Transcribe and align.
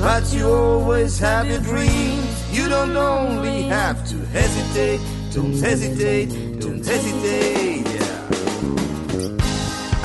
But 0.00 0.32
you 0.32 0.46
always 0.48 1.18
have 1.18 1.48
your 1.48 1.60
dreams. 1.60 2.56
You 2.56 2.68
don't 2.68 2.96
only 2.96 3.62
have 3.62 4.06
to 4.08 4.16
hesitate, 4.26 5.00
don't 5.34 5.58
hesitate, 5.58 6.60
don't 6.60 6.84
hesitate. 6.84 7.84
Yeah. 7.84 8.26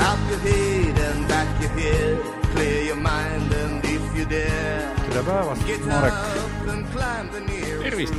Up 0.08 0.18
your 0.30 0.40
head 0.40 0.98
and 0.98 1.28
back 1.28 1.48
your 1.60 1.70
head, 1.70 2.18
clear 2.54 2.82
your 2.84 2.96
mind 2.96 3.52
and 3.52 3.84
if 3.84 4.02
you 4.16 4.24
dare. 4.24 4.92
tere 5.10 5.22
päevast, 5.22 5.62
Marek 5.86 6.12
up 6.12 6.68
and 6.68 6.86
climb 6.92 7.30
the 7.32 7.40
nearest 7.40 7.82
Tervist. 7.82 8.14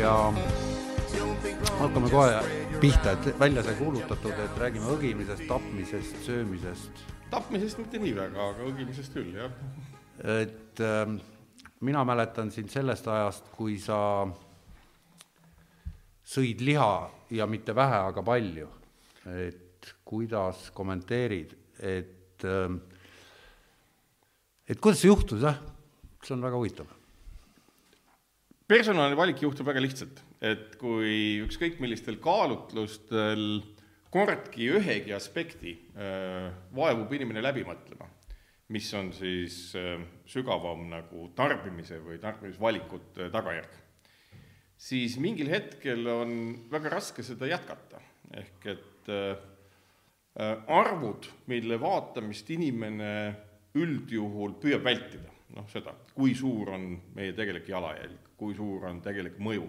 ja 0.00 0.32
hakkame 1.78 2.10
kohe 2.10 2.42
pihta, 2.80 3.10
et 3.12 3.38
välja 3.40 3.62
sai 3.62 3.74
kuulutatud, 3.74 4.32
et 4.32 4.58
räägime 4.58 4.86
õgimisest, 4.96 5.46
tapmisest, 5.48 6.16
söömisest. 6.26 6.90
tapmisest 7.30 7.78
mitte 7.78 7.98
nii 7.98 8.14
väga, 8.16 8.50
aga 8.50 8.68
õgimisest 8.72 9.12
küll, 9.12 9.34
jah. 9.36 9.50
Et 10.24 10.80
ähm, 10.80 11.18
mina 11.80 12.04
mäletan 12.04 12.50
sind 12.50 12.70
sellest 12.72 13.06
ajast, 13.08 13.50
kui 13.54 13.78
sa 13.82 14.26
sõid 16.28 16.62
liha 16.64 16.92
ja 17.34 17.46
mitte 17.46 17.74
vähe, 17.76 18.02
aga 18.10 18.24
palju. 18.24 18.68
et 19.28 19.90
kuidas 20.08 20.70
kommenteerid, 20.72 21.52
et 21.84 22.44
ähm, 22.44 22.78
et 24.68 24.80
kuidas 24.80 25.02
see 25.02 25.10
juhtus, 25.10 25.42
jah? 25.44 25.58
see 26.24 26.34
on 26.34 26.44
väga 26.44 26.58
huvitav. 26.60 26.88
personali 28.68 29.16
valik 29.16 29.42
juhtub 29.42 29.68
väga 29.68 29.80
lihtsalt, 29.80 30.22
et 30.40 30.76
kui 30.80 31.40
ükskõik 31.44 31.78
millistel 31.80 32.18
kaalutlustel 32.20 33.62
kordki 34.12 34.68
ühegi 34.76 35.12
aspekti 35.16 35.76
äh, 35.96 36.50
vaevub 36.76 37.12
inimene 37.12 37.44
läbi 37.44 37.64
mõtlema, 37.68 38.08
mis 38.74 38.88
on 38.94 39.12
siis 39.16 39.72
äh, 39.78 40.00
sügavam 40.28 40.88
nagu 40.90 41.28
tarbimise 41.36 42.00
või 42.04 42.18
tarbimisvalikute 42.20 43.30
tagajärg, 43.32 43.76
siis 44.76 45.16
mingil 45.22 45.50
hetkel 45.52 46.04
on 46.12 46.34
väga 46.70 46.92
raske 46.98 47.24
seda 47.24 47.48
jätkata, 47.48 48.02
ehk 48.36 48.68
et 48.74 49.12
äh, 49.12 49.32
äh, 50.36 50.54
arvud, 50.68 51.30
mille 51.48 51.80
vaatamist 51.80 52.50
inimene 52.54 53.12
üldjuhul 53.78 54.58
püüab 54.60 54.84
vältida, 54.84 55.32
noh 55.56 55.68
seda, 55.72 55.94
kui 56.14 56.34
suur 56.36 56.74
on 56.76 56.90
meie 57.16 57.32
tegelik 57.36 57.68
jalajälg, 57.72 58.34
kui 58.38 58.56
suur 58.56 58.88
on 58.90 59.00
tegelik 59.04 59.40
mõju. 59.40 59.64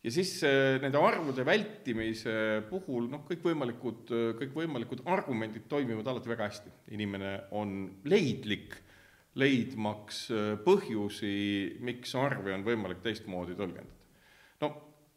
Ja 0.00 0.12
siis 0.12 0.34
äh, 0.46 0.78
nende 0.82 1.00
arvude 1.00 1.44
vältimise 1.46 2.34
puhul 2.70 3.10
noh, 3.12 3.24
kõikvõimalikud, 3.28 4.12
kõikvõimalikud 4.40 5.04
argumendid 5.12 5.66
toimivad 5.68 6.08
alati 6.08 6.32
väga 6.32 6.48
hästi. 6.48 6.72
inimene 6.96 7.34
on 7.56 7.74
leidlik, 8.08 8.76
leidmaks 9.40 10.22
äh, 10.34 10.52
põhjusi, 10.64 11.34
miks 11.84 12.14
arve 12.18 12.54
on 12.56 12.64
võimalik 12.66 13.02
teistmoodi 13.04 13.56
tõlgendada. 13.58 13.96
no 14.64 14.72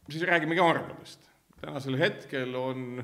siis 0.09 0.27
räägimegi 0.27 0.63
arvudest. 0.63 1.29
tänasel 1.61 1.97
hetkel 1.99 2.55
on 2.59 3.03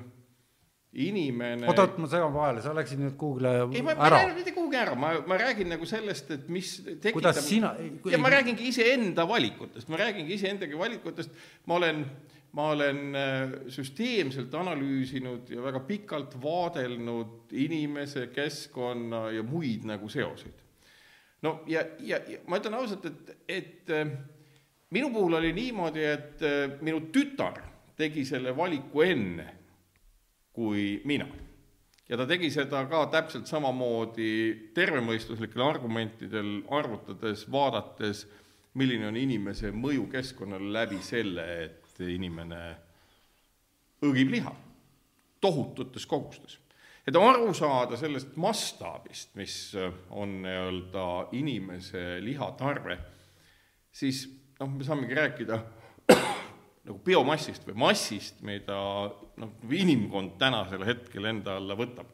inimene 0.94 1.68
oota, 1.68 1.84
oota, 1.84 2.02
ma 2.02 2.08
segan 2.10 2.32
vahele, 2.34 2.62
sa 2.66 2.72
läksid 2.74 2.98
nüüd 2.98 3.14
kuhugile 3.20 3.52
ei, 3.68 3.84
ma, 3.86 3.94
ma 3.94 4.08
ei 4.08 4.08
ära. 4.08 4.22
läinud 4.24 4.40
mitte 4.40 4.54
kuhugi 4.56 4.78
ära, 4.80 4.96
ma, 4.98 5.12
ma 5.30 5.38
räägin 5.38 5.70
nagu 5.70 5.86
sellest, 5.86 6.32
et 6.34 6.48
mis 6.50 6.72
tekitab 6.82 7.20
kuidas 7.20 7.42
sina 7.46 7.76
ja 8.10 8.18
ma 8.22 8.32
räägingi 8.34 8.66
iseenda 8.72 9.28
valikutest, 9.30 9.90
ma 9.94 10.00
räägingi 10.02 10.34
iseendagi 10.34 10.80
valikutest, 10.80 11.36
ma 11.70 11.78
olen, 11.78 12.02
ma 12.58 12.72
olen 12.74 13.04
äh, 13.20 13.54
süsteemselt 13.76 14.56
analüüsinud 14.58 15.52
ja 15.54 15.62
väga 15.68 15.84
pikalt 15.86 16.34
vaadelnud 16.42 17.54
inimese, 17.54 18.26
keskkonna 18.34 19.28
ja 19.36 19.46
muid 19.46 19.86
nagu 19.86 20.10
seoseid. 20.10 20.66
no 21.46 21.60
ja, 21.70 21.86
ja, 22.02 22.18
ja 22.26 22.42
ma 22.50 22.58
ütlen 22.58 22.80
ausalt, 22.82 23.06
et, 23.06 23.38
et 23.46 23.94
äh, 23.94 24.10
minu 24.90 25.14
puhul 25.14 25.38
oli 25.38 25.54
niimoodi, 25.54 26.10
et 26.18 26.42
äh, 26.42 26.66
minu 26.82 27.06
tütar 27.14 27.62
tegi 28.00 28.26
selle 28.26 28.58
valiku 28.58 29.06
enne 29.06 29.59
kui 30.54 31.02
mina. 31.06 31.28
ja 32.10 32.18
ta 32.18 32.26
tegi 32.26 32.50
seda 32.52 32.84
ka 32.90 33.06
täpselt 33.14 33.48
samamoodi 33.48 34.72
tervemõistuslikel 34.74 35.62
argumentidel 35.62 36.64
arvutades, 36.74 37.46
vaadates, 37.52 38.26
milline 38.74 39.08
on 39.10 39.18
inimese 39.18 39.72
mõju 39.72 40.08
keskkonnale 40.12 40.72
läbi 40.74 41.02
selle, 41.06 41.46
et 41.66 42.02
inimene 42.02 42.64
õgib 44.06 44.32
liha 44.32 44.56
tohututes 45.42 46.06
kogustes. 46.06 46.60
et 47.08 47.16
aru 47.16 47.54
saada 47.54 47.98
sellest 47.98 48.36
mastaabist, 48.38 49.36
mis 49.36 49.74
on 50.10 50.42
nii-öelda 50.44 51.06
inimese 51.34 52.20
lihatarve, 52.22 52.98
siis 53.92 54.28
noh, 54.60 54.70
me 54.70 54.84
saamegi 54.86 55.18
rääkida 55.18 55.60
nagu 56.90 57.00
biomassist 57.06 57.68
või 57.68 57.78
massist, 57.86 58.42
mida 58.46 58.78
noh, 59.40 59.54
inimkond 59.70 60.38
tänasel 60.42 60.84
hetkel 60.88 61.30
enda 61.30 61.60
alla 61.60 61.78
võtab. 61.78 62.08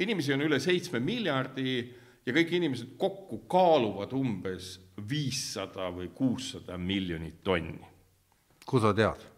inimesi 0.00 0.32
on 0.32 0.42
üle 0.42 0.58
seitsme 0.60 1.00
miljardi 1.00 1.80
ja 2.26 2.32
kõik 2.34 2.54
inimesed 2.56 2.96
kokku 2.98 3.42
kaaluvad 3.50 4.12
umbes 4.16 4.78
viissada 5.08 5.90
või 5.94 6.10
kuussada 6.14 6.78
miljonit 6.78 7.42
tonni. 7.44 7.86
kus 8.66 8.82
sa 8.82 8.94
tead? 8.94 9.29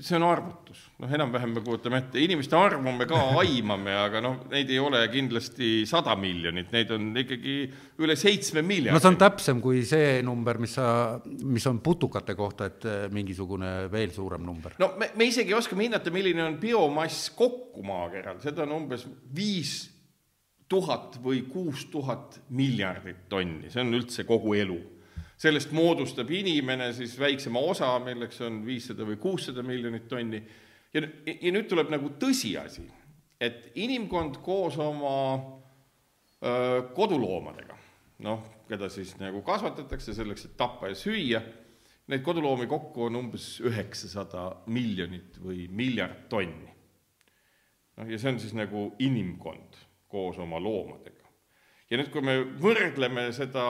See 0.00 0.16
on 0.16 0.24
arvutus, 0.26 0.80
noh, 1.02 1.10
enam-vähem 1.12 1.52
me 1.56 1.62
kujutame 1.64 2.00
ette, 2.00 2.20
inimeste 2.22 2.56
arvu 2.56 2.92
me 2.96 3.06
ka 3.08 3.18
aimame, 3.42 3.92
aga 4.00 4.22
noh, 4.24 4.38
neid 4.52 4.70
ei 4.72 4.80
ole 4.82 5.02
kindlasti 5.12 5.84
sada 5.88 6.14
miljonit, 6.20 6.70
neid 6.74 6.92
on 6.96 7.10
ikkagi 7.20 7.56
üle 8.00 8.16
seitsme 8.18 8.64
miljardi. 8.66 8.96
no 8.96 9.02
see 9.02 9.12
on 9.12 9.20
täpsem 9.20 9.62
kui 9.64 9.84
see 9.88 10.20
number, 10.26 10.60
mis 10.62 10.76
sa, 10.78 10.88
mis 11.26 11.66
on 11.70 11.82
putukate 11.84 12.36
kohta, 12.38 12.70
et 12.72 12.88
eh, 12.88 13.06
mingisugune 13.12 13.74
veel 13.92 14.14
suurem 14.16 14.44
number. 14.46 14.76
no 14.80 14.94
me, 15.00 15.12
me 15.16 15.30
isegi 15.30 15.56
oskame 15.56 15.88
hinnata, 15.88 16.12
milline 16.14 16.44
on 16.46 16.58
biomass 16.62 17.30
kokku 17.36 17.84
maakeral, 17.86 18.40
seda 18.42 18.64
on 18.66 18.76
umbes 18.80 19.06
viis 19.36 19.82
tuhat 20.70 21.18
või 21.22 21.42
kuus 21.50 21.84
tuhat 21.90 22.38
miljardit 22.54 23.26
tonni, 23.28 23.70
see 23.72 23.82
on 23.82 23.96
üldse 23.98 24.24
kogu 24.28 24.54
elu. 24.58 24.78
Sellest 25.40 25.72
moodustab 25.72 26.30
inimene 26.36 26.90
siis 26.92 27.14
väiksema 27.18 27.60
osa, 27.64 27.94
milleks 28.04 28.40
on 28.44 28.60
viissada 28.66 29.06
või 29.08 29.16
kuussada 29.20 29.64
miljonit 29.64 30.08
tonni, 30.08 30.40
ja, 30.92 31.02
ja 31.32 31.52
nüüd 31.54 31.68
tuleb 31.70 31.92
nagu 31.92 32.12
tõsiasi, 32.20 32.84
et 33.40 33.70
inimkond 33.80 34.40
koos 34.44 34.76
oma 34.82 35.14
öö, 36.44 36.82
koduloomadega, 36.96 37.78
noh, 38.26 38.42
keda 38.68 38.90
siis 38.92 39.14
nagu 39.20 39.40
kasvatatakse 39.46 40.14
selleks, 40.14 40.44
et 40.50 40.58
tappa 40.60 40.92
ja 40.92 40.98
süüa, 40.98 41.40
neid 42.10 42.26
koduloomi 42.26 42.68
kokku 42.68 43.06
on 43.06 43.16
umbes 43.22 43.54
üheksasada 43.64 44.44
miljonit 44.68 45.40
või 45.40 45.68
miljard 45.72 46.26
tonni. 46.28 46.68
noh, 47.96 48.12
ja 48.12 48.20
see 48.20 48.34
on 48.34 48.42
siis 48.42 48.52
nagu 48.56 48.90
inimkond 48.98 49.80
koos 50.10 50.36
oma 50.38 50.60
loomadega. 50.60 51.32
ja 51.88 51.96
nüüd, 51.96 52.12
kui 52.12 52.20
me 52.28 52.42
võrdleme 52.60 53.30
seda 53.32 53.64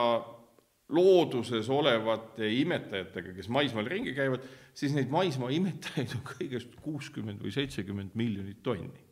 looduses 0.91 1.69
olevate 1.71 2.49
imetajatega, 2.61 3.35
kes 3.37 3.49
maismaal 3.53 3.87
ringi 3.89 4.15
käivad, 4.17 4.43
siis 4.77 4.95
neid 4.95 5.11
maismaa 5.13 5.51
imetajaid 5.55 6.17
on 6.17 6.25
kõigest 6.33 6.75
kuuskümmend 6.83 7.41
või 7.43 7.53
seitsekümmend 7.55 8.17
miljonit 8.19 8.61
tonni 8.63 9.07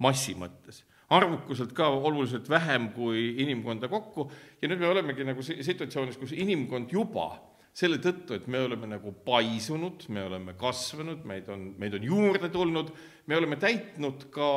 massi 0.00 0.34
mõttes. 0.38 0.84
arvukuselt 1.10 1.72
ka 1.74 1.88
oluliselt 1.90 2.48
vähem 2.48 2.92
kui 2.94 3.34
inimkonda 3.42 3.88
kokku 3.90 4.28
ja 4.62 4.68
nüüd 4.70 4.78
me 4.78 4.86
olemegi 4.86 5.24
nagu 5.26 5.42
situatsioonis, 5.42 6.18
kus 6.20 6.32
inimkond 6.32 6.92
juba 6.94 7.32
selle 7.74 7.98
tõttu, 8.02 8.34
et 8.34 8.46
me 8.50 8.60
oleme 8.62 8.86
nagu 8.90 9.12
paisunud, 9.26 10.04
me 10.10 10.24
oleme 10.26 10.54
kasvanud, 10.58 11.24
meid 11.26 11.48
on, 11.50 11.68
meid 11.78 11.94
on 11.98 12.06
juurde 12.06 12.50
tulnud, 12.50 12.90
me 13.26 13.36
oleme 13.38 13.58
täitnud 13.62 14.28
ka 14.34 14.48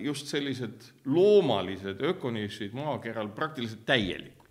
just 0.00 0.28
sellised 0.32 0.86
loomalised 1.04 2.00
ökonišid 2.12 2.76
maakeral 2.76 3.32
praktiliselt 3.36 3.84
täielikult. 3.88 4.41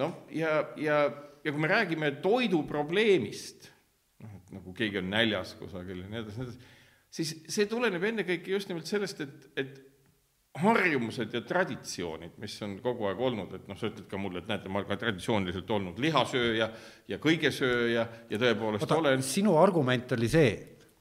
Noh, 0.00 0.24
ja, 0.32 0.56
ja, 0.80 0.98
ja 1.44 1.52
kui 1.52 1.62
me 1.62 1.70
räägime 1.70 2.12
toiduprobleemist, 2.24 3.70
noh, 4.24 4.36
et 4.38 4.52
nagu 4.56 4.74
keegi 4.76 5.00
on 5.02 5.10
näljas 5.12 5.56
kusagil 5.60 6.04
ja 6.04 6.10
nii 6.10 6.22
edasi, 6.22 6.38
nii 6.40 6.48
edasi, 6.48 6.76
siis 7.12 7.32
see 7.52 7.68
tuleneb 7.70 8.04
ennekõike 8.12 8.54
just 8.54 8.70
nimelt 8.70 8.88
sellest, 8.88 9.20
et, 9.24 9.48
et 9.60 9.80
harjumused 10.62 11.32
ja 11.32 11.40
traditsioonid, 11.48 12.34
mis 12.40 12.54
on 12.64 12.74
kogu 12.84 13.06
aeg 13.08 13.20
olnud, 13.24 13.54
et 13.56 13.68
noh, 13.70 13.78
sa 13.78 13.88
ütled 13.88 14.04
ka 14.08 14.20
mulle, 14.20 14.42
et 14.42 14.50
näete, 14.50 14.68
ma 14.68 14.82
olen 14.82 14.90
ka 14.90 14.98
traditsiooniliselt 15.00 15.70
olnud 15.72 16.00
lihasööja 16.02 16.68
ja 17.08 17.18
kõigesööja 17.22 18.04
ja 18.28 18.40
tõepoolest 18.42 18.84
oota 18.84 19.00
olen, 19.00 19.24
sinu 19.24 19.56
argument 19.60 20.12
oli 20.16 20.28
see, 20.32 20.50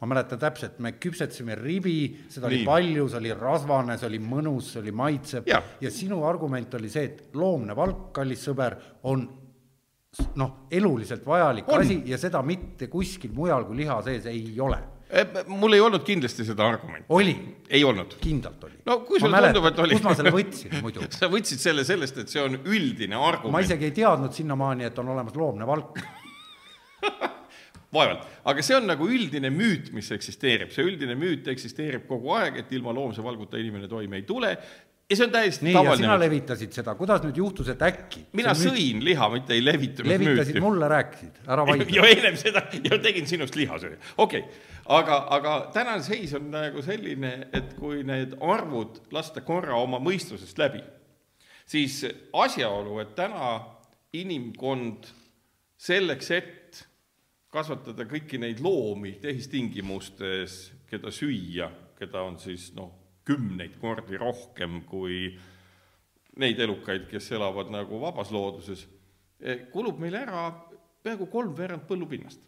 ma 0.01 0.09
mäletan 0.09 0.39
täpselt, 0.41 0.79
me 0.81 0.95
küpsetasime 0.97 1.55
ribi, 1.59 1.97
seda 2.29 2.49
oli 2.49 2.61
Nii. 2.63 2.65
palju, 2.65 3.09
see 3.09 3.19
oli 3.21 3.33
rasvane, 3.37 3.97
see 4.01 4.07
oli 4.09 4.19
mõnus, 4.23 4.71
see 4.73 4.81
oli 4.81 4.93
maitsev 4.97 5.49
Jah. 5.49 5.75
ja 5.81 5.91
sinu 5.93 6.23
argument 6.25 6.73
oli 6.79 6.89
see, 6.89 7.03
et 7.11 7.37
loomne 7.37 7.75
valk, 7.77 8.07
kallis 8.15 8.41
sõber, 8.47 8.79
on 9.09 9.27
noh, 10.41 10.55
eluliselt 10.73 11.25
vajalik 11.25 11.69
On. 11.69 11.83
asi 11.85 12.01
ja 12.09 12.17
seda 12.19 12.41
mitte 12.43 12.89
kuskil 12.91 13.31
mujal 13.35 13.67
kui 13.69 13.83
liha 13.83 13.99
sees 14.03 14.25
ei 14.31 14.57
ole. 14.59 14.79
Eh, 15.11 15.27
mul 15.51 15.75
ei 15.75 15.83
olnud 15.83 16.05
kindlasti 16.07 16.45
seda 16.47 16.65
argumenti, 16.71 17.05
oli, 17.11 17.33
ei 17.69 17.83
olnud. 17.83 18.15
kindlalt 18.23 18.63
oli. 18.63 18.79
no 18.87 19.01
kui 19.05 19.19
sulle 19.19 19.41
tundub, 19.43 19.67
et 19.67 19.81
oli. 19.83 19.97
kus 19.99 20.05
ma 20.07 20.15
selle 20.15 20.31
võtsin 20.33 20.77
muidu? 20.81 21.03
sa 21.19 21.29
võtsid 21.31 21.61
selle 21.61 21.85
sellest, 21.87 22.23
et 22.23 22.31
see 22.31 22.41
on 22.41 22.57
üldine 22.63 23.19
argument. 23.19 23.53
ma 23.53 23.61
isegi 23.61 23.89
ei 23.91 23.95
teadnud 24.01 24.33
sinnamaani, 24.33 24.87
et 24.87 25.03
on 25.03 25.13
olemas 25.13 25.37
loomne 25.37 25.67
valk. 25.67 26.01
vaevalt, 27.93 28.23
aga 28.47 28.63
see 28.63 28.77
on 28.77 28.87
nagu 28.89 29.07
üldine 29.11 29.51
müüt, 29.53 29.91
mis 29.95 30.11
eksisteerib, 30.15 30.71
see 30.75 30.85
üldine 30.87 31.17
müüt 31.19 31.47
eksisteerib 31.51 32.07
kogu 32.09 32.33
aeg, 32.37 32.61
et 32.63 32.71
ilma 32.77 32.93
loomse 32.95 33.23
valguta 33.23 33.59
inimene 33.59 33.89
toime 33.91 34.21
ei 34.21 34.27
tule 34.27 34.55
ja 35.11 35.17
see 35.17 35.25
on 35.27 35.33
täiesti 35.33 35.65
nii, 35.67 35.73
ja 35.73 35.81
sina 35.81 35.91
tavaline. 35.95 36.19
levitasid 36.23 36.75
seda, 36.75 36.93
kuidas 36.95 37.23
nüüd 37.25 37.39
juhtus, 37.41 37.67
et 37.73 37.81
äkki? 37.83 38.23
mina 38.37 38.53
sõin 38.57 39.01
liha, 39.03 39.27
mitte 39.33 39.55
ei 39.57 39.63
levitanud 39.63 40.11
levitasid 40.13 40.55
müüti. 40.55 40.63
mulle, 40.63 40.87
rääkisid, 40.91 41.41
ära 41.47 41.65
vaidle. 41.67 41.87
ja 41.97 42.07
ennem 42.13 42.37
seda 42.39 42.63
ja 42.85 42.99
tegin 43.03 43.27
sinust 43.27 43.57
lihasööja, 43.59 43.99
okei 44.17 44.45
okay.. 44.45 44.61
aga, 44.99 45.19
aga 45.37 45.57
tänane 45.75 46.05
seis 46.05 46.31
on 46.37 46.47
nagu 46.53 46.83
selline, 46.85 47.33
et 47.51 47.75
kui 47.79 48.05
need 48.07 48.37
arvud 48.39 49.01
lasta 49.11 49.43
korra 49.43 49.75
oma 49.81 49.99
mõistusest 50.03 50.61
läbi, 50.61 50.83
siis 51.67 52.01
asjaolu, 52.31 53.01
et 53.03 53.11
täna 53.19 53.57
inimkond 54.15 55.11
selleks, 55.81 56.31
et 56.37 56.57
kasvatada 57.51 58.05
kõiki 58.07 58.39
neid 58.39 58.61
loomi 58.63 59.17
tehistingimustes, 59.21 60.71
keda 60.89 61.11
süüa, 61.13 61.69
keda 61.99 62.23
on 62.23 62.39
siis 62.39 62.69
noh, 62.77 62.93
kümneid 63.27 63.77
kordi 63.81 64.19
rohkem 64.19 64.81
kui 64.87 65.27
neid 66.41 66.59
elukaid, 66.63 67.09
kes 67.11 67.31
elavad 67.35 67.69
nagu 67.73 67.99
vabas 68.01 68.31
looduses, 68.31 68.85
kulub 69.73 69.99
meil 69.99 70.15
ära 70.21 70.47
peaaegu 71.03 71.27
kolmveerand 71.31 71.87
põllupinnast. 71.89 72.39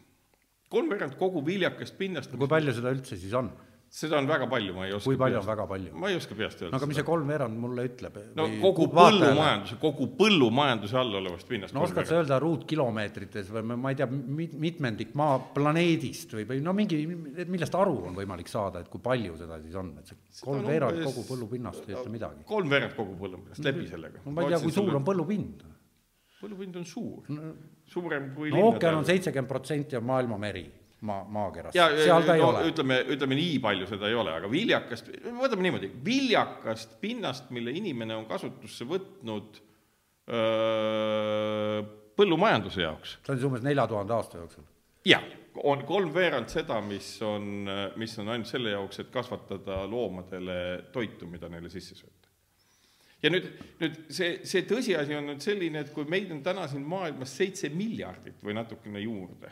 kolmveerand 0.74 1.18
kogu 1.20 1.44
viljakast 1.46 1.98
pinnast, 1.98 2.32
kui 2.34 2.50
palju 2.50 2.74
seda 2.74 2.94
üldse 2.96 3.18
siis 3.20 3.34
on? 3.38 3.52
Seda 3.94 4.18
on 4.18 4.26
väga 4.26 4.48
palju, 4.50 4.74
ma 4.74 4.88
ei 4.88 4.94
oska 4.98 5.06
kui 5.06 5.18
palju 5.22 5.38
on 5.38 5.44
peast- 5.44 5.52
väga 5.52 5.66
palju? 5.70 5.92
ma 6.02 6.10
ei 6.10 6.16
oska 6.18 6.36
peast 6.38 6.62
öelda 6.64 6.72
no 6.74 6.78
aga 6.80 6.88
mis 6.90 6.98
see 6.98 7.06
kolmveerand 7.06 7.60
mulle 7.62 7.84
ütleb? 7.90 8.16
no 8.40 8.48
kogu 8.64 8.88
põllumajanduse, 8.90 9.78
kogu 9.84 10.08
põllumajanduse 10.18 10.98
all 10.98 11.14
olevast 11.20 11.48
pinnast 11.52 11.76
no 11.78 11.84
oskad 11.86 12.10
sa 12.10 12.18
öelda 12.18 12.40
ruutkilomeetrites 12.42 13.52
või 13.54 13.78
ma 13.78 13.92
ei 13.94 14.00
tea, 14.00 14.08
mitmendik 14.10 15.14
maa 15.20 15.38
planeedist 15.54 16.34
või, 16.40 16.48
või 16.50 16.64
no 16.66 16.74
mingi, 16.74 17.04
millest 17.06 17.78
aru 17.78 18.00
on 18.10 18.18
võimalik 18.18 18.50
saada, 18.50 18.82
et 18.82 18.90
kui 18.90 19.04
palju 19.04 19.38
seda 19.44 19.62
siis 19.62 19.78
on, 19.78 19.94
et 20.02 20.10
see 20.10 20.18
on 20.18 20.50
kolmveerand 20.50 20.98
umbes- 20.98 21.12
kogu 21.14 21.28
põllupinnast 21.30 21.86
ei 21.88 21.94
ütle 22.00 22.16
midagi. 22.18 22.44
kolmveerand 22.50 22.98
kogu 22.98 23.14
põllupinnast, 23.22 23.62
läbi 23.70 23.86
sellega. 23.94 24.26
no 24.26 24.32
ma 24.34 24.42
ei 24.48 24.56
tea, 24.56 24.64
kui 24.66 24.74
suur 24.74 24.96
on 24.98 25.06
põllupind. 25.06 25.62
põllupind 26.42 26.76
on 26.82 26.86
suur, 26.86 27.30
suurem 27.94 28.32
kui 28.36 28.50
no 28.50 28.72
ookean 28.72 28.98
on 29.04 29.06
seitsekümmend 29.06 29.48
protsenti 29.54 29.96
on 30.02 30.04
maailma 30.10 30.38
meri, 30.42 30.66
maa, 31.04 31.24
maakeras, 31.30 31.76
seal 31.76 32.26
ta 32.26 32.36
ei 32.38 32.42
no, 32.42 32.50
ole. 32.54 32.64
ütleme, 32.72 33.00
ütleme 33.16 33.38
nii 33.38 33.60
palju 33.64 33.88
seda 33.90 34.10
ei 34.10 34.18
ole, 34.18 34.34
aga 34.40 34.50
viljakast, 34.52 35.12
võtame 35.40 35.68
niimoodi, 35.68 35.92
viljakast 36.06 36.98
pinnast, 37.04 37.52
mille 37.56 37.74
inimene 37.76 38.16
on 38.16 38.26
kasutusse 38.30 38.88
võtnud 38.90 39.60
öö, 40.32 41.84
põllumajanduse 42.18 42.86
jaoks, 42.86 43.18
see 43.20 43.34
on 43.34 43.40
siis 43.40 43.48
umbes 43.50 43.66
nelja 43.66 43.88
tuhande 43.92 44.16
aasta 44.16 44.40
jooksul. 44.40 44.68
jah, 45.10 45.26
on 45.64 45.84
kolmveerand 45.88 46.52
seda, 46.52 46.80
mis 46.86 47.16
on, 47.26 47.70
mis 48.00 48.18
on 48.24 48.34
ainult 48.34 48.50
selle 48.50 48.76
jaoks, 48.76 49.04
et 49.04 49.10
kasvatada 49.14 49.84
loomadele 49.90 50.60
toitu, 50.96 51.28
mida 51.30 51.52
neile 51.52 51.72
sisse 51.74 51.98
sööta. 52.00 52.32
ja 53.24 53.34
nüüd, 53.34 53.50
nüüd 53.82 54.00
see, 54.08 54.38
see 54.48 54.64
tõsiasi 54.70 55.20
on 55.20 55.28
nüüd 55.34 55.44
selline, 55.44 55.84
et 55.84 55.92
kui 55.96 56.08
meid 56.08 56.32
on 56.32 56.40
täna 56.46 56.70
siin 56.72 56.88
maailmas 56.88 57.36
seitse 57.42 57.74
miljardit 57.76 58.40
või 58.46 58.56
natukene 58.56 59.04
juurde 59.04 59.52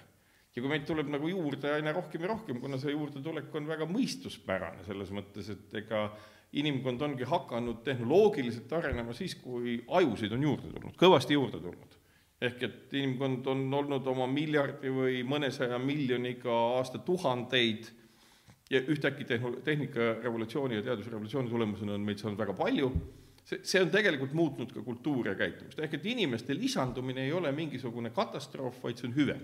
ja 0.56 0.62
kui 0.62 0.72
meid 0.72 0.84
tuleb 0.88 1.10
nagu 1.12 1.30
juurde 1.32 1.72
aina 1.72 1.94
rohkem 1.96 2.26
ja 2.26 2.34
rohkem, 2.34 2.60
kuna 2.60 2.80
see 2.82 2.94
juurdetulek 2.96 3.54
on 3.56 3.70
väga 3.72 3.88
mõistuspärane 3.90 4.84
selles 4.88 5.14
mõttes, 5.16 5.50
et 5.54 5.80
ega 5.84 6.10
inimkond 6.60 7.02
ongi 7.08 7.28
hakanud 7.28 7.80
tehnoloogiliselt 7.86 8.74
arenema 8.76 9.16
siis, 9.16 9.38
kui 9.40 9.78
ajusid 9.88 10.36
on 10.36 10.44
juurde 10.44 10.74
tulnud, 10.74 10.98
kõvasti 11.00 11.38
juurde 11.38 11.62
tulnud. 11.64 11.98
Ehk 12.42 12.64
et 12.66 12.94
inimkond 12.98 13.48
on 13.52 13.68
olnud 13.78 14.08
oma 14.10 14.26
miljardi 14.28 14.90
või 14.92 15.22
mõnesaja 15.24 15.78
miljoniga 15.80 16.54
aastatuhandeid 16.82 17.92
ja 18.72 18.82
ühtäkki 18.82 19.28
tehno-, 19.30 19.60
tehnikarevolutsiooni 19.64 20.80
ja 20.80 20.86
teadusrevolutsiooni 20.90 21.52
tulemusena 21.52 21.96
on 21.96 22.08
meid 22.08 22.20
saanud 22.20 22.40
väga 22.42 22.56
palju, 22.58 22.90
see, 23.46 23.62
see 23.62 23.84
on 23.84 23.92
tegelikult 23.94 24.34
muutnud 24.36 24.74
ka 24.74 24.84
kultuuri 24.84 25.32
ja 25.32 25.38
käitumist, 25.40 25.80
ehk 25.80 26.00
et 26.00 26.08
inimeste 26.12 26.58
lisandumine 26.58 27.28
ei 27.28 27.36
ole 27.36 27.52
mingisugune 27.56 28.10
katastroof, 28.16 28.82
vaid 28.84 29.00
see 29.00 29.12
on 29.12 29.16
hüve. 29.20 29.38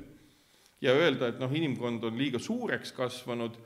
Ja 0.81 0.93
öelda, 0.93 1.31
et 1.31 1.39
noh, 1.41 1.51
inimkond 1.53 2.03
on 2.09 2.17
liiga 2.19 2.39
suureks 2.41 2.93
kasvanud, 2.97 3.57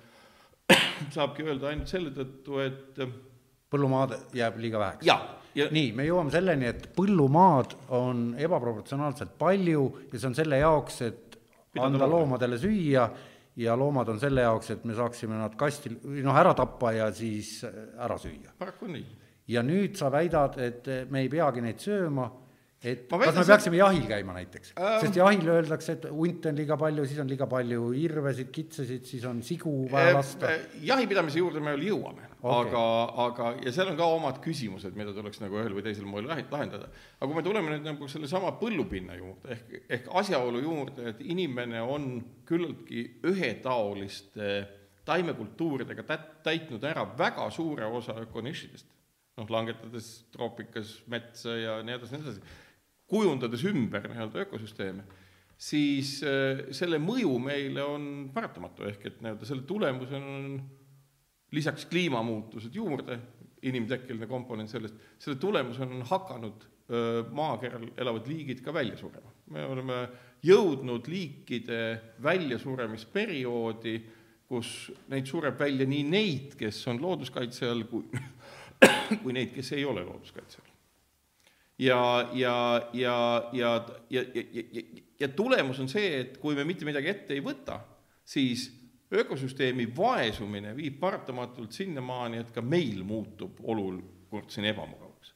saabki 1.16 1.46
öelda 1.48 1.72
ainult 1.72 1.92
selle 1.92 2.13
tõttu, 2.16 2.62
et 2.63 3.02
põllumaad 3.72 4.18
jääb 4.36 4.60
liiga 4.62 4.80
väheks. 4.80 5.08
jaa, 5.08 5.19
ja 5.56 5.68
nii, 5.72 5.92
me 5.98 6.06
jõuame 6.08 6.34
selleni, 6.34 6.69
et 6.72 6.88
põllumaad 6.96 7.75
on 7.98 8.31
ebaproportsionaalselt 8.40 9.36
palju 9.40 9.86
ja 10.12 10.18
see 10.18 10.31
on 10.31 10.38
selle 10.38 10.62
jaoks, 10.62 11.02
et 11.08 11.38
Pidada 11.72 11.88
anda 11.88 12.04
looma. 12.04 12.18
loomadele 12.18 12.58
süüa 12.60 13.06
ja 13.62 13.75
loomad 13.80 14.10
on 14.12 14.19
selle 14.19 14.44
jaoks, 14.44 14.74
et 14.74 14.86
me 14.88 14.96
saaksime 14.96 15.38
nad 15.40 15.56
kasti, 15.60 15.92
noh, 16.04 16.36
ära 16.36 16.54
tappa 16.58 16.92
ja 16.96 17.10
siis 17.16 17.62
ära 17.63 18.18
süüa. 18.19 18.56
paraku 18.60 18.88
nii. 18.92 19.06
ja 19.52 19.63
nüüd 19.63 19.96
sa 20.00 20.12
väidad, 20.12 20.60
et 20.60 20.88
me 21.12 21.24
ei 21.24 21.30
peagi 21.30 21.63
neid 21.63 21.80
sööma, 21.80 22.30
et 22.81 23.04
Ma 23.12 23.19
kas 23.22 23.36
me 23.38 23.44
peaksime 23.45 23.78
jahil 23.78 24.06
käima 24.10 24.33
näiteks 24.33 24.74
Ähm. 24.74 24.95
sest 25.04 25.19
jahil 25.19 25.50
öeldakse, 25.54 25.94
et 26.00 26.07
hunte 26.10 26.50
on 26.50 26.57
liiga 26.57 26.78
palju, 26.81 27.06
siis 27.06 27.19
on 27.22 27.30
liiga 27.30 27.45
palju 27.51 27.92
irvesid, 27.94 28.50
kitsesid, 28.56 29.06
siis 29.06 29.25
on 29.30 29.44
sigu 29.45 29.74
vaja 29.91 30.15
lasta. 30.17 30.50
Eh, 30.50 30.79
jahipidamise 30.89 31.38
juurde 31.44 31.62
me 31.62 31.75
veel 31.75 31.91
jõuame 31.91 32.25
okay., 32.41 32.65
aga, 32.72 32.84
aga, 33.27 33.51
ja 33.62 33.74
seal 33.75 33.91
on 33.94 34.00
ka 34.00 34.08
omad 34.15 34.41
küsimused, 34.41 34.98
mida 34.98 35.13
tuleks 35.13 35.44
nagu 35.44 35.60
ühel 35.62 35.77
või 35.77 35.86
teisel 35.86 36.10
moel 36.10 36.25
lahe- 36.32 36.48
lahendada. 36.50 36.89
aga 37.20 37.29
kui 37.29 37.38
me 37.38 37.46
tuleme 37.46 37.75
nüüd 37.75 37.86
nagu 37.86 38.10
sellesama 38.10 38.56
põllupinna 38.62 39.17
juurde 39.20 39.58
ehk, 39.58 39.75
ehk 40.00 40.10
asjaolu 40.24 40.63
juurde, 40.65 41.10
et 41.13 41.22
inimene 41.22 41.82
on 41.86 42.15
küllaltki 42.50 43.06
ühetaoliste 43.29 44.50
taimekultuuridega 45.06 46.03
tät-, 46.08 46.34
täitnud 46.46 46.84
ära 46.88 47.06
väga 47.17 47.48
suure 47.53 47.86
osa 47.86 48.15
ökonišidest, 48.22 48.89
noh, 49.38 49.50
langetades 49.53 50.12
troopikas 50.34 50.98
metsa 51.12 51.56
ja 51.58 51.77
nii 51.86 51.98
edasi, 51.98 52.17
nii 52.17 52.25
edasi, 52.25 52.60
kujundades 53.12 53.65
ümber 53.68 54.08
nii-öelda 54.08 54.46
ökosüsteeme 54.46 55.03
siis 55.62 56.18
äh, 56.25 56.65
selle 56.74 57.00
mõju 57.01 57.36
meile 57.41 57.84
on 57.86 58.06
paratamatu, 58.34 58.88
ehk 58.89 59.06
et 59.10 59.22
nii-öelda 59.22 59.48
selle 59.48 59.65
tulemusena 59.70 60.38
on 60.39 60.56
lisaks 61.53 61.86
kliimamuutused 61.91 62.75
juurde, 62.75 63.20
inimtekkeline 63.68 64.25
komponent 64.30 64.72
sellest, 64.72 64.96
selle 65.22 65.38
tulemusena 65.38 65.94
on 66.00 66.06
hakanud 66.10 66.63
öö, 66.89 67.20
maakeral 67.36 67.84
elavad 67.94 68.25
liigid 68.25 68.63
ka 68.65 68.74
välja 68.74 68.96
surema. 68.98 69.30
me 69.53 69.65
oleme 69.68 69.98
jõudnud 70.48 71.06
liikide 71.12 71.82
väljasuremisperioodi, 72.24 73.96
kus 74.50 74.91
neid 75.12 75.30
sureb 75.30 75.60
välja 75.60 75.86
nii 75.86 76.08
neid, 76.10 76.58
kes 76.58 76.82
on 76.88 77.03
looduskaitse 77.03 77.70
all, 77.70 77.86
kui, 77.91 78.08
kui 79.22 79.36
neid, 79.36 79.53
kes 79.53 79.75
ei 79.77 79.86
ole 79.86 80.08
looduskaitse 80.08 80.63
all 80.63 80.71
ja, 81.82 82.30
ja, 82.34 82.56
ja, 82.94 83.16
ja, 83.54 83.70
ja, 84.10 84.24
ja, 84.34 84.44
ja, 84.44 84.84
ja, 85.20 85.30
tulemus 85.36 85.80
on 85.82 85.90
see, 85.90 86.14
et 86.22 86.38
kui 86.42 86.56
me 86.58 86.66
mitte 86.68 86.86
midagi 86.88 87.12
ette 87.12 87.36
ei 87.36 87.44
võta, 87.46 87.80
siis 88.26 88.70
ökosüsteemi 89.12 89.90
vaesumine 89.96 90.76
viib 90.78 91.00
paratamatult 91.02 91.74
sinnamaani, 91.76 92.44
et 92.44 92.52
ka 92.56 92.64
meil 92.64 93.02
muutub 93.08 93.60
olukord 93.64 94.52
siin 94.54 94.70
ebamugavaks. 94.72 95.34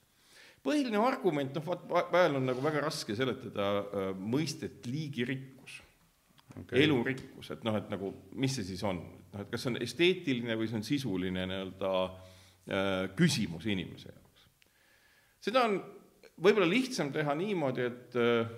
põhiline 0.65 1.01
argument, 1.01 1.57
noh, 1.57 1.65
vaat 1.65 2.13
vahel 2.13 2.39
on 2.39 2.47
nagu 2.49 2.63
väga 2.63 2.85
raske 2.87 3.17
seletada 3.17 3.71
äh, 3.81 4.07
mõistet 4.17 4.87
liigirikkus 4.89 5.81
okay., 6.55 6.85
elurikkus, 6.85 7.51
et 7.53 7.65
noh, 7.67 7.75
et 7.77 7.91
nagu 7.91 8.13
mis 8.33 8.55
see 8.55 8.65
siis 8.71 8.85
on, 8.87 9.01
noh, 9.33 9.43
et 9.43 9.51
kas 9.51 9.65
see 9.65 9.73
on 9.73 9.81
esteetiline 9.83 10.57
või 10.57 10.69
see 10.69 10.79
on 10.79 10.87
sisuline 10.87 11.49
nii-öelda 11.51 11.91
äh, 12.05 13.03
küsimus 13.17 13.67
inimese 13.69 14.13
jaoks 14.13 14.25
seda 15.45 15.67
on 15.67 15.77
võib-olla 16.41 16.67
lihtsam 16.69 17.11
teha 17.15 17.35
niimoodi, 17.37 17.89
et 17.89 18.15
äh, 18.19 18.53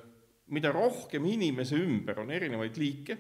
mida 0.54 0.72
rohkem 0.74 1.26
inimese 1.30 1.78
ümber 1.80 2.24
on 2.24 2.32
erinevaid 2.34 2.78
liike, 2.80 3.18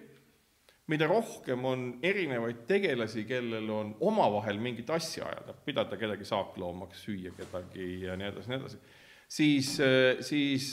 mida 0.87 1.07
rohkem 1.09 1.65
on 1.67 1.87
erinevaid 2.05 2.63
tegelasi, 2.69 3.25
kellel 3.27 3.67
on 3.75 3.95
omavahel 4.07 4.59
mingit 4.63 4.89
asja 4.95 5.25
ajada, 5.27 5.55
pidada 5.65 5.99
kedagi 5.99 6.27
saakloomaks, 6.27 7.01
süüa 7.09 7.33
kedagi 7.35 8.05
ja 8.05 8.15
nii 8.19 8.29
edasi, 8.29 8.51
nii 8.51 8.59
edasi, 8.61 8.79
siis, 9.37 9.73
siis 10.29 10.69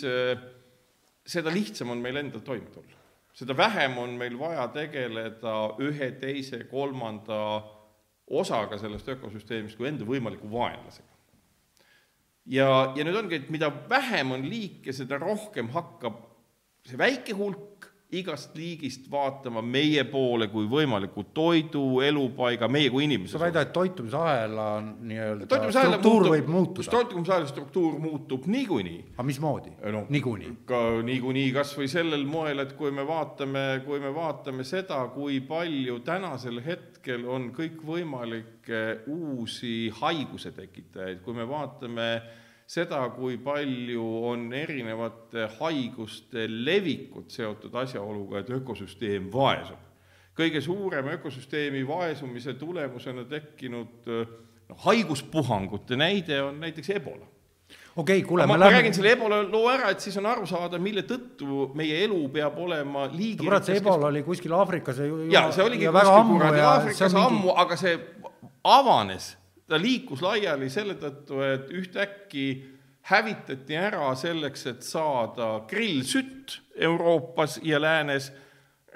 seda 1.26 1.50
lihtsam 1.50 1.90
on 1.90 2.02
meil 2.04 2.20
endal 2.22 2.44
toime 2.46 2.70
tulla. 2.70 3.00
seda 3.34 3.56
vähem 3.58 3.98
on 3.98 4.14
meil 4.14 4.38
vaja 4.38 4.68
tegeleda 4.70 5.54
ühe, 5.82 6.12
teise, 6.20 6.60
kolmanda 6.70 7.64
osaga 8.30 8.78
sellest 8.78 9.08
ökosüsteemist 9.16 9.76
kui 9.76 9.88
enda 9.88 10.06
võimaliku 10.06 10.46
vaenlasega. 10.52 11.13
Ja, 12.46 12.68
ja 12.96 13.06
nüüd 13.06 13.18
ongi, 13.22 13.40
et 13.42 13.50
mida 13.52 13.70
vähem 13.90 14.34
on 14.36 14.46
liike, 14.48 14.92
seda 14.96 15.18
rohkem 15.20 15.70
hakkab 15.74 16.20
see 16.84 17.00
väike 17.00 17.36
hulk 17.36 17.90
igast 18.14 18.56
liigist 18.56 19.06
vaatama 19.10 19.62
meie 19.62 20.04
poole 20.06 20.46
kui 20.52 20.66
võimaliku 20.70 21.24
toidu, 21.34 21.82
elupaiga, 22.04 22.68
meie 22.70 22.90
kui 22.92 23.06
inimese. 23.08 23.32
sa 23.34 23.40
väidad, 23.42 23.66
et 23.66 23.72
toitumisahela 23.74 24.68
nii-öelda 24.84 25.48
struktuur 25.48 26.28
võib 26.34 26.50
muutuda? 26.52 26.90
toitumisahela 26.92 27.50
struktuur 27.50 27.98
muutub 28.02 28.46
niikuinii. 28.46 29.00
aga 29.16 29.26
mismoodi 29.26 29.74
no,? 29.92 30.04
niikuinii? 30.14 30.52
ka 30.68 30.82
niikuinii 31.06 31.52
kas 31.56 31.74
või 31.78 31.90
sellel 31.90 32.26
moel, 32.28 32.62
et 32.64 32.74
kui 32.78 32.92
me 32.94 33.06
vaatame, 33.08 33.64
kui 33.86 34.02
me 34.02 34.14
vaatame 34.14 34.66
seda, 34.68 35.00
kui 35.14 35.40
palju 35.48 36.00
tänasel 36.06 36.62
hetkel 36.64 36.93
on 37.12 37.50
kõikvõimalikke 37.54 38.80
uusi 39.12 39.90
haiguse 40.00 40.52
tekitajaid, 40.56 41.20
kui 41.24 41.36
me 41.36 41.46
vaatame 41.48 42.08
seda, 42.66 43.02
kui 43.16 43.36
palju 43.42 44.04
on 44.30 44.46
erinevate 44.56 45.48
haiguste 45.58 46.46
levikut 46.48 47.30
seotud 47.30 47.74
asjaoluga, 47.84 48.40
et 48.40 48.50
ökosüsteem 48.50 49.30
vaesub. 49.32 49.80
kõige 50.34 50.60
suurem 50.60 51.06
ökosüsteemi 51.14 51.84
vaesumise 51.86 52.54
tulemusena 52.58 53.24
tekkinud 53.24 54.08
noh, 54.08 54.78
haiguspuhangute 54.86 55.96
näide 55.96 56.42
on 56.42 56.58
näiteks 56.60 56.90
ebola 56.90 57.33
okei 57.96 58.18
okay,, 58.18 58.28
kuule, 58.28 58.46
ma, 58.46 58.54
ma 58.54 58.58
lähme... 58.64 58.78
räägin 58.78 58.94
selle 58.96 59.12
ebola 59.14 59.40
loo 59.42 59.68
ära, 59.70 59.92
et 59.94 60.02
siis 60.02 60.16
on 60.18 60.26
aru 60.26 60.46
saada, 60.50 60.78
mille 60.82 61.04
tõttu 61.08 61.68
meie 61.78 62.02
elu 62.04 62.20
peab 62.34 62.58
olema 62.64 63.06
liigi 63.12 63.44
kurat, 63.44 63.66
see 63.66 63.78
ebola 63.78 64.10
oli 64.10 64.24
kuskil 64.26 64.54
Aafrikas 64.58 65.00
ja 65.02 65.08
jaa, 65.36 65.48
see 65.54 65.64
oligi 65.64 65.90
kuskil 65.94 66.28
kuradi 66.32 66.62
Aafrikas 66.66 67.14
mingi... 67.14 67.26
ammu, 67.30 67.56
aga 67.64 67.78
see 67.80 67.96
avanes. 68.64 69.34
Ta 69.68 69.78
liikus 69.80 70.20
laiali 70.24 70.68
selle 70.72 70.98
tõttu, 71.00 71.40
et 71.46 71.70
ühtäkki 71.72 72.48
hävitati 73.08 73.76
ära 73.76 74.10
selleks, 74.16 74.66
et 74.72 74.84
saada 74.84 75.58
grillsütt 75.68 76.58
Euroopas 76.76 77.58
ja 77.62 77.80
läänes, 77.80 78.30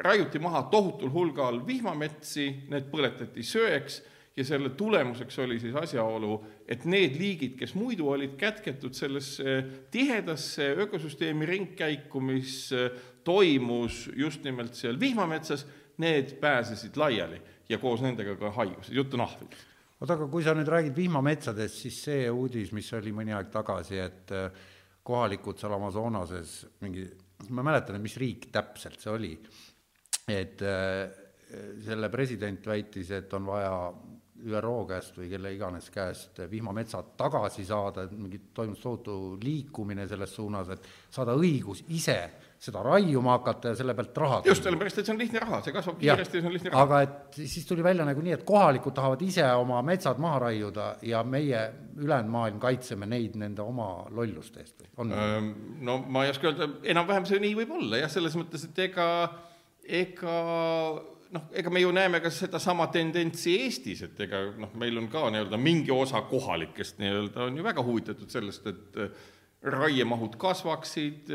raiuti 0.04 0.40
maha 0.42 0.64
tohutul 0.72 1.12
hulgal 1.12 1.60
vihmametsi, 1.66 2.48
need 2.72 2.88
põletati 2.92 3.44
söeks 3.44 4.02
ja 4.38 4.44
selle 4.46 4.70
tulemuseks 4.78 5.38
oli 5.42 5.58
siis 5.58 5.74
asjaolu, 5.76 6.38
et 6.68 6.84
need 6.86 7.16
liigid, 7.18 7.56
kes 7.58 7.74
muidu 7.74 8.08
olid 8.12 8.36
kätketud 8.38 8.94
sellesse 8.94 9.58
tihedasse 9.90 10.70
ökosüsteemi 10.84 11.46
ringkäiku, 11.48 12.22
mis 12.22 12.70
toimus 13.26 14.06
just 14.16 14.46
nimelt 14.46 14.78
seal 14.78 15.00
vihmametsas, 15.00 15.66
need 15.98 16.36
pääsesid 16.38 16.96
laiali 16.96 17.40
ja 17.68 17.80
koos 17.82 18.02
nendega 18.04 18.36
ka 18.38 18.52
haigused, 18.60 18.94
jutt 18.94 19.18
on 19.18 19.26
ahvidest. 19.26 19.66
Oota, 19.98 20.14
aga 20.14 20.28
kui 20.30 20.44
sa 20.46 20.54
nüüd 20.54 20.68
räägid 20.70 20.94
vihmametsadest, 20.94 21.80
siis 21.82 21.96
see 22.06 22.28
uudis, 22.30 22.70
mis 22.72 22.92
oli 22.94 23.10
mõni 23.10 23.34
aeg 23.34 23.48
tagasi, 23.50 23.98
et 23.98 24.30
äh, 24.30 24.52
kohalikud 25.02 25.58
seal 25.58 25.74
Amazonases 25.74 26.60
mingi, 26.84 27.08
ma 27.50 27.64
ei 27.64 27.72
mäleta 27.72 27.96
nüüd, 27.96 28.06
mis 28.06 28.14
riik 28.22 28.52
täpselt 28.54 29.02
see 29.02 29.10
oli, 29.10 29.32
et 30.30 30.62
selle 31.84 32.10
president 32.12 32.66
väitis, 32.68 33.10
et 33.16 33.32
on 33.36 33.46
vaja 33.48 33.72
ÜRO 34.46 34.84
käest 34.86 35.16
või 35.18 35.28
kelle 35.32 35.50
iganes 35.54 35.88
käest 35.90 36.38
vihmametsad 36.50 37.14
tagasi 37.18 37.64
saada, 37.66 38.04
et 38.06 38.12
mingi 38.14 38.40
toimus 38.54 38.80
tohutu 38.82 39.38
liikumine 39.42 40.06
selles 40.08 40.34
suunas, 40.34 40.68
et 40.74 40.86
saada 41.10 41.34
õigus 41.38 41.82
ise 41.88 42.18
seda 42.58 42.82
raiuma 42.82 43.36
hakata 43.36 43.72
ja 43.72 43.78
selle 43.78 43.94
pealt 43.94 44.16
raha 44.18 44.38
just, 44.46 44.64
sellepärast, 44.66 44.98
et 44.98 45.06
see 45.06 45.14
on 45.14 45.20
lihtne 45.20 45.42
raha, 45.42 45.60
see 45.62 45.74
kasvab 45.74 45.98
kiiresti 46.00 46.38
ja 46.38 46.42
see 46.42 46.50
on 46.50 46.54
lihtne 46.56 46.72
raha. 46.72 46.86
aga 46.86 47.00
et 47.06 47.38
siis 47.52 47.66
tuli 47.68 47.84
välja 47.86 48.06
nagu 48.06 48.22
nii, 48.24 48.34
et 48.34 48.46
kohalikud 48.46 48.96
tahavad 48.96 49.22
ise 49.26 49.44
oma 49.58 49.82
metsad 49.86 50.18
maha 50.22 50.40
raiuda 50.48 50.88
ja 51.06 51.22
meie 51.22 51.60
ülejäänud 51.98 52.34
maailm 52.34 52.58
kaitseme 52.62 53.06
neid 53.10 53.36
nende 53.38 53.62
oma 53.62 53.90
lolluste 54.14 54.64
eest 54.64 54.82
või 54.82 54.90
on 55.04 55.14
ähm,? 55.14 55.52
no 55.86 56.00
ma 56.06 56.26
ei 56.26 56.34
oska 56.34 56.50
öelda, 56.50 56.70
enam-vähem 56.94 57.28
see 57.30 57.38
nii 57.46 57.54
võib 57.60 57.76
olla 57.78 58.02
jah, 58.02 58.10
selles 58.10 58.34
mõttes, 58.38 58.66
et 58.66 58.82
ega, 58.88 59.08
ega 60.02 60.38
noh, 61.34 61.48
ega 61.60 61.72
me 61.72 61.82
ju 61.82 61.94
näeme 61.94 62.20
ka 62.24 62.30
sedasama 62.32 62.88
tendentsi 62.94 63.56
Eestis, 63.64 64.04
et 64.06 64.20
ega 64.26 64.44
noh, 64.60 64.70
meil 64.80 65.00
on 65.00 65.08
ka 65.12 65.26
nii-öelda 65.32 65.60
mingi 65.60 65.92
osa 65.94 66.22
kohalikest 66.28 67.02
nii-öelda 67.02 67.48
on 67.48 67.58
ju 67.58 67.66
väga 67.66 67.84
huvitatud 67.84 68.30
sellest, 68.32 68.70
et 68.70 69.02
raiemahud 69.58 70.36
kasvaksid, 70.38 71.32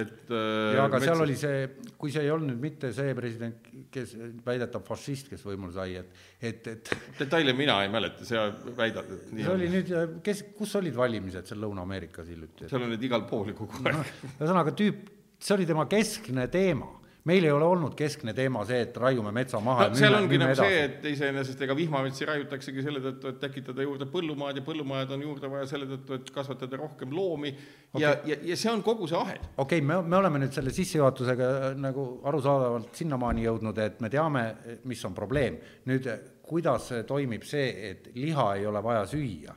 et 0.00 0.30
äh, 0.32 0.38
jaa, 0.72 0.86
aga 0.86 0.96
metsad... 0.96 1.04
seal 1.04 1.24
oli 1.26 1.34
see, 1.36 1.58
kui 2.00 2.12
see 2.14 2.22
ei 2.24 2.30
olnud 2.32 2.56
mitte 2.62 2.94
see 2.96 3.12
president, 3.16 3.68
kes 3.92 4.14
väidetav 4.46 4.86
fašist, 4.86 5.28
kes 5.28 5.44
võimule 5.44 5.74
sai, 5.76 5.98
et, 6.00 6.22
et, 6.40 6.70
et 6.72 6.92
detaile 7.18 7.52
mina 7.56 7.76
ei 7.84 7.92
mäleta, 7.92 8.24
sa 8.24 8.46
väidad, 8.78 9.12
et 9.12 9.34
nii 9.36 9.44
see 9.44 9.52
oli 9.52 9.68
nüüd, 9.74 9.92
kes, 10.24 10.46
kus 10.56 10.72
olid 10.80 10.96
valimised 10.96 11.50
seal 11.50 11.60
Lõuna-Ameerikas 11.66 12.32
hiljuti? 12.32 12.70
seal 12.72 12.88
on 12.88 12.94
need 12.94 13.04
igal 13.04 13.28
pool 13.28 13.52
ju 13.52 13.58
kogu 13.60 13.82
aeg 13.84 14.00
no,. 14.00 14.06
ühesõnaga, 14.38 14.72
tüüp, 14.80 15.12
see 15.36 15.58
oli 15.58 15.68
tema 15.68 15.84
keskne 15.92 16.48
teema 16.52 16.88
meil 17.28 17.44
ei 17.44 17.52
ole 17.52 17.66
olnud 17.68 17.94
keskne 17.98 18.32
teema 18.36 18.64
see, 18.68 18.80
et 18.86 18.96
raiume 19.00 19.32
metsa 19.34 19.60
maha 19.64 19.88
no, 19.90 19.98
seal 19.98 20.16
ongi 20.18 20.40
nagu 20.40 20.56
see, 20.58 20.78
et 20.86 21.04
iseenesest 21.10 21.60
ega 21.66 21.76
vihmametsi 21.76 22.28
raiutaksegi 22.28 22.84
selle 22.86 23.02
tõttu, 23.04 23.32
et 23.32 23.40
tekitada 23.42 23.84
juurde 23.84 24.08
põllumaad 24.10 24.60
ja 24.60 24.64
põllumajad 24.66 25.14
on 25.16 25.26
juurde 25.26 25.50
vaja 25.52 25.68
selle 25.70 25.88
tõttu, 25.90 26.18
et 26.18 26.32
kasvatada 26.34 26.80
rohkem 26.80 27.12
loomi 27.14 27.52
okay. 27.52 28.02
ja, 28.02 28.14
ja, 28.32 28.40
ja 28.52 28.58
see 28.58 28.72
on 28.72 28.82
kogu 28.86 29.08
see 29.10 29.20
ahel. 29.20 29.40
okei 29.56 29.82
okay,, 29.82 29.86
me, 29.90 30.00
me 30.02 30.20
oleme 30.20 30.42
nüüd 30.44 30.56
selle 30.56 30.72
sissejuhatusega 30.74 31.52
nagu 31.78 32.08
arusaadavalt 32.28 33.00
sinnamaani 33.02 33.46
jõudnud, 33.48 33.80
et 33.84 34.02
me 34.04 34.12
teame, 34.12 34.44
mis 34.88 35.04
on 35.08 35.16
probleem. 35.16 35.60
nüüd, 35.90 36.10
kuidas 36.48 36.92
toimib 37.06 37.44
see, 37.44 37.72
et 37.90 38.12
liha 38.16 38.52
ei 38.58 38.68
ole 38.68 38.84
vaja 38.84 39.06
süüa? 39.08 39.56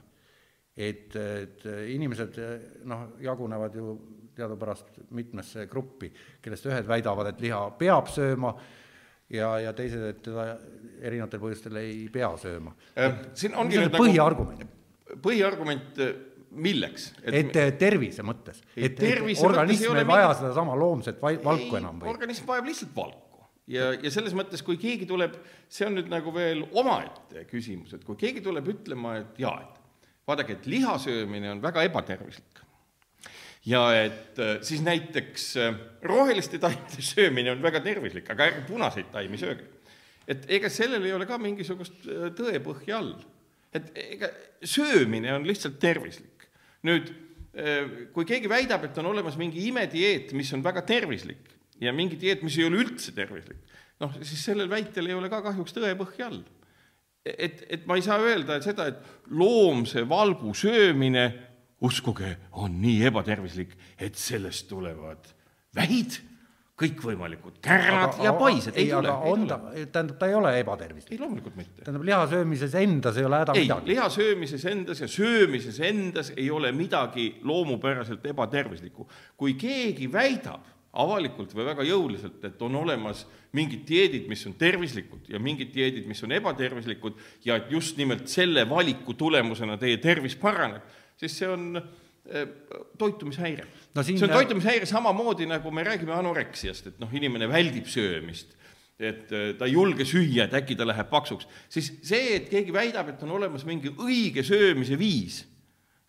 et, 0.81 1.13
et 1.15 1.63
inimesed 1.93 2.37
noh, 2.89 3.11
jagunevad 3.21 3.75
ju 3.75 3.95
teadupärast 4.41 5.01
mitmesse 5.17 5.67
gruppi, 5.71 6.11
kellest 6.41 6.67
ühed 6.69 6.87
väidavad, 6.89 7.31
et 7.31 7.41
liha 7.43 7.63
peab 7.79 8.09
sööma 8.11 8.55
ja, 9.31 9.53
ja 9.67 9.73
teised, 9.77 10.03
et 10.09 10.21
teda 10.25 10.47
erinevatel 11.01 11.41
põhjustel 11.43 11.79
ei 11.81 12.03
pea 12.13 12.31
sööma. 12.41 12.75
Äh, 12.99 13.15
siin 13.37 13.55
ongi 13.57 13.79
nüüd 13.79 13.93
nagu 13.93 14.03
põhiargument. 14.03 14.77
põhiargument 15.23 16.03
äh, 16.03 16.13
milleks? 16.51 17.11
et, 17.23 17.35
et 17.39 17.59
äh, 17.59 17.73
tervise 17.79 18.25
mõttes, 18.27 18.63
et, 18.75 18.99
et 18.99 19.43
organism 19.47 19.95
ei 19.95 20.07
vaja 20.07 20.31
mingi... 20.31 20.39
sedasama 20.43 20.77
loomset 20.79 21.21
valku 21.21 21.79
enam 21.79 22.01
või? 22.01 22.11
organism 22.11 22.49
vajab 22.49 22.67
lihtsalt 22.67 22.95
valku 22.95 23.45
ja, 23.71 23.91
ja 23.95 24.11
selles 24.13 24.35
mõttes, 24.37 24.63
kui 24.65 24.79
keegi 24.81 25.07
tuleb, 25.09 25.37
see 25.71 25.87
on 25.87 25.95
nüüd 25.99 26.09
nagu 26.11 26.33
veel 26.35 26.65
omaette 26.79 27.45
küsimus, 27.49 27.95
et 27.95 28.03
kui 28.07 28.19
keegi 28.19 28.43
tuleb 28.43 28.67
ütlema, 28.73 29.15
et 29.21 29.39
jaa, 29.41 29.55
et 29.63 30.17
vaadake, 30.27 30.59
et 30.59 30.67
liha 30.71 30.97
söömine 31.01 31.53
on 31.53 31.63
väga 31.63 31.85
ebatervislik 31.87 32.50
ja 33.65 33.81
et 33.93 34.39
äh, 34.39 34.57
siis 34.65 34.81
näiteks 34.81 35.57
äh, 35.57 35.75
roheliste 36.03 36.59
taimede 36.59 37.03
söömine 37.13 37.51
on 37.51 37.61
väga 37.61 37.81
tervislik, 37.85 38.29
aga 38.29 38.49
ärge 38.49 38.63
punaseid 38.67 39.11
taimi 39.13 39.37
sööge. 39.37 39.67
et 40.27 40.45
ega 40.49 40.69
sellel 40.69 41.05
ei 41.05 41.13
ole 41.13 41.27
ka 41.29 41.37
mingisugust 41.41 42.07
äh, 42.07 42.29
tõepõhja 42.37 42.97
all. 42.97 43.13
et 43.73 43.91
ega 43.95 44.31
söömine 44.63 45.33
on 45.35 45.45
lihtsalt 45.47 45.79
tervislik. 45.79 46.49
nüüd, 46.83 47.11
kui 48.15 48.23
keegi 48.25 48.47
väidab, 48.47 48.85
et 48.87 48.97
on 48.97 49.09
olemas 49.09 49.35
mingi 49.37 49.65
imedieet, 49.67 50.29
mis 50.39 50.53
on 50.55 50.61
väga 50.63 50.85
tervislik 50.87 51.49
ja 51.83 51.91
mingi 51.93 52.15
dieet, 52.17 52.45
mis 52.47 52.55
ei 52.57 52.63
ole 52.63 52.79
üldse 52.79 53.11
tervislik, 53.11 53.59
noh, 53.99 54.13
siis 54.23 54.39
sellel 54.47 54.69
väitel 54.71 55.09
ei 55.09 55.17
ole 55.17 55.27
ka 55.29 55.41
kahjuks 55.43 55.75
tõepõhja 55.75 56.29
all. 56.31 56.39
et, 57.25 57.65
et 57.69 57.83
ma 57.85 57.99
ei 57.99 58.05
saa 58.05 58.17
öelda 58.23 58.55
et 58.55 58.65
seda, 58.65 58.87
et 58.87 59.35
loomse 59.35 60.07
valgu 60.09 60.55
söömine 60.57 61.50
uskuge, 61.81 62.35
on 62.61 62.81
nii 62.81 63.05
ebatervislik, 63.09 63.73
et 63.99 64.19
sellest 64.19 64.67
tulevad 64.69 65.31
vähid, 65.75 66.19
kõikvõimalikud 66.81 67.59
kärnad 67.61 68.17
ja 68.25 68.33
paised, 68.37 68.77
ei, 68.79 68.89
tule. 68.89 69.11
tähendab, 69.93 70.17
ta 70.17 70.29
ei 70.29 70.35
ole 70.37 70.53
ebatervislik. 70.59 71.13
ei, 71.13 71.19
loomulikult 71.21 71.55
mitte. 71.59 71.83
tähendab, 71.83 72.05
liha 72.07 72.21
söömises 72.31 72.75
endas 72.81 73.17
ei 73.21 73.27
ole 73.27 73.41
häda 73.43 73.55
ei, 73.55 73.67
midagi. 73.67 73.91
liha 73.93 74.09
söömises 74.09 74.65
endas 74.71 75.01
ja 75.03 75.09
söömises 75.11 75.79
endas 75.85 76.33
ei 76.35 76.49
ole 76.51 76.71
midagi 76.71 77.27
loomupäraselt 77.43 78.25
ebatervislikku. 78.33 79.07
kui 79.37 79.53
keegi 79.61 80.09
väidab 80.11 80.65
avalikult 80.91 81.53
või 81.55 81.67
väga 81.69 81.85
jõuliselt, 81.87 82.41
et 82.43 82.61
on 82.65 82.75
olemas 82.75 83.23
mingid 83.55 83.85
dieedid, 83.87 84.25
mis 84.27 84.41
on 84.47 84.57
tervislikud 84.59 85.29
ja 85.31 85.39
mingid 85.39 85.71
dieedid, 85.73 86.07
mis 86.07 86.19
on 86.25 86.33
ebatervislikud 86.35 87.19
ja 87.45 87.55
et 87.61 87.71
just 87.71 87.99
nimelt 87.99 88.27
selle 88.31 88.65
valiku 88.69 89.15
tulemusena 89.15 89.77
teie 89.79 90.01
tervis 90.03 90.35
paraneb 90.39 90.83
siis 91.21 91.37
see 91.41 91.49
on 91.49 91.77
eh, 91.77 92.47
toitumishäire 92.97 93.67
no. 93.95 94.03
See 94.03 94.17
on 94.25 94.33
toitumishäire 94.33 94.89
samamoodi, 94.89 95.47
nagu 95.49 95.73
me 95.73 95.85
räägime 95.87 96.17
anoreksiast, 96.17 96.91
et 96.93 96.99
noh, 97.03 97.13
inimene 97.21 97.49
väldib 97.51 97.89
söömist 97.91 98.57
et 99.01 99.31
äh, 99.33 99.53
ta 99.57 99.65
ei 99.65 99.73
julge 99.73 100.05
süüa, 100.05 100.45
et 100.45 100.57
äkki 100.61 100.77
ta 100.77 100.85
läheb 100.85 101.09
paksuks, 101.09 101.47
siis 101.71 101.89
see, 102.05 102.35
et 102.37 102.51
keegi 102.51 102.73
väidab, 102.75 103.13
et 103.13 103.23
on 103.25 103.33
olemas 103.39 103.65
mingi 103.65 103.93
õige 103.97 104.43
söömise 104.45 104.97
viis 104.99 105.41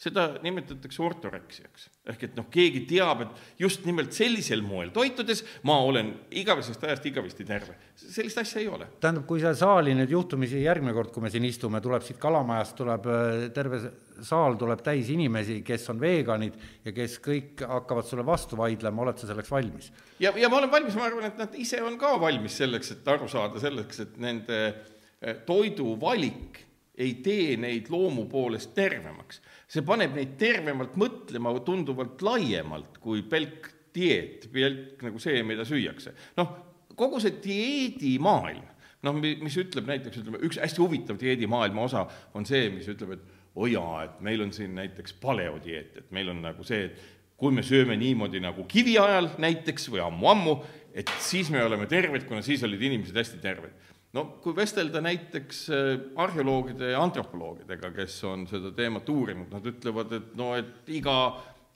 seda 0.02 0.24
nimetatakse 0.42 1.02
ortoreksiaks. 1.02 1.88
ehk 2.10 2.24
et 2.26 2.32
noh, 2.34 2.48
keegi 2.50 2.82
teab, 2.90 3.20
et 3.22 3.62
just 3.62 3.84
nimelt 3.86 4.14
sellisel 4.16 4.62
moel 4.66 4.90
toitudes 4.94 5.44
ma 5.68 5.76
olen 5.86 6.10
igavesest 6.42 6.82
ajast 6.82 7.06
igavesti 7.06 7.46
terve. 7.46 7.76
sellist 7.94 8.40
asja 8.42 8.60
ei 8.60 8.68
ole. 8.68 8.88
tähendab, 9.00 9.26
kui 9.28 9.42
see 9.42 9.52
saali 9.58 9.94
nüüd 9.98 10.10
juhtumisi 10.10 10.64
järgmine 10.64 10.94
kord, 10.96 11.12
kui 11.14 11.22
me 11.22 11.30
siin 11.30 11.46
istume, 11.46 11.80
tuleb 11.84 12.02
siit 12.06 12.18
Kalamajast, 12.22 12.74
tuleb 12.80 13.06
äh, 13.06 13.44
terve 13.54 13.82
saal 14.22 14.58
tuleb 14.58 14.82
täis 14.84 15.08
inimesi, 15.14 15.60
kes 15.66 15.86
on 15.94 16.02
veganid 16.02 16.58
ja 16.84 16.94
kes 16.94 17.16
kõik 17.22 17.62
hakkavad 17.68 18.06
sulle 18.08 18.26
vastu 18.26 18.58
vaidlema, 18.58 19.06
oled 19.06 19.22
sa 19.22 19.30
selleks 19.30 19.54
valmis? 19.54 19.92
ja, 20.22 20.34
ja 20.34 20.50
ma 20.50 20.58
olen 20.58 20.74
valmis, 20.74 20.98
ma 20.98 21.06
arvan, 21.06 21.30
et 21.30 21.38
nad 21.38 21.54
ise 21.58 21.78
on 21.82 21.94
ka 22.00 22.16
valmis 22.20 22.58
selleks, 22.58 22.96
et 22.96 23.14
aru 23.14 23.30
saada 23.30 23.62
selleks, 23.62 24.02
et 24.02 24.20
nende 24.22 24.60
äh, 24.66 25.40
toiduvalik 25.46 26.64
ei 26.98 27.14
tee 27.24 27.56
neid 27.56 27.88
loomu 27.90 28.26
poolest 28.28 28.74
tervemaks 28.76 29.40
see 29.72 29.84
paneb 29.86 30.16
neid 30.16 30.34
tervemalt 30.40 30.98
mõtlema 31.00 31.54
tunduvalt 31.64 32.20
laiemalt 32.24 32.98
kui 33.00 33.22
pelk 33.24 33.70
dieet, 33.94 34.48
pelk 34.52 35.00
nagu 35.06 35.20
see, 35.20 35.40
mida 35.46 35.64
süüakse. 35.68 36.12
noh, 36.36 36.52
kogu 36.96 37.20
see 37.22 37.38
dieedimaailm, 37.44 38.66
noh, 39.06 39.16
mis 39.16 39.56
ütleb 39.60 39.88
näiteks, 39.88 40.20
ütleme, 40.22 40.42
üks 40.44 40.60
hästi 40.60 40.82
huvitav 40.82 41.20
dieedimaailma 41.20 41.86
osa 41.88 42.04
on 42.36 42.46
see, 42.48 42.68
mis 42.74 42.88
ütleb, 42.92 43.16
et 43.16 43.40
oo 43.52 43.64
oh 43.64 43.68
jaa, 43.68 44.04
et 44.06 44.20
meil 44.24 44.44
on 44.44 44.52
siin 44.52 44.76
näiteks 44.76 45.16
paleodieet, 45.20 45.96
et 46.00 46.12
meil 46.14 46.30
on 46.32 46.40
nagu 46.44 46.64
see, 46.64 46.86
et 46.88 47.02
kui 47.40 47.52
me 47.52 47.64
sööme 47.66 47.96
niimoodi 47.98 48.40
nagu 48.40 48.64
kiviajal 48.70 49.32
näiteks 49.42 49.88
või 49.92 50.04
ammu-ammu, 50.04 50.56
et 50.96 51.08
siis 51.20 51.48
me 51.52 51.64
oleme 51.64 51.88
terved, 51.90 52.24
kuna 52.28 52.44
siis 52.44 52.62
olid 52.68 52.80
inimesed 52.88 53.16
hästi 53.16 53.40
terved 53.42 53.91
no 54.16 54.24
kui 54.42 54.56
vestelda 54.56 55.00
näiteks 55.04 55.62
äh, 55.72 55.92
arheoloogide 56.20 56.92
ja 56.92 57.02
antropoloogidega, 57.02 57.92
kes 57.96 58.18
on 58.28 58.46
seda 58.50 58.72
teemat 58.76 59.08
uurinud, 59.08 59.48
nad 59.52 59.66
ütlevad, 59.68 60.12
et 60.18 60.34
no 60.38 60.52
et 60.58 60.92
iga 60.92 61.16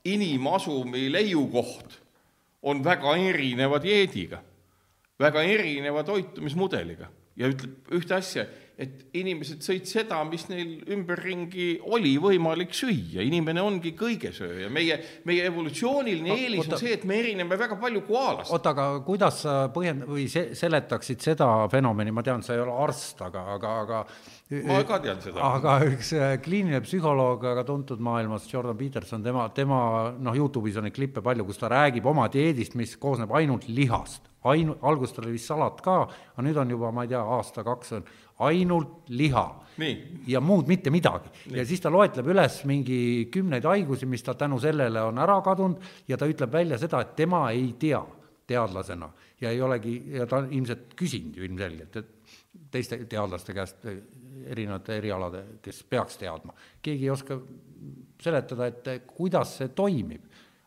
inimasumi 0.07 1.09
leiukoht 1.12 2.00
on 2.66 2.83
väga 2.85 3.16
erineva 3.21 3.81
dieediga, 3.83 4.40
väga 5.19 5.43
erineva 5.47 6.05
toitumismudeliga. 6.07 7.09
Ja 7.37 7.50
ütleb 7.52 7.90
ühte 7.93 8.16
asja, 8.16 8.47
et 8.76 9.06
inimesed 9.16 9.62
sõid 9.64 9.87
seda, 9.88 10.18
mis 10.28 10.42
neil 10.50 10.83
ümberringi 10.92 11.78
oli 11.97 12.12
võimalik 12.21 12.75
süüa, 12.76 13.23
inimene 13.25 13.62
ongi 13.64 13.95
kõigesööja, 13.97 14.68
meie, 14.73 14.99
meie 15.25 15.47
evolutsiooniline 15.49 16.35
eelis 16.35 16.68
on 16.68 16.76
see, 16.83 16.92
et 16.99 17.06
me 17.09 17.16
erineme 17.23 17.56
väga 17.56 17.78
palju 17.80 18.02
koalast. 18.04 18.52
oota, 18.52 18.75
aga 18.76 19.00
kuidas 19.06 19.40
sa 19.47 19.54
põhjend- 19.73 20.04
või 20.11 20.26
se-, 20.28 20.50
seletaksid 20.59 21.25
seda 21.25 21.49
fenomeni, 21.73 22.12
ma 22.12 22.25
tean, 22.26 22.45
sa 22.45 22.52
ei 22.52 22.61
ole 22.61 22.75
arst, 22.85 23.23
aga, 23.25 23.47
aga, 23.54 23.73
aga 23.87 24.02
ma 24.68 24.83
ka 24.85 25.00
tean 25.06 25.25
seda. 25.25 25.40
aga 25.56 25.78
üks 25.88 26.12
äh, 26.18 26.37
kliiniline 26.45 26.83
psühholoog, 26.85 27.49
väga 27.49 27.64
tuntud 27.64 28.04
maailmas, 28.04 28.45
Jordan 28.52 28.76
Peterson, 28.76 29.25
tema, 29.25 29.49
tema 29.56 29.80
noh, 30.21 30.37
Youtube'is 30.37 30.76
on 30.76 30.85
neid 30.85 30.99
klippe 30.99 31.25
palju, 31.25 31.49
kus 31.49 31.64
ta 31.64 31.73
räägib 31.73 32.12
oma 32.12 32.28
dieedist, 32.28 32.76
mis 32.76 32.92
koosneb 33.00 33.33
ainult 33.40 33.71
lihast. 33.73 34.28
ainu-, 34.47 34.76
alguses 34.87 35.16
tal 35.16 35.25
oli 35.25 35.33
vist 35.35 35.49
salat 35.49 35.80
ka, 35.83 35.97
aga 36.37 36.42
nüüd 36.45 36.61
on 36.61 36.71
juba, 36.71 36.92
ma 36.95 37.02
ei 37.02 37.09
tea, 37.11 37.25
aasta-kaks 37.25 37.97
on 37.97 38.04
ainult 38.38 39.09
liha. 39.09 39.47
ja 40.26 40.40
muud 40.40 40.69
mitte 40.69 40.90
midagi. 40.90 41.28
ja 41.52 41.64
siis 41.66 41.81
ta 41.81 41.90
loetleb 41.93 42.26
üles 42.33 42.62
mingi 42.64 43.28
kümneid 43.33 43.64
haigusi, 43.64 44.07
mis 44.07 44.23
ta 44.23 44.35
tänu 44.35 44.59
sellele 44.61 45.02
on 45.02 45.19
ära 45.19 45.40
kadunud 45.45 45.83
ja 46.09 46.16
ta 46.16 46.26
ütleb 46.26 46.52
välja 46.52 46.78
seda, 46.78 47.00
et 47.00 47.16
tema 47.16 47.50
ei 47.50 47.75
tea 47.78 48.00
teadlasena 48.47 49.11
ja 49.40 49.50
ei 49.50 49.61
olegi, 49.61 49.99
ja 50.16 50.26
ta 50.26 50.40
on 50.40 50.52
ilmselt 50.52 50.95
küsinud 50.97 51.37
ju 51.37 51.45
ilmselgelt, 51.45 51.97
et 51.97 52.12
teiste 52.71 52.99
teadlaste 53.09 53.55
käest, 53.57 53.85
erinevate 54.47 54.97
erialade, 54.97 55.43
kes 55.63 55.82
peaks 55.89 56.17
teadma, 56.21 56.54
keegi 56.82 57.04
ei 57.04 57.11
oska 57.11 57.39
seletada, 58.23 58.67
et 58.71 59.06
kuidas 59.13 59.58
see 59.58 59.73
toimib 59.76 60.25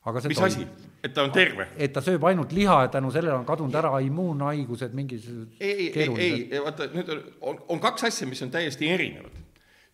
aga 0.08 0.22
see 0.24 0.32
mis 0.32 0.40
asi? 0.40 0.68
et 1.04 1.14
ta 1.14 1.26
on 1.28 1.34
terve? 1.36 1.68
et 1.78 1.92
ta 1.96 2.04
sööb 2.04 2.24
ainult 2.30 2.54
liha 2.56 2.84
ja 2.86 2.94
tänu 2.94 3.12
sellele 3.12 3.36
on 3.36 3.48
kadunud 3.48 3.76
ära 3.76 3.92
immuunhaigused, 4.06 4.96
mingisugused 4.96 5.60
ei, 5.60 5.90
ei, 5.92 6.08
ei, 6.08 6.64
vaata, 6.64 6.88
nüüd 6.94 7.12
on, 7.16 7.26
on, 7.52 7.60
on 7.76 7.84
kaks 7.84 8.08
asja, 8.08 8.28
mis 8.30 8.42
on 8.46 8.54
täiesti 8.54 8.88
erinevad. 8.92 9.36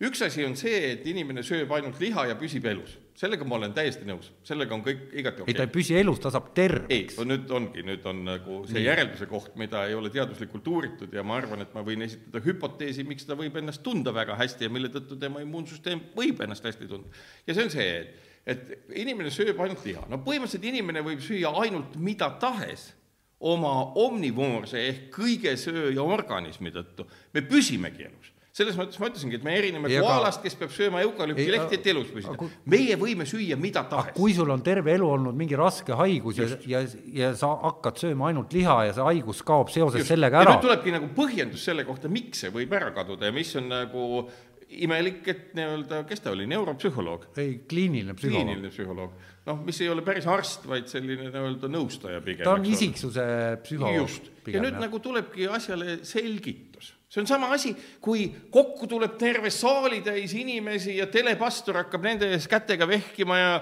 üks 0.06 0.22
asi 0.22 0.44
on 0.46 0.54
see, 0.58 0.92
et 0.92 1.08
inimene 1.10 1.42
sööb 1.46 1.72
ainult 1.74 1.98
liha 2.02 2.28
ja 2.30 2.36
püsib 2.38 2.68
elus. 2.70 2.94
sellega 3.18 3.48
ma 3.48 3.56
olen 3.58 3.74
täiesti 3.74 4.06
nõus, 4.06 4.28
sellega 4.46 4.76
on 4.76 4.84
kõik 4.86 5.08
igati 5.10 5.42
okei 5.42 5.48
okay.. 5.48 5.54
ei, 5.54 5.58
ta 5.58 5.66
ei 5.66 5.72
püsi 5.74 5.96
elus, 5.98 6.20
ta 6.22 6.30
saab 6.30 6.52
terveks. 6.54 7.18
ei, 7.18 7.26
nüüd 7.32 7.50
ongi, 7.58 7.82
nüüd 7.88 8.06
on 8.06 8.22
nagu 8.28 8.60
see 8.68 8.78
Nii. 8.78 8.86
järelduse 8.86 9.26
koht, 9.30 9.56
mida 9.58 9.88
ei 9.90 9.98
ole 9.98 10.12
teaduslikult 10.14 10.70
uuritud 10.70 11.18
ja 11.18 11.26
ma 11.26 11.40
arvan, 11.40 11.66
et 11.66 11.74
ma 11.74 11.82
võin 11.86 12.06
esitada 12.06 12.44
hüpoteesi, 12.46 13.08
miks 13.10 13.26
ta 13.26 13.34
võib 13.34 13.58
ennast 13.58 13.82
tunda 13.82 14.14
väga 14.14 14.38
hästi 14.38 14.68
ja 14.70 14.76
mille 14.78 14.92
tõttu 14.94 15.18
tema 15.18 15.42
immuunsüsteem 15.42 16.12
võib 16.14 16.46
ennast 16.46 16.70
hästi 16.70 16.86
tunda. 16.94 17.26
ja 17.48 17.58
see 17.58 17.66
on 17.66 17.74
see, 17.74 17.90
et 18.04 18.25
et 18.46 18.70
inimene 18.94 19.32
sööb 19.34 19.58
ainult 19.62 19.82
liha, 19.86 20.04
no 20.10 20.20
põhimõtteliselt 20.24 20.68
inimene 20.70 21.02
võib 21.06 21.24
süüa 21.24 21.50
ainult 21.62 21.96
mida 21.98 22.30
tahes 22.40 22.92
oma 23.40 23.74
omnivoorse 24.00 24.80
ehk 24.88 25.10
kõigesööja 25.18 26.02
organismi 26.02 26.72
tõttu, 26.72 27.08
me 27.34 27.42
püsimegi 27.44 28.06
elus 28.06 28.32
selles 28.56 28.76
mõttes 28.78 28.96
ma 29.00 29.10
ütlesingi, 29.10 29.36
et 29.36 29.44
me 29.44 29.52
erineme 29.58 29.90
koalast, 30.00 30.40
kes 30.40 30.54
peab 30.56 30.70
sööma 30.72 31.02
eukalüptilehti, 31.04 31.76
et 31.76 31.88
elus 31.92 32.08
püsida. 32.08 32.48
meie 32.72 32.96
võime 32.96 33.26
süüa 33.28 33.58
mida 33.60 33.82
tahes. 33.90 34.14
kui 34.16 34.32
sul 34.36 34.48
on 34.52 34.62
terve 34.64 34.94
elu 34.96 35.08
olnud 35.16 35.36
mingi 35.36 35.58
raske 35.58 35.92
haigus 35.96 36.40
Just. 36.40 36.64
ja, 36.64 36.80
ja, 36.80 37.02
ja 37.18 37.30
sa 37.36 37.52
hakkad 37.66 38.00
sööma 38.00 38.30
ainult 38.30 38.56
liha 38.56 38.78
ja 38.88 38.96
see 38.96 39.04
haigus 39.10 39.42
kaob 39.44 39.72
seoses 39.74 40.00
Just. 40.00 40.14
sellega 40.14 40.40
ära. 40.40 40.56
tulebki 40.62 40.94
nagu 40.94 41.10
põhjendus 41.16 41.68
selle 41.68 41.84
kohta, 41.84 42.08
miks 42.12 42.46
see 42.46 42.54
võib 42.54 42.72
ära 42.78 42.94
kaduda 42.96 43.28
ja 43.28 43.36
mis 43.36 43.52
on 43.60 43.68
nagu 43.74 44.24
imelik, 44.68 45.22
et 45.30 45.54
nii-öelda, 45.56 46.02
kes 46.08 46.22
ta 46.24 46.32
oli, 46.34 46.46
neuropsühholoog? 46.50 47.28
ei, 47.38 47.60
kliiniline 47.68 48.14
psühholoog. 48.18 48.42
kliiniline 48.42 48.70
psühholoog. 48.72 49.16
noh, 49.46 49.62
mis 49.66 49.80
ei 49.80 49.90
ole 49.92 50.02
päris 50.06 50.26
arst, 50.30 50.66
vaid 50.68 50.88
selline 50.90 51.28
nii-öelda 51.30 51.70
nõustaja 51.70 52.20
pigem. 52.24 52.44
ta 52.48 52.56
on 52.56 52.66
isiksuse 52.66 53.26
psühholoog. 53.62 53.98
just, 54.02 54.30
ja 54.46 54.62
nüüd 54.62 54.74
jah. 54.74 54.82
nagu 54.86 55.00
tulebki 55.02 55.48
asjale 55.58 55.98
selgitus. 56.06 56.94
see 57.08 57.22
on 57.22 57.30
sama 57.30 57.52
asi, 57.54 57.74
kui 58.02 58.26
kokku 58.50 58.88
tuleb 58.90 59.14
terve 59.20 59.52
saalitäis 59.54 60.34
inimesi 60.34 60.98
ja 60.98 61.06
telepastor 61.06 61.84
hakkab 61.84 62.08
nende 62.10 62.32
ees 62.34 62.48
kätega 62.50 62.88
vehkima 62.90 63.38
ja 63.38 63.52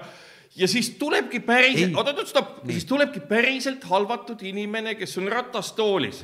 ja 0.55 0.67
siis 0.71 0.93
tulebki 0.97 1.41
päriselt, 1.43 1.97
oot-oot, 1.99 2.27
stopp, 2.29 2.63
siis 2.69 2.85
tulebki 2.87 3.19
päriselt 3.27 3.83
halvatud 3.89 4.41
inimene, 4.47 4.95
kes 4.95 5.17
on 5.19 5.27
ratastoolis 5.31 6.23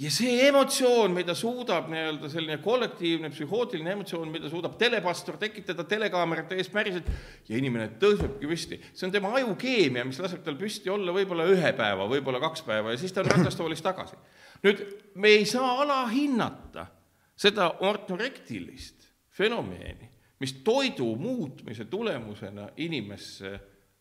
ja 0.00 0.10
see 0.12 0.46
emotsioon, 0.48 1.12
mida 1.12 1.34
suudab 1.36 1.90
nii-öelda 1.92 2.30
selline 2.32 2.58
kollektiivne 2.64 3.30
psühhootiline 3.34 3.92
emotsioon, 3.94 4.30
mida 4.32 4.48
suudab 4.48 4.78
telepastor 4.80 5.36
tekitada 5.40 5.84
telekaamerate 5.88 6.56
ees 6.60 6.70
päriselt 6.72 7.08
ja 7.48 7.58
inimene 7.58 7.90
tõusebki 8.00 8.48
püsti, 8.48 8.80
see 8.94 9.08
on 9.08 9.14
tema 9.14 9.34
ajukeemia, 9.40 10.06
mis 10.08 10.20
laseb 10.22 10.44
tal 10.46 10.56
püsti 10.60 10.92
olla 10.92 11.12
võib-olla 11.16 11.44
ühe 11.52 11.72
päeva, 11.76 12.08
võib-olla 12.08 12.40
kaks 12.42 12.64
päeva 12.66 12.94
ja 12.94 13.00
siis 13.00 13.12
ta 13.12 13.24
on 13.24 13.32
ratastoolis 13.34 13.84
tagasi. 13.84 14.16
nüüd 14.64 14.80
me 15.20 15.34
ei 15.36 15.44
saa 15.48 15.76
alahinnata 15.84 16.86
seda 17.36 17.68
ortorektilist 17.84 19.10
fenomeni, 19.36 20.08
mis 20.40 20.56
toidu 20.64 21.12
muutmise 21.20 21.84
tulemusena 21.92 22.70
inimesse 22.80 23.52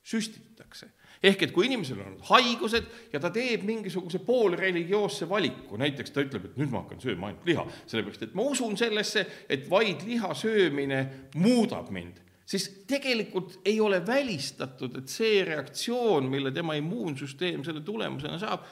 süstitakse 0.03 0.87
ehk 1.23 1.43
et 1.43 1.53
kui 1.55 1.67
inimesel 1.67 1.99
on 2.03 2.15
haigused 2.29 2.87
ja 3.13 3.19
ta 3.19 3.31
teeb 3.33 3.65
mingisuguse 3.67 4.21
poolreligioosse 4.23 5.27
valiku, 5.29 5.77
näiteks 5.79 6.15
ta 6.15 6.23
ütleb, 6.23 6.49
et 6.49 6.59
nüüd 6.59 6.71
ma 6.71 6.83
hakkan 6.83 7.01
sööma 7.03 7.29
ainult 7.29 7.47
liha, 7.49 7.65
sellepärast 7.85 8.27
et 8.29 8.35
ma 8.39 8.47
usun 8.47 8.77
sellesse, 8.79 9.25
et 9.51 9.67
vaid 9.69 10.05
liha 10.07 10.31
söömine 10.37 11.01
muudab 11.35 11.91
mind, 11.95 12.21
siis 12.49 12.69
tegelikult 12.89 13.59
ei 13.67 13.79
ole 13.83 13.99
välistatud, 14.05 14.95
et 15.01 15.11
see 15.11 15.43
reaktsioon, 15.47 16.29
mille 16.31 16.53
tema 16.55 16.77
immuunsüsteem 16.79 17.65
selle 17.67 17.83
tulemusena 17.85 18.39
saab, 18.41 18.63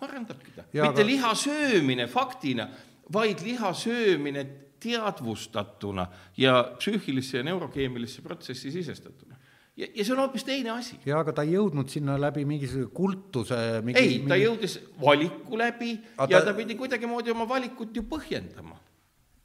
parandabki 0.00 0.52
ta. 0.56 0.66
mitte 0.68 0.90
aga... 0.90 1.06
liha 1.06 1.32
söömine 1.38 2.06
faktina, 2.10 2.68
vaid 3.12 3.40
liha 3.44 3.72
söömine 3.76 4.44
teadvustatuna 4.84 6.04
ja 6.36 6.58
psüühilisse 6.76 7.38
ja 7.40 7.46
neurokeemilisse 7.46 8.22
protsessi 8.22 8.70
sisestatuna 8.70 9.33
ja, 9.76 9.86
ja 9.94 10.04
see 10.04 10.14
on 10.14 10.22
hoopis 10.22 10.46
teine 10.46 10.70
asi. 10.74 10.98
jaa, 11.06 11.20
aga 11.24 11.34
ta 11.36 11.44
ei 11.46 11.56
jõudnud 11.56 11.90
sinna 11.92 12.16
läbi 12.20 12.44
mingisuguse 12.48 12.92
kultuse 12.94 13.60
mingi, 13.86 14.00
ei, 14.00 14.18
ta 14.22 14.34
mingi... 14.34 14.46
jõudis 14.46 14.78
valiku 15.02 15.60
läbi 15.60 15.92
aga 16.16 16.30
ja 16.30 16.40
ta... 16.40 16.52
ta 16.52 16.58
pidi 16.58 16.78
kuidagimoodi 16.78 17.34
oma 17.34 17.48
valikut 17.48 17.96
ju 17.96 18.06
põhjendama 18.10 18.78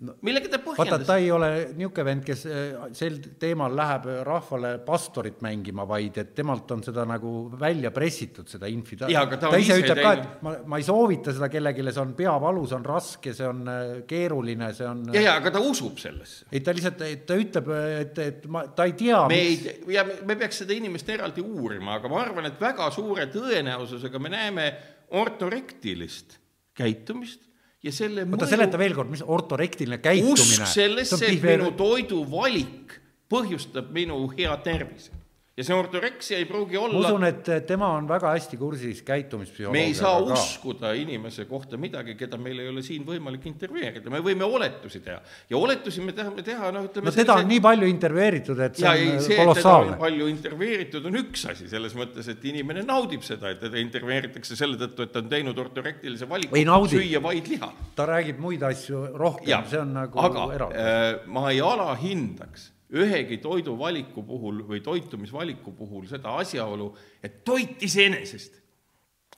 no, 0.05 0.15
millega 0.25 0.49
ta 0.51 0.59
põhjendas? 0.63 0.79
vaata, 0.79 1.07
ta 1.07 1.17
ei 1.19 1.29
ole 1.33 1.49
niisugune 1.77 2.05
vend, 2.07 2.23
kes 2.27 2.43
eh, 2.47 2.77
sel 2.95 3.17
teemal 3.41 3.73
läheb 3.75 4.07
rahvale 4.27 4.71
pastorit 4.85 5.41
mängima, 5.45 5.85
vaid 5.89 6.19
et 6.21 6.31
temalt 6.38 6.71
on 6.75 6.83
seda 6.85 7.05
nagu 7.09 7.33
välja 7.59 7.91
pressitud, 7.95 8.47
seda 8.51 8.69
infi. 8.71 8.99
ta, 8.99 9.09
ta, 9.09 9.39
ta 9.43 9.59
ise 9.59 9.79
ütleb 9.81 10.01
ka, 10.03 10.13
et 10.15 10.45
ma, 10.45 10.55
ma 10.71 10.79
ei 10.79 10.88
soovita 10.88 11.33
seda 11.35 11.49
kellelegi, 11.51 11.85
see 11.89 12.03
on 12.03 12.13
peavalu, 12.19 12.63
see 12.69 12.77
on 12.79 12.88
raske, 12.88 13.33
see 13.35 13.49
on 13.49 13.73
eh, 13.73 13.91
keeruline, 14.09 14.71
see 14.77 14.88
on. 14.88 15.03
ja, 15.15 15.25
ja 15.27 15.35
aga 15.41 15.53
ta 15.57 15.63
usub 15.63 15.99
sellesse. 16.01 16.47
ei, 16.51 16.63
ta 16.63 16.75
lihtsalt, 16.75 17.03
ta 17.27 17.39
ütleb, 17.39 17.73
et, 18.05 18.23
et 18.23 18.47
ma, 18.51 18.65
ta 18.75 18.88
ei 18.89 18.95
tea. 18.99 19.25
me 19.31 19.41
mis... 19.41 19.67
ei, 19.73 19.83
ja 19.97 20.05
me 20.07 20.39
peaks 20.39 20.63
seda 20.63 20.77
inimest 20.77 21.12
eraldi 21.17 21.43
uurima, 21.43 21.99
aga 21.99 22.12
ma 22.12 22.23
arvan, 22.23 22.49
et 22.51 22.62
väga 22.62 22.88
suure 22.95 23.27
tõenäosusega 23.33 24.23
me 24.23 24.31
näeme 24.31 24.71
ortorektilist 25.19 26.38
käitumist 26.79 27.48
ja 27.83 27.93
selle 27.95 28.25
oota, 28.27 28.47
seleta 28.49 28.79
veel 28.79 28.95
kord, 28.97 29.11
mis 29.13 29.23
ortorektiline 29.25 30.01
käitumine 30.03 30.33
usk 30.35 30.67
sellesse, 30.73 31.19
et 31.25 31.43
minu 31.43 31.71
toiduvalik 31.79 32.97
põhjustab 33.29 33.91
minu 33.95 34.23
hea 34.35 34.55
tervise. 34.65 35.13
Ja 35.60 35.65
see 35.67 35.76
ortoreksia 35.76 36.38
ei 36.39 36.45
pruugi 36.48 36.78
ma 36.78 36.86
olla 36.88 37.00
usun, 37.02 37.26
et 37.28 37.50
tema 37.67 37.89
on 37.98 38.08
väga 38.08 38.32
hästi 38.32 38.58
kursis 38.60 38.84
me 38.86 38.88
ei 38.91 38.95
saa 38.95 39.10
käitumispsühholoogiaga 39.10 40.28
ka. 40.30 40.38
uskuda 40.39 40.91
inimese 40.95 41.45
kohta 41.50 41.78
midagi, 41.78 42.15
keda 42.19 42.39
meil 42.39 42.62
ei 42.63 42.69
ole 42.72 42.84
siin 42.86 43.04
võimalik 43.08 43.43
intervjueerida, 43.50 44.13
me 44.13 44.22
võime 44.24 44.48
oletusi 44.48 45.02
teha 45.04 45.19
ja 45.50 45.60
oletusi 45.60 46.06
me 46.06 46.15
tahame 46.15 46.45
teha, 46.48 46.72
noh, 46.76 46.88
ütleme 46.88 47.12
no 47.12 47.15
teda 47.15 47.36
on 47.41 47.52
nii 47.52 47.60
palju 47.65 47.91
intervjueeritud, 47.91 48.63
et 48.69 48.80
see 48.80 48.88
ja 48.88 48.95
on 48.95 49.04
ei, 49.04 49.26
see, 49.28 49.39
kolossaalne. 49.41 50.00
palju 50.00 50.32
intervjueeritud, 50.32 51.12
on 51.12 51.22
üks 51.26 51.45
asi, 51.52 51.67
selles 51.72 51.98
mõttes, 52.00 52.32
et 52.32 52.50
inimene 52.54 52.86
naudib 52.88 53.28
seda, 53.28 53.52
et 53.52 53.60
teda 53.65 53.84
intervjueeritakse 53.84 54.56
selle 54.60 54.80
tõttu, 54.80 55.10
et 55.10 55.15
ta 55.15 55.24
on 55.26 55.32
teinud 55.36 55.63
ortorektilise 55.67 56.30
valiku 56.30 56.56
süüa 56.95 57.24
vaid 57.24 57.52
liha. 57.52 57.74
ta 58.00 58.08
räägib 58.08 58.39
muid 58.39 58.63
asju 58.63 59.10
rohkem, 59.19 59.67
see 59.67 59.84
on 59.84 59.95
nagu 60.00 60.24
aga 60.24 60.50
eraldi. 60.56 60.84
äh, 60.88 61.32
ma 61.36 61.50
ei 61.52 61.60
alahindaks 61.63 62.69
ühegi 62.93 63.38
toiduvaliku 63.38 64.23
puhul 64.25 64.63
või 64.67 64.82
toitumisvaliku 64.82 65.71
puhul 65.78 66.08
seda 66.10 66.34
asjaolu, 66.41 66.89
et 67.23 67.43
toit 67.45 67.84
iseenesest 67.84 68.56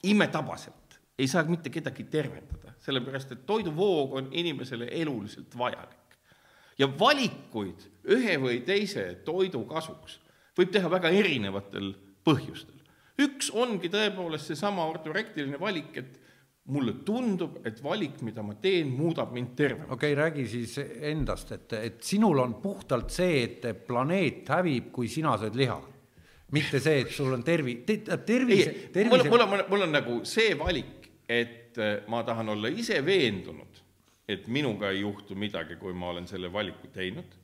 imetabaselt 0.04 1.00
ei 1.20 1.28
saa 1.28 1.44
mitte 1.44 1.70
kedagi 1.70 2.04
tervendada, 2.10 2.74
sellepärast 2.82 3.36
et 3.36 3.46
toiduvoog 3.46 4.14
on 4.18 4.30
inimesele 4.32 4.88
eluliselt 5.02 5.58
vajalik. 5.58 5.98
ja 6.80 6.88
valikuid 7.00 7.84
ühe 8.10 8.38
või 8.42 8.62
teise 8.66 9.04
toidu 9.26 9.66
kasuks 9.70 10.20
võib 10.58 10.72
teha 10.72 10.90
väga 10.90 11.10
erinevatel 11.10 11.94
põhjustel. 12.26 12.80
üks 13.20 13.52
ongi 13.54 13.90
tõepoolest 13.90 14.48
seesama 14.48 14.86
ortorektiline 14.86 15.60
valik, 15.60 15.98
et 15.98 16.20
mulle 16.70 16.94
tundub, 17.06 17.58
et 17.66 17.80
valik, 17.84 18.20
mida 18.26 18.44
ma 18.46 18.54
teen, 18.62 18.92
muudab 18.94 19.32
mind 19.34 19.56
tervemaks. 19.58 19.92
okei 19.92 20.14
okay,, 20.14 20.18
räägi 20.24 20.48
siis 20.48 20.76
endast, 21.10 21.52
et, 21.56 21.74
et 21.74 22.04
sinul 22.06 22.38
on 22.44 22.54
puhtalt 22.62 23.10
see, 23.10 23.42
et 23.48 23.66
planeet 23.88 24.50
hävib, 24.54 24.92
kui 24.94 25.10
sina 25.10 25.34
sööd 25.42 25.58
liha. 25.58 25.80
mitte 26.52 26.82
see, 26.84 27.06
et 27.06 27.14
sul 27.16 27.32
on 27.34 27.44
tervi-, 27.48 27.80
tervise, 27.86 28.74
ei, 28.94 29.06
mul, 29.08 29.24
mul 29.24 29.24
tervise, 29.24 29.46
on, 29.46 29.64
mul 29.72 29.86
on 29.88 29.96
nagu 29.96 30.18
see 30.28 30.54
valik, 30.60 31.08
et 31.28 31.80
äh, 31.80 32.04
ma 32.12 32.22
tahan 32.28 32.52
olla 32.54 32.70
ise 32.70 33.00
veendunud, 33.06 33.80
et 34.30 34.48
minuga 34.48 34.92
ei 34.92 35.02
juhtu 35.02 35.36
midagi, 35.36 35.80
kui 35.80 35.96
ma 35.98 36.12
olen 36.12 36.28
selle 36.28 36.52
valiku 36.54 36.92
teinud. 36.94 37.40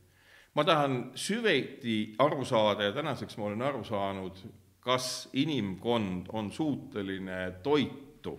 ma 0.54 0.64
tahan 0.66 1.12
süviti 1.16 2.16
aru 2.20 2.46
saada 2.46 2.84
ja 2.84 2.92
tänaseks 2.92 3.38
ma 3.38 3.46
olen 3.46 3.62
aru 3.62 3.84
saanud, 3.86 4.40
kas 4.82 5.30
inimkond 5.34 6.30
on 6.34 6.52
suuteline 6.52 7.60
toitu, 7.64 8.38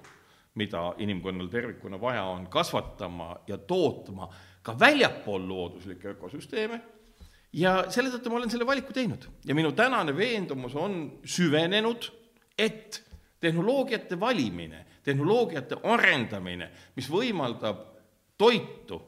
mida 0.58 0.82
inimkonnal 0.98 1.48
tervikuna 1.52 2.00
vaja 2.00 2.24
on, 2.28 2.46
kasvatama 2.50 3.36
ja 3.46 3.58
tootma 3.58 4.28
ka 4.62 4.74
väljapool 4.78 5.48
looduslikke 5.48 6.16
ökosüsteeme. 6.16 6.80
Ja 7.56 7.86
selle 7.88 8.10
tõttu 8.12 8.30
ma 8.30 8.40
olen 8.42 8.50
selle 8.52 8.66
valiku 8.68 8.92
teinud. 8.92 9.24
Ja 9.48 9.54
minu 9.56 9.72
tänane 9.72 10.12
veendumus 10.16 10.74
on 10.76 11.20
süvenenud, 11.24 12.10
et 12.58 13.00
tehnoloogiate 13.40 14.18
valimine, 14.20 14.84
tehnoloogiate 15.06 15.78
arendamine, 15.88 16.68
mis 16.96 17.08
võimaldab 17.10 17.80
toitu 18.38 19.00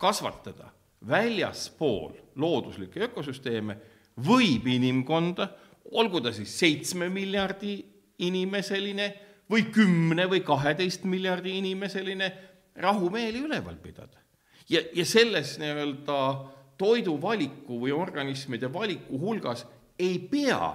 kasvatada 0.00 0.70
väljaspool 1.08 2.14
looduslikke 2.40 3.04
ökosüsteeme, 3.10 3.76
võib 4.24 4.66
inimkonda, 4.70 5.48
olgu 5.92 6.22
ta 6.24 6.32
siis 6.32 6.54
seitsme 6.58 7.10
miljardi 7.12 7.76
inimeseline 8.24 9.10
või 9.50 9.68
kümne 9.72 10.26
või 10.30 10.40
kaheteist 10.44 11.04
miljardi 11.04 11.58
inimeseline, 11.58 12.32
rahumeeli 12.76 13.44
üleval 13.44 13.76
pidada 13.82 14.24
ja, 14.68 14.80
ja 14.94 15.04
selles 15.06 15.58
nii-öelda 15.60 16.18
toiduvaliku 16.78 17.78
või 17.84 17.92
organismide 17.94 18.72
valiku 18.72 19.18
hulgas 19.20 19.66
ei 19.98 20.18
pea 20.18 20.72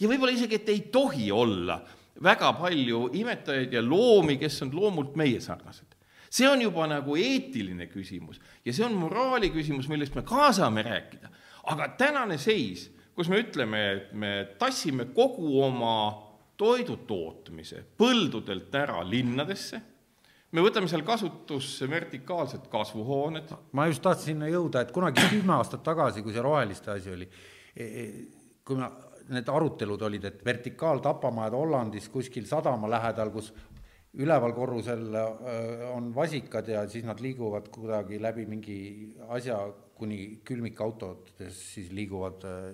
ja 0.00 0.08
võib-olla 0.08 0.34
isegi, 0.34 0.60
et 0.60 0.68
ei 0.68 0.82
tohi 0.92 1.30
olla 1.32 1.80
väga 2.22 2.52
palju 2.58 3.06
imetajaid 3.16 3.72
ja 3.72 3.82
loomi, 3.84 4.36
kes 4.40 4.60
on 4.66 4.74
loomult 4.76 5.16
meie 5.16 5.40
sarnased. 5.40 5.86
see 6.30 6.48
on 6.48 6.60
juba 6.62 6.86
nagu 6.86 7.16
eetiline 7.16 7.86
küsimus 7.90 8.40
ja 8.64 8.72
see 8.72 8.84
on 8.84 8.94
moraali 8.94 9.50
küsimus, 9.50 9.88
millest 9.88 10.14
me 10.14 10.22
ka 10.22 10.52
saame 10.52 10.82
rääkida. 10.82 11.30
aga 11.64 11.88
tänane 11.98 12.38
seis, 12.38 12.90
kus 13.14 13.28
me 13.28 13.40
ütleme, 13.40 13.92
et 13.92 14.12
me 14.12 14.48
tassime 14.58 15.04
kogu 15.14 15.62
oma 15.62 16.29
toidutootmise 16.60 17.84
põldudelt 17.98 18.74
ära 18.76 19.00
linnadesse, 19.06 19.80
me 20.52 20.64
võtame 20.64 20.90
seal 20.90 21.04
kasutusse 21.06 21.88
vertikaalsed 21.90 22.66
kasvuhooned, 22.72 23.54
ma 23.76 23.86
just 23.88 24.02
tahtsin 24.04 24.34
sinna 24.34 24.50
jõuda, 24.50 24.84
et 24.84 24.92
kunagi 24.94 25.24
kümme 25.30 25.56
aastat 25.56 25.84
tagasi, 25.86 26.24
kui 26.26 26.34
see 26.34 26.44
roheliste 26.44 26.92
asi 26.92 27.14
oli, 27.14 27.28
kui 28.66 28.78
ma, 28.80 28.90
need 29.30 29.50
arutelud 29.50 30.02
olid, 30.08 30.24
et 30.26 30.40
vertikaaltapamajad 30.44 31.54
Hollandis 31.54 32.08
kuskil 32.12 32.48
sadama 32.50 32.90
lähedal, 32.90 33.30
kus 33.34 33.52
üleval 34.18 34.52
korrusel 34.56 35.14
öö, 35.14 35.90
on 35.94 36.14
vasikad 36.14 36.68
ja 36.68 36.82
siis 36.90 37.04
nad 37.06 37.20
liiguvad 37.22 37.68
kuidagi 37.70 38.18
läbi 38.22 38.46
mingi 38.46 38.78
asja 39.28 39.60
kuni 39.94 40.40
külmikautodes, 40.44 41.60
siis 41.74 41.92
liiguvad 41.94 42.42
öö, 42.44 42.72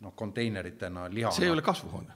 noh, 0.00 0.14
konteineritena 0.14 1.08
liha. 1.10 1.32
see 1.34 1.48
ei 1.48 1.54
ole 1.56 1.64
kasvuhoone. 1.66 2.14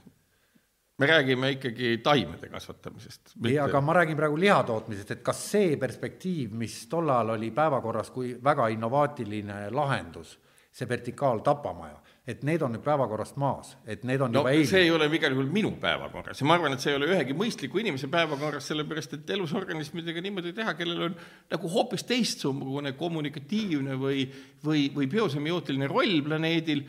Me 1.01 1.09
räägime 1.09 1.49
ikkagi 1.55 1.97
taimede 2.03 2.49
kasvatamisest. 2.49 3.33
ei, 3.45 3.57
aga 3.59 3.81
ma 3.81 3.95
räägin 3.97 4.19
praegu 4.19 4.37
liha 4.39 4.61
tootmisest, 4.67 5.15
et 5.15 5.25
kas 5.25 5.41
see 5.55 5.73
perspektiiv, 5.81 6.53
mis 6.61 6.83
tol 6.91 7.09
ajal 7.09 7.35
oli 7.37 7.49
päevakorras 7.55 8.13
kui 8.13 8.35
väga 8.43 8.69
innovaatiline 8.75 9.63
lahendus, 9.73 10.37
see 10.71 10.87
vertikaaltapamaja, 10.87 11.97
et 12.31 12.45
need 12.47 12.61
on 12.61 12.71
nüüd 12.75 12.83
päevakorrast 12.85 13.35
maas, 13.41 13.73
et 13.89 14.05
need 14.07 14.21
on 14.21 14.31
no 14.31 14.43
juba 14.43 14.53
see 14.53 14.83
eile. 14.83 14.83
ei 14.85 14.93
ole 14.93 15.09
igal 15.17 15.33
juhul 15.33 15.49
minu 15.51 15.73
päevakorras 15.81 16.39
ja 16.39 16.47
ma 16.47 16.55
arvan, 16.59 16.77
et 16.77 16.85
see 16.85 16.93
ei 16.93 16.99
ole 16.99 17.09
ühegi 17.09 17.35
mõistliku 17.35 17.81
inimese 17.81 18.07
päevakorras, 18.13 18.69
sellepärast 18.69 19.17
et 19.17 19.35
elusorganismidega 19.35 20.23
niimoodi 20.23 20.53
teha, 20.55 20.77
kellel 20.77 21.07
on 21.09 21.19
nagu 21.51 21.75
hoopis 21.75 22.05
teistsugune 22.07 22.93
kommunikatiivne 22.99 23.97
või, 23.99 24.27
või, 24.63 24.87
või 24.95 25.09
biosemiotiline 25.11 25.89
roll 25.91 26.21
planeedil, 26.29 26.85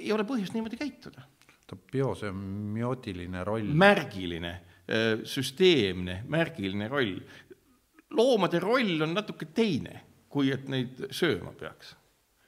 ei 0.00 0.12
ole 0.12 0.24
põhjust 0.28 0.56
niimoodi 0.56 0.80
käituda. 0.80 1.28
Biosemiotiline 1.74 3.44
roll. 3.44 3.74
märgiline, 3.74 4.54
süsteemne, 5.24 6.22
märgiline 6.28 6.88
roll. 6.88 7.20
loomade 8.10 8.60
roll 8.60 9.02
on 9.02 9.14
natuke 9.14 9.48
teine, 9.54 10.00
kui 10.28 10.52
et 10.54 10.68
neid 10.68 11.08
sööma 11.10 11.52
peaks, 11.58 11.96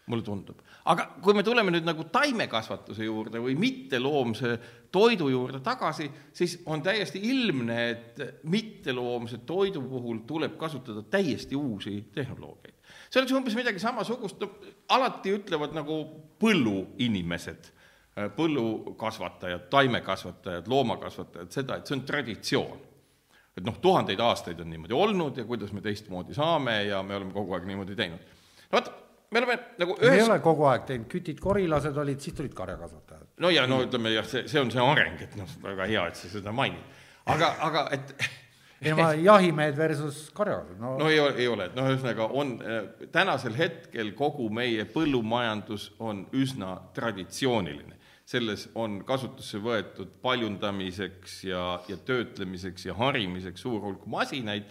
mulle 0.07 0.23
tundub. 0.23 0.61
aga 0.85 1.09
kui 1.23 1.35
me 1.35 1.43
tuleme 1.43 1.73
nüüd 1.75 1.85
nagu 1.85 2.07
taimekasvatuse 2.13 3.05
juurde 3.05 3.43
või 3.43 3.57
mitteloomse 3.59 4.55
toidu 4.95 5.29
juurde 5.29 5.61
tagasi, 5.61 6.09
siis 6.33 6.61
on 6.67 6.83
täiesti 6.83 7.21
ilmne, 7.29 7.79
et 7.91 8.23
mitteloomse 8.45 9.43
toidu 9.45 9.83
puhul 9.83 10.23
tuleb 10.27 10.57
kasutada 10.57 11.03
täiesti 11.03 11.57
uusi 11.57 12.05
tehnoloogiaid. 12.15 12.77
see 13.11 13.21
oleks 13.21 13.35
umbes 13.35 13.59
midagi 13.59 13.83
samasugust, 13.83 14.39
no 14.41 14.55
alati 14.89 15.35
ütlevad 15.35 15.75
nagu 15.75 15.99
põlluinimesed 16.39 17.75
põllukasvatajad, 18.37 19.67
taimekasvatajad, 19.71 20.69
loomakasvatajad 20.69 21.51
seda, 21.53 21.77
et 21.79 21.87
see 21.87 21.97
on 21.99 22.05
traditsioon. 22.09 22.79
et 23.59 23.67
noh, 23.67 23.79
tuhandeid 23.83 24.21
aastaid 24.23 24.61
on 24.63 24.71
niimoodi 24.71 24.95
olnud 24.95 25.37
ja 25.37 25.45
kuidas 25.45 25.73
me 25.75 25.81
teistmoodi 25.83 26.35
saame 26.35 26.83
ja 26.85 27.03
me 27.03 27.17
oleme 27.17 27.33
kogu 27.35 27.55
aeg 27.57 27.67
niimoodi 27.67 27.97
teinud. 27.99 28.21
no 28.73 28.79
vot, 28.79 28.91
me 29.31 29.39
oleme 29.39 29.59
nagu 29.79 29.97
me 30.01 30.07
ei 30.07 30.17
ühes, 30.17 30.29
ole 30.29 30.39
kogu 30.45 30.67
aeg 30.71 30.85
teinud, 30.89 31.09
kütid 31.13 31.41
korilased 31.43 31.97
olid, 31.97 32.21
siis 32.23 32.37
tulid 32.39 32.55
karjakasvatajad. 32.57 33.27
no 33.45 33.51
ja 33.51 33.67
no 33.67 33.83
ütleme 33.85 34.15
jah, 34.15 34.27
see, 34.27 34.47
see 34.49 34.61
on 34.61 34.71
see 34.73 34.83
areng, 34.83 35.23
et 35.27 35.37
noh, 35.39 35.57
väga 35.63 35.89
hea, 35.91 36.07
et 36.09 36.21
sa 36.21 36.31
seda 36.33 36.55
mainid. 36.55 37.01
aga, 37.27 37.55
aga 37.69 37.89
et 37.97 38.15
ei 38.83 38.95
no 38.95 39.11
jahimehed 39.13 39.77
versus 39.77 40.29
karjakasvatajad, 40.35 40.81
no, 40.81 40.97
no 41.03 41.11
ei 41.11 41.21
ole, 41.21 41.35
ei 41.37 41.49
ole, 41.51 41.69
et 41.69 41.77
noh, 41.77 41.91
ühesõnaga 41.93 42.31
on 42.41 42.57
äh, 42.63 43.07
tänasel 43.13 43.57
hetkel 43.59 44.15
kogu 44.19 44.49
meie 44.55 44.87
põllumajandus 44.89 45.91
on 45.99 46.27
üsna 46.37 46.77
traditsiooniline. 46.97 47.98
Selles 48.29 48.67
on 48.77 49.01
kasutusse 49.09 49.61
võetud 49.65 50.11
paljundamiseks 50.23 51.39
ja, 51.49 51.63
ja 51.89 51.97
töötlemiseks 51.97 52.85
ja 52.91 52.97
harimiseks 52.99 53.65
suur 53.65 53.81
hulk 53.87 54.05
masinaid, 54.11 54.69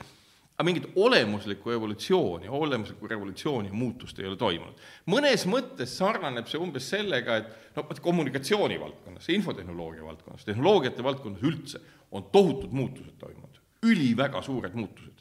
aga 0.57 0.65
mingit 0.65 0.85
olemuslikku 0.97 1.73
evolutsiooni, 1.73 2.49
olemuslikku 2.49 3.09
revolutsiooni 3.09 3.71
ja 3.71 3.77
muutust 3.77 4.19
ei 4.21 4.29
ole 4.29 4.37
toimunud. 4.37 4.77
mõnes 5.09 5.45
mõttes 5.49 5.97
sarnaneb 5.97 6.49
see 6.49 6.61
umbes 6.61 6.89
sellega, 6.93 7.41
et 7.41 7.77
noh, 7.77 7.93
kommunikatsiooni 8.01 8.79
valdkonnas, 8.81 9.29
infotehnoloogia 9.33 10.05
valdkonnas, 10.05 10.45
tehnoloogiate 10.45 11.05
valdkonnas 11.05 11.45
üldse 11.49 11.81
on 12.11 12.29
tohutud 12.33 12.73
muutused 12.73 13.17
toimunud, 13.17 13.61
üliväga 13.85 14.41
suured 14.45 14.77
muutused 14.77 15.17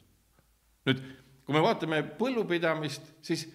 nüüd, 0.87 1.01
kui 1.45 1.55
me 1.55 1.63
vaatame 1.63 2.01
põllupidamist, 2.19 3.13
siis 3.25 3.45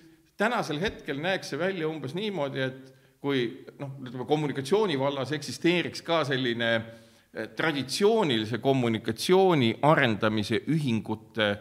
tänasel 0.40 0.80
hetkel 0.82 1.20
näeks 1.22 1.52
see 1.52 1.60
välja 1.60 1.88
umbes 1.88 2.16
niimoodi, 2.16 2.66
et 2.66 2.92
kui 3.22 3.44
noh, 3.78 3.94
ütleme 4.02 4.26
kommunikatsiooni 4.26 4.98
vallas 4.98 5.30
eksisteeriks 5.36 6.02
ka 6.06 6.22
selline 6.26 6.70
eh, 6.74 7.52
traditsioonilise 7.56 8.58
kommunikatsiooni 8.62 9.76
arendamise 9.86 10.62
ühingute 10.74 11.52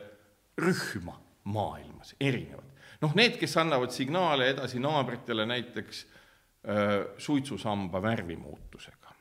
rühma 0.61 1.19
maailmas, 1.51 2.15
erinevad. 2.19 2.65
noh, 3.01 3.13
need, 3.17 3.37
kes 3.41 3.53
annavad 3.61 3.93
signaale 3.93 4.49
edasi 4.53 4.81
naabritele 4.81 5.45
näiteks 5.49 6.01
äh, 6.05 6.97
suitsusamba 7.17 8.01
värvimuutusega. 8.01 9.13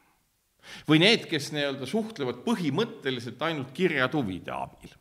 või 0.88 1.00
need, 1.04 1.28
kes 1.28 1.52
nii-öelda 1.56 1.88
suhtlevad 1.88 2.42
põhimõtteliselt 2.44 3.40
ainult 3.44 3.72
kirjatuvide 3.76 4.52
abil 4.56 4.96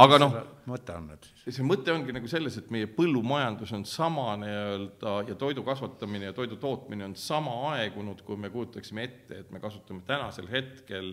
aga 0.00 0.18
noh, 0.20 0.36
mõte 0.70 0.94
on 0.96 1.08
nüüd 1.10 1.26
siis? 1.28 1.58
see 1.58 1.66
mõte 1.66 1.92
ongi 1.92 2.14
nagu 2.16 2.28
selles, 2.30 2.56
et 2.56 2.70
meie 2.72 2.88
põllumajandus 2.90 3.74
on 3.76 3.84
sama 3.88 4.32
nii-öelda 4.40 5.16
ja 5.28 5.36
toidu 5.38 5.64
kasvatamine 5.66 6.30
ja 6.30 6.36
toidu 6.36 6.56
tootmine 6.60 7.04
on 7.10 7.16
sama 7.18 7.56
aegunud, 7.74 8.22
kui 8.24 8.40
me 8.40 8.50
kujutaksime 8.52 9.04
ette, 9.04 9.42
et 9.44 9.50
me 9.52 9.60
kasutame 9.60 10.04
tänasel 10.08 10.48
hetkel 10.50 11.12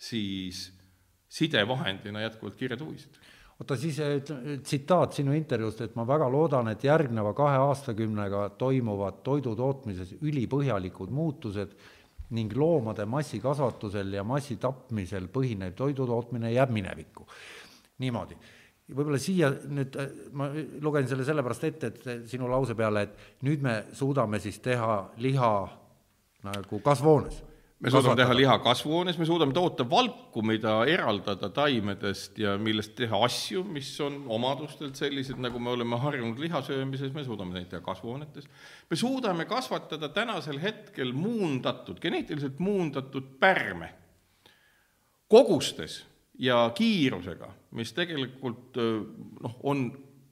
siis 0.00 0.66
sidevahendina 1.30 2.24
jätkuvalt 2.24 2.58
kirjatuvisid. 2.58 3.20
oota, 3.60 3.76
siis 3.76 4.00
tsitaat 4.62 5.14
sinu 5.14 5.32
intervjuust, 5.36 5.84
et 5.86 5.94
ma 5.94 6.06
väga 6.08 6.26
loodan, 6.32 6.72
et 6.72 6.84
järgneva 6.84 7.32
kahe 7.38 7.62
aastakümnega 7.68 8.48
toimuvad 8.58 9.22
toidu 9.22 9.54
tootmises 9.56 10.16
ülipõhjalikud 10.20 11.14
muutused 11.14 11.78
ning 12.34 12.52
loomade 12.54 13.04
massikasvatusel 13.10 14.12
ja 14.14 14.24
massitapmisel 14.26 15.26
põhinev 15.34 15.74
toidutootmine 15.78 16.52
jääb 16.54 16.70
minevikku 16.74 17.26
niimoodi. 18.00 18.38
võib-olla 18.90 19.20
siia 19.22 19.52
nüüd, 19.70 19.96
äh, 19.96 20.08
ma 20.32 20.48
lugen 20.82 21.06
selle 21.08 21.24
sellepärast 21.24 21.68
ette, 21.68 21.92
et 21.92 22.26
sinu 22.30 22.48
lause 22.50 22.74
peale, 22.74 23.06
et 23.06 23.44
nüüd 23.46 23.62
me 23.62 23.76
suudame 23.92 24.40
siis 24.42 24.58
teha 24.64 24.96
liha 25.22 25.52
nagu 26.42 26.80
kasvuhoones 26.82 27.44
me 27.80 27.90
suudame 27.90 28.16
teha 28.20 28.34
liha 28.36 28.56
kasvuhoones, 28.60 29.16
me 29.18 29.24
suudame 29.24 29.54
toota 29.56 29.86
valku, 29.88 30.42
mida 30.44 30.74
eraldada 30.88 31.48
taimedest 31.56 32.36
ja 32.38 32.56
millest 32.60 32.92
teha 32.98 33.22
asju, 33.24 33.62
mis 33.64 33.88
on 34.04 34.18
omadustelt 34.36 35.00
sellised, 35.00 35.40
nagu 35.40 35.60
me 35.62 35.72
oleme 35.72 35.96
harjunud 36.02 36.40
liha 36.42 36.60
söömises, 36.66 37.14
me 37.16 37.24
suudame 37.24 37.56
neid 37.56 37.70
teha 37.72 37.80
kasvuhoonetes. 37.84 38.48
me 38.90 39.00
suudame 39.00 39.48
kasvatada 39.48 40.10
tänasel 40.12 40.60
hetkel 40.60 41.14
muundatud, 41.16 42.00
geneetiliselt 42.00 42.60
muundatud 42.60 43.32
pärme 43.40 43.94
kogustes 45.28 46.02
ja 46.40 46.62
kiirusega, 46.76 47.50
mis 47.76 47.92
tegelikult 47.96 48.78
noh, 48.80 49.58
on 49.68 49.90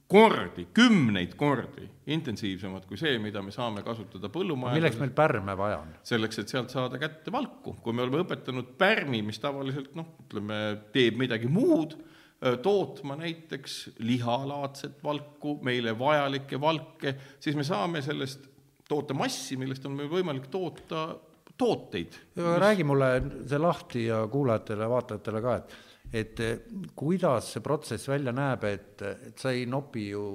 kordi, 0.09 0.65
kümneid 0.73 1.35
kordi 1.37 1.85
intensiivsemad 2.09 2.87
kui 2.89 2.97
see, 2.97 3.19
mida 3.21 3.43
me 3.45 3.53
saame 3.53 3.83
kasutada 3.85 4.31
põllumajanduses. 4.33 4.81
milleks 4.81 5.01
meil 5.03 5.11
pärme 5.13 5.53
vaja 5.57 5.81
on? 5.83 5.91
selleks, 6.09 6.41
et 6.41 6.49
sealt 6.49 6.73
saada 6.73 6.97
kätte 7.01 7.31
valku. 7.33 7.75
kui 7.83 7.93
me 7.93 8.01
oleme 8.05 8.23
õpetanud 8.23 8.73
pärmi, 8.79 9.21
mis 9.25 9.37
tavaliselt 9.41 9.93
noh, 9.99 10.15
ütleme, 10.25 10.59
teeb 10.95 11.19
midagi 11.21 11.51
muud, 11.51 11.93
tootma 12.63 13.19
näiteks 13.19 13.99
lihalaadset 14.07 15.03
valku, 15.03 15.57
meile 15.65 15.93
vajalikke 15.99 16.59
valke, 16.61 17.15
siis 17.43 17.57
me 17.59 17.65
saame 17.67 18.01
sellest 18.01 18.47
toota 18.89 19.13
massi, 19.13 19.59
millest 19.59 19.85
on 19.85 19.97
meil 19.97 20.09
võimalik 20.09 20.47
toota 20.49 21.11
tooteid. 21.59 22.15
Mis... 22.39 22.49
räägi 22.63 22.87
mulle 22.87 23.11
see 23.45 23.59
lahti 23.61 24.05
ja 24.07 24.23
kuulajatele, 24.31 24.89
vaatajatele 24.89 25.41
ka, 25.43 25.55
et 25.59 25.77
et 26.13 26.39
eh, 26.43 26.57
kuidas 26.97 27.53
see 27.53 27.63
protsess 27.65 28.09
välja 28.09 28.33
näeb, 28.35 28.65
et, 28.69 29.01
et 29.29 29.39
sa 29.39 29.53
ei 29.53 29.65
nopi 29.69 30.09
ju 30.11 30.25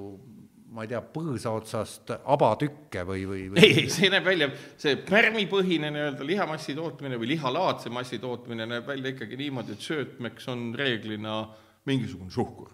ma 0.74 0.82
ei 0.82 0.90
tea, 0.90 1.00
põõsa 1.06 1.52
otsast 1.54 2.10
abatükke 2.18 3.04
või, 3.06 3.26
või, 3.30 3.42
või...? 3.52 3.62
ei, 3.62 3.84
ei, 3.84 3.90
see 3.94 4.10
näeb 4.10 4.24
välja, 4.26 4.48
see 4.80 4.96
pärmipõhine 5.06 5.92
nii-öelda 5.94 6.26
lihamassi 6.26 6.74
tootmine 6.74 7.18
või 7.20 7.30
lihalaadse 7.36 7.92
massi 7.94 8.18
tootmine 8.22 8.66
näeb 8.66 8.88
välja 8.88 9.14
ikkagi 9.14 9.38
niimoodi, 9.38 9.76
et 9.76 9.86
söötmeks 9.86 10.50
on 10.50 10.72
reeglina 10.78 11.44
mingisugune 11.86 12.34
suhkur 12.34 12.72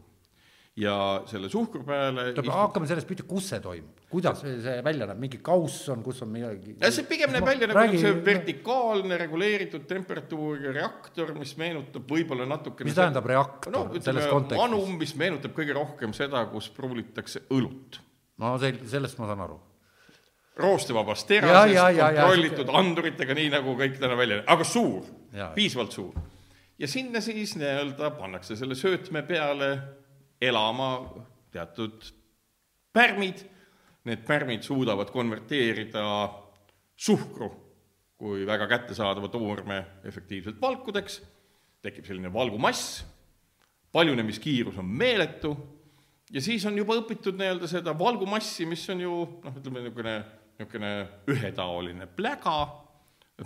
ja 0.81 0.97
selle 1.29 1.51
suhkru 1.53 1.83
peale 1.87 2.31
hakkame 2.35 2.89
sellest 2.89 3.09
pihta, 3.09 3.25
kus 3.29 3.51
see 3.53 3.61
toimub, 3.65 4.03
kuidas 4.13 4.43
see 4.43 4.77
välja 4.85 5.09
näeb, 5.11 5.21
mingi 5.23 5.41
kauss 5.45 5.89
on, 5.93 6.05
kus 6.05 6.23
on 6.25 6.33
midagi? 6.33 6.77
see 6.81 7.07
pigem 7.09 7.35
näeb 7.35 7.47
välja 7.47 7.69
nagu 7.71 8.01
see 8.01 8.13
vertikaalne 8.27 9.19
reguleeritud 9.21 9.87
temperatuuriga 9.91 10.75
reaktor, 10.77 11.35
mis 11.39 11.55
meenutab 11.61 12.07
võib-olla 12.11 12.49
natukene 12.49 12.89
mis 12.89 12.99
tähendab 12.99 13.29
reaktor 13.29 13.77
no, 13.77 13.87
selles 13.99 14.31
kontekstis? 14.31 14.65
anum, 14.65 14.95
mis 15.01 15.17
meenutab 15.21 15.57
kõige 15.57 15.77
rohkem 15.77 16.17
seda, 16.17 16.45
kus 16.53 16.71
pruulitakse 16.77 17.45
õlut. 17.53 18.01
no 18.41 18.57
sel-, 18.63 18.81
sellest 18.89 19.21
ma 19.21 19.29
saan 19.31 19.45
aru 19.49 19.61
roostevabast 20.61 21.29
terasest, 21.29 21.79
kontrollitud 21.97 22.67
ja, 22.69 22.81
anduritega, 22.81 23.37
nii 23.37 23.53
nagu 23.53 23.77
kõik 23.79 23.97
täna 24.01 24.17
välja, 24.19 24.43
aga 24.51 24.67
suur, 24.67 25.07
piisavalt 25.55 25.95
suur. 25.95 26.19
ja 26.81 26.89
sinna 26.89 27.23
siis 27.25 27.55
nii-öelda 27.61 28.13
pannakse 28.19 28.57
selle 28.59 28.77
söötme 28.77 29.23
peale 29.29 29.71
elama 30.41 30.91
teatud 31.53 32.05
pärmid, 32.93 33.43
need 34.09 34.23
pärmid 34.27 34.63
suudavad 34.67 35.11
konverteerida 35.13 36.05
suhkru 36.97 37.51
kui 38.21 38.45
väga 38.45 38.67
kättesaadava 38.69 39.31
toorme 39.33 39.79
efektiivselt 40.05 40.61
valkudeks, 40.61 41.21
tekib 41.81 42.05
selline 42.05 42.29
valgumass, 42.33 43.01
paljunemiskiirus 43.93 44.77
on 44.79 44.91
meeletu 45.01 45.55
ja 46.31 46.43
siis 46.45 46.67
on 46.69 46.77
juba 46.77 46.99
õpitud 47.01 47.39
nii-öelda 47.41 47.71
seda 47.71 47.95
valgumassi, 47.97 48.67
mis 48.69 48.85
on 48.93 49.01
ju 49.07 49.15
noh, 49.45 49.57
ütleme 49.57 49.87
niisugune, 49.87 50.15
niisugune 50.61 50.93
ühetaoline 51.33 52.11
pläga, 52.17 52.59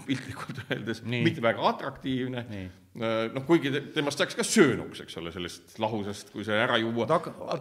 piltlikult 0.09 0.64
öeldes, 0.66 1.04
mitte 1.07 1.42
väga 1.44 1.68
atraktiivne, 1.70 2.42
noh, 2.94 3.42
kuigi 3.46 3.72
temast 3.94 4.20
saaks 4.20 4.37
ka 4.38 4.44
söönuks, 4.46 5.00
eks 5.02 5.18
ole, 5.18 5.33
sellest 5.35 5.78
lahusest, 5.83 6.30
kui 6.35 6.46
see 6.46 6.59
ära 6.59 6.78
juua. 6.78 7.09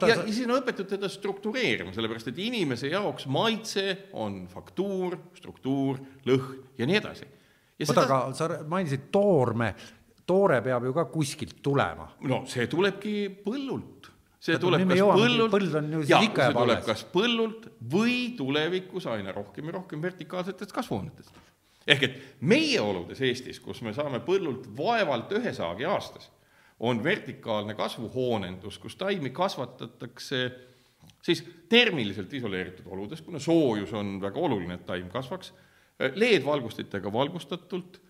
ja 0.06 0.20
siis 0.28 0.44
on 0.46 0.60
õpetatud 0.60 0.92
teda 0.94 1.10
struktureerima, 1.10 1.94
sellepärast 1.96 2.30
et 2.30 2.42
inimese 2.44 2.92
jaoks 2.92 3.26
maitse 3.32 3.88
on 4.20 4.44
faktuur, 4.52 5.18
struktuur, 5.40 6.02
lõhn 6.30 6.62
ja 6.78 6.90
nii 6.90 7.00
edasi. 7.02 7.30
oota 7.88 8.06
aga 8.06 8.22
sa 8.38 8.50
mainisid 8.70 9.10
toorme, 9.14 9.74
toore 10.30 10.62
peab 10.66 10.86
ju 10.86 10.94
ka 10.96 11.08
kuskilt 11.12 11.58
tulema. 11.66 12.12
no 12.30 12.44
see 12.50 12.68
tulebki 12.70 13.16
põllult 13.44 14.12
see 14.44 14.60
tuleb 14.60 14.86
kas 14.92 15.02
põllult, 15.08 15.56
põld 15.56 15.80
on 15.80 15.90
ju 15.96 16.04
siis 16.04 16.28
ikka 16.28 16.50
jääb 16.50 16.62
alles. 16.66 16.86
kas 16.86 17.06
põllult 17.10 17.68
või 17.94 18.18
tulevikus 18.38 19.08
aina 19.10 19.34
rohkem 19.36 19.72
ja 19.72 19.80
rohkem 19.80 20.04
vertikaalsetest 20.04 20.76
kasvuhoonetest 20.76 21.43
ehk 21.88 22.04
et 22.08 22.20
meie 22.42 22.82
oludes 22.82 23.22
Eestis, 23.22 23.60
kus 23.60 23.82
me 23.86 23.94
saame 23.96 24.22
põllult 24.26 24.70
vaevalt 24.78 25.32
ühe 25.38 25.54
saagi 25.56 25.88
aastas, 25.90 26.30
on 26.84 27.04
vertikaalne 27.04 27.76
kasvuhoonendus, 27.80 28.78
kus 28.82 28.96
taimi 29.00 29.32
kasvatatakse 29.36 30.44
siis 31.24 31.44
termiliselt 31.70 32.34
isoleeritud 32.34 32.88
oludes, 32.92 33.22
kuna 33.24 33.40
soojus 33.40 33.94
on 33.96 34.18
väga 34.22 34.40
oluline, 34.40 34.80
et 34.80 34.86
taim 34.88 35.08
kasvaks, 35.12 35.54
LED-valgustitega 36.04 37.12
valgustatult, 37.14 38.02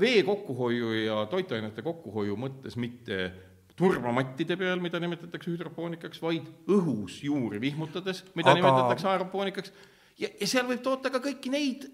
vee 0.00 0.22
kokkuhoiu 0.26 0.92
ja 1.06 1.22
toitainete 1.32 1.82
kokkuhoiu 1.82 2.36
mõttes 2.36 2.76
mitte 2.76 3.30
turvamattide 3.76 4.56
peal, 4.56 4.80
mida 4.84 5.00
nimetatakse 5.00 5.52
hüdropoonikaks, 5.52 6.20
vaid 6.20 6.48
õhus 6.72 7.20
juuri 7.24 7.60
vihmutades, 7.60 8.24
mida 8.34 8.52
Aga... 8.52 8.60
nimetatakse 8.60 9.08
aeropoonikaks, 9.12 9.72
ja, 10.20 10.28
ja 10.28 10.48
seal 10.48 10.68
võib 10.68 10.82
toota 10.84 11.12
ka 11.12 11.20
kõiki 11.24 11.52
neid 11.52 11.88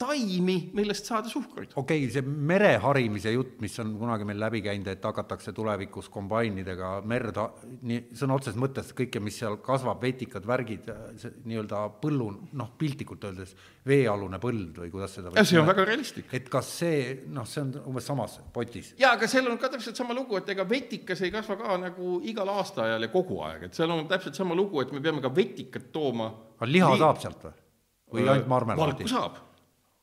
taimi, 0.00 0.56
millest 0.76 1.08
saada 1.08 1.28
suhkruid. 1.28 1.74
okei 1.76 2.04
okay,, 2.04 2.12
see 2.14 2.22
mere 2.24 2.72
harimise 2.80 3.32
jutt, 3.34 3.58
mis 3.60 3.74
on 3.82 3.92
kunagi 4.00 4.24
meil 4.28 4.40
läbi 4.40 4.62
käinud, 4.64 4.88
et 4.88 5.04
hakatakse 5.04 5.52
tulevikus 5.56 6.08
kombainidega 6.12 6.92
merd, 7.08 7.40
nii 7.86 8.00
sõna 8.16 8.38
otseses 8.38 8.58
mõttes 8.60 8.94
kõike, 8.96 9.20
mis 9.24 9.36
seal 9.42 9.58
kasvab, 9.64 10.00
vetikad, 10.02 10.46
värgid, 10.48 10.88
nii-öelda 11.44 11.82
põllu, 12.00 12.30
noh, 12.56 12.72
piltlikult 12.80 13.26
öeldes 13.28 13.52
veealune 13.86 14.40
põld 14.40 14.80
või 14.82 14.92
kuidas 14.92 15.18
seda 15.18 15.34
ja 15.36 15.44
see 15.46 15.60
on 15.60 15.68
väga 15.68 15.84
realistlik. 15.88 16.32
et 16.36 16.48
kas 16.52 16.72
see, 16.80 17.02
noh, 17.32 17.48
see 17.48 17.66
on 17.66 17.74
umbes 17.92 18.08
samas 18.08 18.38
potis. 18.54 18.94
jaa, 19.00 19.12
aga 19.18 19.28
seal 19.30 19.52
on 19.52 19.60
ka 19.60 19.72
täpselt 19.74 20.00
sama 20.00 20.16
lugu, 20.16 20.40
et 20.40 20.48
ega 20.56 20.64
vetikas 20.68 21.20
ei 21.26 21.34
kasva 21.34 21.58
ka 21.60 21.76
nagu 21.84 22.16
igal 22.28 22.48
aastaajal 22.56 23.04
ja 23.04 23.12
kogu 23.12 23.42
aeg, 23.44 23.68
et 23.68 23.76
seal 23.76 23.92
on 23.92 24.06
täpselt 24.08 24.38
sama 24.38 24.56
lugu, 24.56 24.80
et 24.80 24.96
me 24.96 25.04
peame 25.04 25.20
ka 25.20 25.32
vetikat 25.34 25.92
tooma 25.92 26.32
aga 26.56 26.72
liha 26.72 26.90
nii... 26.94 27.04
saab 27.04 27.22
sealt 27.22 27.46
või? 27.50 27.54
või 28.10 28.26
ainult 28.26 28.52
marmelaadi? 28.56 29.04
valku 29.04 29.12
saab 29.12 29.40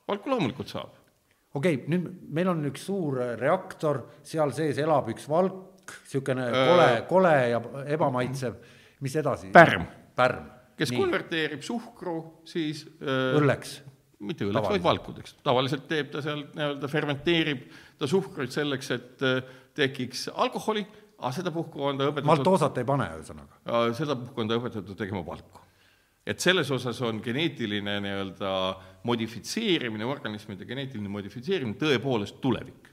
valku 0.08 0.32
loomulikult 0.32 0.72
saab. 0.72 0.94
okei 1.58 1.80
okay,, 1.80 1.88
nüüd 1.92 2.08
meil 2.34 2.52
on 2.52 2.64
üks 2.70 2.86
suur 2.90 3.20
reaktor, 3.40 4.04
seal 4.28 4.54
sees 4.56 4.80
elab 4.84 5.10
üks 5.14 5.28
valk, 5.32 5.96
niisugune 6.06 6.48
kole, 6.54 6.88
kole 7.10 7.34
ja 7.54 7.62
ebamaitsev, 7.96 8.58
mis 9.06 9.18
edasi? 9.20 9.52
pärm. 9.56 9.88
pärm. 10.18 10.50
kes 10.78 10.94
Nii. 10.94 11.02
konverteerib 11.02 11.66
suhkru 11.66 12.18
siis 12.48 12.86
öö, 13.02 13.38
õlleks? 13.42 13.80
mitte 14.20 14.48
õlleks, 14.48 14.72
vaid 14.76 14.86
valkudeks. 14.86 15.38
tavaliselt 15.46 15.88
teeb 15.90 16.12
ta 16.14 16.24
seal 16.26 16.46
nii-öelda, 16.48 16.92
fermenteerib 16.92 17.68
ta 18.00 18.10
suhkruid 18.10 18.54
selleks, 18.54 18.94
et 18.96 19.28
tekiks 19.78 20.28
alkoholi, 20.34 20.86
aga 21.18 21.36
sedapuhku 21.36 21.86
on 21.92 22.00
ta 22.00 22.10
õpetatud 22.10 22.32
maltoosat 22.32 22.82
ei 22.82 22.88
pane, 22.88 23.12
ühesõnaga? 23.20 23.88
sedapuhku 23.98 24.44
on 24.44 24.52
ta 24.52 24.60
õpetatud 24.62 24.98
tegema 25.00 25.26
valku 25.26 25.67
et 26.28 26.44
selles 26.44 26.68
osas 26.76 27.00
on 27.08 27.22
geneetiline 27.24 27.98
nii-öelda 28.04 28.52
modifitseerimine, 29.08 30.06
organismide 30.06 30.68
geneetiline 30.68 31.12
modifitseerimine 31.12 31.80
tõepoolest 31.80 32.42
tulevik. 32.44 32.92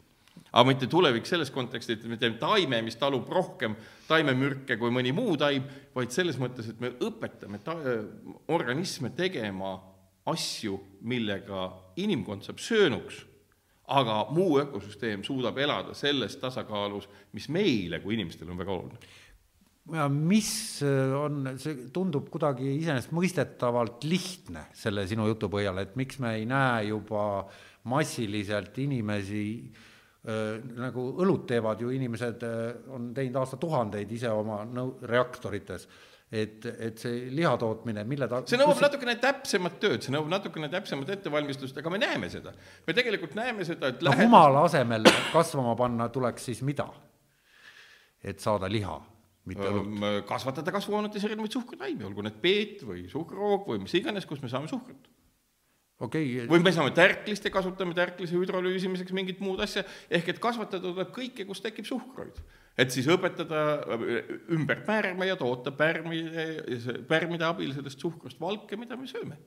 Aga 0.55 0.69
mitte 0.69 0.87
tulevik 0.87 1.27
selles 1.27 1.51
kontekstis, 1.51 1.99
et 1.99 2.07
me 2.07 2.19
teeme 2.19 2.39
taime, 2.39 2.79
mis 2.87 2.95
talub 2.99 3.27
rohkem 3.31 3.75
taimemürke 4.07 4.77
kui 4.79 4.93
mõni 4.95 5.11
muu 5.15 5.35
taim, 5.41 5.67
vaid 5.97 6.15
selles 6.15 6.39
mõttes, 6.39 6.69
et 6.71 6.79
me 6.83 6.93
õpetame 7.03 7.59
ta-, 7.67 7.75
organisme 8.55 9.11
tegema 9.19 9.75
asju, 10.31 10.79
millega 11.03 11.67
inimkond 12.01 12.47
saab 12.47 12.63
söönuks, 12.63 13.19
aga 13.91 14.23
muu 14.33 14.61
ökosüsteem 14.63 15.27
suudab 15.27 15.59
elada 15.61 15.93
selles 15.99 16.39
tasakaalus, 16.41 17.11
mis 17.35 17.51
meile 17.53 17.99
kui 18.01 18.15
inimestele 18.15 18.55
on 18.55 18.63
väga 18.63 18.79
oluline 18.79 19.13
ja 19.93 20.09
mis 20.09 20.51
on, 20.85 21.55
see 21.61 21.89
tundub 21.93 22.31
kuidagi 22.33 22.71
iseenesestmõistetavalt 22.79 24.07
lihtne 24.09 24.69
selle 24.73 25.05
sinu 25.11 25.27
jutu 25.29 25.51
põhjal, 25.53 25.83
et 25.83 25.99
miks 26.01 26.21
me 26.25 26.37
ei 26.39 26.47
näe 26.49 26.87
juba 26.89 27.45
massiliselt 27.93 28.79
inimesi 28.81 29.45
äh, 29.61 29.83
Äh, 30.25 30.57
nagu 30.81 31.03
õlut 31.21 31.43
teevad 31.51 31.83
ju 31.85 31.91
inimesed, 31.93 32.45
äh, 32.49 32.77
on 32.97 33.11
teinud 33.13 33.35
aastatuhandeid 33.43 34.13
ise 34.17 34.31
oma 34.33 34.63
nõu-, 34.65 34.95
reaktorites 35.05 35.83
et, 36.33 36.65
et 36.65 36.97
see 36.97 37.27
liha 37.29 37.51
tootmine, 37.61 38.07
mille 38.09 38.25
ta 38.31 38.39
see 38.49 38.57
nõuab 38.57 38.79
kus... 38.79 38.87
natukene 38.87 39.19
täpsemat 39.21 39.77
tööd, 39.83 40.01
see 40.01 40.15
nõuab 40.15 40.31
natukene 40.33 40.71
täpsemat 40.73 41.13
ettevalmistust, 41.19 41.77
aga 41.77 41.93
me 41.93 42.01
näeme 42.01 42.31
seda. 42.33 42.55
me 42.89 42.97
tegelikult 42.97 43.37
näeme 43.37 43.69
seda, 43.69 43.93
et 43.93 44.01
no 44.01 44.09
lähedast... 44.09 44.25
humala 44.25 44.65
asemel 44.65 45.13
kasvama 45.35 45.77
panna 45.77 46.09
tuleks 46.15 46.49
siis 46.49 46.65
mida? 46.65 46.89
et 48.25 48.41
saada 48.41 48.73
liha, 48.73 48.97
mitte 49.51 49.67
õlut? 49.69 50.25
kasvatada 50.29 50.73
kasvuhoonetes 50.75 51.27
erinevaid 51.29 51.55
suhkrutaimi, 51.57 52.05
olgu 52.07 52.25
need 52.27 52.41
peet 52.43 52.85
või 52.87 53.05
suhkruroog 53.13 53.69
või 53.73 53.85
mis 53.85 53.95
iganes, 53.99 54.27
kus 54.29 54.43
me 54.43 54.51
saame 54.53 54.71
suhkrut 54.71 55.11
okay. 56.03 56.45
või 56.51 56.63
me 56.65 56.73
saame 56.75 56.95
tärklist 56.97 57.47
ja 57.47 57.53
kasutame 57.55 57.97
tärklise 57.97 58.37
hüdrolüüsimiseks 58.39 59.15
mingit 59.17 59.43
muud 59.45 59.63
asja, 59.65 59.85
ehk 60.11 60.35
et 60.35 60.43
kasvatada 60.43 60.83
tuleb 60.85 61.13
kõike, 61.15 61.47
kus 61.49 61.63
tekib 61.65 61.89
suhkruid. 61.89 62.41
et 62.79 62.95
siis 62.95 63.09
õpetada 63.11 63.65
ümber 64.55 64.85
pärme 64.87 65.29
ja 65.31 65.37
toota 65.41 65.73
pärmide, 65.73 66.49
pärmide 67.09 67.47
abil 67.47 67.75
sellest 67.77 68.01
suhkrust 68.01 68.41
valke, 68.41 68.79
mida 68.81 68.99
me 68.99 69.11
sööme 69.11 69.39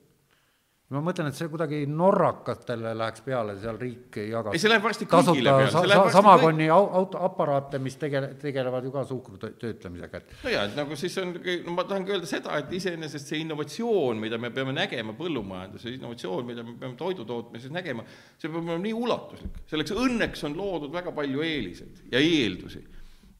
ma 0.88 1.02
mõtlen, 1.04 1.26
et 1.28 1.36
see 1.36 1.50
kuidagi 1.52 1.82
norrakatele 1.92 2.94
läheks 2.96 3.20
peale, 3.26 3.54
seal 3.60 3.76
riik 3.80 4.16
jagas 4.22 4.54
ei, 4.56 4.62
see 4.62 4.70
läheb 4.72 4.86
varsti 4.86 5.08
kõigile 5.10 5.52
peale 5.52 5.72
sa,. 5.74 5.82
Sa, 5.84 5.98
samagonni 6.16 6.64
kõik... 6.70 6.94
auto, 7.00 7.20
aparaate, 7.26 7.80
mis 7.84 7.98
tegele-, 8.00 8.30
tegelevad 8.40 8.88
ju 8.88 8.92
ka 8.94 9.02
suhkru 9.10 9.36
töötlemisega, 9.42 10.22
et. 10.22 10.32
no 10.46 10.54
jaa, 10.54 10.64
et 10.70 10.78
nagu 10.78 10.96
siis 10.96 11.18
on, 11.20 11.34
no 11.66 11.76
ma 11.76 11.84
tahangi 11.90 12.16
öelda 12.16 12.30
seda, 12.30 12.56
et 12.62 12.72
iseenesest 12.80 13.34
see 13.34 13.42
innovatsioon, 13.44 14.22
mida 14.22 14.40
me 14.40 14.52
peame 14.54 14.72
nägema 14.76 15.12
põllumajanduses, 15.18 15.98
innovatsioon, 15.98 16.48
mida 16.48 16.64
me 16.64 16.78
peame 16.80 16.96
toidu 16.96 17.28
tootmises 17.28 17.74
nägema, 17.74 18.06
see 18.40 18.48
peab 18.48 18.62
olema 18.62 18.80
nii 18.86 18.96
ulatuslik. 18.96 19.60
selleks 19.68 19.92
õnneks 19.92 20.48
on 20.48 20.56
loodud 20.56 20.94
väga 20.96 21.12
palju 21.12 21.44
eeliseid 21.44 22.04
ja 22.14 22.24
eeldusi 22.24 22.86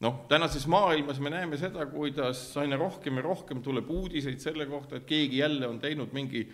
noh, 0.05 0.21
tänases 0.29 0.69
maailmas 0.69 1.17
me 1.19 1.33
näeme 1.33 1.57
seda, 1.59 1.89
kuidas 1.89 2.45
aina 2.61 2.77
rohkem 2.79 3.17
ja 3.19 3.25
rohkem 3.25 3.65
tuleb 3.65 3.89
uudiseid 3.89 4.37
selle 4.39 4.69
kohta, 4.69 5.01
et 5.01 5.09
keegi 5.09 5.41
jälle 5.41 5.67
on 5.67 5.81
teinud 5.81 6.13
mingi 6.15 6.45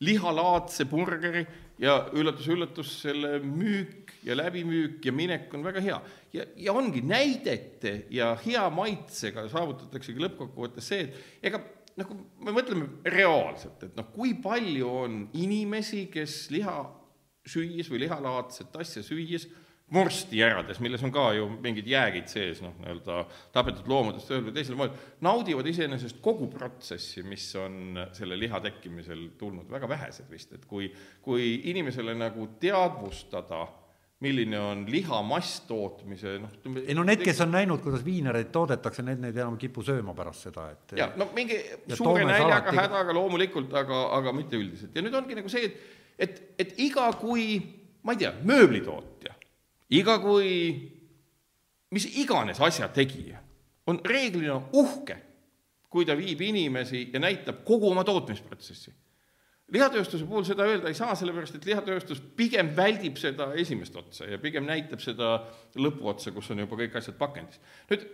lihalaadse 0.00 0.86
burgeri 0.90 1.42
ja 1.78 1.96
üllatus-üllatus, 2.14 2.92
selle 3.02 3.38
müük 3.42 4.12
ja 4.26 4.36
läbimüük 4.36 5.04
ja 5.04 5.12
minek 5.12 5.54
on 5.54 5.64
väga 5.64 5.80
hea. 5.82 5.98
ja, 6.32 6.44
ja 6.56 6.72
ongi 6.72 7.02
näidete 7.02 8.06
ja 8.10 8.34
hea 8.46 8.68
maitsega 8.70 9.48
saavutataksegi 9.48 10.22
lõppkokkuvõttes 10.22 10.90
see, 10.90 11.06
et 11.06 11.50
ega 11.50 11.62
noh, 11.98 12.06
kui 12.06 12.18
me 12.46 12.54
mõtleme 12.54 12.88
reaalselt, 13.10 13.82
et 13.82 13.96
noh, 13.98 14.10
kui 14.14 14.34
palju 14.42 14.90
on 15.04 15.22
inimesi, 15.38 16.06
kes 16.12 16.46
liha 16.54 16.80
süües 17.48 17.88
või 17.90 18.04
lihalaadset 18.04 18.76
asja 18.76 19.02
süües 19.02 19.48
vorsti 19.48 19.67
järades, 20.36 20.80
milles 20.84 21.02
on 21.06 21.12
ka 21.12 21.30
ju 21.32 21.48
mingid 21.62 21.86
jäägid 21.88 22.28
sees, 22.28 22.60
noh, 22.60 22.74
nii-öelda 22.82 23.22
tapetud 23.54 23.88
loomadest 23.88 24.30
ühel 24.30 24.44
või 24.44 24.54
teisel 24.56 24.76
moel, 24.76 24.92
naudivad 25.24 25.66
iseenesest 25.70 26.20
kogu 26.24 26.48
protsessi, 26.52 27.24
mis 27.24 27.48
on 27.56 27.96
selle 28.16 28.36
liha 28.38 28.60
tekkimisel 28.60 29.30
tulnud, 29.40 29.68
väga 29.70 29.88
vähesed 29.88 30.28
vist, 30.30 30.52
et 30.52 30.66
kui, 30.68 30.90
kui 31.24 31.54
inimesele 31.72 32.14
nagu 32.18 32.50
teadvustada, 32.60 33.64
milline 34.20 34.58
on 34.58 34.82
liha 34.90 35.22
masstootmise 35.22 36.34
noh, 36.42 36.54
ei 36.82 36.96
no 36.98 37.04
need, 37.06 37.22
kes 37.22 37.40
on 37.44 37.52
näinud, 37.54 37.80
kuidas 37.84 38.02
viinereid 38.04 38.50
toodetakse, 38.52 39.04
need, 39.06 39.22
need 39.22 39.38
enam 39.38 39.56
ei 39.56 39.62
kipu 39.62 39.84
sööma 39.86 40.12
pärast 40.18 40.48
seda, 40.50 40.66
et 40.74 40.96
jah, 40.98 41.14
no 41.16 41.30
mingi 41.36 41.56
suure 41.94 42.26
näljaga, 42.28 42.74
hädaga 42.76 43.14
loomulikult, 43.16 43.72
aga, 43.78 44.04
aga 44.18 44.34
mitte 44.36 44.58
üldiselt. 44.58 44.92
ja 44.92 45.06
nüüd 45.06 45.16
ongi 45.16 45.38
nagu 45.38 45.52
see, 45.52 45.70
et, 45.70 45.82
et, 46.18 46.40
et 46.66 46.78
iga 46.90 47.08
kui 47.16 47.62
ma 48.02 48.18
ei 48.18 48.24
tea, 48.26 48.34
mööblitootja 48.42 49.37
iga 49.90 50.18
kui 50.20 50.52
mis 51.94 52.06
iganes 52.20 52.60
asja 52.60 52.88
tegija 52.92 53.40
on 53.88 54.00
reeglina 54.04 54.58
uhke, 54.76 55.16
kui 55.88 56.04
ta 56.04 56.16
viib 56.16 56.42
inimesi 56.44 57.06
ja 57.12 57.20
näitab 57.20 57.62
kogu 57.64 57.90
oma 57.90 58.04
tootmisprotsessi. 58.04 58.92
lihatööstuse 59.72 60.24
puhul 60.24 60.44
seda 60.48 60.64
öelda 60.64 60.88
ei 60.88 60.96
saa, 60.96 61.14
sellepärast 61.16 61.56
et 61.56 61.66
lihatööstus 61.68 62.20
pigem 62.36 62.70
väldib 62.76 63.16
seda 63.20 63.52
esimest 63.54 63.96
otsa 63.96 64.28
ja 64.28 64.38
pigem 64.38 64.64
näitab 64.64 65.00
seda 65.00 65.44
lõpuotsa, 65.76 66.32
kus 66.32 66.50
on 66.50 66.64
juba 66.64 66.76
kõik 66.76 66.96
asjad 67.00 67.16
pakendis. 67.20 67.60
nüüd 67.90 68.06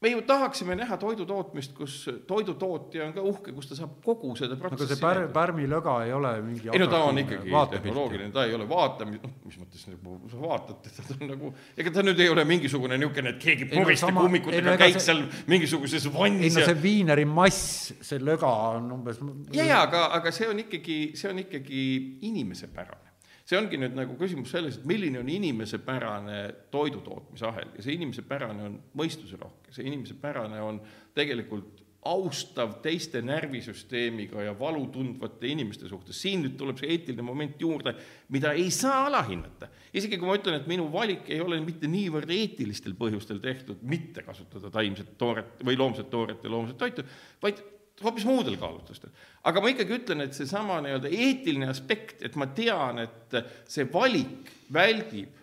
me 0.00 0.08
ju 0.08 0.22
tahaksime 0.22 0.74
näha 0.76 0.96
toidutootmist, 0.96 1.74
kus 1.76 1.94
toidutootja 2.26 3.04
on 3.06 3.12
ka 3.12 3.24
uhke, 3.26 3.52
kus 3.52 3.68
ta 3.68 3.76
saab 3.76 3.98
kogu 4.04 4.32
seda 4.38 4.56
protsessi 4.60 4.86
aga 4.86 4.96
see 4.96 5.02
pär-, 5.02 5.26
pärmilõga 5.34 5.96
ei 6.06 6.14
ole 6.16 6.30
mingi 6.44 6.70
ei 6.72 6.80
no 6.80 6.86
ta 6.88 7.02
on 7.04 7.20
ikkagi 7.20 7.52
tehnoloogiline, 7.74 8.30
ta 8.32 8.46
ei 8.48 8.54
ole 8.56 8.68
vaatamine, 8.68 9.20
noh, 9.20 9.34
mis 9.44 9.58
mõttes 9.60 9.84
nagu 9.90 10.16
sa 10.32 10.40
vaatad 10.40 10.80
teda, 10.86 11.04
ta 11.10 11.18
on 11.18 11.32
nagu, 11.34 11.52
ega 11.76 11.92
ta 11.98 12.06
nüüd 12.06 12.24
ei 12.24 12.32
ole 12.32 12.46
mingisugune 12.48 12.96
niisugune, 13.00 13.34
et 13.34 13.44
keegi 13.44 13.68
puristab 13.74 14.16
no, 14.16 14.24
kummikutega, 14.24 14.78
käib 14.80 14.96
see, 14.96 15.04
seal 15.10 15.22
mingisuguses 15.52 16.08
vannis 16.16 16.56
ei 16.56 16.64
no 16.64 16.72
see 16.72 16.80
viineri 16.80 17.28
mass, 17.28 17.92
see 18.00 18.24
löga 18.24 18.54
on 18.72 18.88
umbes 18.96 19.20
ja, 19.52 19.68
ja 19.68 19.84
aga, 19.84 20.06
aga 20.16 20.32
see 20.32 20.48
on 20.48 20.64
ikkagi, 20.64 20.98
see 21.20 21.28
on 21.28 21.44
ikkagi 21.44 21.84
inimesepärane 22.30 23.09
see 23.50 23.58
ongi 23.58 23.80
nüüd 23.80 23.96
nagu 23.98 24.14
küsimus 24.18 24.52
selles, 24.54 24.78
et 24.78 24.86
milline 24.86 25.18
on 25.18 25.28
inimesepärane 25.30 26.40
toidutootmisahel. 26.70 27.72
Ja 27.74 27.82
see 27.82 27.96
inimesepärane 27.98 28.66
on 28.68 28.76
mõistuserohke, 29.00 29.74
see 29.74 29.88
inimesepärane 29.90 30.60
on 30.62 30.78
tegelikult 31.16 31.80
austav 32.08 32.78
teiste 32.80 33.20
närvisüsteemiga 33.20 34.46
ja 34.46 34.54
valu 34.56 34.86
tundvate 34.94 35.50
inimeste 35.50 35.88
suhtes, 35.90 36.16
siin 36.22 36.46
nüüd 36.46 36.54
tuleb 36.56 36.78
see 36.80 36.88
eetiline 36.94 37.26
moment 37.26 37.60
juurde, 37.60 37.92
mida 38.32 38.54
ei 38.56 38.70
saa 38.72 39.02
alahinnata. 39.10 39.68
isegi 39.92 40.16
kui 40.16 40.30
ma 40.30 40.38
ütlen, 40.38 40.56
et 40.60 40.70
minu 40.70 40.86
valik 40.92 41.28
ei 41.28 41.42
ole 41.44 41.58
mitte 41.60 41.90
niivõrd 41.90 42.30
eetilistel 42.32 42.94
põhjustel 42.96 43.42
tehtud, 43.42 43.82
mitte 43.82 44.24
kasutada 44.24 44.70
taimset 44.72 45.12
tooret 45.18 45.60
või 45.66 45.76
loomset 45.76 46.08
tooret 46.10 46.40
ja 46.44 46.54
loomset 46.54 46.78
toitu, 46.80 47.04
vaid 47.42 47.60
hoopis 48.04 48.24
muudel 48.28 48.56
kaalutlustel. 48.60 49.12
aga 49.44 49.60
ma 49.60 49.72
ikkagi 49.72 49.96
ütlen, 49.98 50.24
et 50.24 50.36
seesama 50.36 50.80
nii-öelda 50.84 51.10
eetiline 51.12 51.68
aspekt, 51.70 52.22
et 52.26 52.36
ma 52.40 52.48
tean, 52.56 53.02
et 53.04 53.36
see 53.68 53.86
valik 53.92 54.50
väldib 54.72 55.36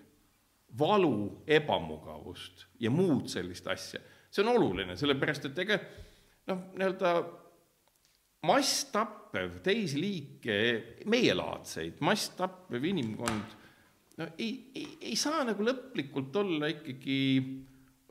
valu, 0.77 1.43
ebamugavust 1.47 2.67
ja 2.79 2.91
muud 2.93 3.29
sellist 3.31 3.67
asja, 3.71 4.01
see 4.29 4.43
on 4.43 4.53
oluline, 4.55 4.97
sellepärast 4.99 5.49
et 5.49 5.61
ega 5.65 5.79
noh, 6.49 6.65
nii-öelda 6.77 7.13
masstappev 8.47 9.59
teisi 9.65 10.01
liike, 10.01 10.57
meielaadseid, 11.09 12.01
masstappev 12.05 12.85
inimkond, 12.85 13.55
no 14.17 14.29
ei, 14.37 14.51
ei, 14.77 14.87
ei 15.11 15.15
saa 15.19 15.43
nagu 15.47 15.65
lõplikult 15.65 16.35
olla 16.43 16.69
ikkagi 16.73 17.19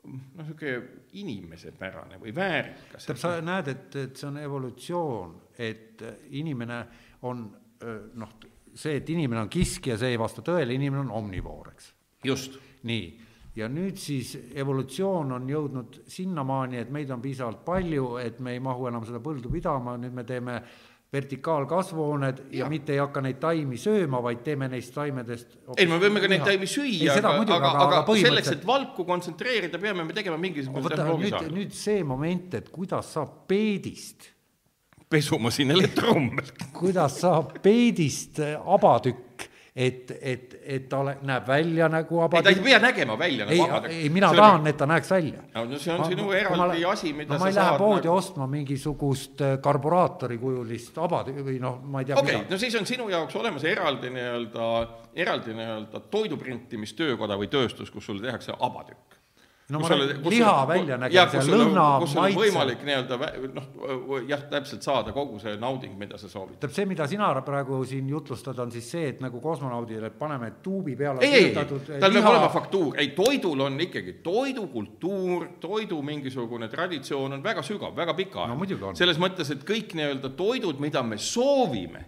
noh, 0.07 0.43
niisugune 0.43 0.96
inimesepärane 1.13 2.19
või 2.21 2.33
väärikas. 2.35 3.07
sa 3.15 3.37
näed, 3.41 3.71
et, 3.73 3.95
et 3.95 4.17
see 4.19 4.27
on 4.29 4.41
evolutsioon, 4.41 5.37
et 5.57 6.03
inimene 6.37 6.81
on 7.27 7.45
noh, 8.13 8.33
see, 8.73 8.97
et 8.99 9.09
inimene 9.09 9.45
on 9.45 9.49
kiskja, 9.51 9.97
see 9.97 10.13
ei 10.13 10.19
vasta 10.19 10.43
tõele, 10.45 10.75
inimene 10.75 11.05
on 11.05 11.15
omnivoor, 11.21 11.71
eks. 11.75 11.93
just. 12.25 12.59
nii, 12.87 13.07
ja 13.57 13.69
nüüd 13.71 13.97
siis 13.99 14.35
evolutsioon 14.55 15.31
on 15.37 15.47
jõudnud 15.49 16.01
sinnamaani, 16.13 16.83
et 16.83 16.91
meid 16.93 17.09
on 17.13 17.23
piisavalt 17.23 17.63
palju, 17.65 18.17
et 18.21 18.39
me 18.39 18.53
ei 18.53 18.61
mahu 18.63 18.89
enam 18.91 19.05
seda 19.07 19.21
põldu 19.23 19.51
pidama, 19.53 19.97
nüüd 20.01 20.13
me 20.13 20.25
teeme 20.27 20.59
äh, 20.59 20.96
vertikaalkasvuhooned 21.13 22.39
ja. 22.51 22.59
ja 22.59 22.69
mitte 22.69 22.93
ei 22.93 22.99
hakka 22.99 23.21
neid 23.23 23.39
taimi 23.39 23.79
sööma, 23.79 24.19
vaid 24.23 24.41
teeme 24.43 24.67
neist 24.71 24.91
taimedest 24.95 25.53
ei, 25.77 25.87
me 25.87 25.99
võime 26.01 26.19
ka 26.23 26.29
neid 26.31 26.43
taimi 26.43 26.67
süüa, 26.67 27.15
aga, 27.15 27.31
aga, 27.31 27.57
aga, 27.57 27.69
aga, 27.71 27.99
aga 28.01 28.17
selleks, 28.19 28.51
et 28.57 28.65
valku 28.67 29.05
kontsentreerida, 29.07 29.79
peame 29.79 30.03
me 30.07 30.15
tegema 30.17 30.39
mingisuguse 30.41 30.91
tehnoloogia 30.95 31.45
nüüd, 31.45 31.53
nüüd 31.61 31.77
see 31.77 32.03
moment, 32.07 32.57
et 32.59 32.67
kuidas 32.73 33.13
saab 33.15 33.45
peedist 33.47 34.33
pesumasin 35.07 35.71
elektrommel 35.71 36.51
kuidas 36.75 37.21
saab 37.23 37.55
peedist 37.63 38.41
abatükk, 38.43 39.23
et, 39.77 40.11
et, 40.21 40.55
et 40.65 40.85
ta 40.89 41.03
ole, 41.03 41.11
näeb 41.27 41.45
välja 41.45 41.85
nagu 41.91 42.21
ei, 42.23 42.41
ta 42.41 42.49
ei 42.49 42.61
pea 42.65 42.79
nägema 42.81 43.17
välja 43.19 43.45
nagu, 43.45 43.65
abadüük. 43.67 43.93
ei 43.93 44.09
mina 44.09 44.31
tahan, 44.33 44.65
et 44.71 44.77
ta 44.77 44.87
näeks 44.89 45.11
välja. 45.11 45.43
no 45.53 45.77
see 45.77 45.93
on 45.93 46.05
sinu 46.09 46.31
eraldi 46.33 46.85
asi, 46.89 47.11
mida 47.13 47.35
no 47.35 47.37
sa 47.37 47.43
ma 47.43 47.51
ei 47.51 47.55
lähe 47.55 47.67
saad 47.67 47.81
poodi 47.83 48.07
nagu- 48.07 48.15
ostma 48.17 48.47
mingisugust 48.49 49.43
äh, 49.45 49.53
karburaatorikujulist 49.61 50.97
abadü- 50.97 51.45
või 51.45 51.59
noh, 51.61 51.77
ma 51.85 52.01
ei 52.01 52.09
tea 52.09 52.17
okei 52.17 52.39
okay,, 52.39 52.49
no 52.49 52.57
siis 52.57 52.79
on 52.79 52.89
sinu 52.89 53.05
jaoks 53.13 53.37
olemas 53.37 53.67
eraldi 53.69 54.09
nii-öelda, 54.17 54.71
eraldi 55.13 55.53
nii-öelda 55.59 56.01
toiduprintimistöökoda 56.09 57.37
või 57.37 57.51
tööstus, 57.53 57.93
kus 57.93 58.09
sul 58.09 58.23
tehakse 58.23 58.57
abatükk. 58.57 59.16
No 59.69 59.79
ma 59.79 59.89
räägin 59.89 60.29
liha 60.31 60.51
väljanägemise, 60.67 61.41
lõhna, 61.51 61.85
maitse. 61.99 62.39
võimalik 62.39 62.83
nii-öelda 62.87 63.17
noh, 63.57 63.65
jah, 64.29 64.45
täpselt 64.51 64.85
saada 64.85 65.11
kogu 65.15 65.41
see 65.43 65.57
nauding, 65.59 65.97
mida 65.99 66.17
sa 66.17 66.29
soovid. 66.31 66.55
tähendab, 66.55 66.75
see, 66.77 66.85
mida 66.87 67.07
sina 67.11 67.29
praegu 67.43 67.81
siin 67.85 68.07
jutlustad, 68.09 68.59
on 68.63 68.71
siis 68.71 68.87
see, 68.91 69.09
et 69.11 69.19
nagu 69.23 69.41
kosmonaudile 69.43 70.09
paneme 70.15 70.53
tuubi 70.63 70.95
peale 70.95 71.19
ei, 71.25 71.49
ei, 71.49 71.53
tal 71.55 71.67
peab 71.67 72.15
liha- 72.15 72.31
olema 72.31 72.49
faktuur, 72.53 72.95
ei 72.97 73.11
toidul 73.17 73.65
on 73.67 73.79
ikkagi 73.87 74.17
toidukultuur, 74.23 75.49
toidu 75.59 76.01
mingisugune 76.01 76.71
traditsioon 76.71 77.35
on 77.35 77.43
väga 77.43 77.63
sügav, 77.65 77.95
väga 77.95 78.15
pika 78.15 78.47
No 78.47 78.93
selles 78.95 79.19
mõttes, 79.19 79.51
et 79.51 79.63
kõik 79.67 79.93
nii-öelda 79.97 80.31
toidud, 80.37 80.79
mida 80.79 81.03
me 81.03 81.17
soovime, 81.19 82.05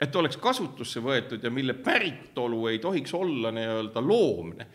et 0.00 0.16
oleks 0.16 0.36
kasutusse 0.36 1.00
võetud 1.00 1.42
ja 1.42 1.50
mille 1.50 1.74
päritolu 1.74 2.66
ei 2.68 2.78
tohiks 2.82 3.14
olla 3.14 3.52
nii-öelda 3.54 4.02
loomne, 4.04 4.66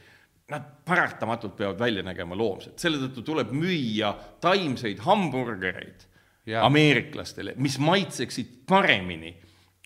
nad 0.50 0.66
paratamatult 0.86 1.56
peavad 1.58 1.80
välja 1.80 2.04
nägema 2.06 2.38
loomsed, 2.38 2.78
selle 2.82 2.97
tõttu 3.02 3.24
tuleb 3.26 3.52
müüa 3.56 4.14
taimseid 4.41 5.04
hamburgereid 5.06 6.08
Jaa. 6.50 6.66
ameeriklastele, 6.66 7.54
mis 7.62 7.78
maitseksid 7.80 8.66
paremini 8.70 9.36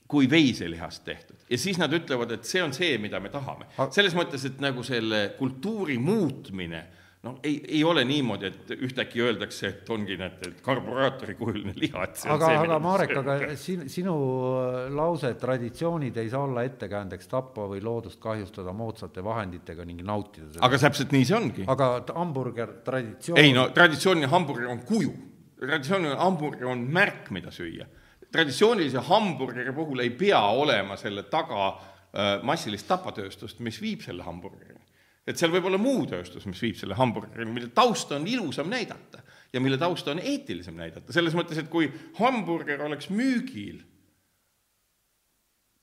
kui 0.08 0.30
veiselihast 0.30 1.04
tehtud. 1.08 1.40
Ja 1.50 1.58
siis 1.58 1.80
nad 1.82 1.94
ütlevad, 1.94 2.32
et 2.36 2.46
see 2.46 2.62
on 2.64 2.74
see, 2.76 2.98
mida 3.02 3.20
me 3.24 3.32
tahame. 3.34 3.66
Selles 3.96 4.14
mõttes, 4.18 4.46
et 4.46 4.60
nagu 4.62 4.84
selle 4.86 5.34
kultuuri 5.40 5.98
muutmine 5.98 6.84
noh, 7.24 7.38
ei, 7.44 7.62
ei 7.68 7.84
ole 7.88 8.04
niimoodi, 8.08 8.50
et 8.50 8.72
ühtäkki 8.76 9.22
öeldakse, 9.24 9.70
et 9.70 9.90
ongi 9.94 10.18
need 10.20 10.42
et 10.48 10.60
karburaatori 10.64 11.36
kujuline 11.40 11.74
liha, 11.80 12.04
et 12.08 12.20
see 12.20 12.30
on 12.30 12.36
aga, 12.36 12.50
see, 12.50 12.60
aga 12.66 12.80
Marek, 12.84 13.14
aga 13.22 13.38
sin-, 13.60 13.86
sinu 13.92 14.16
äh, 14.60 14.80
lause, 14.96 15.32
et 15.32 15.40
traditsioonid 15.40 16.20
ei 16.20 16.32
saa 16.34 16.44
olla 16.48 16.66
ettekäändeks 16.68 17.32
tappa 17.32 17.70
või 17.72 17.80
loodust 17.84 18.20
kahjustada 18.24 18.76
moodsate 18.76 19.24
vahenditega 19.24 19.88
ning 19.88 20.04
nautida 20.06 20.50
seda. 20.50 20.66
aga 20.68 20.82
täpselt 20.84 21.16
nii 21.16 21.30
see 21.30 21.40
ongi. 21.40 21.68
aga 21.72 21.90
hamburger, 22.12 22.78
traditsioon. 22.84 23.40
ei 23.40 23.56
no 23.56 23.70
traditsiooniline 23.76 24.32
hamburger 24.34 24.72
on 24.76 24.84
kuju, 24.88 25.16
traditsiooniline 25.64 26.20
hamburger 26.20 26.72
on 26.76 26.86
märk, 27.00 27.32
mida 27.32 27.56
süüa. 27.56 27.88
traditsioonilise 28.34 29.08
hamburgeri 29.08 29.72
puhul 29.72 30.04
ei 30.04 30.12
pea 30.12 30.44
olema 30.60 31.00
selle 31.00 31.24
taga 31.32 31.70
äh, 31.72 32.42
massilist 32.44 32.90
tapatööstust, 32.92 33.64
mis 33.64 33.80
viib 33.82 34.04
selle 34.04 34.28
hamburgerini. 34.28 34.83
Et 35.28 35.40
seal 35.40 35.54
võib 35.54 35.70
olla 35.70 35.80
muu 35.80 36.06
tööstus, 36.10 36.46
mis 36.50 36.62
viib 36.62 36.78
selle 36.80 36.98
hamburgerini, 37.00 37.54
mille 37.56 37.72
tausta 37.76 38.18
on 38.18 38.28
ilusam 38.28 38.70
näidata 38.72 39.24
ja 39.54 39.62
mille 39.64 39.78
tausta 39.78 40.12
on 40.12 40.20
eetilisem 40.20 40.76
näidata, 40.80 41.14
selles 41.16 41.36
mõttes, 41.38 41.60
et 41.62 41.70
kui 41.72 41.90
hamburger 42.20 42.84
oleks 42.88 43.10
müügil 43.14 43.84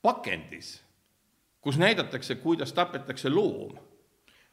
pakendis, 0.01 0.75
kus 1.61 1.77
näidatakse, 1.81 2.35
kuidas 2.41 2.73
tapetakse 2.73 3.29
loom, 3.29 3.77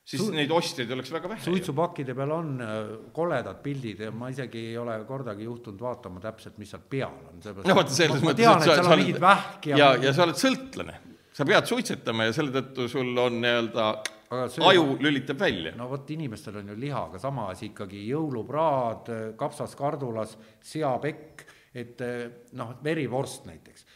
siis 0.08 0.22
Su- 0.22 0.32
neid 0.32 0.52
ostjaid 0.52 0.90
oleks 0.96 1.12
väga 1.12 1.32
vähe. 1.34 1.44
suitsupakkide 1.44 2.14
peal 2.16 2.32
on 2.36 2.54
äh, 2.64 2.76
koledad 3.12 3.60
pildid 3.64 4.00
ja 4.06 4.12
ma 4.12 4.30
isegi 4.32 4.70
ei 4.70 4.78
ole 4.80 4.96
kordagi 5.08 5.44
juhtunud 5.44 5.80
vaatama 5.84 6.20
täpselt, 6.24 6.56
mis 6.60 6.72
seal 6.72 6.84
peal 6.88 7.12
on. 7.28 7.40
no 7.44 7.76
vaata 7.76 7.92
selles 7.92 8.22
ma 8.22 8.32
mõttes, 8.32 8.72
et 8.72 8.84
on 8.84 8.92
mingid 9.02 9.20
vähk 9.20 9.72
ja, 9.72 9.80
ja, 9.80 9.90
ja 10.08 10.14
sa 10.16 10.24
oled 10.24 10.40
sõltlane, 10.40 11.00
sa 11.32 11.48
pead 11.48 11.68
suitsetama 11.68 12.28
ja 12.28 12.36
selle 12.36 12.56
tõttu 12.56 12.88
sul 12.92 13.12
on 13.20 13.40
nii-öelda 13.42 13.90
aju 14.30 14.96
lülitab 15.00 15.40
välja. 15.40 15.72
no 15.76 15.88
vot, 15.90 16.10
inimestel 16.10 16.60
on 16.60 16.68
ju 16.72 16.76
liha, 16.80 17.04
aga 17.10 17.20
sama 17.22 17.48
asi 17.52 17.70
ikkagi 17.70 18.04
jõulupraad, 18.10 19.08
kapsas 19.40 19.76
kardulas, 19.78 20.36
seapekk, 20.64 21.46
et 21.74 22.04
eh, 22.04 22.28
noh, 22.58 22.76
verivorst 22.84 23.48
näiteks. 23.48 23.86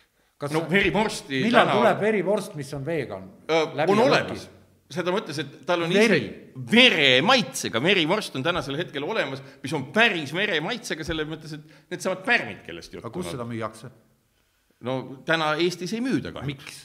kas 0.43 0.55
no 0.55 0.64
verivorsti 0.70 1.45
millal 1.45 1.68
täna 1.68 1.78
tuleb 1.78 2.01
verivorst, 2.01 2.57
mis 2.59 2.72
on 2.74 2.87
vegan? 2.87 3.28
Öö, 3.51 3.87
on 3.87 4.05
olemas, 4.07 4.49
seda 4.93 5.14
mõttes, 5.14 5.39
et 5.43 5.61
tal 5.68 5.85
on 5.87 5.93
Veri. 5.93 6.22
ise 6.22 6.64
veremaitsega, 6.72 7.83
verivorst 7.83 8.37
on 8.37 8.45
tänasel 8.45 8.76
hetkel 8.80 9.05
olemas, 9.07 9.43
mis 9.62 9.76
on 9.76 9.89
päris 9.95 10.33
veremaitsega, 10.37 11.05
selles 11.07 11.28
mõttes, 11.28 11.55
et 11.57 11.93
needsamad 11.93 12.24
pärmid, 12.26 12.64
kellest 12.66 12.93
aga 12.95 13.07
juttu 13.07 13.14
kus 13.18 13.30
on 13.30 13.37
seda 13.39 13.49
müüakse? 13.49 13.93
no 14.83 14.97
täna 15.26 15.55
Eestis 15.62 15.95
ei 15.97 16.03
müüda 16.05 16.33
kahjuks. 16.35 16.64
miks? 16.64 16.80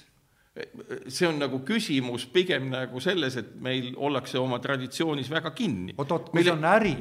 See 1.08 1.28
on 1.28 1.40
nagu 1.42 1.62
küsimus 1.66 2.28
pigem 2.34 2.70
nagu 2.72 3.02
selles, 3.04 3.38
et 3.40 3.54
meil 3.62 3.94
ollakse 3.96 4.40
oma 4.42 4.60
traditsioonis 4.64 5.30
väga 5.32 5.54
kinni. 5.58 5.96
oot-oot, 5.98 6.32
kui 6.34 6.44
see 6.46 6.54
on 6.54 6.66
äri, 6.70 6.96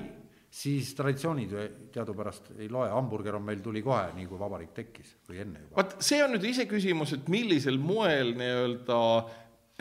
siis 0.57 0.93
traditsioonid 0.97 1.53
ju 1.53 1.65
teadupärast 1.95 2.53
ei 2.59 2.69
loe, 2.73 2.89
hamburger 2.93 3.39
on 3.39 3.47
meil, 3.47 3.63
tuli 3.65 3.83
kohe, 3.85 4.13
nii 4.17 4.29
kui 4.29 4.39
vabariik 4.41 4.77
tekkis 4.77 5.17
või 5.29 5.43
enne 5.45 5.65
juba. 5.65 5.75
vaat 5.81 5.97
see 6.05 6.23
on 6.25 6.37
nüüd 6.37 6.47
iseküsimus, 6.53 7.17
et 7.17 7.33
millisel 7.33 7.81
moel 7.83 8.33
nii-öelda 8.39 9.01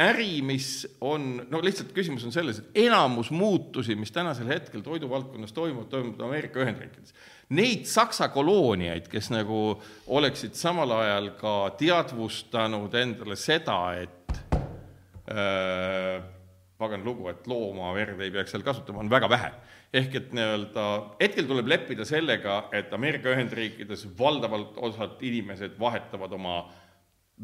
äri, 0.05 0.41
mis 0.43 0.69
on, 1.03 1.37
no 1.51 1.61
lihtsalt 1.63 1.93
küsimus 1.95 2.25
on 2.27 2.33
selles, 2.35 2.59
et 2.59 2.81
enamus 2.87 3.31
muutusi, 3.31 3.95
mis 3.95 4.11
tänasel 4.11 4.49
hetkel 4.51 4.83
toiduvaldkonnas 4.83 5.55
toimuvad, 5.55 5.87
toimuvad 5.91 6.25
Ameerika 6.27 6.59
Ühendriikides. 6.63 7.15
Neid 7.53 7.85
Saksa 7.85 8.31
kolooniaid, 8.33 9.05
kes 9.11 9.29
nagu 9.29 9.75
oleksid 10.07 10.55
samal 10.57 10.95
ajal 10.97 11.27
ka 11.37 11.55
teadvustanud 11.77 12.95
endale 12.97 13.37
seda, 13.37 13.77
et 14.01 14.39
äh, 15.29 16.23
pagan 16.77 17.03
lugu, 17.05 17.29
et 17.29 17.45
loomaverd 17.47 18.19
ei 18.21 18.33
peaks 18.33 18.55
seal 18.55 18.65
kasutama, 18.65 19.03
on 19.03 19.11
väga 19.11 19.29
vähe. 19.29 19.51
ehk 19.95 20.15
et 20.15 20.33
nii-öelda 20.35 20.85
hetkel 21.21 21.45
tuleb 21.47 21.69
leppida 21.71 22.03
sellega, 22.05 22.65
et 22.73 22.91
Ameerika 22.93 23.29
Ühendriikides 23.31 24.07
valdavalt 24.19 24.75
osad 24.83 25.21
inimesed 25.23 25.77
vahetavad 25.79 26.33
oma 26.35 26.57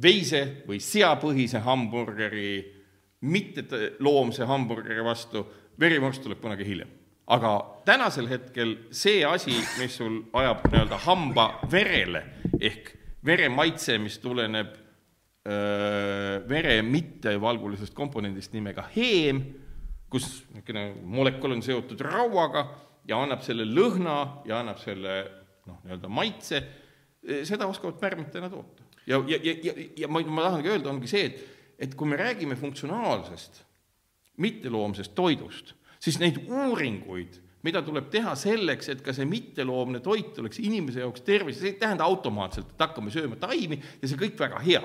veise 0.02 0.64
või 0.68 0.82
seapõhise 0.84 1.62
hamburgeri 1.64 2.82
mitte 3.22 3.64
loomse 4.00 4.44
hamburgeri 4.50 5.04
vastu, 5.06 5.46
verivorst 5.80 6.24
tuleb 6.26 6.42
kunagi 6.42 6.68
hiljem. 6.68 7.01
Aga 7.32 7.52
tänasel 7.88 8.28
hetkel 8.30 8.76
see 8.92 9.24
asi, 9.26 9.56
mis 9.80 9.96
sul 9.98 10.22
ajab 10.38 10.66
nii-öelda 10.68 11.00
hamba 11.06 11.48
verele 11.72 12.24
ehk 12.60 12.92
vere 13.26 13.50
maitse, 13.54 13.98
mis 14.02 14.18
tuleneb 14.20 14.74
öö, 15.48 16.42
vere 16.50 16.82
mittevalgulisest 16.86 17.96
komponendist 17.98 18.54
nimega 18.56 18.86
heem, 18.96 19.42
kus 20.12 20.28
niisugune 20.52 20.86
molekul 21.08 21.56
on 21.56 21.64
seotud 21.64 22.02
rauaga 22.04 22.66
ja 23.08 23.22
annab 23.24 23.44
selle 23.46 23.66
lõhna 23.70 24.44
ja 24.50 24.60
annab 24.60 24.82
selle 24.82 25.22
noh, 25.70 25.80
nii-öelda 25.86 26.12
maitse, 26.12 26.62
seda 27.48 27.68
oskavad 27.70 28.00
pärmitena 28.02 28.50
toota. 28.52 28.84
ja, 29.06 29.22
ja, 29.28 29.40
ja, 29.44 29.56
ja, 29.64 29.74
ja 30.04 30.08
ma, 30.12 30.22
ma 30.26 30.50
tahangi 30.50 30.74
öelda, 30.74 30.92
ongi 30.92 31.10
see, 31.10 31.30
et, 31.30 31.44
et 31.88 31.96
kui 31.96 32.10
me 32.10 32.20
räägime 32.20 32.58
funktsionaalsest 32.60 33.64
mitteloomsest 34.42 35.14
toidust, 35.16 35.76
siis 36.02 36.18
neid 36.22 36.42
uuringuid, 36.50 37.38
mida 37.66 37.84
tuleb 37.86 38.10
teha 38.14 38.34
selleks, 38.40 38.90
et 38.90 39.02
ka 39.06 39.14
see 39.14 39.28
mitteloomne 39.30 40.02
toit 40.02 40.38
oleks 40.42 40.60
inimese 40.64 41.04
jaoks 41.04 41.22
tervis, 41.26 41.60
see 41.62 41.76
ei 41.76 41.80
tähenda 41.82 42.08
automaatselt, 42.08 42.74
et 42.74 42.82
hakkame 42.82 43.14
sööma 43.14 43.38
taimi 43.42 43.78
ja 44.02 44.10
see 44.10 44.20
kõik 44.20 44.40
väga 44.40 44.62
hea. 44.66 44.84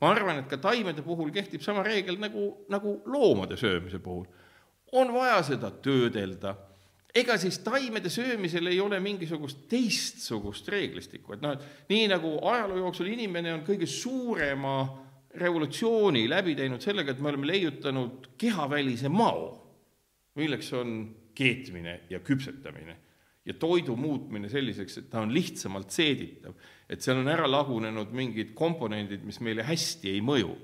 ma 0.00 0.10
arvan, 0.10 0.40
et 0.40 0.48
ka 0.50 0.56
taimede 0.60 1.04
puhul 1.04 1.30
kehtib 1.32 1.62
sama 1.62 1.84
reegel 1.84 2.18
nagu, 2.20 2.66
nagu 2.68 3.00
loomade 3.06 3.56
söömise 3.56 3.98
puhul. 3.98 4.24
on 4.92 5.12
vaja 5.12 5.42
seda 5.42 5.70
töödelda 5.70 6.56
ega 7.14 7.36
siis 7.38 7.58
taimede 7.62 8.10
söömisel 8.10 8.66
ei 8.66 8.80
ole 8.80 8.98
mingisugust 9.00 9.68
teistsugust 9.70 10.68
reeglistikku, 10.68 11.36
et 11.36 11.44
noh, 11.44 11.54
et 11.54 11.90
nii 11.92 12.08
nagu 12.10 12.34
ajaloo 12.50 12.80
jooksul 12.82 13.12
inimene 13.12 13.52
on 13.54 13.62
kõige 13.66 13.86
suurema 13.86 14.80
revolutsiooni 15.38 16.24
läbi 16.30 16.54
teinud 16.58 16.82
sellega, 16.82 17.14
et 17.14 17.20
me 17.22 17.30
oleme 17.30 17.46
leiutanud 17.46 18.32
kehavälise 18.38 19.10
mao, 19.10 19.63
milleks 20.38 20.72
on 20.76 20.94
keetmine 21.34 22.00
ja 22.10 22.20
küpsetamine 22.24 22.96
ja 23.44 23.54
toidu 23.60 23.96
muutmine 23.96 24.48
selliseks, 24.48 24.98
et 24.98 25.10
ta 25.12 25.20
on 25.20 25.32
lihtsamalt 25.34 25.92
seeditav, 25.92 26.54
et 26.88 27.04
seal 27.04 27.20
on 27.20 27.28
ära 27.28 27.48
lagunenud 27.50 28.14
mingid 28.16 28.54
komponendid, 28.56 29.24
mis 29.26 29.40
meile 29.44 29.66
hästi 29.66 30.14
ei 30.14 30.22
mõju 30.24 30.54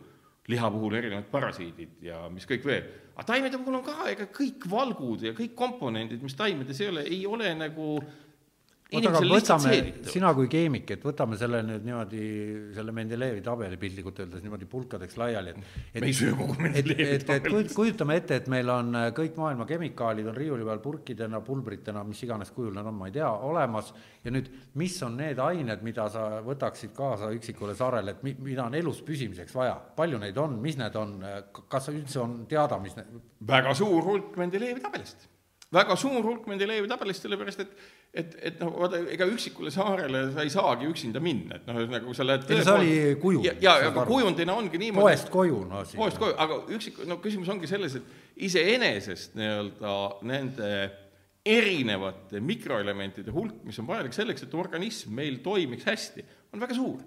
liha 0.51 0.71
puhul 0.73 0.97
erinevad 0.99 1.29
parasiidid 1.31 2.01
ja 2.03 2.25
mis 2.33 2.49
kõik 2.49 2.64
veel. 2.66 2.89
aga 3.14 3.27
taimede 3.29 3.59
puhul 3.61 3.79
on 3.79 3.85
ka, 3.85 3.99
ega 4.11 4.27
kõik 4.33 4.64
valgud 4.71 5.27
ja 5.29 5.35
kõik 5.37 5.55
komponendid, 5.55 6.23
mis 6.25 6.35
taimedes 6.39 6.81
ei 6.81 6.89
ole, 6.89 7.05
ei 7.05 7.27
ole 7.27 7.53
nagu 7.55 7.99
sina 10.11 10.32
kui 10.34 10.49
keemik, 10.51 10.91
et 10.91 11.03
võtame 11.07 11.36
selle 11.38 11.61
nüüd 11.66 11.84
niimoodi, 11.86 12.22
selle 12.74 12.93
Mendelejevi 12.97 13.43
tabeli 13.47 13.76
piltlikult 13.80 14.18
öeldes 14.24 14.43
niimoodi 14.43 14.66
pulkadeks 14.70 15.16
laiali, 15.20 15.51
et 15.55 15.59
et 15.95 16.01
me 16.03 16.09
ei 16.11 16.16
söö 16.16 16.34
kogu 16.38 16.57
Mendelejevi 16.59 17.24
tabelit. 17.24 17.53
kujut- 17.55 17.74
kujutame 17.76 18.16
ette, 18.20 18.36
et 18.43 18.49
meil 18.53 18.68
on 18.74 18.95
äh, 18.99 19.09
kõik 19.16 19.36
maailma 19.38 19.66
kemikaalid 19.70 20.26
on 20.32 20.36
riiuli 20.36 20.64
peal 20.66 20.82
purkidena, 20.84 21.41
pulbritena, 21.47 22.05
mis 22.05 22.22
iganes 22.26 22.51
kujul 22.57 22.74
nad 22.74 22.86
on, 22.86 22.95
ma 22.99 23.07
ei 23.07 23.12
tea, 23.18 23.30
olemas. 23.30 23.93
Ja 24.24 24.30
nüüd, 24.34 24.51
mis 24.74 24.99
on 25.07 25.16
need 25.16 25.38
ained, 25.38 25.82
mida 25.86 26.09
sa 26.12 26.26
võtaksid 26.45 26.93
kaasa 26.97 27.30
üksikule 27.36 27.74
saarele, 27.78 28.11
et 28.18 28.22
mi- 28.26 28.36
mida 28.51 28.64
on 28.66 28.74
elus 28.74 29.01
püsimiseks 29.07 29.55
vaja, 29.55 29.74
palju 29.97 30.18
neid 30.18 30.36
on, 30.38 30.59
mis 30.61 30.76
need 30.76 30.97
on, 30.97 31.18
kas 31.68 31.88
üldse 31.95 32.18
on 32.20 32.41
teada, 32.51 32.78
mis 32.82 32.97
need, 32.99 33.07
väga 33.47 33.72
suur 33.74 34.03
hulk 34.05 34.36
Mendelejevi 34.36 34.80
tabelist. 34.80 35.28
väga 35.72 35.95
suur 35.97 36.22
hulk 36.26 36.47
Mendelejevi 36.51 36.88
tabelist, 36.91 37.22
sellepärast 37.22 37.61
et 37.61 37.70
et, 38.11 38.33
et 38.43 38.63
noh, 38.63 38.73
vaata, 38.75 39.01
ega 39.15 39.27
üksikule 39.31 39.71
saarele 39.75 40.25
sa 40.35 40.43
ei 40.43 40.51
saagi 40.53 40.89
üksinda 40.91 41.23
minna, 41.23 41.61
et 41.61 41.69
noh, 41.69 41.79
ühesõnaga, 41.79 42.03
kui 42.09 42.19
sa 42.19 42.27
lähed 42.27 42.49
Ei 42.51 42.65
see 42.67 42.75
oli 42.75 42.95
kujund, 43.23 43.47
ja, 43.47 43.55
ja, 43.63 43.77
aga 43.91 44.03
aru. 44.03 44.11
kujundina 44.11 44.57
ongi 44.59 44.81
niimoodi 44.83 45.07
poest 45.07 45.31
koju, 45.31 45.61
no 45.71 45.85
siin. 45.87 46.01
poest 46.03 46.19
koju, 46.23 46.35
aga 46.43 46.59
üksik, 46.75 46.99
no 47.07 47.21
küsimus 47.23 47.53
ongi 47.55 47.71
selles, 47.71 47.95
et 48.01 48.43
iseenesest 48.49 49.37
nii-öelda 49.39 49.95
nende 50.27 50.73
erinevate 51.51 52.43
mikroelementide 52.45 53.33
hulk, 53.35 53.63
mis 53.65 53.79
on 53.81 53.89
vajalik 53.89 54.17
selleks, 54.17 54.45
et 54.45 54.57
organism 54.59 55.15
meil 55.17 55.39
toimiks 55.45 55.87
hästi, 55.89 56.25
on 56.55 56.65
väga 56.67 56.77
suur. 56.77 57.05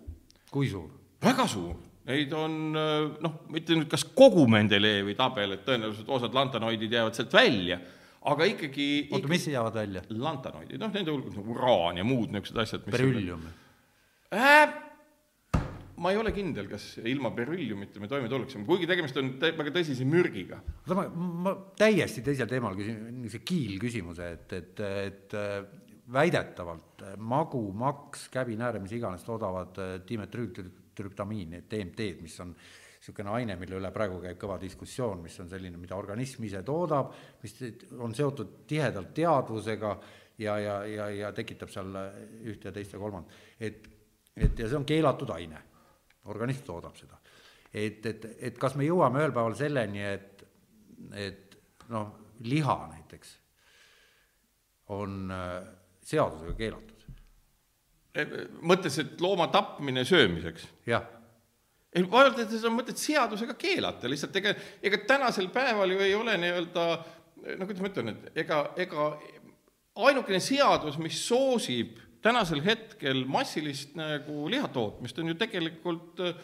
kui 0.54 0.70
suur? 0.72 0.88
väga 1.24 1.48
suur, 1.52 1.76
neid 2.08 2.32
on 2.36 2.56
noh, 2.74 3.36
mitte 3.52 3.76
nüüd 3.76 3.92
kas 3.92 4.08
kogu 4.16 4.48
Mendelejevi 4.52 5.18
tabel, 5.20 5.58
et 5.58 5.68
tõenäoliselt 5.68 6.10
osad 6.16 6.36
lantanoidid 6.36 6.96
jäävad 6.96 7.20
sealt 7.20 7.36
välja, 7.36 7.80
aga 8.32 8.48
ikkagi, 8.54 8.88
oota, 9.12 9.30
mis 9.32 9.48
jäävad 9.52 9.76
välja? 9.82 10.06
lantanoidid, 10.10 10.80
noh 10.82 10.94
nende 10.94 11.12
hulgas 11.14 11.36
nagu 11.40 11.54
uraan 11.56 12.00
ja 12.00 12.08
muud 12.08 12.32
niisugused 12.34 12.64
asjad, 12.64 12.88
mis 12.88 12.96
berüllium. 12.96 13.46
äh, 14.34 14.74
ma 16.04 16.12
ei 16.12 16.18
ole 16.20 16.34
kindel, 16.36 16.68
kas 16.72 16.98
ilma 17.04 17.32
berülliumita 17.36 18.02
me 18.02 18.10
toime 18.12 18.30
tuleksime, 18.32 18.66
kuigi 18.68 18.88
tegemist 18.90 19.18
on 19.22 19.36
tä- 19.42 19.54
väga 19.58 19.74
tõsise 19.76 20.08
mürgiga 20.10 20.60
oota, 20.64 20.98
ma, 20.98 21.08
ma 21.48 21.56
täiesti 21.80 22.24
teisel 22.26 22.50
teemal 22.52 22.78
küsin, 22.80 23.00
niisuguse 23.22 23.44
kiilküsimuse, 23.48 24.30
et, 24.38 24.56
et, 24.60 24.84
et 25.08 25.38
äh, 25.40 25.58
väidetavalt 26.14 27.04
äh, 27.06 27.18
magu, 27.18 27.66
maks, 27.78 28.28
käbinääre, 28.34 28.82
mis 28.84 28.96
iganes 28.98 29.24
toodavad 29.28 29.78
äh, 29.80 29.94
dimetrüütrüptamiini, 30.10 31.64
DMT-d, 31.70 32.22
mis 32.26 32.40
on 32.44 32.56
niisugune 33.04 33.34
aine, 33.36 33.56
mille 33.60 33.76
üle 33.76 33.90
praegu 33.92 34.22
käib 34.24 34.38
kõva 34.40 34.56
diskussioon, 34.62 35.20
mis 35.26 35.36
on 35.44 35.50
selline, 35.52 35.76
mida 35.78 35.98
organism 36.00 36.46
ise 36.48 36.62
toodab, 36.64 37.12
mis 37.42 37.58
on 38.00 38.14
seotud 38.16 38.62
tihedalt 38.68 39.12
teadvusega 39.14 39.92
ja, 40.40 40.56
ja, 40.60 40.78
ja, 40.88 41.10
ja 41.12 41.32
tekitab 41.36 41.72
seal 41.74 41.92
ühte 42.48 42.70
ja 42.70 42.72
teist 42.72 42.96
ja 42.96 43.02
kolmandat. 43.02 43.36
et, 43.60 43.90
et 44.36 44.60
ja 44.60 44.70
see 44.70 44.80
on 44.80 44.88
keelatud 44.88 45.34
aine, 45.36 45.60
organism 46.32 46.64
toodab 46.66 46.96
seda. 46.96 47.20
et, 47.74 48.06
et, 48.06 48.28
et 48.40 48.60
kas 48.60 48.78
me 48.80 48.88
jõuame 48.88 49.20
ühel 49.20 49.36
päeval 49.36 49.58
selleni, 49.60 50.04
et, 50.08 50.46
et 51.12 51.58
noh, 51.92 52.14
liha 52.48 52.78
näiteks 52.94 53.34
on 54.96 55.28
äh, 55.32 55.58
seadusega 56.08 56.56
keelatud, 56.56 57.04
mõttes, 58.64 58.96
et 59.02 59.20
looma 59.20 59.50
tapmine 59.52 60.06
söömiseks 60.08 60.70
jah 60.88 61.04
ei, 61.94 62.06
vaadates 62.10 62.64
on 62.68 62.78
mõtet 62.78 63.02
seadusega 63.02 63.56
keelata, 63.60 64.10
lihtsalt 64.10 64.36
ega, 64.42 64.56
ega 64.84 65.02
tänasel 65.08 65.50
päeval 65.54 65.94
ju 65.94 66.00
ei 66.04 66.16
ole 66.18 66.38
nii-öelda 66.42 66.88
no 67.60 67.68
kuidas 67.68 67.84
ma 67.84 67.92
ütlen, 67.92 68.14
et 68.14 68.42
ega, 68.46 68.64
ega 68.80 69.12
ainukene 70.08 70.40
seadus, 70.44 70.98
mis 71.02 71.20
soosib 71.28 72.00
tänasel 72.24 72.64
hetkel 72.64 73.26
massilist 73.30 73.98
nagu 74.00 74.48
lihatootmist, 74.52 75.18
on 75.20 75.34
ju 75.34 75.38
tegelikult 75.40 76.22
äh, 76.24 76.38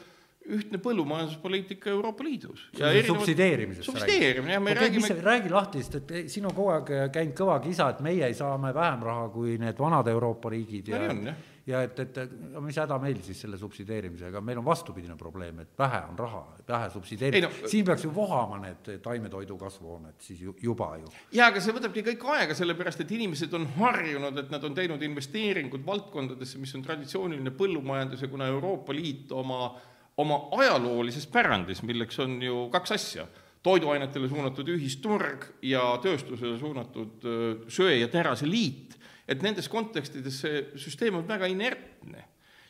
ühtne 0.50 0.80
põllumajanduspoliitika 0.82 1.92
Euroopa 1.94 2.26
Liidus. 2.26 2.66
subsideerimisest 3.08 3.86
subsideerimine, 3.86 4.56
jah, 4.56 4.64
me 4.64 4.74
mis 4.74 4.82
räägime 4.82 5.22
räägi 5.24 5.54
lahti, 5.54 5.84
sest 5.84 6.00
et 6.00 6.32
siin 6.32 6.48
on 6.50 6.56
kogu 6.56 6.74
aeg 6.74 6.92
käinud 7.14 7.36
kõva 7.38 7.60
kisa, 7.64 7.92
et 7.94 8.02
meie 8.06 8.32
saame 8.38 8.74
vähem 8.76 9.06
raha 9.06 9.28
kui 9.34 9.58
need 9.62 9.80
vanad 9.80 10.08
Euroopa 10.12 10.52
riigid 10.56 10.94
ja 10.94 11.06
No. 11.10 11.34
Ja 11.70 11.82
et, 11.86 12.00
et 12.02 12.18
mis 12.64 12.78
häda 12.82 12.98
meil 13.02 13.20
siis 13.24 13.44
selle 13.44 13.58
subsideerimisega, 13.62 14.42
meil 14.46 14.60
on 14.62 14.66
vastupidine 14.66 15.16
probleem, 15.20 15.62
et 15.64 15.74
vähe 15.78 16.00
on 16.10 16.18
raha, 16.20 16.42
vähe 16.68 16.90
subsideerimist. 16.94 17.62
No- 17.64 17.72
siin 17.72 17.86
peaks 17.86 18.06
ju 18.08 18.14
vohama 18.16 18.58
need 18.64 18.90
taimetoidu 19.06 19.58
kasvuhooned 19.60 20.18
siis 20.26 20.42
ju, 20.42 20.56
juba 20.64 20.90
ju. 21.02 21.12
jaa, 21.36 21.50
aga 21.52 21.62
see 21.64 21.76
võtabki 21.76 22.04
kõik 22.12 22.26
aega, 22.36 22.58
sellepärast 22.58 23.04
et 23.06 23.14
inimesed 23.20 23.54
on 23.58 23.68
harjunud, 23.78 24.42
et 24.42 24.54
nad 24.54 24.66
on 24.66 24.78
teinud 24.78 25.04
investeeringud 25.06 25.86
valdkondadesse, 25.86 26.62
mis 26.62 26.74
on 26.78 26.86
traditsiooniline 26.88 27.54
põllumajandus 27.60 28.26
ja 28.26 28.32
kuna 28.32 28.50
Euroopa 28.50 28.96
Liit 28.96 29.32
oma, 29.36 29.70
oma 30.18 30.42
ajaloolises 30.60 31.30
pärandis, 31.32 31.84
milleks 31.86 32.20
on 32.26 32.40
ju 32.44 32.66
kaks 32.74 32.98
asja, 32.98 33.28
toiduainetele 33.64 34.30
suunatud 34.32 34.70
ühisturg 34.72 35.50
ja 35.68 35.84
tööstusele 36.02 36.58
suunatud 36.60 37.26
öö, 37.28 37.50
söe- 37.68 38.00
ja 38.00 38.08
teraseliit, 38.08 38.96
et 39.30 39.46
nendes 39.46 39.70
kontekstides 39.72 40.42
see 40.44 40.62
süsteem 40.82 41.20
on 41.20 41.28
väga 41.30 41.50
inertne. 41.52 42.26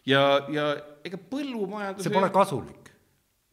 ja, 0.07 0.23
ja 0.51 0.69
ega 1.05 1.19
põllumajandus 1.31 2.07
see 2.07 2.13
pole 2.13 2.29
kasulik. 2.35 2.91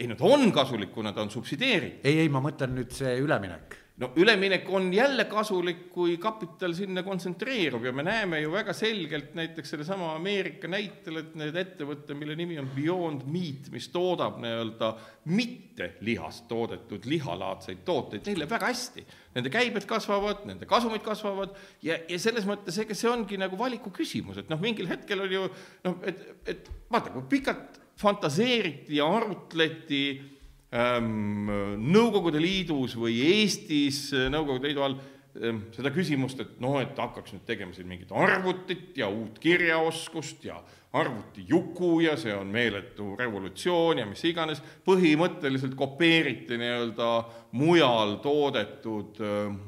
ei 0.00 0.10
ta 0.18 0.30
on 0.36 0.50
kasulik, 0.52 0.92
kuna 0.94 1.12
ta 1.12 1.24
on 1.24 1.30
subsideeritud. 1.30 2.04
ei, 2.04 2.22
ei, 2.24 2.28
ma 2.32 2.42
mõtlen 2.44 2.74
nüüd 2.76 2.94
see 2.96 3.16
üleminek. 3.22 3.78
No 3.96 4.10
üleminek 4.16 4.68
on 4.70 4.90
jälle 4.94 5.24
kasulik, 5.24 5.86
kui 5.92 6.16
kapital 6.20 6.74
sinna 6.76 7.02
kontsentreerub 7.02 7.84
ja 7.84 7.92
me 7.96 8.04
näeme 8.04 8.40
ju 8.42 8.52
väga 8.52 8.74
selgelt 8.76 9.34
näiteks 9.34 9.72
sellesama 9.72 10.12
Ameerika 10.16 10.68
näitel, 10.68 11.22
et 11.22 11.34
need 11.38 11.56
ettevõte, 11.56 12.16
mille 12.18 12.36
nimi 12.36 12.58
on 12.60 12.68
Beyond 12.74 13.24
Meat, 13.32 13.70
mis 13.72 13.88
toodab 13.94 14.36
nii-öelda 14.42 14.92
mitte 15.32 15.94
lihast 16.04 16.44
toodetud 16.48 17.08
lihalaadseid 17.08 17.80
tooteid, 17.88 18.26
neil 18.26 18.42
läheb 18.42 18.52
väga 18.52 18.70
hästi. 18.72 19.06
Nende 19.36 19.52
käibed 19.52 19.88
kasvavad, 19.88 20.44
nende 20.48 20.68
kasumid 20.68 21.04
kasvavad 21.04 21.56
ja, 21.84 21.96
ja 22.08 22.20
selles 22.20 22.44
mõttes 22.48 22.76
ega 22.82 22.96
see 22.96 23.10
ongi 23.10 23.40
nagu 23.40 23.56
valiku 23.58 23.92
küsimus, 23.96 24.42
et 24.42 24.52
noh, 24.52 24.60
mingil 24.60 24.92
hetkel 24.92 25.24
oli 25.24 25.40
ju 25.40 25.48
noh, 25.88 25.98
et, 26.04 26.22
et 26.44 26.72
vaata, 26.92 27.16
kui 27.16 27.28
pikalt 27.36 27.80
fantaseeriti 27.96 28.98
ja 28.98 29.08
arutleti 29.08 30.35
Nõukogude 30.76 32.40
Liidus 32.42 32.96
või 32.98 33.20
Eestis 33.24 34.10
äh, 34.12 34.26
Nõukogude 34.32 34.68
Liidu 34.68 34.82
all 34.84 34.96
ähm, 35.40 35.62
seda 35.72 35.92
küsimust, 35.94 36.40
et 36.42 36.58
noh, 36.60 36.76
et 36.82 36.98
hakkaks 36.98 37.32
nüüd 37.32 37.46
tegema 37.48 37.72
siin 37.76 37.88
mingit 37.88 38.12
arvutit 38.12 38.96
ja 38.98 39.08
uut 39.08 39.38
kirjaoskust 39.40 40.44
ja 40.48 40.58
arvutijuku 40.96 42.00
ja 42.06 42.16
see 42.20 42.34
on 42.34 42.50
meeletu 42.52 43.14
revolutsioon 43.18 44.02
ja 44.02 44.06
mis 44.08 44.24
iganes, 44.28 44.62
põhimõtteliselt 44.86 45.76
kopeeriti 45.78 46.58
nii-öelda 46.60 47.10
mujal 47.56 48.16
toodetud, 48.24 49.20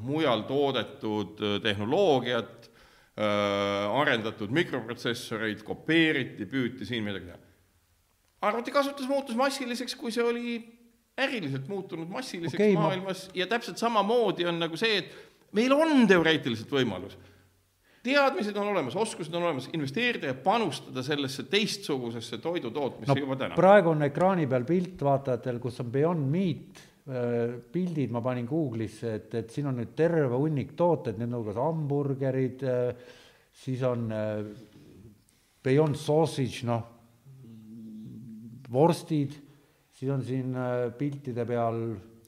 mujal 0.05 0.45
toodetud 0.49 1.41
äh, 1.41 1.59
tehnoloogiat, 1.65 2.67
arendatud 3.19 4.53
mikroprotsessoreid 4.55 5.59
kopeeriti, 5.67 6.45
püüti 6.47 6.85
siin 6.87 7.03
midagi 7.03 7.27
teha. 7.27 7.39
Arvutikasutus 8.47 9.09
muutus 9.11 9.35
massiliseks, 9.35 9.97
kui 9.99 10.13
see 10.15 10.23
oli 10.23 10.53
äriliselt 11.19 11.67
muutunud 11.69 12.09
massiliseks 12.11 12.57
okay, 12.57 12.75
ma- 12.75 12.89
maailmas 12.89 13.25
ma... 13.27 13.39
ja 13.41 13.47
täpselt 13.51 13.81
samamoodi 13.81 14.47
on 14.49 14.61
nagu 14.61 14.79
see, 14.79 15.01
et 15.01 15.51
meil 15.57 15.73
on 15.75 16.05
teoreetiliselt 16.09 16.71
võimalus. 16.73 17.17
teadmised 18.03 18.55
on 18.57 18.69
olemas, 18.71 18.95
oskused 18.95 19.33
on 19.35 19.43
olemas, 19.43 19.69
investeerida 19.75 20.31
ja 20.31 20.37
panustada 20.43 21.03
sellesse 21.03 21.43
teistsugusesse 21.51 22.39
toidutootmisse 22.43 23.13
no, 23.13 23.23
juba 23.25 23.39
täna. 23.39 23.57
praegu 23.59 23.93
on 23.93 24.05
ekraani 24.07 24.47
peal 24.47 24.67
pilt 24.67 25.03
vaatajatel, 25.03 25.59
kus 25.63 25.81
on 25.83 25.91
Beyond 25.91 26.29
Meat, 26.31 26.85
pildid 27.73 28.11
ma 28.13 28.21
panin 28.21 28.45
Google'isse, 28.47 29.15
et, 29.17 29.33
et 29.39 29.49
siin 29.49 29.65
on 29.71 29.79
nüüd 29.81 29.95
terve 29.97 30.37
hunnik 30.37 30.75
tooteid, 30.77 31.17
nende 31.17 31.39
hulgas 31.39 31.57
hamburgerid, 31.57 32.65
siis 33.63 33.81
on 33.87 34.05
äh, 34.13 34.43
Beyond 35.65 35.97
Sausage, 35.97 36.67
noh, 36.69 36.83
vorstid, 38.71 39.33
siis 39.99 40.11
on 40.11 40.23
siin 40.23 40.55
äh, 40.55 40.87
piltide 40.97 41.43
peal, 41.47 41.79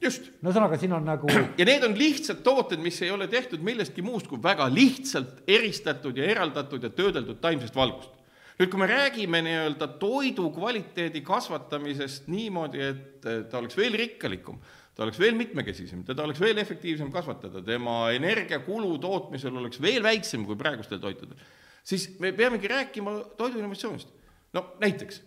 just, 0.02 0.28
no 0.42 0.50
ühesõnaga, 0.50 0.78
siin 0.80 0.92
on 0.96 1.06
nagu 1.08 1.30
ja 1.60 1.66
need 1.68 1.86
on 1.86 1.96
lihtsad 1.96 2.42
tooted, 2.44 2.82
mis 2.84 3.00
ei 3.04 3.12
ole 3.14 3.28
tehtud 3.32 3.64
millestki 3.64 4.04
muust 4.04 4.28
kui 4.30 4.40
väga 4.42 4.68
lihtsalt 4.72 5.40
eristatud 5.48 6.18
ja 6.20 6.28
eraldatud 6.34 6.84
ja 6.84 6.92
töödeldud 6.92 7.40
taimsest 7.44 7.78
valgust. 7.78 8.12
nüüd, 8.58 8.68
kui 8.68 8.82
me 8.82 8.90
räägime 8.90 9.40
nii-öelda 9.46 9.88
toidu 10.02 10.50
kvaliteedi 10.52 11.24
kasvatamisest 11.24 12.28
niimoodi, 12.30 12.84
et 12.84 13.26
ta 13.50 13.58
oleks 13.62 13.78
veel 13.80 13.96
rikkalikum, 13.96 14.60
ta 14.92 15.06
oleks 15.06 15.18
veel 15.18 15.34
mitmekesisem, 15.38 16.04
teda 16.04 16.26
oleks 16.28 16.40
veel 16.42 16.60
efektiivsem 16.60 17.08
kasvatada, 17.10 17.64
tema 17.64 18.12
energiakulu 18.12 18.98
tootmisel 19.00 19.56
oleks 19.56 19.80
veel 19.80 20.04
väiksem 20.04 20.44
kui 20.46 20.60
praegustel 20.60 21.00
toitudel, 21.00 21.40
siis 21.82 22.10
me 22.20 22.36
peamegi 22.36 22.68
rääkima 22.68 23.16
toiduinnovatsioonist. 23.40 24.12
no 24.52 24.68
näiteks 24.84 25.22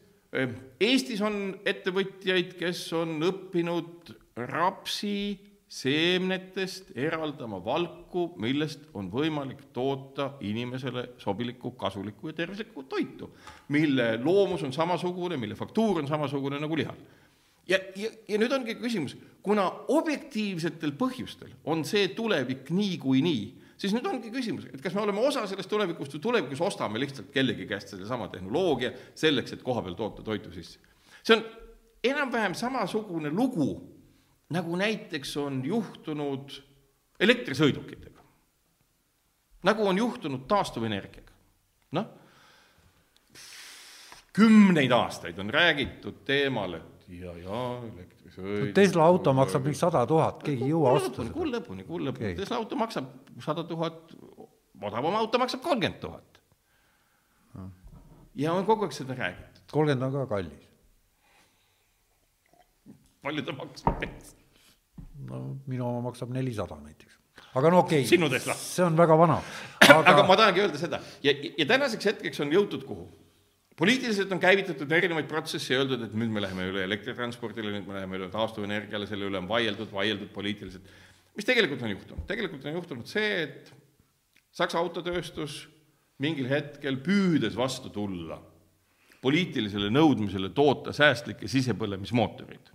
Eestis 0.81 1.21
on 1.23 1.55
ettevõtjaid, 1.67 2.55
kes 2.59 2.81
on 2.97 3.17
õppinud 3.23 4.11
rapsi 4.49 5.38
seemnetest 5.75 6.91
eraldama 6.99 7.57
valku, 7.63 8.27
millest 8.41 8.86
on 8.95 9.09
võimalik 9.11 9.65
toota 9.73 10.36
inimesele 10.45 11.07
sobilikku, 11.19 11.73
kasulikku 11.79 12.29
ja 12.29 12.38
tervislikku 12.38 12.86
toitu, 12.89 13.31
mille 13.73 14.13
loomus 14.21 14.63
on 14.63 14.73
samasugune, 14.75 15.39
mille 15.41 15.57
faktuur 15.57 16.03
on 16.03 16.07
samasugune 16.07 16.59
nagu 16.61 16.77
lihal. 16.77 16.99
ja, 17.67 17.79
ja, 17.95 18.11
ja 18.29 18.38
nüüd 18.38 18.53
ongi 18.53 18.77
küsimus, 18.77 19.17
kuna 19.43 19.65
objektiivsetel 19.95 20.93
põhjustel 20.99 21.55
on 21.65 21.83
see 21.88 22.11
tulevik 22.13 22.69
niikuinii 22.69 23.25
nii, 23.25 23.64
siis 23.78 23.93
nüüd 23.93 24.05
ongi 24.07 24.32
küsimus, 24.32 24.69
et 24.71 24.82
kas 24.82 24.93
me 24.95 25.01
oleme 25.01 25.23
osa 25.26 25.45
sellest 25.47 25.69
tulevikust 25.69 26.17
või 26.17 26.23
tulevikus 26.30 26.61
ostame 26.61 26.99
lihtsalt 26.99 27.32
kellegi 27.34 27.67
käest 27.69 27.93
sellesama 27.93 28.28
tehnoloogia 28.34 28.93
selleks, 29.15 29.53
et 29.53 29.63
koha 29.63 29.84
peal 29.86 29.97
toota 29.99 30.23
toitu 30.23 30.51
sisse. 30.51 30.80
see 31.23 31.38
on 31.38 31.43
enam-vähem 32.03 32.53
samasugune 32.53 33.30
lugu 33.30 33.95
nagu 34.49 34.76
näiteks 34.76 35.38
on 35.38 35.61
juhtunud 35.65 36.51
elektrisõidukitega, 37.19 38.21
nagu 39.63 39.88
on 39.88 39.97
juhtunud 39.97 40.45
taastuvenergiaga. 40.47 41.32
noh, 41.91 42.05
kümneid 44.34 44.91
aastaid 44.91 45.39
on 45.39 45.49
räägitud 45.49 46.26
teemal, 46.26 46.73
et 46.73 46.94
ja, 47.09 47.33
ja 47.39 47.61
elektrisõiduk. 47.85 48.73
Tesla 48.77 49.09
auto 49.09 49.33
maksab 49.37 49.65
mingi 49.67 49.79
sada 49.79 50.05
tuhat, 50.09 50.43
keegi 50.45 50.67
ei 50.67 50.73
jõua 50.73 50.95
osta 50.99 51.21
seda. 51.21 51.33
kuu 51.35 51.49
lõpuni, 51.49 51.87
kuu 51.87 52.01
lõpuni 52.07 52.35
Tesla 52.39 52.61
auto 52.61 52.79
maksab 52.79 53.09
sada 53.45 53.65
tuhat, 53.67 54.15
odavam 54.81 55.19
auto 55.21 55.41
maksab 55.41 55.63
kolmkümmend 55.65 55.99
tuhat. 56.03 56.41
ja 58.35 58.53
on 58.53 58.65
kogu 58.67 58.87
aeg 58.87 58.95
seda 58.95 59.17
räägitud. 59.17 59.67
kolmkümmend 59.71 60.09
on 60.09 60.15
ka 60.19 60.29
kallis 60.35 60.65
palju 63.25 63.45
ta 63.45 63.53
maksab? 63.57 64.03
no 65.29 65.41
minu 65.67 65.87
oma 65.89 66.01
maksab 66.09 66.33
nelisada 66.37 66.77
näiteks. 66.83 67.17
aga 67.55 67.69
no 67.73 67.83
okei 67.83 68.05
okay,. 68.05 68.55
see 68.61 68.85
on 68.85 68.97
väga 68.97 69.17
vana 69.17 69.41
aga.... 69.81 70.01
aga 70.13 70.23
ma 70.27 70.37
tahangi 70.41 70.65
öelda 70.65 70.81
seda 70.81 71.01
ja, 71.25 71.33
ja 71.33 71.65
tänaseks 71.65 72.11
hetkeks 72.11 72.43
on 72.45 72.53
jõutud 72.53 72.85
kuhu? 72.89 73.07
Poliitiliselt 73.76 74.32
on 74.32 74.39
käivitatud 74.39 74.91
erinevaid 74.91 75.28
protsesse 75.28 75.73
ja 75.73 75.82
öeldud, 75.82 76.05
et 76.05 76.13
nüüd 76.15 76.32
me 76.32 76.43
läheme 76.43 76.69
üle 76.71 76.86
elektritranspordile, 76.88 77.73
nüüd 77.73 77.89
me 77.89 77.97
läheme 77.97 78.19
üle 78.19 78.30
taastuvenergiale, 78.34 79.07
selle 79.09 79.28
üle 79.30 79.41
on 79.41 79.49
vaieldud, 79.49 79.91
vaieldud 79.91 80.32
poliitiliselt. 80.34 80.93
mis 81.36 81.47
tegelikult 81.47 81.84
on 81.84 81.95
juhtunud? 81.95 82.28
tegelikult 82.28 82.65
on 82.65 82.80
juhtunud 82.80 83.11
see, 83.11 83.32
et 83.43 83.73
Saksa 84.55 84.80
autotööstus 84.80 85.65
mingil 86.23 86.47
hetkel 86.47 86.95
püüdes 87.03 87.57
vastu 87.59 87.89
tulla 87.91 88.39
poliitilisele 89.21 89.89
nõudmisele 89.91 90.53
toota 90.55 90.93
säästlikke 90.95 91.49
sisepõlemismootoreid 91.51 92.71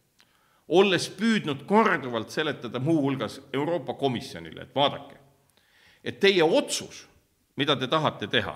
olles 0.71 1.09
püüdnud 1.19 1.65
korduvalt 1.67 2.31
seletada 2.31 2.79
muuhulgas 2.83 3.41
Euroopa 3.53 3.95
Komisjonile, 3.99 4.69
et 4.69 4.75
vaadake, 4.75 5.17
et 6.05 6.21
teie 6.23 6.45
otsus, 6.47 7.07
mida 7.59 7.75
te 7.77 7.89
tahate 7.91 8.29
teha, 8.31 8.55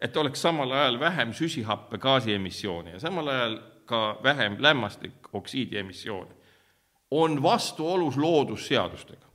et 0.00 0.16
oleks 0.16 0.42
samal 0.42 0.70
ajal 0.70 1.00
vähem 1.00 1.32
süsihappegaasi 1.32 2.34
emissiooni 2.34 2.90
ja 2.90 3.00
samal 3.00 3.28
ajal 3.28 3.58
ka 3.84 4.20
vähem 4.22 4.56
lämmastikoksiidi 4.58 5.78
emissiooni, 5.78 6.34
on 7.10 7.42
vastuolus 7.42 8.16
loodusseadustega. 8.16 9.26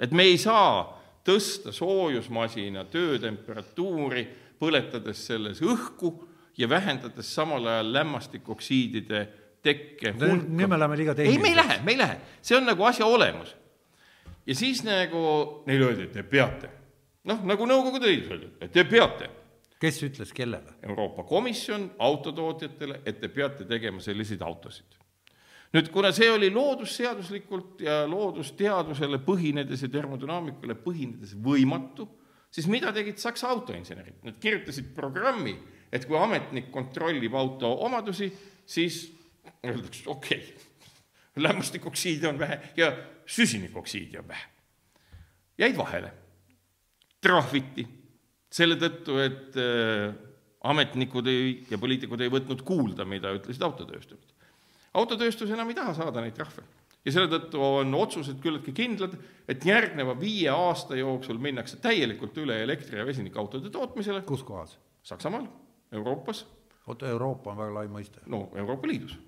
et 0.00 0.10
me 0.10 0.22
ei 0.22 0.38
saa 0.38 1.02
tõsta 1.24 1.72
soojusmasina 1.72 2.84
töötemperatuuri, 2.84 4.28
põletades 4.60 5.26
selles 5.26 5.62
õhku 5.62 6.12
ja 6.58 6.68
vähendades 6.68 7.34
samal 7.34 7.66
ajal 7.66 7.92
lämmastikoksiidide 7.92 9.28
tekke 9.62 10.12
hulka. 10.12 10.26
nüüd 10.48 10.68
me 10.68 10.78
läheme 10.78 10.96
liiga 10.96 11.14
tehniliseks. 11.14 11.36
ei, 11.36 11.42
me 11.42 11.48
ei 11.48 11.56
lähe, 11.56 11.78
me 11.84 11.92
ei 11.92 11.98
lähe, 11.98 12.20
see 12.42 12.58
on 12.58 12.66
nagu 12.66 12.84
asja 12.84 13.06
olemus. 13.06 13.56
ja 14.46 14.54
siis 14.54 14.84
nagu 14.84 15.62
neile 15.66 15.90
öeldi, 15.90 16.02
et 16.02 16.12
te 16.12 16.22
peate. 16.22 16.70
noh, 17.24 17.42
nagu 17.44 17.66
Nõukogude 17.66 18.06
Liidus 18.06 18.30
öeldi, 18.30 18.52
et 18.60 18.72
te 18.72 18.84
peate. 18.84 19.30
Kes 19.80 20.02
ütles 20.06 20.32
kellele? 20.36 20.76
Euroopa 20.86 21.24
Komisjon 21.28 21.90
autotootjatele, 21.98 23.00
et 23.06 23.20
te 23.20 23.28
peate 23.32 23.66
tegema 23.68 24.00
selliseid 24.00 24.42
autosid. 24.42 24.96
nüüd, 25.76 25.90
kuna 25.92 26.12
see 26.14 26.28
oli 26.32 26.48
loodusseaduslikult 26.50 27.82
ja 27.84 28.04
loodusteadusele 28.08 29.18
põhinedes 29.26 29.82
ja 29.84 29.90
termodünaamikale 29.92 30.76
põhinedes 30.80 31.34
võimatu, 31.42 32.06
siis 32.50 32.68
mida 32.70 32.92
tegid 32.96 33.18
Saksa 33.20 33.50
autoinsenerid? 33.52 34.22
Nad 34.24 34.38
kirjutasid 34.40 34.94
programmi, 34.96 35.56
et 35.92 36.06
kui 36.08 36.16
ametnik 36.16 36.70
kontrollib 36.72 37.34
auto 37.36 37.74
omadusi, 37.84 38.30
siis 38.66 39.02
öeldakse, 39.66 40.06
okei 40.08 40.40
okay., 40.40 40.64
lämmastikoksiidi 41.36 42.26
on 42.26 42.38
vähe 42.38 42.60
ja 42.76 42.92
süsinikoksiidi 43.26 44.18
on 44.18 44.28
vähe. 44.28 44.46
jäid 45.58 45.76
vahele, 45.76 46.12
trahviti 47.20 47.86
selle 48.56 48.78
tõttu, 48.80 49.18
et 49.20 49.58
äh, 49.60 50.14
ametnikud 50.66 51.28
ei, 51.30 51.52
ja 51.70 51.78
poliitikud 51.78 52.22
ei 52.24 52.32
võtnud 52.32 52.64
kuulda, 52.66 53.04
mida 53.08 53.34
ütlesid 53.36 53.62
autotöösturid. 53.66 54.34
autotööstus 54.96 55.52
enam 55.52 55.68
ei 55.70 55.78
taha 55.78 55.94
saada 55.98 56.24
neid 56.24 56.36
trahve 56.38 56.64
ja 57.06 57.14
selle 57.14 57.30
tõttu 57.30 57.62
on 57.62 57.94
otsused 57.94 58.40
küllaltki 58.42 58.74
kindlad, 58.76 59.14
et 59.48 59.64
järgneva 59.64 60.16
viie 60.18 60.50
aasta 60.50 60.98
jooksul 60.98 61.38
minnakse 61.42 61.78
täielikult 61.82 62.36
üle 62.42 62.58
elektri- 62.64 62.98
ja 62.98 63.06
vesinikuautode 63.06 63.70
tootmisele. 63.70 64.22
kus 64.22 64.42
kohas? 64.42 64.78
Saksamaal, 65.02 65.46
Euroopas. 65.92 66.46
oota, 66.86 67.08
Euroopa 67.08 67.50
on 67.50 67.56
väga 67.56 67.74
lai 67.74 67.86
mõiste. 67.86 68.20
no 68.26 68.50
Euroopa 68.54 68.88
Liidus 68.88 69.18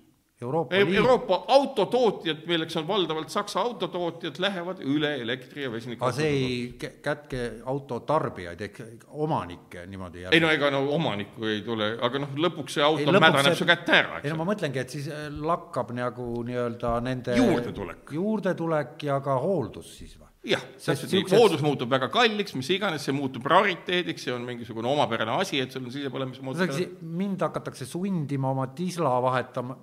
Euroopa. 0.41 0.75
Euroopa 0.75 1.37
autotootjad, 1.47 2.45
milleks 2.47 2.77
on 2.79 2.85
valdavalt 2.87 3.29
Saksa 3.29 3.59
autotootjad, 3.59 4.37
lähevad 4.39 4.77
üle 4.87 5.09
elektri 5.19 5.65
ja 5.65 5.71
vesiniku. 5.71 6.05
aga 6.05 6.15
see 6.15 6.29
ei 6.31 6.93
kätke 7.03 7.41
autotarbijaid 7.67 8.63
ehk 8.69 8.79
omanikke 9.09 9.83
niimoodi 9.91 10.23
jälle? 10.23 10.37
ei 10.37 10.39
no 10.39 10.51
ega 10.55 10.69
no 10.71 10.85
omanikku 10.95 11.43
ei 11.43 11.59
tule, 11.65 11.89
aga 12.07 12.23
noh, 12.23 12.31
lõpuks 12.45 12.79
see 12.79 12.85
auto 12.87 13.03
ei, 13.03 13.19
mädaneb 13.25 13.57
su 13.59 13.67
kätte 13.67 13.97
ära, 13.97 14.21
ei 14.23 14.31
no 14.31 14.39
ma 14.39 14.47
mõtlengi, 14.53 14.79
et 14.79 14.95
siis 14.95 15.11
äh, 15.11 15.27
lakkab 15.27 15.91
nagu 15.99 16.29
nii-öelda 16.47 16.95
nende 17.03 17.35
juurdetulek, 17.35 18.15
juurdetulek 18.15 19.07
ja 19.09 19.19
ka 19.25 19.35
hooldus 19.43 19.91
siis 19.97 20.15
või? 20.15 20.31
jah, 20.55 20.63
täpselt 20.79 21.19
nii, 21.19 21.27
hoolus 21.35 21.67
muutub 21.67 21.91
väga 21.91 22.07
kalliks, 22.15 22.55
mis 22.55 22.71
iganes, 22.79 23.03
see 23.03 23.19
muutub 23.19 23.43
rariteediks, 23.43 24.23
see 24.29 24.39
on 24.39 24.47
mingisugune 24.47 24.87
omapärane 24.87 25.35
asi, 25.35 25.59
et 25.59 25.75
sul 25.75 25.83
on 25.83 25.91
sisepõlemismootor. 25.99 26.75
mind 27.03 27.43
hakatakse 27.49 27.91
sundima 27.91 28.55
oma 28.55 28.71
tisla 28.71 29.19
vahetama 29.27 29.75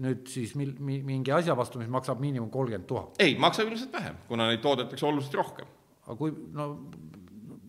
nüüd 0.00 0.28
siis 0.30 0.54
mil-, 0.58 0.76
mingi 0.80 1.32
asja 1.34 1.56
vastu, 1.58 1.80
mis 1.80 1.90
maksab 1.92 2.20
miinimum 2.22 2.50
kolmkümmend 2.52 2.88
tuhat. 2.88 3.20
ei, 3.22 3.36
maksab 3.40 3.68
ilmselt 3.68 3.92
vähem, 3.92 4.20
kuna 4.28 4.48
neid 4.50 4.62
toodetakse 4.64 5.06
oluliselt 5.06 5.36
rohkem. 5.40 5.68
aga 6.06 6.16
kui 6.18 6.32
no, 6.56 6.68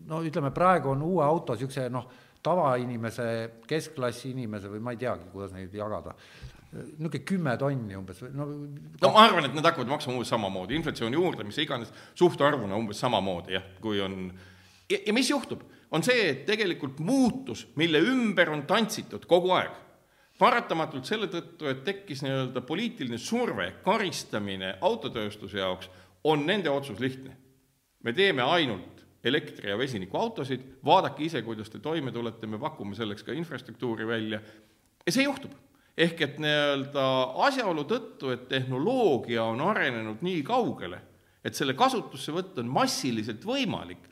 no 0.08 0.22
ütleme, 0.24 0.52
praegu 0.54 0.92
on 0.94 1.04
uue 1.06 1.24
auto 1.24 1.56
niisuguse 1.56 1.88
noh, 1.92 2.08
tavainimese, 2.42 3.26
keskklassi 3.68 4.32
inimese 4.32 4.72
või 4.72 4.82
ma 4.82 4.96
ei 4.96 5.02
teagi, 5.02 5.28
kuidas 5.34 5.52
neid 5.54 5.74
jagada, 5.76 6.16
niisugune 6.72 7.22
kümme 7.28 7.56
tonni 7.60 7.98
umbes 7.98 8.24
või 8.24 8.32
no 8.38 8.48
no 8.48 9.12
ma 9.12 9.26
arvan, 9.26 9.46
et 9.48 9.54
need 9.58 9.68
hakkavad 9.68 9.92
maksma 9.92 10.16
umbes 10.16 10.32
samamoodi, 10.32 10.78
inflatsiooni 10.80 11.20
juurde, 11.20 11.46
mis 11.48 11.60
iganes, 11.62 11.92
suhtarvuna 12.18 12.80
umbes 12.80 13.02
samamoodi 13.04 13.58
jah, 13.58 13.68
kui 13.84 14.00
on 14.02 14.18
ja, 14.88 14.98
ja 14.98 15.14
mis 15.14 15.30
juhtub, 15.30 15.66
on 15.92 16.04
see, 16.06 16.30
et 16.32 16.44
tegelikult 16.48 17.02
muutus, 17.04 17.66
mille 17.76 18.00
ümber 18.08 18.50
on 18.54 18.64
tantsitud 18.68 19.28
kogu 19.28 19.52
aeg 19.58 19.80
paratamatult 20.42 21.06
selle 21.06 21.28
tõttu, 21.30 21.68
et 21.70 21.84
tekkis 21.86 22.24
nii-öelda 22.24 22.64
poliitiline 22.66 23.18
surve, 23.20 23.68
karistamine 23.84 24.76
autotööstuse 24.82 25.60
jaoks, 25.60 25.90
on 26.26 26.46
nende 26.46 26.70
otsus 26.70 26.98
lihtne. 27.02 27.36
me 28.02 28.12
teeme 28.12 28.42
ainult 28.42 29.04
elektri- 29.24 29.68
ja 29.70 29.78
vesinikuautosid, 29.78 30.60
vaadake 30.84 31.24
ise, 31.24 31.42
kuidas 31.42 31.70
te 31.70 31.78
toime 31.78 32.10
tulete, 32.12 32.46
me 32.46 32.58
pakume 32.58 32.94
selleks 32.94 33.22
ka 33.22 33.32
infrastruktuuri 33.32 34.06
välja 34.06 34.40
ja 35.06 35.12
see 35.12 35.24
juhtub. 35.24 35.52
ehk 35.96 36.20
et 36.20 36.38
nii-öelda 36.38 37.02
asjaolu 37.46 37.84
tõttu, 37.84 38.32
et 38.32 38.48
tehnoloogia 38.48 39.44
on 39.44 39.60
arenenud 39.60 40.22
nii 40.24 40.42
kaugele, 40.42 40.98
et 41.44 41.54
selle 41.54 41.74
kasutussevõtt 41.74 42.58
on 42.58 42.66
massiliselt 42.66 43.44
võimalik, 43.44 44.08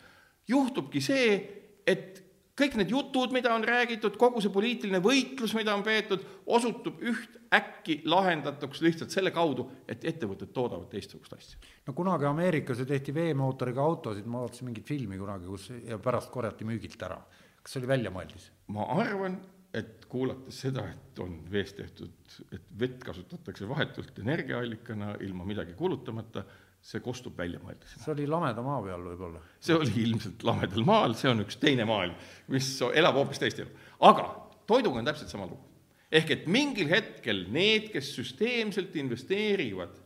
juhtubki 0.49 1.01
see, 1.01 1.39
et 1.87 2.23
kõik 2.61 2.77
need 2.79 2.93
jutud, 2.93 3.35
mida 3.35 3.53
on 3.55 3.65
räägitud, 3.67 4.17
kogu 4.21 4.43
see 4.45 4.53
poliitiline 4.53 5.01
võitlus, 5.05 5.55
mida 5.57 5.75
on 5.77 5.85
peetud, 5.87 6.25
osutub 6.47 7.01
ühtäkki 7.03 8.01
lahendatuks 8.11 8.83
lihtsalt 8.85 9.15
selle 9.15 9.33
kaudu, 9.35 9.67
et 9.89 10.05
ettevõtted 10.09 10.53
toodavad 10.57 10.91
teistsugust 10.93 11.37
asja. 11.37 11.61
no 11.87 11.97
kunagi 11.97 12.29
Ameerikas 12.29 12.83
ju 12.83 12.89
tehti 12.89 13.15
veemootoriga 13.17 13.85
autosid, 13.85 14.27
ma 14.27 14.45
vaatasin 14.45 14.71
mingit 14.71 14.89
filmi 14.89 15.19
kunagi, 15.21 15.49
kus 15.49 15.71
ja 15.87 15.99
pärast 16.03 16.33
korjati 16.35 16.69
müügilt 16.69 17.09
ära. 17.09 17.21
kas 17.63 17.75
see 17.75 17.83
oli 17.83 17.95
väljamõeldis? 17.95 18.51
ma 18.77 18.87
arvan, 18.97 19.41
et 19.75 20.07
kuulates 20.11 20.61
seda, 20.65 20.85
et 20.91 21.21
on 21.23 21.37
veest 21.51 21.77
tehtud, 21.79 22.11
et 22.53 22.73
vett 22.79 23.05
kasutatakse 23.05 23.69
vahetult 23.71 24.19
energiaallikana 24.19 25.15
ilma 25.27 25.47
midagi 25.47 25.77
kulutamata, 25.79 26.45
see 26.81 27.03
kostub 27.05 27.37
väljamõeldis. 27.39 27.97
see 28.01 28.13
oli 28.15 28.27
lameda 28.29 28.63
maa 28.65 28.81
peal 28.85 29.03
võib-olla? 29.05 29.43
see 29.61 29.77
oli 29.77 29.93
ilmselt 30.05 30.45
lamedal 30.49 30.87
maal, 30.89 31.17
see 31.19 31.31
on 31.31 31.45
üks 31.45 31.59
teine 31.61 31.85
maailm, 31.89 32.15
mis 32.53 32.73
elab 32.89 33.19
hoopis 33.21 33.43
teist 33.43 33.61
elu. 33.61 33.73
aga 34.09 34.29
toiduga 34.71 35.03
on 35.03 35.11
täpselt 35.11 35.33
sama 35.33 35.49
lugu. 35.51 35.63
ehk 36.11 36.31
et 36.37 36.47
mingil 36.47 36.89
hetkel 36.91 37.45
need, 37.53 37.91
kes 37.93 38.15
süsteemselt 38.17 38.97
investeerivad 38.97 39.99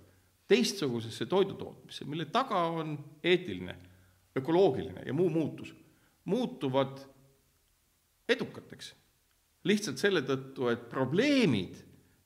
teistsugusesse 0.50 1.26
toidutootmisse, 1.26 2.04
mille 2.04 2.26
taga 2.32 2.66
on 2.74 2.98
eetiline, 3.24 3.76
ökoloogiline 4.36 5.06
ja 5.06 5.14
muu 5.16 5.30
muutus, 5.30 5.74
muutuvad 6.24 7.00
edukateks. 8.28 8.94
lihtsalt 9.64 9.96
selle 9.96 10.20
tõttu, 10.20 10.68
et 10.68 10.88
probleemid, 10.90 11.78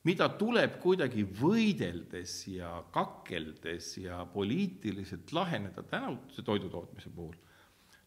mida 0.07 0.29
tuleb 0.39 0.77
kuidagi 0.83 1.25
võideldes 1.39 2.35
ja 2.53 2.71
kakeldes 2.93 3.91
ja 3.99 4.21
poliitiliselt 4.33 5.33
laheneda 5.35 5.83
tänase 5.83 6.45
toidutootmise 6.45 7.11
puhul, 7.15 7.35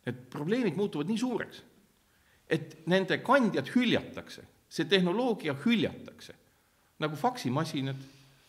need 0.07 0.25
probleemid 0.33 0.79
muutuvad 0.79 1.11
nii 1.11 1.21
suureks, 1.21 1.63
et 2.49 2.81
nende 2.91 3.21
kandjad 3.25 3.69
hüljatakse, 3.75 4.47
see 4.73 4.89
tehnoloogia 4.89 5.55
hüljatakse, 5.65 6.35
nagu 7.03 7.19
faksimasinad 7.19 8.01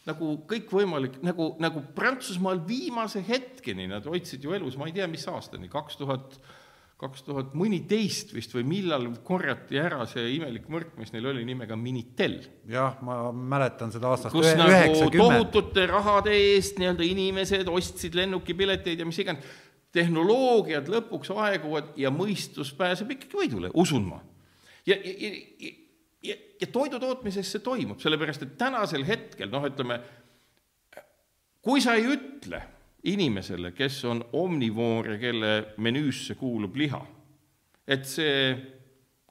nagu 0.07 0.33
kõikvõimalik, 0.49 1.19
nagu, 1.23 1.53
nagu 1.63 1.83
Prantsusmaal 1.95 2.59
viimase 2.67 3.23
hetkeni 3.23 3.87
nad 3.91 4.05
hoidsid 4.07 4.43
ju 4.43 4.55
elus, 4.55 4.75
ma 4.79 4.89
ei 4.89 4.95
tea, 4.97 5.07
mis 5.07 5.23
aastani, 5.31 5.69
kaks 5.71 5.99
tuhat, 5.99 6.37
kaks 7.01 7.25
tuhat 7.25 7.55
mõniteist 7.57 8.31
vist 8.35 8.53
või 8.55 8.63
millal 8.69 9.09
korjati 9.25 9.79
ära 9.81 10.05
see 10.09 10.35
imelik 10.37 10.69
mõrk, 10.71 10.93
mis 10.99 11.11
neil 11.13 11.27
oli 11.33 11.43
nimega 11.47 11.75
Minitel. 11.79 12.37
jah, 12.69 12.99
ma 13.03 13.31
mäletan 13.33 13.91
seda 13.91 14.11
aastast 14.13 14.35
kus 14.35 14.53
nagu 14.59 15.09
tohutute 15.11 15.85
rahade 15.89 16.33
eest 16.53 16.79
nii-öelda 16.81 17.07
inimesed 17.07 17.71
ostsid 17.71 18.15
lennukipileteid 18.19 19.03
ja 19.03 19.07
mis 19.09 19.19
iganes, 19.23 19.45
tehnoloogiad 19.93 20.87
lõpuks 20.89 21.33
aeguvad 21.35 21.93
ja 21.99 22.09
mõistus 22.13 22.71
pääseb 22.77 23.11
ikkagi 23.17 23.41
võidule, 23.41 23.73
usun 23.73 24.07
ma. 24.09 24.21
ja, 24.89 24.97
ja, 24.97 25.33
ja 25.59 25.79
ja, 26.23 26.35
ja 26.61 26.67
toidutootmises 26.71 27.49
see 27.51 27.63
toimub, 27.63 27.99
sellepärast 27.99 28.45
et 28.45 28.53
tänasel 28.59 29.03
hetkel 29.07 29.51
noh, 29.51 29.65
ütleme, 29.67 29.99
kui 31.63 31.83
sa 31.83 31.97
ei 31.99 32.07
ütle 32.15 32.61
inimesele, 33.03 33.73
kes 33.75 34.03
on 34.07 34.21
omnivoor 34.39 35.13
ja 35.13 35.17
kelle 35.19 35.51
menüüsse 35.83 36.37
kuulub 36.39 36.77
liha, 36.79 37.01
et 37.87 38.05
see 38.07 38.53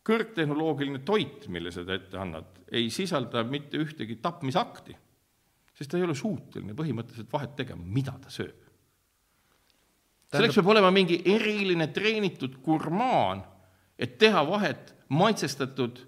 kõrgtehnoloogiline 0.05 1.01
toit, 1.07 1.47
mille 1.53 1.73
sa 1.73 1.85
ta 1.87 1.97
ette 1.97 2.19
annad, 2.21 2.59
ei 2.73 2.91
sisalda 2.93 3.45
mitte 3.49 3.81
ühtegi 3.81 4.19
tapmisakti, 4.23 4.97
siis 5.73 5.89
ta 5.89 5.99
ei 5.99 6.05
ole 6.05 6.17
suuteline 6.19 6.77
põhimõtteliselt 6.77 7.33
vahet 7.33 7.57
tegema, 7.57 7.85
mida 7.87 8.17
ta 8.21 8.33
sööb. 8.33 8.59
selleks 10.33 10.57
peab 10.57 10.71
olema 10.73 10.91
mingi 10.91 11.21
eriline 11.29 11.89
treenitud 11.93 12.61
gurmaan, 12.65 13.43
et 13.99 14.19
teha 14.19 14.43
vahet 14.49 14.95
maitsestatud 15.13 16.01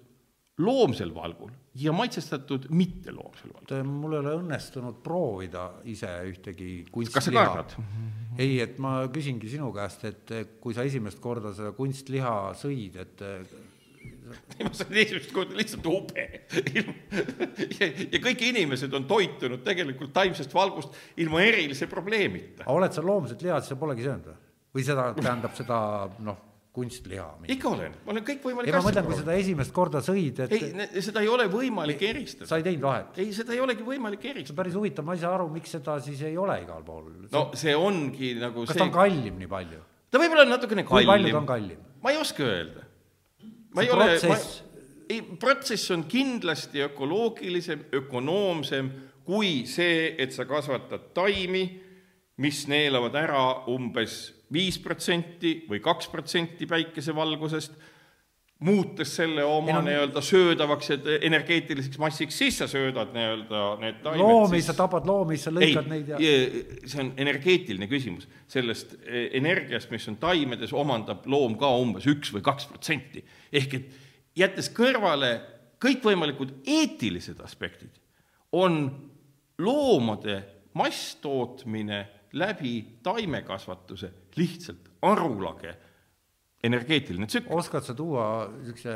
loomsel 0.57 1.13
valgul 1.13 1.51
ja 1.75 1.91
maitsestatud 1.95 2.69
mitteloomsel 2.69 3.51
valgul. 3.53 3.83
mul 3.89 4.15
ei 4.15 4.21
ole 4.21 4.33
õnnestunud 4.39 5.01
proovida 5.03 5.67
ise 5.91 6.09
ühtegi 6.29 6.69
kunstliha. 6.91 7.65
ei, 8.37 8.59
et 8.63 8.79
ma 8.79 8.97
küsingi 9.11 9.49
sinu 9.51 9.71
käest, 9.75 10.05
et 10.07 10.35
kui 10.63 10.75
sa 10.75 10.85
esimest 10.87 11.19
korda 11.23 11.53
seda 11.55 11.73
kunstliha 11.75 12.35
sõid, 12.59 12.99
et 13.03 13.25
ma 14.65 14.71
sain 14.73 14.97
esimest 15.03 15.35
korda 15.35 15.57
lihtsalt 15.57 15.85
ube 15.91 16.25
ja, 16.79 16.85
ja 17.83 18.23
kõik 18.23 18.47
inimesed 18.49 18.95
on 18.95 19.05
toitunud 19.09 19.63
tegelikult 19.65 20.13
taimsest 20.15 20.55
valgust 20.55 20.95
ilma 21.21 21.43
erilise 21.45 21.89
probleemita. 21.91 22.69
oled 22.71 22.95
sa 22.95 23.03
loomset 23.05 23.43
liha, 23.45 23.59
siis 23.61 23.75
sa 23.75 23.79
polegi 23.79 24.07
söönud 24.07 24.31
või? 24.31 24.41
või 24.75 24.83
seda 24.87 25.11
tähendab 25.19 25.55
seda 25.55 25.77
noh 26.23 26.54
kunstliha. 26.75 27.25
ikka 27.55 27.69
olen, 27.71 27.95
ma 28.05 28.13
olen 28.13 28.25
kõikvõimalik 28.27 28.69
asja. 28.69 28.81
ma 28.81 28.89
mõtlen, 28.89 29.07
kui 29.07 29.19
seda 29.21 29.37
esimest 29.39 29.73
korda 29.75 30.01
sõid, 30.05 30.41
et. 30.45 30.55
ei, 30.57 31.03
seda 31.05 31.23
ei 31.23 31.31
ole 31.31 31.47
võimalik 31.51 32.03
ei, 32.03 32.11
eristada. 32.13 32.49
sa 32.49 32.59
ei 32.59 32.67
teinud 32.67 32.85
vahet? 32.89 33.19
ei, 33.23 33.31
seda 33.37 33.55
ei 33.55 33.63
olegi 33.63 33.87
võimalik 33.87 34.27
eristada. 34.31 34.57
päris 34.59 34.75
huvitav, 34.77 35.07
ma 35.07 35.15
ei 35.15 35.23
saa 35.23 35.33
aru, 35.37 35.47
miks 35.53 35.75
seda 35.77 35.97
siis 36.03 36.21
ei 36.27 36.37
ole 36.41 36.59
igal 36.65 36.83
pool. 36.87 37.09
no 37.31 37.47
see 37.55 37.75
ongi 37.79 38.35
nagu 38.41 38.65
kas 38.65 38.75
see... 38.75 38.83
ta 38.83 38.89
on 38.89 38.93
kallim 38.95 39.39
nii 39.41 39.51
palju? 39.55 39.81
ta 40.11 40.21
võib-olla 40.21 40.45
on 40.45 40.53
natukene 40.57 40.85
kallim. 40.85 41.07
kui 41.07 41.11
palju 41.13 41.33
ta 41.33 41.41
on 41.41 41.49
kallim? 41.53 41.89
ma 42.03 42.13
ei 42.13 42.21
oska 42.21 42.47
öelda. 42.51 42.85
ma 43.75 43.87
ei 43.87 43.95
ole, 43.95 44.11
ma, 44.29 44.39
ei, 45.09 45.21
protsess 45.39 45.95
on 45.95 46.05
kindlasti 46.11 46.83
ökoloogilisem, 46.89 47.87
ökonoomsem 48.03 48.91
kui 49.25 49.63
see, 49.69 50.13
et 50.21 50.33
sa 50.35 50.45
kasvatad 50.45 51.09
taimi, 51.17 51.65
mis 52.41 52.65
neelavad 52.67 53.15
ära 53.15 53.43
umbes 53.71 54.33
viis 54.53 54.77
protsenti 54.81 55.61
või 55.69 55.81
kaks 55.83 56.09
protsenti 56.11 56.67
päikesevalgusest, 56.69 57.75
muutes 58.65 59.11
selle 59.17 59.43
oma 59.43 59.81
nii-öelda 59.83 60.21
söödavaks 60.23 60.89
ja 60.93 60.97
energeetiliseks 61.27 61.99
massiks, 61.99 62.37
siis 62.39 62.61
sa 62.61 62.67
söödad 62.71 63.11
nii-öelda 63.15 63.63
need 63.81 63.97
taimed 64.03 64.23
loomi 64.23 64.61
siis..., 64.61 64.69
sa 64.69 64.75
tapad 64.77 65.07
loomi, 65.09 65.37
sa 65.39 65.51
lõikad 65.51 65.89
ei, 65.89 65.91
neid 65.91 66.11
ja 66.13 66.31
see 66.87 67.01
on 67.03 67.11
energeetiline 67.19 67.89
küsimus. 67.91 68.29
sellest 68.47 68.95
e, 69.03 69.25
energiast, 69.35 69.91
mis 69.91 70.07
on 70.07 70.15
taimedes, 70.21 70.71
omandab 70.73 71.27
loom 71.27 71.57
ka 71.59 71.73
umbes 71.81 72.07
üks 72.07 72.31
või 72.35 72.45
kaks 72.45 72.69
protsenti. 72.71 73.25
ehk 73.51 73.75
et 73.79 73.99
jättes 74.39 74.71
kõrvale 74.71 75.35
kõikvõimalikud 75.83 76.55
eetilised 76.63 77.43
aspektid, 77.43 77.91
on 78.55 78.87
loomade 79.59 80.41
masstootmine 80.75 82.05
läbi 82.35 82.99
taimekasvatuse 83.03 84.11
lihtsalt 84.35 84.89
arulage 85.01 85.75
energeetiline 86.65 87.27
tsükkel. 87.27 87.57
oskad 87.57 87.83
sa 87.83 87.93
tuua 87.93 88.25
niisuguse 88.49 88.95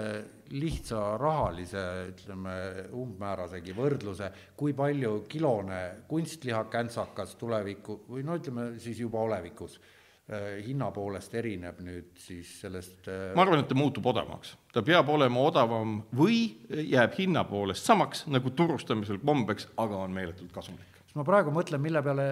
lihtsa 0.50 1.18
rahalise, 1.22 1.84
ütleme, 2.10 2.56
umbmäärasegi 2.98 3.76
võrdluse, 3.78 4.32
kui 4.58 4.74
palju 4.74 5.26
kilone 5.30 5.82
kunstliha 6.10 6.64
käntsakas 6.74 7.36
tuleviku 7.40 8.02
või 8.10 8.26
no 8.26 8.40
ütleme 8.40 8.72
siis 8.82 9.00
juba 9.04 9.22
olevikus 9.28 9.78
äh, 9.78 10.64
hinna 10.66 10.90
poolest 10.96 11.36
erineb 11.38 11.84
nüüd 11.86 12.16
siis 12.18 12.56
sellest 12.64 13.12
äh, 13.12 13.36
ma 13.38 13.46
arvan, 13.46 13.62
et 13.62 13.70
ta 13.70 13.78
muutub 13.78 14.10
odavamaks. 14.10 14.56
ta 14.74 14.82
peab 14.86 15.12
olema 15.14 15.44
odavam 15.52 16.00
või 16.16 16.42
jääb 16.70 17.20
hinna 17.20 17.46
poolest 17.50 17.86
samaks 17.86 18.26
nagu 18.34 18.50
turustamisel 18.50 19.22
kombeks, 19.22 19.70
aga 19.78 20.02
on 20.08 20.18
meeletult 20.18 20.52
kasumlik. 20.56 21.04
ma 21.14 21.28
praegu 21.28 21.54
mõtlen, 21.54 21.86
mille 21.86 22.02
peale 22.02 22.26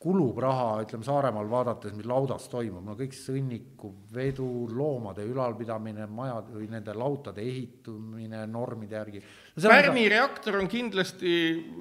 kulub 0.00 0.38
raha, 0.40 0.78
ütleme 0.80 1.04
Saaremaal 1.04 1.48
vaadates, 1.50 1.92
mis 1.92 2.06
laudas 2.08 2.46
toimub, 2.48 2.80
no 2.86 2.94
kõik 2.96 3.12
sõnniku, 3.12 3.90
vedu, 4.14 4.46
loomade 4.72 5.26
ülalpidamine, 5.28 6.06
majad 6.08 6.48
või 6.54 6.70
nende 6.72 6.94
lautade 6.96 7.44
ehitumine 7.44 8.46
normide 8.48 8.96
järgi 8.96 9.20
no. 9.20 9.66
Pärmi 9.66 10.06
ka... 10.06 10.12
reaktor 10.14 10.56
on 10.62 10.70
kindlasti 10.72 11.34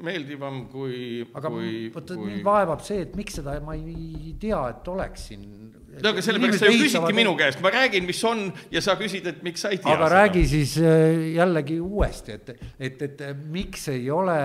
meeldivam 0.03 0.65
kui, 0.71 1.21
aga 1.31 1.53
kui, 1.53 1.71
vot 1.95 2.11
kui... 2.11 2.25
mind 2.33 2.43
vaevab 2.49 2.83
see, 2.83 3.05
et 3.07 3.15
miks 3.19 3.39
seda 3.39 3.55
ma 3.63 3.77
ei 3.79 4.35
tea, 4.41 4.59
et 4.73 4.91
oleks 4.91 5.29
siin. 5.31 5.47
no 5.95 6.11
aga 6.11 6.25
sellepärast 6.27 6.65
sa 6.65 6.73
ju 6.73 6.83
küsidki 6.83 7.15
minu 7.21 7.37
käest, 7.39 7.63
ma 7.63 7.71
räägin, 7.77 8.03
mis 8.09 8.19
on 8.27 8.49
ja 8.75 8.83
sa 8.83 8.97
küsid, 8.99 9.31
et 9.31 9.39
miks 9.47 9.63
sa 9.63 9.71
ei 9.71 9.79
tea 9.79 9.95
aga 9.95 10.11
seda. 10.11 10.11
räägi 10.17 10.45
siis 10.57 10.75
äh, 10.83 11.23
jällegi 11.39 11.79
uuesti, 11.79 12.35
et, 12.35 12.53
et, 12.75 13.07
et 13.07 13.25
miks 13.47 13.87
ei 13.95 14.11
ole 14.11 14.39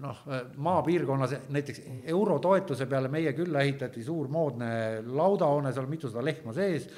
noh, 0.00 0.22
maapiirkonnas 0.56 1.34
näiteks 1.52 1.82
eurotoetuse 2.10 2.86
peale 2.86 3.08
meie 3.12 3.32
külla 3.36 3.60
ehitati 3.60 4.04
suur 4.04 4.28
moodne 4.32 4.70
laudahoone, 5.04 5.72
seal 5.74 5.86
mitusada 5.90 6.24
lehma 6.24 6.54
sees. 6.56 6.88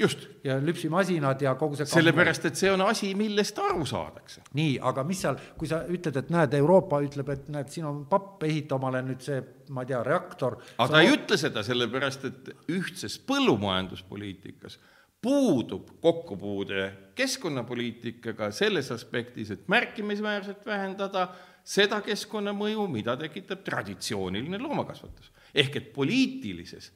ja 0.45 0.59
lüpsimasinad 0.63 1.43
ja 1.43 1.55
kogu 1.59 1.77
see. 1.77 1.87
sellepärast, 1.91 2.49
et 2.51 2.61
see 2.61 2.73
on 2.73 2.85
asi, 2.87 3.15
millest 3.19 3.59
aru 3.59 3.87
saadakse. 3.89 4.45
nii, 4.55 4.79
aga 4.93 5.05
mis 5.05 5.25
seal, 5.27 5.39
kui 5.59 5.71
sa 5.71 5.83
ütled, 5.89 6.23
et 6.23 6.33
näed, 6.35 6.57
Euroopa 6.61 7.03
ütleb, 7.05 7.35
et 7.35 7.49
näed, 7.53 7.71
siin 7.75 7.89
on 7.91 8.05
papp, 8.11 8.43
ehita 8.47 8.79
omale 8.79 9.03
nüüd 9.07 9.23
see, 9.25 9.43
ma 9.75 9.85
ei 9.85 9.93
tea, 9.93 10.03
reaktor. 10.07 10.61
aga 10.79 10.91
ta 10.97 11.05
ei 11.05 11.13
ma... 11.13 11.19
ütle 11.19 11.41
seda 11.41 11.65
sellepärast, 11.67 12.29
et 12.31 12.53
ühtses 12.73 13.19
põllumajanduspoliitikas 13.29 14.79
puudub 15.25 15.89
kokkupuude 16.05 16.93
keskkonnapoliitikaga 17.17 18.51
selles 18.53 18.91
aspektis, 18.93 19.51
et 19.55 19.69
märkimisväärselt 19.73 20.67
vähendada 20.67 21.29
seda 21.65 22.01
keskkonnamõju, 22.05 22.85
mida 22.93 23.17
tekitab 23.17 23.65
traditsiooniline 23.65 24.61
loomakasvatus. 24.61 25.33
ehk 25.55 25.77
et 25.77 25.93
poliitilises 25.93 26.93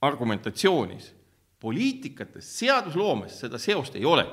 argumentatsioonis, 0.00 1.12
poliitikates, 1.60 2.48
seadusloomes 2.58 3.40
seda 3.40 3.58
seost 3.58 3.96
ei 3.96 4.04
ole. 4.04 4.26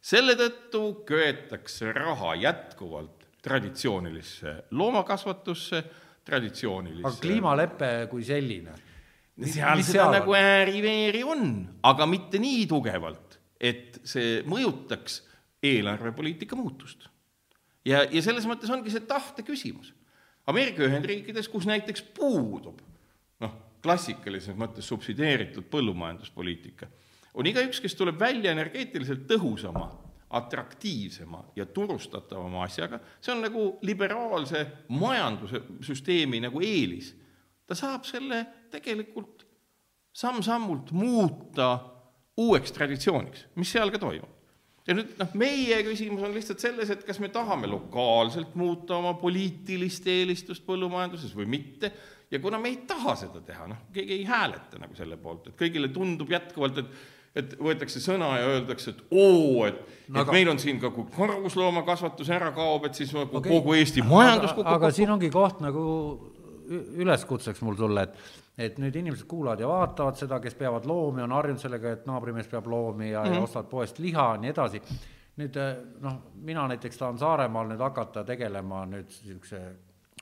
selle 0.00 0.32
tõttu 0.34 1.04
köetakse 1.04 1.92
raha 1.92 2.34
jätkuvalt 2.34 3.26
traditsioonilisse 3.42 4.54
loomakasvatusse, 4.70 5.82
traditsioonilisse 6.24 7.06
aga 7.06 7.20
kliimalepe 7.20 7.90
kui 8.10 8.24
selline? 8.24 8.74
seal 9.40 9.82
seda 9.82 9.92
seal 9.92 10.12
nagu 10.12 10.34
ääri-veeri 10.36 11.22
on, 11.24 11.44
aga 11.82 12.06
mitte 12.06 12.40
nii 12.40 12.66
tugevalt, 12.66 13.38
et 13.60 14.00
see 14.04 14.40
mõjutaks 14.48 15.22
eelarvepoliitika 15.62 16.56
muutust 16.56 17.10
ja, 17.84 18.04
ja 18.04 18.22
selles 18.24 18.46
mõttes 18.48 18.70
ongi 18.72 18.92
see 18.92 19.04
tahte 19.08 19.44
küsimus. 19.46 19.92
Ameerika 20.50 20.84
Ühendriikides, 20.86 21.48
kus 21.52 21.66
näiteks 21.68 22.02
puudub 22.16 22.80
noh, 23.42 23.52
klassikalises 23.84 24.56
mõttes 24.58 24.88
subsideeritud 24.90 25.68
põllumajanduspoliitika, 25.70 26.88
on 27.34 27.46
igaüks, 27.46 27.80
kes 27.82 27.94
tuleb 27.98 28.18
välja 28.20 28.54
energeetiliselt 28.54 29.26
tõhusama 29.30 29.86
atraktiivsema 30.30 31.42
ja 31.58 31.66
turustatavama 31.66 32.64
asjaga, 32.64 33.00
see 33.20 33.32
on 33.34 33.44
nagu 33.44 33.64
liberaalse 33.86 34.64
majanduse 34.94 35.62
süsteemi 35.86 36.42
nagu 36.42 36.62
eelis. 36.62 37.14
ta 37.66 37.74
saab 37.78 38.02
selle 38.04 38.44
tegelikult 38.70 39.44
samm-sammult 40.12 40.90
muuta 40.90 41.68
uueks 42.36 42.72
traditsiooniks, 42.74 43.46
mis 43.54 43.70
seal 43.70 43.90
ka 43.94 43.98
toimub 44.02 44.39
ja 44.90 44.96
nüüd 44.98 45.12
noh, 45.20 45.34
meie 45.38 45.76
küsimus 45.86 46.24
on 46.26 46.34
lihtsalt 46.34 46.62
selles, 46.62 46.90
et 46.90 47.04
kas 47.06 47.20
me 47.22 47.30
tahame 47.32 47.70
lokaalselt 47.70 48.56
muuta 48.58 48.98
oma 48.98 49.14
poliitilist 49.20 50.08
eelistust 50.10 50.66
põllumajanduses 50.66 51.36
või 51.38 51.46
mitte 51.58 51.92
ja 52.30 52.42
kuna 52.42 52.58
me 52.58 52.72
ei 52.72 52.82
taha 52.90 53.14
seda 53.22 53.42
teha, 53.46 53.68
noh, 53.70 53.86
keegi 53.94 54.18
ei 54.18 54.26
hääleta 54.26 54.82
nagu 54.82 54.98
selle 54.98 55.18
poolt, 55.20 55.50
et 55.50 55.58
kõigile 55.60 55.92
tundub 55.94 56.30
jätkuvalt, 56.34 56.82
et 56.82 57.16
et 57.38 57.52
võetakse 57.62 58.00
sõna 58.02 58.32
ja 58.40 58.46
öeldakse, 58.56 58.90
et 58.90 59.02
oo, 59.14 59.62
et 59.62 59.76
no,, 59.78 60.16
et 60.16 60.22
aga... 60.24 60.32
meil 60.34 60.48
on 60.50 60.58
siin 60.58 60.80
ka, 60.82 60.90
kui 60.90 61.06
karusloomakasvatus 61.14 62.32
ära 62.34 62.50
kaob, 62.56 62.88
et 62.88 62.98
siis 62.98 63.12
okay. 63.14 63.44
kogu 63.46 63.76
Eesti 63.78 64.02
majandus 64.02 64.50
kukub 64.56 64.66
aga, 64.66 64.88
aga 64.88 64.90
siin 64.96 65.12
ongi 65.14 65.30
koht 65.30 65.62
nagu 65.62 65.84
üleskutseks 66.70 67.62
mul 67.66 67.78
sulle, 67.78 68.08
et 68.08 68.49
et 68.60 68.78
nüüd 68.80 68.96
inimesed 69.00 69.26
kuulavad 69.28 69.62
ja 69.62 69.68
vaatavad 69.70 70.18
seda, 70.20 70.40
kes 70.42 70.56
peavad 70.58 70.86
loomi, 70.88 71.22
on 71.24 71.32
harjunud 71.32 71.62
sellega, 71.62 71.94
et 71.96 72.08
naabrimees 72.08 72.50
peab 72.50 72.68
loomi 72.68 73.10
ja 73.10 73.22
mm, 73.22 73.24
-hmm. 73.24 73.34
ja 73.34 73.40
mhm. 73.40 73.48
ostavad 73.48 73.70
poest 73.70 73.98
liha 73.98 74.26
ja 74.34 74.40
nii 74.40 74.50
edasi. 74.50 74.82
nüüd 75.40 75.56
noh, 76.04 76.16
mina 76.34 76.66
näiteks 76.68 76.98
tahan 76.98 77.18
Saaremaal 77.18 77.70
nüüd 77.70 77.80
hakata 77.80 78.24
tegelema 78.24 78.84
nüüd 78.86 79.08
niisuguse 79.08 79.60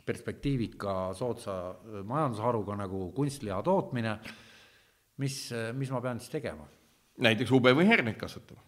perspektiivika 0.06 1.14
soodsa 1.14 1.74
majandusharuga 2.04 2.76
nagu 2.76 3.10
kunstliha 3.12 3.62
tootmine, 3.62 4.18
mis, 5.16 5.50
mis 5.72 5.90
ma 5.90 6.00
pean 6.00 6.20
siis 6.20 6.30
tegema? 6.30 6.68
näiteks 7.18 7.50
ube 7.50 7.74
või 7.74 7.88
herneid 7.88 8.16
kasvatama 8.16 8.67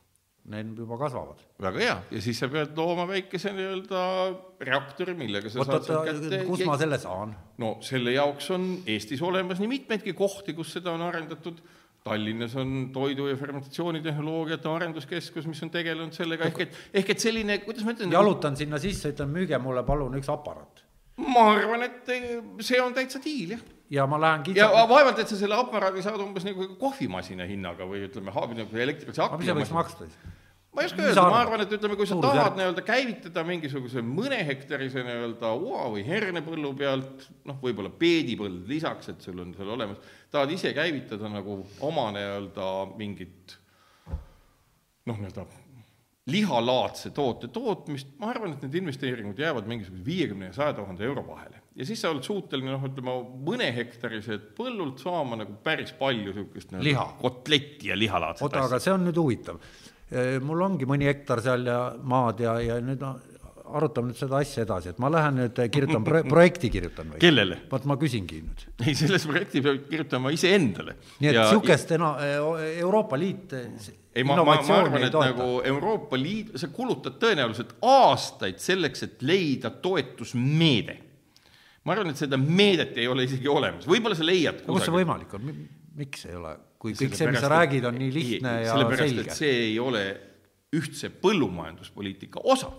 need 0.51 0.79
juba 0.79 0.99
kasvavad. 1.01 1.43
väga 1.63 1.83
hea, 1.83 1.97
ja 2.11 2.23
siis 2.23 2.39
sa 2.43 2.49
pead 2.51 2.77
looma 2.79 3.07
väikese 3.09 3.53
nii-öelda 3.57 4.01
reaktori, 4.67 5.15
millega 5.19 5.51
sa 5.53 5.63
Oot, 5.63 5.71
saad 5.71 5.87
sealt 5.87 6.09
kätte 6.09 6.43
kus 6.49 6.65
ma 6.69 6.77
selle 6.81 6.99
saan? 7.03 7.35
no 7.63 7.77
selle 7.87 8.15
jaoks 8.17 8.51
on 8.57 8.67
Eestis 8.91 9.23
olemas 9.27 9.63
nii 9.63 9.71
mitmeidki 9.71 10.15
kohti, 10.19 10.57
kus 10.57 10.75
seda 10.79 10.95
on 10.97 11.07
arendatud, 11.07 11.63
Tallinnas 12.01 12.55
on 12.57 12.89
toidu- 12.95 13.27
ja 13.29 13.37
fermentatsioonitehnoloogiate 13.37 14.71
arenduskeskus, 14.71 15.45
mis 15.51 15.59
on 15.67 15.71
tegelenud 15.71 16.17
sellega, 16.17 16.49
ehk 16.49 16.63
et, 16.65 16.79
ehk 17.03 17.11
et 17.13 17.21
selline, 17.21 17.59
kuidas 17.67 17.85
ma 17.85 17.93
ütlen 17.93 18.15
jalutan 18.15 18.57
sinna 18.57 18.81
sisse, 18.81 19.13
ütlen 19.13 19.29
müüge 19.35 19.59
mulle 19.61 19.85
palun 19.85 20.17
üks 20.17 20.33
aparaat. 20.33 20.81
ma 21.21 21.51
arvan, 21.53 21.85
et 21.85 22.09
see 22.65 22.81
on 22.81 22.97
täitsa 22.97 23.21
diil, 23.21 23.53
jah 23.59 23.69
ja 23.91 24.07
ma 24.07 24.21
lähen 24.21 24.43
kitsa. 24.43 24.61
ja 24.61 24.89
vaevalt, 24.89 25.19
et 25.19 25.29
sa 25.29 25.37
selle 25.39 25.57
aparaadi 25.59 26.03
saad 26.03 26.23
umbes 26.23 26.47
nagu 26.47 26.69
kohvimasina 26.81 27.47
hinnaga 27.49 27.87
või 27.89 28.05
ütleme, 28.07 28.33
nagu 28.33 28.85
elektrilise 28.85 29.25
akna. 29.25 29.41
mis 29.41 29.51
see 29.51 29.57
võiks 29.59 29.75
maksta 29.75 30.07
siis? 30.07 30.19
Ma 30.75 30.83
ei 30.85 30.91
oska 30.91 31.03
öelda, 31.03 31.25
ma 31.27 31.41
arvan, 31.43 31.65
et 31.65 31.73
ütleme, 31.75 31.97
kui 31.99 32.07
sa 32.07 32.15
Suur 32.17 32.27
tahad 32.27 32.59
nii-öelda 32.59 32.85
käivitada 32.87 33.45
mingisuguse 33.47 34.05
mõnehektarise 34.07 35.03
nii-öelda 35.07 35.55
oa 35.57 35.89
või 35.95 36.05
hernepõllu 36.07 36.75
pealt, 36.79 37.25
noh, 37.49 37.59
võib-olla 37.63 37.91
peedipõld 37.91 38.69
lisaks, 38.71 39.11
et 39.15 39.27
sul 39.27 39.43
on 39.43 39.55
seal 39.57 39.73
olemas, 39.77 39.99
tahad 40.31 40.53
ise 40.55 40.75
käivitada 40.77 41.33
nagu 41.33 41.63
oma 41.87 42.11
nii-öelda 42.15 42.71
mingit 43.01 43.59
noh, 45.11 45.19
nii-öelda 45.19 45.49
lihalaadse 46.31 47.11
toote 47.17 47.49
tootmist, 47.49 48.13
ma 48.21 48.31
arvan, 48.31 48.55
et 48.55 48.65
need 48.67 48.77
investeeringud 48.83 49.39
jäävad 49.41 49.69
mingisuguse 49.71 50.05
viiekümne 50.07 50.51
ja 50.51 50.57
saja 50.57 50.75
tuhande 50.77 51.05
euro 51.05 51.25
vahele. 51.27 51.63
ja 51.75 51.87
siis 51.87 52.01
sa 52.03 52.11
oled 52.13 52.27
suuteline 52.27 52.75
noh, 52.75 52.85
ütleme 52.87 53.15
mõnehektariselt 53.47 54.51
põllult 54.59 55.01
saama 55.03 55.39
nagu 55.41 55.57
päris 55.65 55.95
palju 55.97 56.29
niisugust 56.31 56.75
liha. 56.85 57.07
kotletti 57.21 57.89
ja 57.91 57.99
lihalaadset 57.99 58.45
oota, 58.47 58.67
aga 58.69 58.81
see 58.83 58.93
on 58.95 59.07
nüüd 59.09 59.19
huvitav. 59.21 59.61
Mul 60.43 60.63
ongi 60.67 60.89
mõni 60.91 61.07
hektar 61.07 61.43
seal 61.45 61.67
ja 61.69 61.81
maad 62.03 62.41
ja, 62.43 62.57
ja 62.65 62.81
nüüd 62.83 63.05
arutame 63.71 64.11
nüüd 64.11 64.19
seda 64.19 64.41
asja 64.41 64.65
edasi, 64.65 64.93
et 64.93 65.01
ma 65.03 65.11
lähen 65.13 65.39
nüüd 65.39 65.61
kirjutan 65.73 66.05
pro, 66.07 66.23
projekti 66.29 66.71
kirjutan 66.73 67.13
või? 67.13 67.21
kellele? 67.23 67.61
vot 67.71 67.87
ma 67.89 67.97
küsingi 68.01 68.41
nüüd. 68.43 68.65
ei, 68.85 68.95
selles 68.99 69.27
projekti 69.31 69.63
peab 69.65 69.85
kirjutama 69.91 70.33
iseendale. 70.35 70.97
nii 71.21 71.33
et 71.33 71.39
niisugust 71.41 71.95
ja... 71.95 72.13
Euroopa 72.81 73.19
Liit 73.21 73.55
ei, 73.55 74.25
ma, 74.27 74.37
ma, 74.43 74.57
ma 74.57 74.79
arvan, 74.81 75.05
et 75.07 75.13
toeta. 75.15 75.31
nagu 75.31 75.61
Euroopa 75.71 76.19
Liit, 76.19 76.55
sa 76.61 76.71
kulutad 76.75 77.21
tõenäoliselt 77.23 77.77
aastaid 77.87 78.59
selleks, 78.63 79.07
et 79.07 79.23
leida 79.27 79.71
toetusmeede. 79.83 80.97
ma 81.85 81.95
arvan, 81.95 82.11
et 82.13 82.21
seda 82.21 82.41
meedet 82.41 82.99
ei 82.99 83.07
ole 83.11 83.29
isegi 83.29 83.49
olemas, 83.51 83.87
võib-olla 83.91 84.19
sa 84.19 84.27
leiad 84.27 84.65
kusagil. 84.65 84.81
kus 84.81 84.89
see 84.89 84.99
võimalik 84.99 85.39
on, 85.39 85.55
miks 86.01 86.27
ei 86.27 86.37
ole, 86.39 86.57
kui 86.81 86.95
kõik 86.97 87.17
see, 87.17 87.29
mis 87.29 87.43
sa 87.45 87.51
räägid, 87.53 87.85
on 87.89 87.99
nii 88.01 88.13
lihtne 88.15 88.55
ei, 88.59 88.67
ja 88.67 88.77
sellepärast, 88.77 89.17
selge? 89.17 89.35
see 89.37 89.57
ei 89.69 89.75
ole 89.83 90.05
ühtse 90.77 91.11
põllumajanduspoliitika 91.23 92.43
osa 92.49 92.71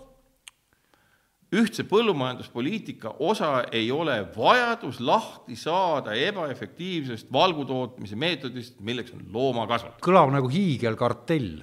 ühtse 1.52 1.84
põllumajanduspoliitika 1.84 3.16
osa 3.28 3.50
ei 3.76 3.90
ole 3.92 4.14
vajadus 4.36 5.00
lahti 5.04 5.56
saada 5.58 6.14
ebaefektiivsest 6.16 7.28
valgutootmise 7.32 8.16
meetodist, 8.16 8.80
milleks 8.80 9.12
on 9.12 9.26
loomakasvatus. 9.34 10.00
kõlab 10.04 10.32
nagu 10.32 10.48
hiigelkartell. 10.52 11.60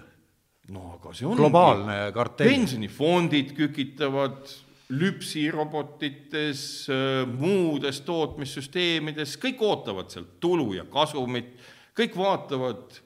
no 0.70 0.94
aga 1.00 1.14
see 1.18 1.26
on 1.26 1.38
globaalne 1.42 1.98
kartell. 2.14 2.52
pensionifondid 2.52 3.56
kükitavad 3.58 4.46
lüpsirobotites, 4.90 6.62
muudes 7.38 8.00
tootmissüsteemides, 8.02 9.36
kõik 9.42 9.62
ootavad 9.62 10.10
sealt 10.10 10.40
tulu 10.42 10.74
ja 10.74 10.86
kasumit, 10.90 11.52
kõik 12.00 12.18
vaatavad 12.18 13.00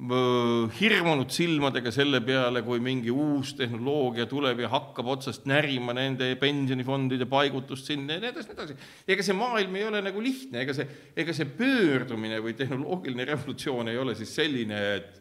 hirmunud 0.00 1.28
silmadega 1.28 1.90
selle 1.92 2.22
peale, 2.24 2.62
kui 2.64 2.80
mingi 2.80 3.12
uus 3.12 3.52
tehnoloogia 3.58 4.24
tuleb 4.30 4.62
ja 4.64 4.70
hakkab 4.72 5.10
otsast 5.12 5.44
närima 5.50 5.92
nende 5.92 6.30
pensionifondide 6.40 7.26
paigutust 7.28 7.90
sinna 7.90 8.16
ja 8.16 8.22
nii 8.22 8.30
edasi, 8.30 8.48
nii 8.48 8.56
edasi. 8.56 8.76
ega 9.12 9.26
see 9.26 9.36
maailm 9.36 9.76
ei 9.76 9.84
ole 9.90 10.00
nagu 10.06 10.22
lihtne, 10.24 10.62
ega 10.64 10.76
see, 10.76 10.88
ega 11.20 11.34
see 11.36 11.50
pöördumine 11.58 12.40
või 12.40 12.56
tehnoloogiline 12.56 13.28
revolutsioon 13.28 13.92
ei 13.92 14.00
ole 14.00 14.16
siis 14.16 14.32
selline, 14.40 14.80
et 14.96 15.20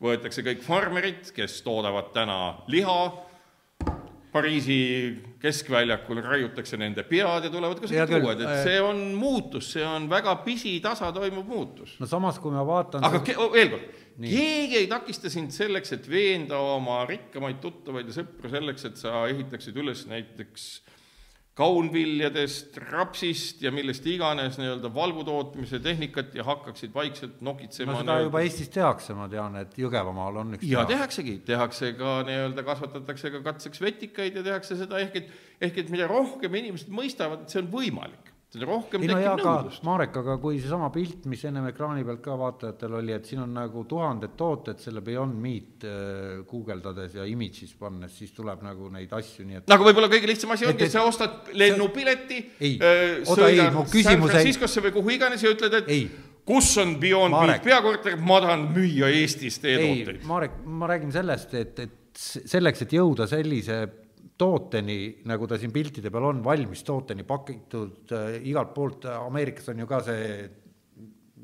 võetakse 0.00 0.46
kõik 0.46 0.64
farmerid, 0.64 1.28
kes 1.36 1.60
toodavad 1.66 2.08
täna 2.16 2.38
liha, 2.72 3.00
Pariisi 4.38 4.78
keskväljakul 5.42 6.22
raiutakse 6.22 6.78
nende 6.80 7.02
pead 7.06 7.46
ja 7.46 7.50
tulevad 7.52 7.80
kusagilt 7.82 8.24
uued, 8.24 8.42
et 8.42 8.64
see 8.66 8.80
on 8.82 9.00
muutus, 9.18 9.72
see 9.74 9.86
on 9.86 10.08
väga 10.10 10.36
pisitasa 10.44 11.10
toimuv 11.14 11.48
muutus. 11.48 11.96
no 11.98 12.06
samas, 12.10 12.38
kui 12.42 12.54
ma 12.54 12.64
vaatan 12.66 13.06
aga 13.06 13.22
ke-, 13.26 13.36
veel 13.54 13.72
kord, 13.74 13.88
keegi 14.22 14.80
ei 14.82 14.90
takista 14.90 15.30
sind 15.32 15.54
selleks, 15.54 15.94
et 15.98 16.06
veenda 16.10 16.58
oma 16.76 17.00
rikkamaid 17.08 17.58
tuttavaid 17.62 18.10
ja 18.10 18.20
sõpru 18.20 18.50
selleks, 18.52 18.86
et 18.90 19.00
sa 19.00 19.24
ehitaksid 19.30 19.78
üles 19.82 20.06
näiteks 20.10 20.68
kaunviljadest, 21.58 22.76
rapsist 22.92 23.62
ja 23.64 23.72
millest 23.74 24.06
iganes 24.06 24.60
nii-öelda 24.60 24.90
valgu 24.94 25.24
tootmise 25.26 25.80
tehnikat 25.82 26.36
ja 26.38 26.46
hakkaksid 26.46 26.94
vaikselt 26.94 27.40
nokitsema. 27.42 27.96
no 27.96 28.04
seda 28.04 28.20
juba 28.22 28.42
Eestis 28.46 28.70
tehakse, 28.74 29.16
ma 29.18 29.26
tean, 29.32 29.58
et 29.58 29.74
Jõgevamaal 29.78 30.42
on 30.44 30.54
üks 30.58 30.68
ja 30.68 30.84
teha. 30.84 30.92
tehaksegi, 30.94 31.38
tehakse 31.48 31.92
ka 31.98 32.20
nii-öelda, 32.28 32.64
kasvatatakse 32.66 33.34
ka 33.34 33.42
katseks 33.50 33.82
vetikaid 33.82 34.38
ja 34.38 34.46
tehakse 34.46 34.78
seda, 34.78 35.02
ehk 35.02 35.22
et, 35.22 35.36
ehk 35.68 35.82
et 35.82 35.94
mida 35.94 36.06
rohkem 36.10 36.54
inimesed 36.62 36.92
mõistavad, 36.94 37.42
et 37.42 37.54
see 37.54 37.64
on 37.64 37.72
võimalik 37.74 38.34
rohkem 38.56 39.02
ei, 39.04 39.08
no 39.10 39.16
tekib 39.18 39.42
nõudlust. 39.44 39.82
Marek, 39.84 40.14
aga 40.22 40.36
kui 40.40 40.56
seesama 40.62 40.88
pilt, 40.92 41.26
mis 41.28 41.42
ennem 41.44 41.66
ekraani 41.68 42.04
pealt 42.06 42.22
ka 42.24 42.36
vaatajatel 42.40 42.94
oli, 43.00 43.12
et 43.12 43.28
siin 43.28 43.42
on 43.44 43.52
nagu 43.52 43.82
tuhanded 43.88 44.32
tooted 44.38 44.80
selle 44.80 45.02
Beyond 45.04 45.36
Meat 45.42 45.84
äh, 45.84 46.38
guugeldades 46.48 47.18
ja 47.18 47.26
image'is 47.28 47.74
pannes, 47.78 48.14
siis 48.16 48.32
tuleb 48.36 48.64
nagu 48.64 48.88
neid 48.94 49.12
asju, 49.18 49.44
nii 49.48 49.60
et 49.60 49.68
no 49.68 49.76
aga 49.76 49.88
võib-olla 49.90 50.08
kõige 50.14 50.32
lihtsam 50.32 50.56
asi 50.56 50.68
ongi, 50.70 50.88
et 50.88 50.96
sa 50.96 51.04
ostad 51.08 51.52
lennupileti, 51.52 52.40
äh, 52.72 53.04
sõidad 53.28 53.76
San 53.92 54.24
Franciscosse 54.24 54.86
või 54.88 54.96
kuhu 54.96 55.16
iganes 55.18 55.44
ja 55.44 55.52
ütled, 55.52 55.78
et 55.82 55.92
ei. 55.92 56.08
kus 56.48 56.72
on 56.80 56.96
Beyond 57.02 57.36
Marek. 57.36 57.60
Meat 57.60 57.68
peakorter, 57.68 58.16
ma 58.16 58.40
tahan 58.46 58.68
müüa 58.72 59.12
Eestis 59.20 59.60
teie 59.60 59.76
tooteid. 59.84 60.24
Marek, 60.28 60.60
ma 60.64 60.88
räägin 60.88 61.12
sellest, 61.12 61.52
et, 61.58 61.84
et 61.84 62.28
selleks, 62.48 62.88
et 62.88 62.96
jõuda 62.96 63.28
sellise 63.28 63.84
tooteni, 64.38 64.98
nagu 65.28 65.48
ta 65.50 65.58
siin 65.58 65.74
piltide 65.74 66.12
peal 66.14 66.28
on, 66.30 66.42
valmis 66.44 66.84
tooteni 66.86 67.26
pakitud 67.26 68.14
äh, 68.14 68.40
igalt 68.48 68.74
poolt, 68.76 69.06
Ameerikas 69.10 69.72
on 69.72 69.82
ju 69.82 69.88
ka 69.90 70.00
see, 70.06 70.26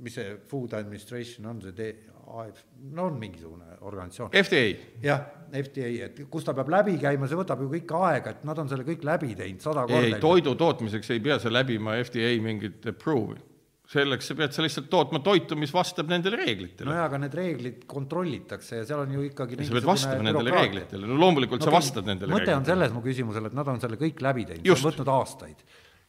mis 0.04 0.18
see 0.18 0.34
Food 0.50 0.76
Administration 0.78 1.48
on, 1.50 1.62
see 1.64 1.94
AF, 2.24 2.62
no 2.96 3.08
on 3.10 3.18
mingisugune 3.20 3.76
organisatsioon. 3.84 4.30
FDA. 4.32 4.62
jah, 5.04 5.24
FDA, 5.60 5.90
et 6.06 6.22
kus 6.30 6.46
ta 6.46 6.54
peab 6.56 6.70
läbi 6.72 6.94
käima, 7.02 7.28
see 7.28 7.38
võtab 7.38 7.60
ju 7.62 7.68
kõik 7.74 7.92
aega, 8.00 8.32
et 8.32 8.46
nad 8.48 8.58
on 8.62 8.70
selle 8.70 8.86
kõik 8.86 9.04
läbi 9.06 9.34
teinud 9.38 9.64
sada 9.64 9.84
korda. 9.90 10.08
ei, 10.08 10.20
toidu 10.22 10.54
tootmiseks 10.58 11.12
ei 11.14 11.20
pea 11.24 11.36
sa 11.42 11.52
läbima 11.52 11.98
FDA 12.00 12.32
mingit 12.42 12.88
approve'i 12.94 13.42
selleks 13.90 14.30
sa 14.30 14.36
pead 14.38 14.54
sa 14.56 14.64
lihtsalt 14.64 14.88
tootma 14.92 15.20
toitu, 15.24 15.56
mis 15.60 15.72
vastab 15.74 16.08
nendele 16.08 16.38
reeglitele. 16.40 16.88
nojah, 16.88 17.06
aga 17.08 17.20
need 17.20 17.34
reeglid 17.36 17.82
kontrollitakse 17.90 18.80
ja 18.80 18.84
seal 18.88 19.02
on 19.04 19.12
ju 19.12 19.24
ikkagi 19.28 19.58
sa 19.60 19.76
pead 19.76 19.88
vastama 19.88 20.24
nendele 20.24 20.54
reeglitele, 20.54 21.08
no 21.10 21.18
loomulikult 21.20 21.60
no, 21.60 21.68
sa 21.68 21.74
vastad 21.74 22.08
nendele 22.08 22.32
mõte 22.32 22.46
reeglitele. 22.46 22.62
on 22.62 22.70
selles 22.70 22.94
mu 22.96 23.02
küsimusel, 23.04 23.50
et 23.50 23.58
nad 23.58 23.72
on 23.74 23.82
selle 23.82 24.00
kõik 24.00 24.24
läbi 24.24 24.46
teinud, 24.48 24.64
see 24.64 24.76
on 24.78 24.86
võtnud 24.86 25.12
aastaid. 25.14 25.60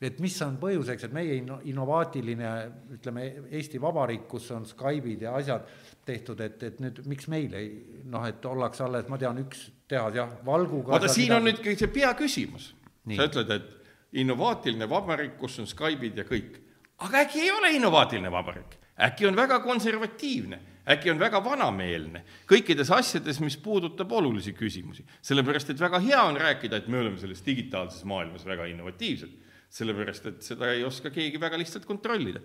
et 0.08 0.24
mis 0.24 0.40
on 0.48 0.56
põhjuseks, 0.62 1.08
et 1.08 1.16
meie 1.16 1.38
inno-, 1.42 1.60
innovaatiline, 1.68 2.56
ütleme, 2.96 3.28
Eesti 3.60 3.80
Vabariik, 3.84 4.28
kus 4.32 4.50
on 4.56 4.68
Skype'id 4.70 5.28
ja 5.28 5.36
asjad 5.36 5.68
tehtud, 6.08 6.40
et, 6.48 6.64
et 6.64 6.82
nüüd 6.84 7.04
miks 7.12 7.28
meil 7.32 7.56
ei 7.60 7.72
noh, 8.08 8.24
et 8.28 8.44
ollakse 8.46 8.86
alles, 8.88 9.08
ma 9.12 9.20
tean, 9.20 9.40
üks 9.44 9.70
tehas 9.90 10.16
jah, 10.16 10.32
valguga 10.48 10.96
vaata, 10.96 11.12
siin 11.12 11.36
on 11.36 11.48
nüüd 11.48 11.60
ikkagi 11.60 11.84
see 11.84 11.96
peaküsimus. 11.96 12.70
Sa 13.16 13.28
ütled, 13.28 13.52
et 13.52 14.22
innovaatiline 14.22 14.88
vabariik, 14.90 15.36
kus 15.42 15.60
on 15.60 15.68
Skype'id 15.70 16.24
ja 16.24 16.28
kõik. 16.28 16.62
Aga 16.98 17.22
äkki 17.26 17.42
ei 17.42 17.52
ole 17.52 17.72
innovaatiline 17.76 18.32
vabariik? 18.32 18.80
äkki 18.96 19.28
on 19.28 19.36
väga 19.36 19.60
konservatiivne, 19.60 20.60
äkki 20.88 21.12
on 21.12 21.20
väga 21.20 21.42
vanameelne 21.44 22.22
kõikides 22.48 22.92
asjades, 22.96 23.42
mis 23.44 23.58
puudutab 23.60 24.12
olulisi 24.16 24.54
küsimusi. 24.56 25.04
sellepärast, 25.22 25.70
et 25.70 25.80
väga 25.80 26.00
hea 26.00 26.22
on 26.24 26.38
rääkida, 26.40 26.78
et 26.78 26.88
me 26.88 27.00
oleme 27.00 27.18
selles 27.20 27.44
digitaalses 27.46 28.06
maailmas 28.06 28.46
väga 28.46 28.70
innovatiivsed, 28.72 29.34
sellepärast 29.70 30.30
et 30.32 30.42
seda 30.42 30.72
ei 30.72 30.84
oska 30.84 31.10
keegi 31.10 31.42
väga 31.42 31.58
lihtsalt 31.58 31.86
kontrollida. 31.86 32.40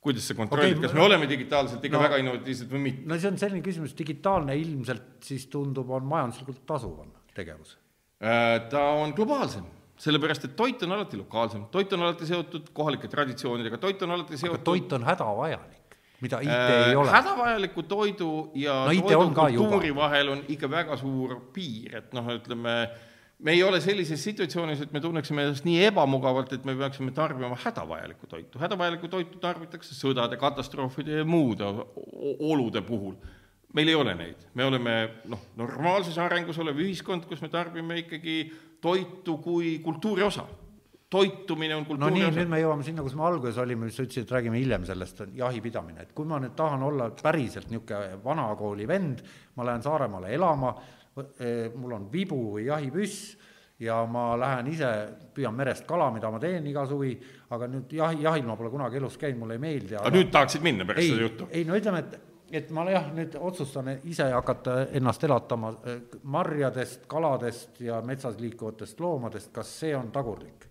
kuidas 0.00 0.28
sa 0.28 0.34
kontrollid 0.34 0.76
okay,, 0.76 0.82
kas 0.82 0.94
me 0.94 1.00
oleme 1.00 1.26
digitaalselt 1.28 1.84
ikka 1.84 1.96
no- 1.96 2.02
no, 2.02 2.08
väga 2.08 2.20
innovatiivsed 2.22 2.70
või 2.70 2.82
mitte? 2.84 3.08
no 3.08 3.18
see 3.18 3.32
on 3.32 3.38
selline 3.38 3.64
küsimus, 3.64 3.96
digitaalne 3.96 4.56
ilmselt 4.56 5.24
siis 5.24 5.46
tundub, 5.46 5.90
on 5.90 6.04
majanduslikult 6.04 6.66
tasuvam 6.66 7.10
tegevus. 7.34 7.78
Äh, 8.20 8.68
ta 8.70 8.82
on 8.98 9.14
globaalsem, 9.16 9.64
sellepärast 9.98 10.46
et 10.46 10.54
toit 10.56 10.82
on 10.86 10.94
alati 10.96 11.18
lokaalsem, 11.18 11.66
toit 11.72 11.92
on 11.96 12.06
alati 12.06 12.28
seotud 12.28 12.70
kohalike 12.74 13.10
traditsioonidega, 13.10 13.80
toit 13.82 14.02
on 14.06 14.14
alati 14.14 14.38
seotud 14.38 14.64
toit 14.66 14.92
on 14.94 15.04
hädavajalik, 15.08 15.98
mida 16.22 16.40
IT 16.44 16.54
äh, 16.54 16.88
ei 16.90 16.96
ole. 16.96 17.10
hädavajaliku 17.10 17.82
toidu 17.90 18.30
ja 18.54 18.80
No 18.86 18.94
toidukultuuri 19.08 19.94
vahel 19.94 20.34
on 20.36 20.42
ikka 20.48 20.70
väga 20.70 20.96
suur 21.00 21.36
piir, 21.54 21.98
et 22.02 22.14
noh, 22.14 22.30
ütleme, 22.34 22.76
me 23.38 23.54
ei 23.54 23.62
ole 23.62 23.80
sellises 23.82 24.22
situatsioonis, 24.24 24.84
et 24.86 24.94
me 24.94 25.02
tunneksime 25.02 25.46
ennast 25.46 25.66
nii 25.66 25.82
ebamugavalt, 25.90 26.52
et 26.54 26.64
me 26.68 26.76
peaksime 26.78 27.10
tarbima 27.16 27.58
hädavajalikku 27.64 28.30
toitu. 28.30 28.62
hädavajalikku 28.62 29.10
toitu 29.10 29.42
tarbitakse 29.42 29.98
sõdade, 29.98 30.38
katastroofide 30.38 31.22
ja 31.22 31.26
muude 31.26 31.66
olude 32.38 32.82
puhul. 32.86 33.18
Meil 33.78 33.92
ei 33.92 33.98
ole 33.98 34.14
neid, 34.18 34.46
me 34.58 34.66
oleme 34.66 34.94
noh, 35.30 35.50
normaalses 35.58 36.18
arengus 36.22 36.58
olev 36.62 36.80
ühiskond, 36.82 37.28
kus 37.30 37.42
me 37.44 37.50
tarbime 37.52 38.00
ikkagi 38.02 38.40
toitu 38.82 39.38
kui 39.42 39.78
kultuuri 39.84 40.26
osa. 40.26 40.46
toitumine 41.08 41.72
on 41.72 41.86
no 41.86 41.88
kultuuri 41.88 42.18
nii, 42.18 42.24
osa 42.28 42.36
nüüd 42.36 42.50
me 42.52 42.58
jõuame 42.60 42.84
sinna, 42.84 43.02
kus 43.06 43.14
me 43.16 43.24
alguses 43.24 43.58
olime, 43.62 43.86
mis 43.88 43.96
sa 43.96 44.04
ütlesid, 44.04 44.26
et 44.26 44.32
räägime 44.34 44.58
hiljem 44.60 44.84
sellest, 44.84 45.22
jahipidamine, 45.38 46.04
et 46.04 46.12
kui 46.12 46.28
ma 46.28 46.40
nüüd 46.42 46.56
tahan 46.58 46.82
olla 46.84 47.08
päriselt 47.22 47.70
niisugune 47.72 48.18
vanakooli 48.24 48.88
vend, 48.88 49.22
ma 49.56 49.68
lähen 49.70 49.84
Saaremaale 49.86 50.34
elama, 50.36 50.74
mul 51.78 51.94
on 51.96 52.10
vibu 52.12 52.42
või 52.58 52.66
jahipüss 52.68 53.38
ja 53.80 54.02
ma 54.10 54.32
lähen 54.38 54.68
ise, 54.72 54.90
püüan 55.34 55.54
merest 55.54 55.86
kala, 55.88 56.10
mida 56.14 56.30
ma 56.34 56.40
teen 56.42 56.66
iga 56.66 56.84
suvi, 56.90 57.12
aga 57.54 57.68
nüüd 57.70 57.92
jahi, 57.94 58.22
jahil 58.26 58.46
ma 58.48 58.56
pole 58.58 58.72
kunagi 58.72 58.98
elus 58.98 59.16
käinud, 59.20 59.44
mulle 59.44 59.56
ei 59.56 59.62
meeldi. 59.62 59.96
aga 60.00 60.12
nüüd 60.14 60.32
tahaksid 60.34 60.64
minna 60.66 60.86
pärast 60.88 61.04
ei 61.04 61.12
seda 61.14 61.24
juttu? 61.24 61.48
ei 61.54 61.64
no 61.68 61.78
ütleme, 61.78 62.02
et, 62.04 62.18
et 62.52 62.70
ma 62.70 62.84
jah, 62.90 63.10
nüüd 63.14 63.34
otsustan 63.40 63.90
ise 64.04 64.30
hakata 64.32 64.78
ennast 64.96 65.24
elatama 65.24 65.74
marjadest, 66.22 67.06
kaladest 67.10 67.80
ja 67.84 68.00
metsas 68.04 68.38
liikuvatest 68.40 69.00
loomadest, 69.00 69.52
kas 69.52 69.74
see 69.80 69.96
on 69.96 70.10
tagurlik? 70.14 70.68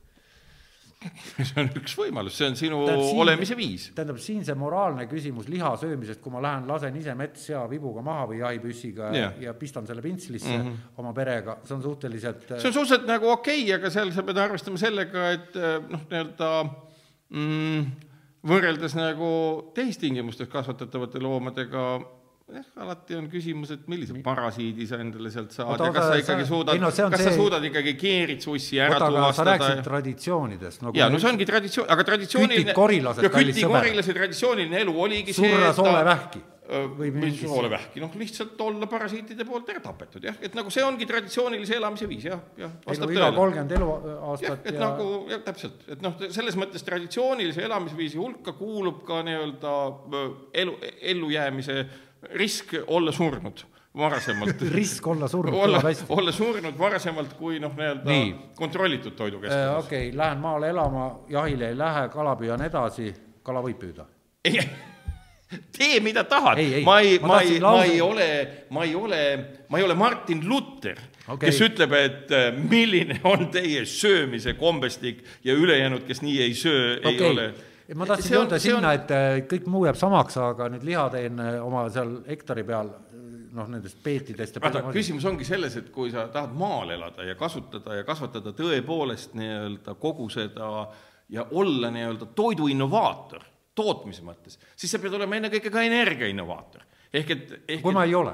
see 1.48 1.60
on 1.62 1.68
üks 1.78 1.94
võimalus, 1.98 2.36
see 2.40 2.48
on 2.50 2.56
sinu 2.58 2.80
Tähendab, 2.82 3.04
siin- 3.06 3.22
olemise 3.22 3.58
viis. 3.58 3.84
tähendab, 3.96 4.18
siin 4.22 4.42
see 4.46 4.56
moraalne 4.58 5.06
küsimus 5.10 5.50
liha 5.52 5.70
söömisest, 5.78 6.22
kui 6.24 6.34
ma 6.34 6.42
lähen, 6.42 6.66
lasen 6.70 6.98
ise 6.98 7.14
metssea 7.18 7.62
vibuga 7.70 8.02
maha 8.06 8.26
või 8.32 8.42
jahipüssiga. 8.42 9.12
Jah. 9.14 9.38
ja 9.42 9.54
pistan 9.58 9.88
selle 9.88 10.02
pintslisse 10.02 10.50
mm 10.50 10.64
-hmm. 10.66 10.98
oma 11.04 11.14
perega, 11.14 11.60
see 11.64 11.76
on 11.78 11.84
suhteliselt 11.86 12.48
see 12.50 12.72
on 12.72 12.74
suhteliselt 12.74 13.08
nagu 13.08 13.30
okei 13.30 13.62
okay,, 13.64 13.76
aga 13.78 13.94
seal 13.94 14.12
sa 14.12 14.26
pead 14.26 14.42
arvestama 14.42 14.82
sellega, 14.82 15.30
et 15.38 15.56
eh, 15.56 15.78
noh, 15.90 16.04
nii-öelda 16.10 16.50
mm, 17.30 17.86
võrreldes 18.46 18.94
nagu 18.98 19.30
tehistingimustes 19.76 20.50
kasvatatavate 20.52 21.22
loomadega, 21.24 21.86
jah, 22.54 22.66
alati 22.84 23.16
on 23.20 23.28
küsimus, 23.32 23.72
et 23.76 23.88
millise 23.92 24.16
parasiidi 24.24 24.88
sa 24.88 25.00
endale 25.04 25.32
sealt 25.34 25.52
saad 25.56 25.74
Oota, 25.74 25.90
ja 25.90 25.96
kas 25.98 26.06
sa 26.08 26.20
ikkagi 26.22 26.46
sa- 26.46 26.52
suudad 26.54 26.80
no 26.82 26.92
see 26.96 27.10
kas 27.12 27.24
sa 27.24 27.30
see- 27.30 27.40
suudad 27.42 27.64
ikkagi 27.70 27.94
keeritsussi 28.00 28.80
ära 28.80 28.96
oota, 28.96 29.06
aga 29.08 29.14
sa 29.14 29.20
tuvastada 29.20 29.52
rääkisid 29.58 29.78
ja 29.82 29.88
traditsioonidest 29.92 30.86
nagu 30.88 30.98
jaa, 30.98 31.10
no 31.12 31.20
see 31.20 31.32
ongi 31.34 31.46
traditsioon, 31.50 31.90
aga 31.96 32.04
traditsiooniline 32.12 32.64
Kütid, 32.64 32.76
korilased, 32.78 33.24
ja 33.24 33.30
kallis 33.34 33.56
sõber. 33.58 33.82
kütikorilased 33.82 34.20
traditsiooniline 34.22 34.80
elu 34.86 35.00
oligi 35.08 35.34
see, 35.34 35.44
surra 35.44 35.66
et 35.66 35.76
ta- 35.76 35.82
soolevähki. 35.82 36.44
Või 36.68 37.14
mis 37.16 37.38
soolevähki, 37.40 38.02
noh 38.04 38.12
lihtsalt 38.20 38.60
olla 38.60 38.90
parasiitide 38.92 39.46
poolt 39.48 39.70
ära 39.72 39.80
tapetud 39.80 40.26
jah, 40.28 40.36
et 40.44 40.54
nagu 40.54 40.68
see 40.70 40.84
ongi 40.84 41.06
traditsioonilise 41.08 41.78
elamise 41.78 42.10
viis 42.12 42.26
jah, 42.28 42.42
jah, 42.60 42.74
vastab 42.86 43.14
iga 43.14 43.30
kolmkümmend 43.32 43.72
eluaastat 43.78 44.66
et 44.68 44.74
ja, 44.76 44.82
ja... 44.82 44.90
nagu 44.90 45.06
jah, 45.32 45.40
täpselt, 45.48 45.86
et 45.88 46.02
noh, 46.04 46.18
selles 46.28 46.58
mõttes 46.60 46.84
traditsioonilise 46.84 47.64
elamisviisi 47.64 48.20
hulka 48.20 48.52
kuulub 48.60 49.00
ka 49.08 49.22
nii-öelda 49.24 49.72
elu, 50.60 50.76
ellujäämise 51.14 51.78
risk 52.36 52.74
olla 52.88 53.12
surnud 53.12 53.64
varasemalt. 53.98 54.62
Risk 54.80 55.08
olla 55.08 55.28
surnud 55.28 55.54
olla 55.54 55.82
olla 56.10 56.32
surnud 56.32 56.78
varasemalt 56.80 57.34
kui 57.34 57.60
noh, 57.60 57.74
nii-öelda 57.76 58.12
Nii. 58.12 58.36
kontrollitud 58.56 59.12
Äh, 59.12 59.18
toidukeskkonnas 59.18 59.86
okei 59.86 60.08
okay,, 60.10 60.18
lähen 60.18 60.38
maale 60.38 60.70
elama, 60.70 61.08
jahile 61.30 61.72
ei 61.72 61.78
lähe, 61.78 62.08
kala 62.14 62.36
püüan 62.36 62.62
edasi, 62.66 63.14
kala 63.44 63.64
võib 63.66 63.80
püüda. 63.82 64.06
Ei, 64.46 64.62
tee 65.78 66.00
mida 66.04 66.24
tahad. 66.24 66.60
Ei, 66.60 66.74
ei,, 66.80 66.84
ma 66.86 67.00
ei, 67.00 67.20
ma 67.20 67.28
ma 67.28 67.42
ei, 67.42 67.60
ma 67.60 67.84
ei 67.84 68.02
ole, 68.02 68.30
ma 68.70 68.84
ei 68.84 68.96
ole, 68.96 69.22
ma 69.70 69.78
ei 69.78 69.84
ole 69.84 69.96
Martin 69.96 70.44
Luther 70.48 71.00
okay., 71.28 71.50
kes 71.50 71.62
ütleb, 71.70 71.96
et 71.98 72.36
äh, 72.36 72.50
milline 72.58 73.20
on 73.28 73.48
teie 73.54 73.86
söömise 73.88 74.54
kombestik 74.60 75.24
ja 75.44 75.56
ülejäänud, 75.56 76.06
kes 76.08 76.22
nii 76.26 76.42
ei 76.44 76.54
söö, 76.58 76.98
ei 76.98 77.16
okei. 77.16 77.32
ole. 77.32 77.50
Ma 77.96 78.08
tahtsin 78.10 78.36
jõuda 78.36 78.60
sinna, 78.60 78.94
et 78.98 79.12
äh, 79.16 79.42
kõik 79.48 79.68
muu 79.72 79.86
jääb 79.88 80.00
samaks, 80.00 80.38
aga 80.44 80.68
nüüd 80.74 80.84
liha 80.88 81.08
teen 81.14 81.40
äh, 81.40 81.58
oma 81.64 81.86
seal 81.94 82.18
hektari 82.28 82.66
peal 82.68 82.92
noh, 83.58 83.68
nendest 83.72 84.00
peetidest 84.04 84.60
vaata, 84.62 84.84
küsimus 84.94 85.26
ongi 85.30 85.48
selles, 85.48 85.78
et 85.80 85.92
kui 85.94 86.12
sa 86.14 86.28
tahad 86.34 86.56
maal 86.58 86.92
elada 86.96 87.26
ja 87.26 87.36
kasutada 87.40 87.96
ja 87.98 88.08
kasvatada 88.08 88.54
tõepoolest 88.58 89.38
nii-öelda 89.40 89.96
kogu 90.02 90.28
seda 90.34 90.72
ja 91.30 91.46
olla 91.52 91.92
nii-öelda 91.94 92.30
toiduinnovaator 92.36 93.46
tootmise 93.78 94.26
mõttes, 94.26 94.58
siis 94.76 94.92
sa 94.92 95.00
pead 95.02 95.14
olema 95.14 95.38
ennekõike 95.38 95.72
ka 95.74 95.84
energiainnovaator. 95.86 96.86
ehk 97.14 97.32
et, 97.36 97.52
ehk 97.68 97.84
kui 97.86 97.94
ma 97.94 98.08
ei 98.08 98.16
ole, 98.18 98.34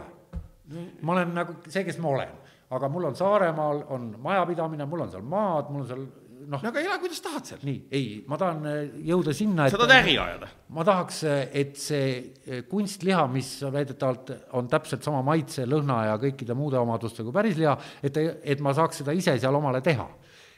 ma 1.01 1.18
olen 1.18 1.34
nagu 1.36 1.58
see, 1.68 1.84
kes 1.84 1.99
ma 2.01 2.14
olen, 2.14 2.36
aga 2.74 2.89
mul 2.89 3.10
on 3.10 3.16
Saaremaal 3.16 3.84
on 3.93 4.14
majapidamine, 4.24 4.88
mul 4.89 5.06
on 5.06 5.12
seal 5.12 5.26
maad, 5.28 5.70
mul 5.70 5.84
on 5.84 5.89
seal 5.89 6.06
noh, 6.48 6.62
no 6.64 6.74
aga 6.74 6.84
ela, 6.84 7.00
kuidas 7.02 7.22
tahad 7.24 7.48
seal. 7.48 7.64
nii, 7.68 7.80
ei, 7.94 8.12
ma 8.28 8.39
tahan 8.41 8.68
äh, 8.70 8.84
jõuda 9.12 9.36
sinna, 9.38 9.70
sa 9.72 9.80
tahad 9.82 9.98
äri 10.02 10.18
ajada 10.22 10.52
ma 10.74 10.84
tahaks, 10.88 11.22
et 11.54 11.78
see 11.80 12.10
eh, 12.46 12.64
kunstliha, 12.70 13.26
mis 13.32 13.50
väidetavalt 13.62 14.34
on 14.58 14.70
täpselt 14.72 15.06
sama 15.06 15.22
maitse, 15.26 15.68
lõhna 15.70 16.00
ja 16.10 16.20
kõikide 16.22 16.56
muude 16.58 16.80
omadustega 16.82 17.28
kui 17.28 17.36
päris 17.36 17.60
liha, 17.60 17.76
et, 18.04 18.18
et 18.56 18.64
ma 18.64 18.74
saaks 18.76 19.04
seda 19.04 19.16
ise 19.18 19.36
seal 19.41 19.60
omale 19.60 19.84
teha. 19.86 20.08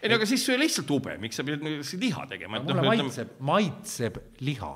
ei 0.02 0.12
no 0.12 0.20
aga 0.20 0.28
siis 0.30 0.46
söö 0.48 0.60
lihtsalt 0.62 0.92
ube, 0.96 1.18
miks 1.22 1.40
sa 1.40 1.46
nüüd 1.48 1.66
liha 2.02 2.28
tegema, 2.32 2.60
et 2.60 2.68
mulle 2.68 2.80
noh, 2.80 2.88
ütleme, 2.88 3.08
maitseb, 3.10 3.36
maitseb 3.52 4.22
liha. 4.46 4.74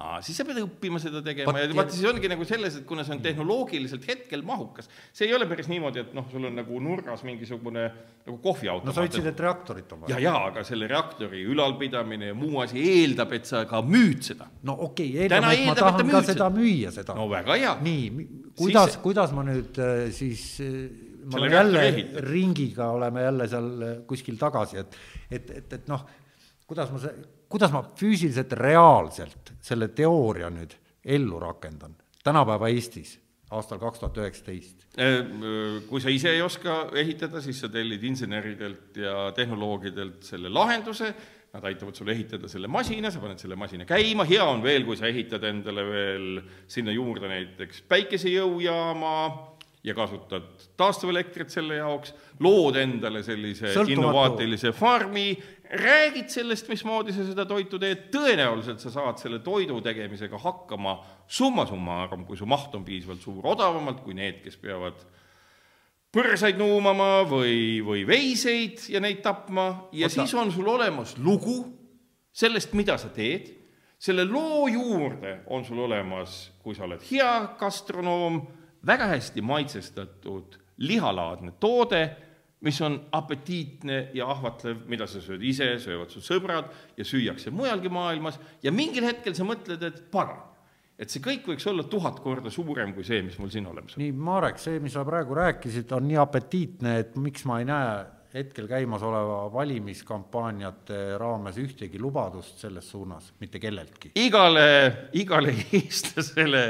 aa, 0.00 0.20
siis 0.24 0.38
sa 0.40 0.46
pead 0.48 0.60
õppima 0.62 1.00
seda 1.02 1.20
tegema 1.24 1.50
Vot 1.50 1.60
ja 1.60 1.66
ja- 1.68 1.76
vaata, 1.76 1.94
siis 1.94 2.06
ongi 2.08 2.30
nagu 2.32 2.46
selles, 2.48 2.78
et 2.80 2.86
kuna 2.88 3.04
see 3.06 3.14
on 3.16 3.22
tehnoloogiliselt 3.24 4.06
hetkel 4.08 4.42
mahukas, 4.46 4.88
see 5.12 5.28
ei 5.28 5.34
ole 5.36 5.48
päris 5.50 5.68
niimoodi, 5.70 6.04
et 6.06 6.14
noh, 6.16 6.26
sul 6.32 6.46
on 6.48 6.56
nagu 6.56 6.80
nurgas 6.82 7.24
mingisugune 7.26 7.84
nagu 8.26 8.38
kohviautomaat. 8.42 8.88
no 8.88 8.96
sa 8.96 9.04
ütlesid, 9.06 9.28
et 9.32 9.42
reaktorit 9.44 9.92
on 9.96 10.06
ja, 10.06 10.16
vaja. 10.16 10.22
ja 10.24 10.34
aga 10.50 10.64
selle 10.66 10.88
reaktori 10.90 11.42
ülalpidamine 11.52 12.32
ja 12.32 12.38
muu 12.38 12.62
asi 12.64 12.80
eeldab, 12.80 13.34
et 13.36 13.50
sa 13.50 13.64
ka 13.70 13.82
müüd 13.86 14.24
seda. 14.32 14.48
no 14.62 14.76
okei 14.88 15.12
okay,, 15.12 15.26
eeldame, 15.26 15.40
et 15.40 15.46
ma 15.46 15.52
eeldab, 15.58 15.76
et 15.76 15.84
tahan 15.84 16.00
ka 16.00 16.08
müüd 16.12 16.32
seda 16.32 16.50
müüa, 16.56 16.94
seda 16.96 17.18
no 17.18 17.28
väga 17.30 17.60
hea. 17.60 17.76
nii, 17.84 18.26
kuidas 18.56 18.94
Siis-, 18.94 19.02
kuidas 19.04 19.34
ma 19.36 19.44
nüüd 19.46 19.80
äh, 19.80 20.06
siis 20.16 20.46
äh, 20.64 20.70
ma 21.24 21.36
Selle 21.36 21.46
olen 21.46 21.52
jälle 21.52 21.82
ehitad. 21.88 22.24
ringiga 22.30 22.88
oleme 22.96 23.22
jälle 23.22 23.48
seal 23.48 23.68
äh, 23.82 23.98
kuskil 24.08 24.38
tagasi, 24.40 24.80
et 24.80 24.96
et, 25.30 25.50
et, 25.50 25.72
et 25.78 25.88
noh, 25.90 26.06
kuidas 26.66 26.90
ma 26.94 26.98
see, 27.02 27.12
kuidas 27.50 27.72
ma 27.74 27.82
füüsiliselt 27.82 28.54
reaalselt 28.58 29.54
selle 29.62 29.90
teooria 29.94 30.50
nüüd 30.54 30.76
ellu 31.04 31.40
rakendan 31.42 31.96
tänapäeva 32.24 32.70
Eestis 32.70 33.16
aastal 33.50 33.80
kaks 33.82 33.98
tuhat 33.98 34.18
üheksateist. 34.22 34.86
Äh, 35.00 35.18
kui 35.88 36.00
sa 36.02 36.12
ise 36.12 36.30
ei 36.36 36.42
oska 36.42 36.84
ehitada, 36.98 37.42
siis 37.42 37.60
sa 37.62 37.70
tellid 37.72 38.04
inseneridelt 38.06 38.96
ja 39.02 39.30
tehnoloogidelt 39.34 40.22
selle 40.26 40.52
lahenduse, 40.54 41.10
nad 41.50 41.64
aitavad 41.66 41.98
sul 41.98 42.12
ehitada 42.12 42.48
selle 42.48 42.70
masina, 42.70 43.10
sa 43.10 43.22
paned 43.22 43.42
selle 43.42 43.58
masina 43.58 43.86
käima, 43.88 44.26
hea 44.28 44.44
on 44.46 44.62
veel, 44.62 44.86
kui 44.86 44.98
sa 44.98 45.08
ehitad 45.10 45.42
endale 45.48 45.82
veel 45.88 46.28
sinna 46.70 46.94
juurde 46.94 47.30
näiteks 47.30 47.82
päikesejõujaama 47.90 49.16
ja 49.82 49.96
kasutad 49.96 50.68
taastuvelektrit 50.78 51.50
selle 51.50 51.80
jaoks, 51.80 52.12
lood 52.44 52.76
endale 52.78 53.24
sellise 53.26 53.72
Sõltumatu. 53.72 53.96
innovaatilise 53.96 54.72
farmi, 54.76 55.32
räägid 55.70 56.30
sellest, 56.30 56.68
mismoodi 56.68 57.12
sa 57.14 57.24
seda 57.24 57.44
toitu 57.46 57.78
teed, 57.78 58.08
tõenäoliselt 58.14 58.82
sa 58.82 58.90
saad 58.90 59.20
selle 59.22 59.38
toidu 59.44 59.78
tegemisega 59.84 60.38
hakkama 60.42 60.96
summa 61.30 61.66
summarum, 61.68 62.24
kui 62.26 62.38
su 62.38 62.48
maht 62.50 62.74
on 62.74 62.84
piisavalt 62.86 63.22
suur, 63.22 63.44
odavamalt 63.52 64.02
kui 64.02 64.16
need, 64.18 64.40
kes 64.42 64.58
peavad 64.60 64.98
põrsaid 66.10 66.58
nuumama 66.58 67.22
või, 67.30 67.78
või 67.86 68.02
veiseid 68.08 68.88
ja 68.90 69.02
neid 69.02 69.22
tapma 69.22 69.68
ja. 69.92 70.08
Oota. 70.08 70.14
siis 70.16 70.34
on 70.34 70.50
sul 70.52 70.68
olemas 70.68 71.14
lugu, 71.22 71.62
sellest, 72.32 72.74
mida 72.74 72.98
sa 72.98 73.12
teed, 73.14 73.52
selle 74.00 74.24
loo 74.26 74.66
juurde 74.70 75.40
on 75.52 75.64
sul 75.64 75.84
olemas, 75.86 76.48
kui 76.64 76.74
sa 76.74 76.86
oled 76.88 77.04
hea 77.10 77.54
gastronoom, 77.60 78.40
väga 78.86 79.10
hästi 79.12 79.44
maitsestatud 79.44 80.58
lihalaadne 80.80 81.52
toode, 81.60 82.02
mis 82.60 82.80
on 82.84 82.98
apetiitne 83.16 84.10
ja 84.14 84.28
ahvatlev, 84.30 84.84
mida 84.90 85.06
sa 85.08 85.22
sööd 85.24 85.42
ise, 85.46 85.72
söövad 85.80 86.12
su 86.12 86.22
sõbrad 86.24 86.68
ja 86.98 87.06
süüakse 87.08 87.52
mujalgi 87.54 87.92
maailmas 87.92 88.38
ja 88.62 88.72
mingil 88.74 89.06
hetkel 89.08 89.36
sa 89.36 89.46
mõtled, 89.48 89.82
et 89.86 90.02
pagan, 90.12 90.42
et 91.00 91.08
see 91.08 91.24
kõik 91.24 91.48
võiks 91.48 91.66
olla 91.70 91.86
tuhat 91.88 92.20
korda 92.20 92.52
suurem 92.52 92.92
kui 92.96 93.06
see, 93.06 93.22
mis 93.24 93.38
mul 93.40 93.52
siin 93.52 93.68
olemas 93.70 93.96
on. 93.96 94.04
nii, 94.04 94.12
Marek, 94.12 94.60
see, 94.60 94.80
mis 94.84 94.96
sa 94.96 95.06
praegu 95.08 95.38
rääkisid, 95.40 95.92
on 95.96 96.08
nii 96.10 96.20
apetiitne, 96.20 96.96
et 97.04 97.16
miks 97.20 97.46
ma 97.48 97.62
ei 97.62 97.68
näe 97.70 98.00
hetkel 98.34 98.68
käimasoleva 98.70 99.48
valimiskampaaniate 99.52 101.00
raames 101.18 101.56
ühtegi 101.58 101.98
lubadust 101.98 102.60
selles 102.62 102.90
suunas 102.92 103.32
mitte 103.40 103.58
kelleltki. 103.58 104.12
igale, 104.20 105.08
igale 105.18 105.56
eestlasele 105.80 106.64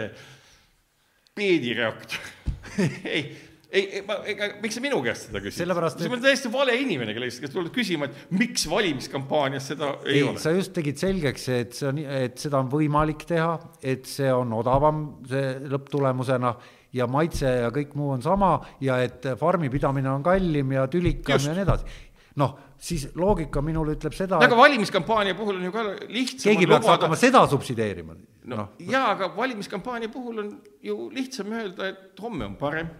peedireaktor 1.34 2.30
ei 3.16 3.49
ei, 3.70 4.02
ega, 4.32 4.48
miks 4.62 4.76
sa 4.78 4.82
minu 4.82 4.98
käest 5.04 5.28
seda 5.28 5.42
küsid? 5.42 5.62
Sellepärast, 5.62 6.00
et... 6.00 6.06
sa 6.06 6.10
oled 6.10 6.24
täiesti 6.24 6.50
vale 6.52 6.74
inimene, 6.80 7.14
kelle 7.14 7.28
käest 7.30 7.54
tuled 7.54 7.70
küsima, 7.74 8.08
et 8.10 8.34
miks 8.34 8.66
valimiskampaanias 8.70 9.70
seda 9.72 9.92
ei, 10.04 10.20
ei 10.20 10.24
ole. 10.26 10.42
sa 10.42 10.54
just 10.54 10.74
tegid 10.76 10.98
selgeks, 11.00 11.46
et 11.54 11.76
see 11.78 11.88
on, 11.90 12.00
et 12.20 12.38
seda 12.42 12.60
on 12.62 12.70
võimalik 12.72 13.22
teha, 13.30 13.52
et 13.82 14.08
see 14.10 14.30
on 14.34 14.52
odavam, 14.58 15.04
see 15.30 15.54
lõpptulemusena 15.70 16.54
ja 16.96 17.06
maitse 17.10 17.46
ja 17.46 17.68
kõik 17.74 17.94
muu 17.98 18.10
on 18.16 18.24
sama 18.24 18.56
ja 18.82 18.98
et 19.04 19.28
farmi 19.38 19.70
pidamine 19.70 20.10
on 20.10 20.24
kallim 20.26 20.72
ja 20.74 20.88
tülikam 20.90 21.38
just. 21.38 21.46
ja 21.46 21.54
nii 21.54 21.62
edasi. 21.62 22.00
noh, 22.42 22.56
siis 22.80 23.06
loogika 23.14 23.62
minul 23.62 23.92
ütleb 23.94 24.16
seda. 24.16 24.40
aga 24.42 24.58
valimiskampaania 24.58 25.36
puhul 25.38 25.60
on 25.60 25.68
ju 25.68 25.74
ka 25.76 25.84
lihtsam. 26.08 26.48
keegi 26.48 26.66
peaks 26.66 26.82
lubada... 26.82 26.96
hakkama 26.96 27.20
seda 27.20 27.44
subsideerima. 27.52 28.18
no, 28.50 28.56
no 28.56 28.66
jaa, 28.82 29.12
aga 29.14 29.30
valimiskampaania 29.36 30.10
puhul 30.10 30.42
on 30.42 30.50
ju 30.82 30.98
lihtsam 31.14 31.54
öelda, 31.54 31.92
et 31.94 32.24
homme 32.26 32.48
on 32.50 32.58
parem 32.58 32.90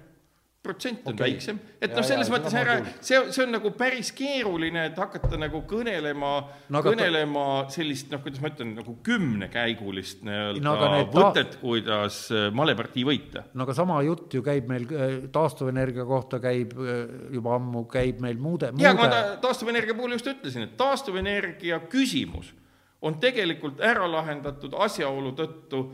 protsent 0.62 1.06
on 1.08 1.14
okay. 1.14 1.30
väiksem, 1.30 1.56
et 1.80 1.94
noh, 1.96 2.04
selles 2.04 2.28
ja, 2.28 2.34
mõttes 2.34 2.54
ära, 2.60 2.74
see, 3.00 3.16
see 3.32 3.44
on 3.46 3.54
nagu 3.54 3.70
päris 3.78 4.10
keeruline, 4.12 4.82
et 4.90 4.98
hakata 5.00 5.38
nagu 5.40 5.62
kõnelema 5.68 6.32
no,, 6.68 6.82
kõnelema 6.84 7.44
sellist 7.72 8.10
noh, 8.12 8.20
kuidas 8.20 8.42
ma 8.44 8.50
ütlen, 8.52 8.74
nagu 8.76 8.92
kümnekäigulist 9.06 10.20
nii-öelda 10.28 10.64
no, 10.66 10.74
võtet 11.14 11.54
ta..., 11.54 11.62
kuidas 11.62 12.20
äh, 12.34 12.50
malepartii 12.52 13.06
võita. 13.08 13.46
no 13.56 13.64
aga 13.64 13.78
sama 13.78 14.02
jutt 14.04 14.36
ju 14.36 14.44
käib 14.44 14.68
meil 14.68 14.84
äh, 14.92 15.16
taastuvenergia 15.32 16.04
kohta, 16.08 16.42
käib 16.44 16.76
äh, 16.76 17.02
juba 17.32 17.56
ammu, 17.56 17.86
käib 17.88 18.20
meil 18.20 18.36
muude, 18.36 18.74
muude.... 18.74 18.84
jaa, 18.84 18.92
aga 18.98 19.08
ma 19.08 19.40
taastuvenergia 19.40 19.96
puhul 19.96 20.18
just 20.18 20.28
ütlesin, 20.28 20.68
et 20.68 20.76
taastuvenergia 20.80 21.80
küsimus 21.88 22.52
on 23.00 23.16
tegelikult 23.16 23.80
ära 23.80 24.04
lahendatud 24.12 24.76
asjaolu 24.76 25.32
tõttu, 25.40 25.86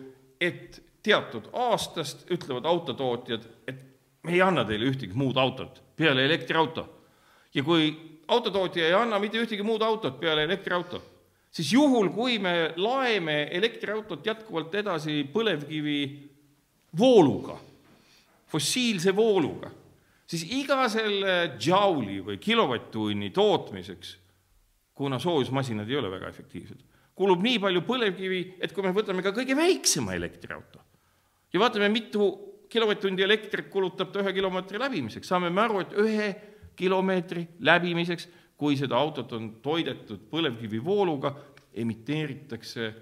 et 0.42 0.82
teatud 1.06 1.52
aastast 1.54 2.26
ütlevad 2.34 2.66
autotootjad, 2.66 3.46
et 3.70 3.84
me 4.26 4.34
ei 4.34 4.42
anna 4.42 4.64
teile 4.66 4.88
ühtegi 4.90 5.14
muud 5.14 5.38
autot 5.38 5.78
peale 5.96 6.24
elektriauto. 6.26 6.84
ja 7.54 7.62
kui 7.64 7.88
autotootja 8.28 8.88
ei 8.88 8.96
anna 8.96 9.20
mitte 9.22 9.38
ühtegi 9.38 9.64
muud 9.64 9.82
autot 9.86 10.18
peale 10.20 10.42
elektriauto, 10.44 11.00
siis 11.50 11.70
juhul, 11.72 12.10
kui 12.12 12.38
me 12.42 12.74
laeme 12.76 13.46
elektriautot 13.54 14.26
jätkuvalt 14.26 14.74
edasi 14.74 15.22
põlevkivi 15.32 16.00
vooluga, 16.98 17.56
fossiilse 18.50 19.14
vooluga, 19.16 19.70
siis 20.26 20.44
iga 20.58 20.82
selle 20.90 21.56
džauli 21.56 22.18
või 22.26 22.40
kilovatt-tunni 22.42 23.30
tootmiseks, 23.30 24.16
kuna 24.96 25.20
soojusmasinad 25.22 25.88
ei 25.88 26.00
ole 26.00 26.10
väga 26.10 26.28
efektiivsed, 26.34 26.82
kulub 27.16 27.46
nii 27.46 27.62
palju 27.62 27.84
põlevkivi, 27.86 28.42
et 28.60 28.74
kui 28.74 28.84
me 28.84 28.92
võtame 28.96 29.24
ka 29.24 29.32
kõige 29.36 29.56
väiksema 29.56 30.18
elektriauto 30.18 30.82
ja 31.52 31.62
vaatame, 31.62 31.88
mitu 31.88 32.26
kilovatt-tundi 32.72 33.24
elektrit 33.24 33.70
kulutab 33.72 34.12
ta 34.12 34.22
ühe 34.22 34.32
kilomeetri 34.36 34.80
läbimiseks, 34.80 35.28
saame 35.28 35.50
me 35.50 35.62
aru, 35.62 35.82
et 35.84 35.96
ühe 36.02 36.28
kilomeetri 36.76 37.46
läbimiseks, 37.66 38.28
kui 38.56 38.76
seda 38.78 38.96
autot 38.98 39.32
on 39.36 39.50
toidetud 39.64 40.28
põlevkivivooluga, 40.30 41.32
emiteeritakse 41.76 42.92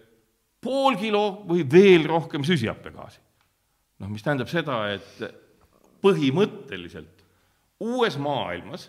pool 0.65 0.99
kilo 0.99 1.45
või 1.47 1.63
veel 1.71 2.07
rohkem 2.09 2.45
süsihappegaasi. 2.47 3.21
noh, 4.03 4.11
mis 4.11 4.25
tähendab 4.25 4.51
seda, 4.51 4.79
et 4.91 5.23
põhimõtteliselt 6.03 7.23
uues 7.85 8.17
maailmas, 8.19 8.89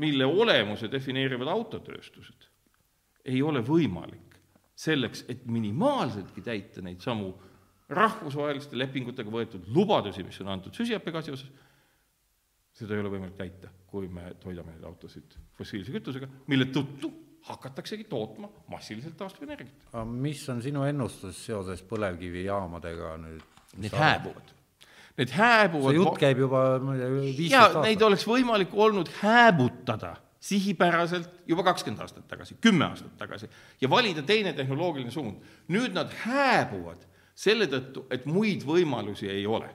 mille 0.00 0.26
olemuse 0.26 0.90
defineerivad 0.90 1.48
autotööstused, 1.50 2.48
ei 3.24 3.42
ole 3.42 3.62
võimalik 3.64 4.36
selleks, 4.80 5.24
et 5.28 5.44
minimaalseltki 5.46 6.42
täita 6.42 6.82
neid 6.82 7.02
samu 7.04 7.34
rahvusvaheliste 7.90 8.78
lepingutega 8.78 9.32
võetud 9.32 9.66
lubadusi, 9.74 10.24
mis 10.26 10.38
on 10.44 10.52
antud 10.54 10.76
süsihappegaasi 10.76 11.34
osas, 11.34 11.50
seda 12.76 12.94
ei 12.94 13.02
ole 13.02 13.10
võimalik 13.12 13.36
täita, 13.38 13.72
kui 13.90 14.08
me 14.08 14.30
toidame 14.42 14.76
neid 14.76 14.86
autosid 14.86 15.34
fossiilse 15.58 15.92
kütusega, 15.94 16.28
mille 16.50 16.70
tõttu 16.74 17.10
hakataksegi 17.50 18.04
tootma 18.04 18.50
massiliselt 18.70 19.16
taastuvenergiat. 19.18 19.90
aga 19.92 20.04
mis 20.04 20.42
on 20.52 20.62
sinu 20.62 20.84
ennustus 20.86 21.44
seoses 21.46 21.82
põlevkivijaamadega 21.88 23.14
nüüd? 23.24 23.44
Need 23.80 23.94
hääbuvad. 23.94 24.56
Need 25.20 25.30
hääbuvad 25.34 25.94
see 25.94 26.00
jutt 26.00 26.18
käib 26.20 26.40
juba 26.42 26.64
viisteist 26.82 27.54
aastat. 27.60 27.84
Neid 27.86 28.02
oleks 28.02 28.26
võimalik 28.26 28.74
olnud 28.74 29.10
hääbutada 29.20 30.16
sihipäraselt 30.40 31.42
juba 31.48 31.64
kakskümmend 31.68 32.00
aastat 32.00 32.26
tagasi, 32.28 32.56
kümme 32.64 32.86
aastat 32.88 33.12
tagasi 33.20 33.48
ja 33.80 33.90
valida 33.90 34.22
teine 34.26 34.52
tehnoloogiline 34.56 35.12
suund. 35.12 35.42
nüüd 35.68 35.94
nad 35.96 36.12
hääbuvad 36.24 37.04
selle 37.40 37.68
tõttu, 37.70 38.04
et 38.12 38.26
muid 38.28 38.64
võimalusi 38.68 39.30
ei 39.30 39.46
ole. 39.48 39.70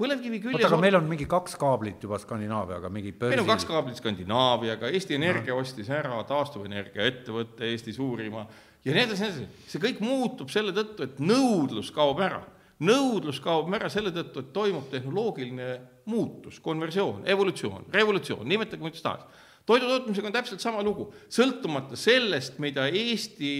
põlevkivi 0.00 0.38
küljes 0.40 0.64
oota, 0.64 0.70
aga 0.72 0.80
meil 0.80 0.96
on 0.96 1.08
mingi 1.10 1.26
kaks 1.28 1.58
kaablit 1.60 2.02
juba 2.02 2.18
Skandinaaviaga, 2.18 2.88
mingi 2.92 3.12
börsi... 3.12 3.34
meil 3.34 3.42
on 3.42 3.50
kaks 3.50 3.66
kaablit 3.68 3.98
Skandinaaviaga, 4.00 4.88
Eesti 4.88 5.18
Energia 5.18 5.52
no. 5.52 5.60
ostis 5.60 5.90
ära 5.92 6.22
taastuvenergia 6.26 7.04
ettevõtte, 7.06 7.68
Eesti 7.68 7.92
suurima, 7.94 8.46
ja 8.84 8.94
nii 8.96 9.04
edasi, 9.04 9.26
nii 9.26 9.34
edasi. 9.34 9.68
see 9.70 9.82
kõik 9.82 10.00
muutub 10.02 10.50
selle 10.50 10.72
tõttu, 10.76 11.04
et 11.04 11.20
nõudlus 11.22 11.92
kaob 11.94 12.22
ära. 12.24 12.40
nõudlus 12.80 13.42
kaob 13.44 13.68
ära 13.76 13.90
selle 13.92 14.10
tõttu, 14.16 14.40
et 14.40 14.54
toimub 14.56 14.88
tehnoloogiline 14.90 15.68
muutus, 16.10 16.58
konversioon, 16.64 17.26
evolutsioon, 17.28 17.90
revolutsioon, 17.92 18.48
nimetage 18.48 18.80
kuidas 18.80 19.04
tahes. 19.04 19.44
toidu 19.68 19.86
tootmisega 19.86 20.32
on 20.32 20.38
täpselt 20.40 20.64
sama 20.64 20.82
lugu, 20.82 21.12
sõltumata 21.28 22.00
sellest, 22.00 22.58
mida 22.58 22.88
Eesti 22.88 23.52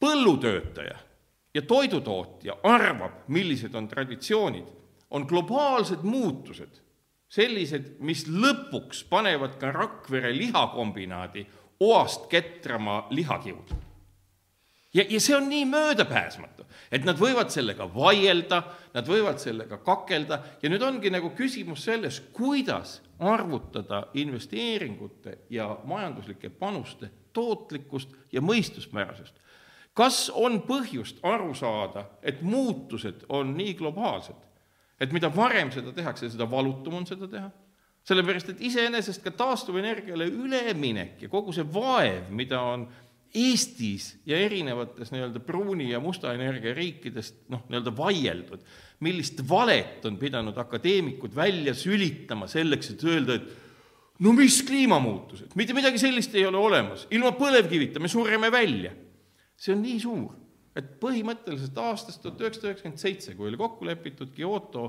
põllutöötaja 0.00 1.02
ja 1.56 1.62
toidutootja 1.62 2.58
arvab, 2.62 3.12
millised 3.32 3.74
on 3.74 3.88
traditsioonid, 3.88 4.66
on 5.10 5.24
globaalsed 5.28 6.02
muutused. 6.04 6.82
Sellised, 7.28 7.96
mis 8.06 8.26
lõpuks 8.28 9.02
panevad 9.10 9.56
ka 9.58 9.72
Rakvere 9.74 10.30
lihakombinaadi 10.36 11.46
oast 11.82 12.28
ketrama 12.30 13.06
lihakiud. 13.10 13.72
ja, 14.94 15.04
ja 15.08 15.20
see 15.20 15.36
on 15.36 15.48
nii 15.48 15.64
möödapääsmatu, 15.68 16.66
et 16.92 17.04
nad 17.04 17.18
võivad 17.18 17.50
sellega 17.52 17.88
vaielda, 17.94 18.62
nad 18.94 19.08
võivad 19.08 19.40
sellega 19.42 19.80
kakelda. 19.84 20.38
Ja 20.62 20.70
nüüd 20.70 20.84
ongi 20.84 21.10
nagu 21.10 21.32
küsimus 21.36 21.84
selles, 21.88 22.20
kuidas 22.32 23.00
arvutada 23.18 24.06
investeeringute 24.14 25.38
ja 25.50 25.72
majanduslike 25.84 26.50
panuste 26.50 27.10
tootlikkust 27.32 28.14
ja 28.32 28.40
mõistuspärasust 28.40 29.40
kas 29.96 30.26
on 30.34 30.60
põhjust 30.66 31.22
aru 31.26 31.54
saada, 31.56 32.04
et 32.22 32.42
muutused 32.44 33.24
on 33.32 33.54
nii 33.56 33.74
globaalsed, 33.78 34.36
et 35.00 35.12
mida 35.12 35.30
varem 35.32 35.72
seda 35.72 35.94
tehakse, 35.96 36.30
seda 36.32 36.48
valutum 36.50 37.00
on 37.00 37.08
seda 37.08 37.30
teha? 37.30 37.52
sellepärast, 38.06 38.52
et 38.52 38.60
iseenesest 38.62 39.24
ka 39.24 39.32
taastuvenergiale 39.34 40.28
üleminek 40.30 41.24
ja 41.24 41.30
kogu 41.30 41.50
see 41.50 41.64
vaev, 41.74 42.28
mida 42.30 42.60
on 42.62 42.84
Eestis 43.36 44.12
ja 44.24 44.38
erinevates 44.38 45.10
nii-öelda 45.12 45.42
pruuni 45.44 45.90
ja 45.90 45.98
musta 46.00 46.30
energia 46.32 46.70
riikidest 46.76 47.48
noh, 47.52 47.64
nii-öelda 47.66 47.92
vaieldud, 47.98 48.62
millist 49.04 49.42
valet 49.48 50.06
on 50.08 50.20
pidanud 50.20 50.56
akadeemikud 50.62 51.34
välja 51.36 51.74
sülitama 51.76 52.46
selleks, 52.48 52.94
et 52.94 53.02
öelda, 53.04 53.40
et 53.40 54.22
no 54.22 54.32
mis 54.38 54.60
kliimamuutused, 54.64 55.50
mitte 55.58 55.74
midagi 55.76 56.00
sellist 56.00 56.38
ei 56.38 56.46
ole 56.46 56.62
olemas, 56.62 57.08
ilma 57.10 57.34
põlevkivita 57.36 58.00
me 58.00 58.08
sureme 58.08 58.52
välja 58.54 58.94
see 59.56 59.74
on 59.74 59.82
nii 59.84 59.98
suur, 60.02 60.36
et 60.76 60.96
põhimõtteliselt 61.00 61.78
aastast 61.80 62.22
tuhat 62.22 62.40
üheksasada 62.44 62.72
üheksakümmend 62.72 63.02
seitse, 63.02 63.34
kui 63.36 63.48
oli 63.48 63.60
kokku 63.60 63.88
lepitud 63.88 64.34
Kyoto 64.36 64.86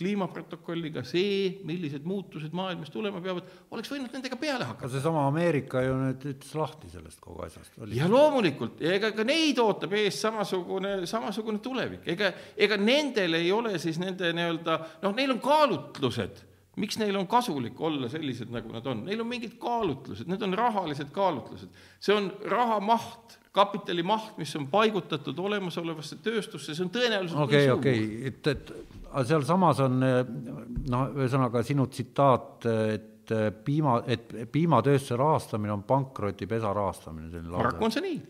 kliimaprotokolliga 0.00 1.02
see, 1.04 1.60
millised 1.68 2.06
muutused 2.08 2.54
maailmas 2.56 2.92
tulema 2.92 3.20
peavad, 3.22 3.48
oleks 3.74 3.90
võinud 3.92 4.12
nendega 4.14 4.38
peale 4.40 4.64
hakata. 4.68 4.88
seesama 4.94 5.26
Ameerika 5.28 5.82
ju 5.84 5.96
nüüd 5.98 6.24
ütles 6.32 6.52
lahti 6.56 6.88
sellest 6.92 7.20
kogu 7.20 7.44
asjast. 7.44 7.76
ja 7.92 8.08
loomulikult, 8.08 8.80
ega 8.80 9.12
ka 9.16 9.26
neid 9.28 9.60
ootab 9.60 9.96
ees 9.98 10.20
samasugune, 10.24 10.94
samasugune 11.10 11.60
tulevik, 11.64 12.06
ega, 12.14 12.32
ega 12.56 12.78
nendel 12.80 13.36
ei 13.40 13.50
ole 13.52 13.74
siis 13.82 14.00
nende 14.00 14.32
nii-öelda 14.36 14.78
noh, 15.04 15.16
neil 15.16 15.36
on 15.36 15.42
kaalutlused. 15.44 16.46
Miks 16.80 16.96
neil 17.00 17.16
on 17.18 17.26
kasulik 17.28 17.80
olla 17.82 18.08
sellised, 18.08 18.48
nagu 18.54 18.70
nad 18.72 18.86
on, 18.88 19.02
neil 19.04 19.20
on 19.20 19.28
mingid 19.28 19.58
kaalutlused, 19.60 20.30
need 20.30 20.40
on 20.46 20.56
rahalised 20.56 21.10
kaalutlused, 21.12 21.68
see 22.00 22.14
on 22.16 22.30
raha 22.48 22.78
maht, 22.80 23.36
kapitali 23.52 24.02
maht, 24.06 24.36
mis 24.38 24.52
on 24.58 24.68
paigutatud 24.70 25.38
olemasolevasse 25.42 26.20
tööstusse, 26.22 26.74
see 26.74 26.84
on 26.86 26.92
tõenäoliselt 26.94 27.44
okei 27.44 27.70
okei 27.72 28.02
et, 28.30 28.46
et 28.46 28.74
aga 29.10 29.24
sealsamas 29.26 29.80
on 29.86 29.96
noh, 30.00 31.06
ühesõnaga 31.18 31.64
sinu 31.66 31.88
tsitaat, 31.90 32.68
et 32.94 33.32
piima, 33.64 34.00
et 34.10 34.30
piimatööstuse 34.52 35.18
rahastamine 35.18 35.74
on 35.74 35.82
pankrotipesa 35.86 36.72
rahastamine, 36.74 37.42
paraku 37.50 37.88
on 37.88 37.94
see 37.94 38.06
nii. 38.06 38.20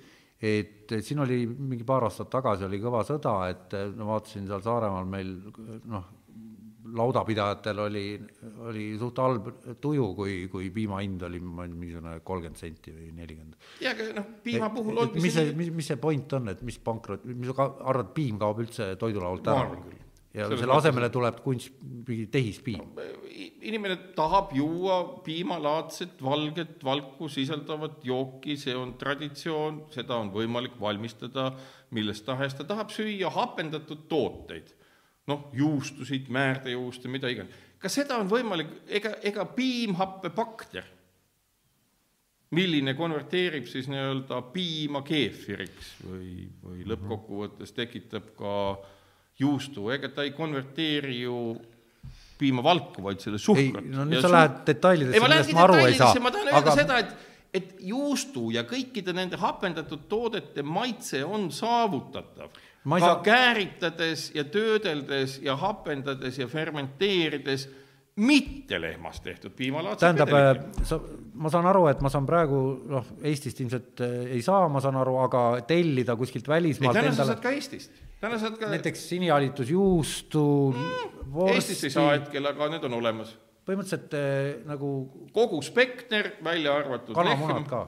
Et 0.40 0.92
siin 1.04 1.20
oli 1.20 1.42
mingi 1.44 1.84
paar 1.84 2.06
aastat 2.06 2.30
tagasi 2.32 2.64
oli 2.64 2.78
kõva 2.80 3.02
sõda, 3.04 3.34
et 3.52 3.74
no 3.96 4.06
vaatasin 4.08 4.46
seal 4.48 4.62
Saaremaal 4.64 5.04
meil 5.08 5.34
noh, 5.84 6.06
laudapidajatel 6.96 7.78
oli, 7.86 8.04
oli 8.68 8.86
suht 8.98 9.18
halb 9.22 9.48
tuju, 9.82 10.10
kui, 10.18 10.34
kui 10.52 10.70
piima 10.74 11.00
hind 11.02 11.22
oli 11.26 11.40
mingisugune 11.42 12.18
kolmkümmend 12.26 12.60
senti 12.60 12.94
või 12.94 13.10
nelikümmend. 13.16 13.56
jaa, 13.84 13.94
aga 13.94 14.10
noh, 14.18 14.28
piima 14.44 14.70
puhul 14.74 15.02
ongi 15.04 15.24
mis 15.24 15.36
see, 15.36 15.54
mis, 15.58 15.72
mis 15.74 15.90
see 15.92 16.00
point 16.00 16.36
on, 16.38 16.52
et 16.54 16.62
mis 16.66 16.78
pankrot, 16.82 17.26
mis 17.26 17.50
sa 17.52 17.70
arvad, 17.92 18.12
piim 18.16 18.38
kaob 18.40 18.62
üldse 18.64 18.94
toidulaualt 19.00 19.50
ära? 19.52 19.82
ja 20.30 20.46
Selles 20.46 20.60
selle 20.62 20.76
asemele 20.76 21.08
tuleb 21.10 21.40
kunst, 21.42 21.74
tehispiim 22.30 22.84
no,. 22.94 23.06
inimene 23.66 23.96
tahab 24.14 24.52
juua 24.54 25.00
piimalaadset 25.26 26.22
valget 26.22 26.84
valku 26.86 27.28
sisaldavat 27.28 28.04
jooki, 28.06 28.54
see 28.60 28.76
on 28.78 28.94
traditsioon, 29.00 29.84
seda 29.94 30.20
on 30.22 30.30
võimalik 30.34 30.78
valmistada 30.80 31.50
millest 31.96 32.24
tahes, 32.28 32.54
ta 32.54 32.66
tahab 32.68 32.92
süüa 32.94 33.30
hapendatud 33.34 34.06
tooteid 34.10 34.70
noh, 35.30 35.48
juustusid, 35.56 36.30
määrdejuuste, 36.32 37.10
mida 37.12 37.30
iganes. 37.32 37.66
ka 37.80 37.90
seda 37.92 38.18
on 38.20 38.28
võimalik, 38.30 38.72
ega, 38.88 39.14
ega 39.26 39.46
piimhappebakter, 39.56 40.86
milline 42.56 42.96
konverteerib 42.98 43.68
siis 43.70 43.86
nii-öelda 43.90 44.40
piima 44.54 45.04
keefiriks 45.06 45.92
või, 46.02 46.48
või 46.64 46.86
lõppkokkuvõttes 46.90 47.76
tekitab 47.76 48.32
ka 48.38 48.54
juustu, 49.40 49.88
ega 49.94 50.10
ta 50.12 50.26
ei 50.26 50.34
konverteeri 50.36 51.22
ju 51.22 51.54
piimavalku, 52.40 53.04
vaid 53.04 53.22
selle 53.22 53.38
suhkrut. 53.38 53.86
no 53.86 54.06
nüüd 54.08 54.22
sa 54.22 54.28
suh... 54.28 54.34
lähed 54.34 54.62
detailidesse, 54.66 55.24
millest 55.24 55.52
ma 55.56 55.66
aru 55.66 55.82
ei 55.84 55.98
saa. 55.98 56.14
ma 56.22 56.32
tahan 56.34 56.50
öelda 56.52 56.62
aga... 56.64 56.78
seda, 56.82 57.02
et 57.04 57.28
et 57.54 57.72
juustu 57.82 58.52
ja 58.54 58.62
kõikide 58.62 59.10
nende 59.14 59.38
hapendatud 59.40 60.04
toodete 60.10 60.62
maitse 60.62 61.24
on 61.26 61.48
saavutatav 61.50 62.52
ka 62.84 63.00
saa... 63.00 63.20
kääritades 63.24 64.30
ja 64.34 64.44
töödeldes 64.44 65.40
ja 65.42 65.56
hapendades 65.56 66.38
ja 66.38 66.46
fermenteerides 66.48 67.68
mitte 68.20 68.80
lehmast 68.80 69.22
tehtud 69.24 69.52
piimalaadset 69.56 70.00
tähendab, 70.00 70.32
äh, 70.34 70.84
sa, 70.84 70.98
ma 71.34 71.50
saan 71.52 71.68
aru, 71.70 71.86
et 71.90 72.00
ma 72.04 72.10
saan 72.12 72.26
praegu 72.28 72.60
noh, 72.90 73.12
Eestist 73.24 73.60
ilmselt 73.62 74.02
äh, 74.04 74.16
ei 74.36 74.42
saa, 74.44 74.66
ma 74.72 74.82
saan 74.84 74.98
aru, 75.00 75.16
aga 75.22 75.44
tellida 75.68 76.16
kuskilt 76.20 76.48
välismaalt 76.48 76.96
ei, 76.96 77.02
täna 77.02 77.12
endale... 77.12 77.28
sa 77.28 77.34
saad 77.34 77.44
ka 77.44 77.54
Eestist. 77.56 78.02
täna 78.20 78.40
saad 78.40 78.58
ka 78.60 78.72
näiteks 78.72 79.06
sinialitusjuustu 79.12 80.44
mm,. 80.74 81.38
Eestist 81.54 81.88
ei 81.88 81.94
saa 81.94 82.10
hetkel, 82.16 82.50
aga 82.50 82.68
need 82.74 82.84
on 82.90 82.98
olemas. 82.98 83.32
põhimõtteliselt 83.68 84.18
äh, 84.18 84.50
nagu 84.68 84.92
kogu 85.36 85.62
spekter, 85.64 86.34
välja 86.44 86.76
arvatud 86.82 87.16
kanamunad 87.16 87.68
ka 87.70 87.86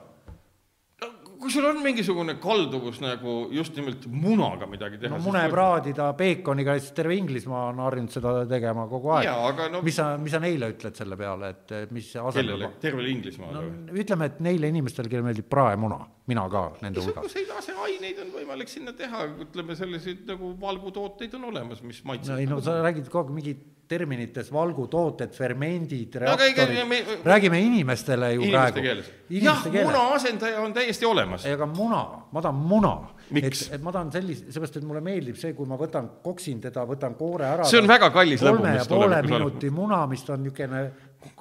kui 1.43 1.51
sul 1.51 1.67
on 1.67 1.81
mingisugune 1.83 2.37
kalduvus 2.43 3.01
nagu 3.03 3.33
just 3.55 3.75
nimelt 3.79 4.05
munaga 4.07 4.69
midagi 4.71 5.01
teha. 5.01 5.11
no 5.11 5.19
mune 5.25 5.43
praadida 5.51 6.07
peekoniga, 6.19 6.77
siis 6.79 6.95
terve 6.97 7.17
Inglismaa 7.19 7.65
on 7.73 7.83
harjunud 7.83 8.15
seda 8.15 8.35
tegema 8.51 8.87
kogu 8.91 9.11
aeg. 9.17 9.63
No... 9.73 9.83
mis 9.85 9.99
sa, 9.99 10.13
mis 10.23 10.35
sa 10.35 10.41
neile 10.43 10.71
ütled 10.75 10.99
selle 10.99 11.19
peale, 11.19 11.53
et 11.57 11.93
mis 11.95 12.13
asendab? 12.23 12.79
tervele 12.83 13.11
Inglismaale 13.17 13.65
no,? 13.65 13.99
ütleme, 14.05 14.31
et 14.31 14.41
neile 14.47 14.71
inimestele, 14.73 15.11
kellele 15.11 15.33
meeldib 15.33 15.51
praemuna, 15.51 15.99
mina 16.31 16.47
ka 16.53 16.65
nende 16.85 17.03
hulgas. 17.03 17.27
niisuguseid 17.27 17.55
aseaineid 17.59 18.23
on 18.23 18.33
võimalik 18.39 18.71
sinna 18.71 18.95
teha, 18.97 19.27
ütleme 19.47 19.79
selliseid 19.79 20.23
nagu 20.31 20.55
valgutooteid 20.63 21.35
on 21.41 21.51
olemas, 21.51 21.83
mis 21.87 22.05
maitsevad. 22.07 22.43
ei 22.43 22.51
no 22.51 22.63
sa 22.63 22.79
räägid 22.87 23.11
kogu 23.11 23.33
aeg 23.33 23.39
mingit 23.41 23.67
terminites 23.93 24.49
valgutooted, 24.53 25.35
fermendid, 25.37 26.17
reaktorid 26.23 26.79
no,, 26.79 26.87
me... 26.89 27.01
räägime 27.25 27.61
inimestele 27.61 28.33
ju 28.35 28.43
inimeste 28.47 28.81
praegu. 28.81 29.05
jah, 29.29 29.67
muna 29.73 30.03
asendaja 30.17 30.61
on 30.61 30.75
täiesti 30.77 31.07
olemas. 31.07 31.47
aga 31.47 31.67
muna, 31.67 32.03
ma 32.33 32.43
tahan 32.43 32.61
muna. 32.73 32.95
et, 33.35 33.63
et 33.73 33.83
ma 33.83 33.93
tahan 33.93 34.13
sellist, 34.15 34.49
seepärast, 34.49 34.81
et 34.81 34.89
mulle 34.89 35.05
meeldib 35.05 35.39
see, 35.41 35.53
kui 35.59 35.69
ma 35.69 35.79
võtan, 35.81 36.09
koksin 36.25 36.61
teda, 36.65 36.87
võtan 36.89 37.17
koore 37.21 37.49
ära. 37.49 37.69
see 37.69 37.83
on 37.83 37.91
väga 37.91 38.11
kallis 38.15 38.45
lõbu, 38.45 38.63
kolme 38.63 38.77
ja 38.79 38.89
poole 38.89 39.23
minuti 39.29 39.69
olema. 39.69 39.81
muna, 39.81 40.03
mis 40.11 40.29
on 40.31 40.47
niisugune 40.47 40.85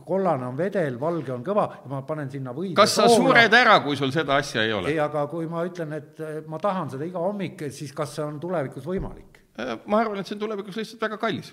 kollane 0.06 0.46
on 0.46 0.58
vedel, 0.58 1.00
valge 1.02 1.34
on 1.34 1.44
kõva 1.46 1.66
ja 1.80 1.90
ma 1.90 2.04
panen 2.06 2.30
sinna 2.32 2.54
võid. 2.56 2.76
kas 2.78 3.00
sa 3.00 3.08
sured 3.10 3.54
ära, 3.62 3.80
kui 3.86 3.98
sul 4.00 4.14
seda 4.14 4.38
asja 4.42 4.66
ei 4.68 4.76
ole? 4.78 4.92
ei, 4.94 5.00
aga 5.02 5.26
kui 5.32 5.48
ma 5.50 5.64
ütlen, 5.68 5.96
et 5.98 6.22
ma 6.52 6.60
tahan 6.62 6.92
seda 6.94 7.08
iga 7.08 7.24
hommik, 7.24 7.68
siis 7.74 7.96
kas 7.98 8.16
see 8.18 8.26
on 8.28 8.40
tulevikus 8.44 8.86
võimalik? 8.88 9.42
Äh, 9.60 9.78
ma 9.92 10.04
arvan, 10.04 10.22
et 10.22 10.30
see 10.30 10.38
on 10.38 10.46
tulevikus 10.46 10.78
lihtsalt 10.80 11.10
väga 11.10 11.20
kallis 11.22 11.52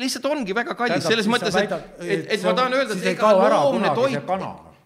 lihtsalt 0.00 0.26
ongi 0.30 0.56
väga 0.56 0.76
kallis, 0.78 1.06
selles 1.06 1.28
mõttes, 1.30 1.56
et, 1.60 1.72
et, 2.00 2.26
et 2.36 2.44
ma 2.44 2.54
tahan 2.56 2.76
öelda, 2.80 2.98
et 2.98 3.06
ega 3.14 3.30
loomne 3.38 3.94
toit, 3.96 4.34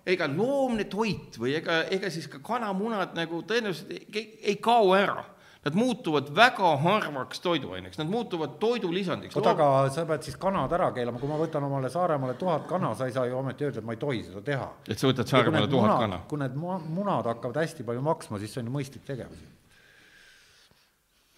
ega 0.08 0.28
loomne 0.32 0.86
toit 0.90 1.40
või 1.40 1.56
ega, 1.58 1.82
ega 1.94 2.12
siis 2.12 2.28
ka 2.30 2.40
kanamunad 2.44 3.16
nagu 3.18 3.42
tõenäoliselt 3.48 3.92
ei, 3.96 4.28
ei 4.52 4.56
kao 4.62 4.94
ära 4.96 5.24
Nad 5.64 5.74
muutuvad 5.74 6.28
väga 6.30 6.68
harvaks 6.80 7.40
toiduaineks, 7.42 7.98
nad 7.98 8.06
muutuvad 8.06 8.54
toidulisandiks. 8.60 9.36
oota, 9.36 9.50
aga 9.50 9.90
sa 9.90 10.04
pead 10.06 10.22
siis 10.22 10.36
kanad 10.38 10.72
ära 10.72 10.92
keelama, 10.94 11.18
kui 11.18 11.28
ma 11.28 11.36
võtan 11.40 11.66
omale 11.66 11.90
Saaremaale 11.90 12.38
tuhat 12.38 12.68
kana, 12.70 12.94
sa 12.94 13.08
ei 13.10 13.12
saa 13.12 13.26
ju 13.26 13.36
ometi 13.36 13.66
öelda, 13.66 13.82
et 13.82 13.88
ma 13.88 13.96
ei 13.96 14.00
tohi 14.00 14.22
seda 14.22 14.40
teha. 14.46 14.68
et 14.88 14.98
sa 14.98 15.10
võtad 15.10 15.28
Saaremaale 15.28 15.68
tuhat 15.68 15.98
kana? 16.06 16.20
kui 16.30 16.38
need 16.38 16.54
munad 16.56 17.26
hakkavad 17.26 17.58
hästi 17.58 17.84
palju 17.90 18.04
maksma, 18.06 18.38
siis 18.38 18.54
see 18.54 18.62
on 18.62 18.70
ju 18.70 18.76
mõistlik 18.78 19.04
tegevus 19.10 19.42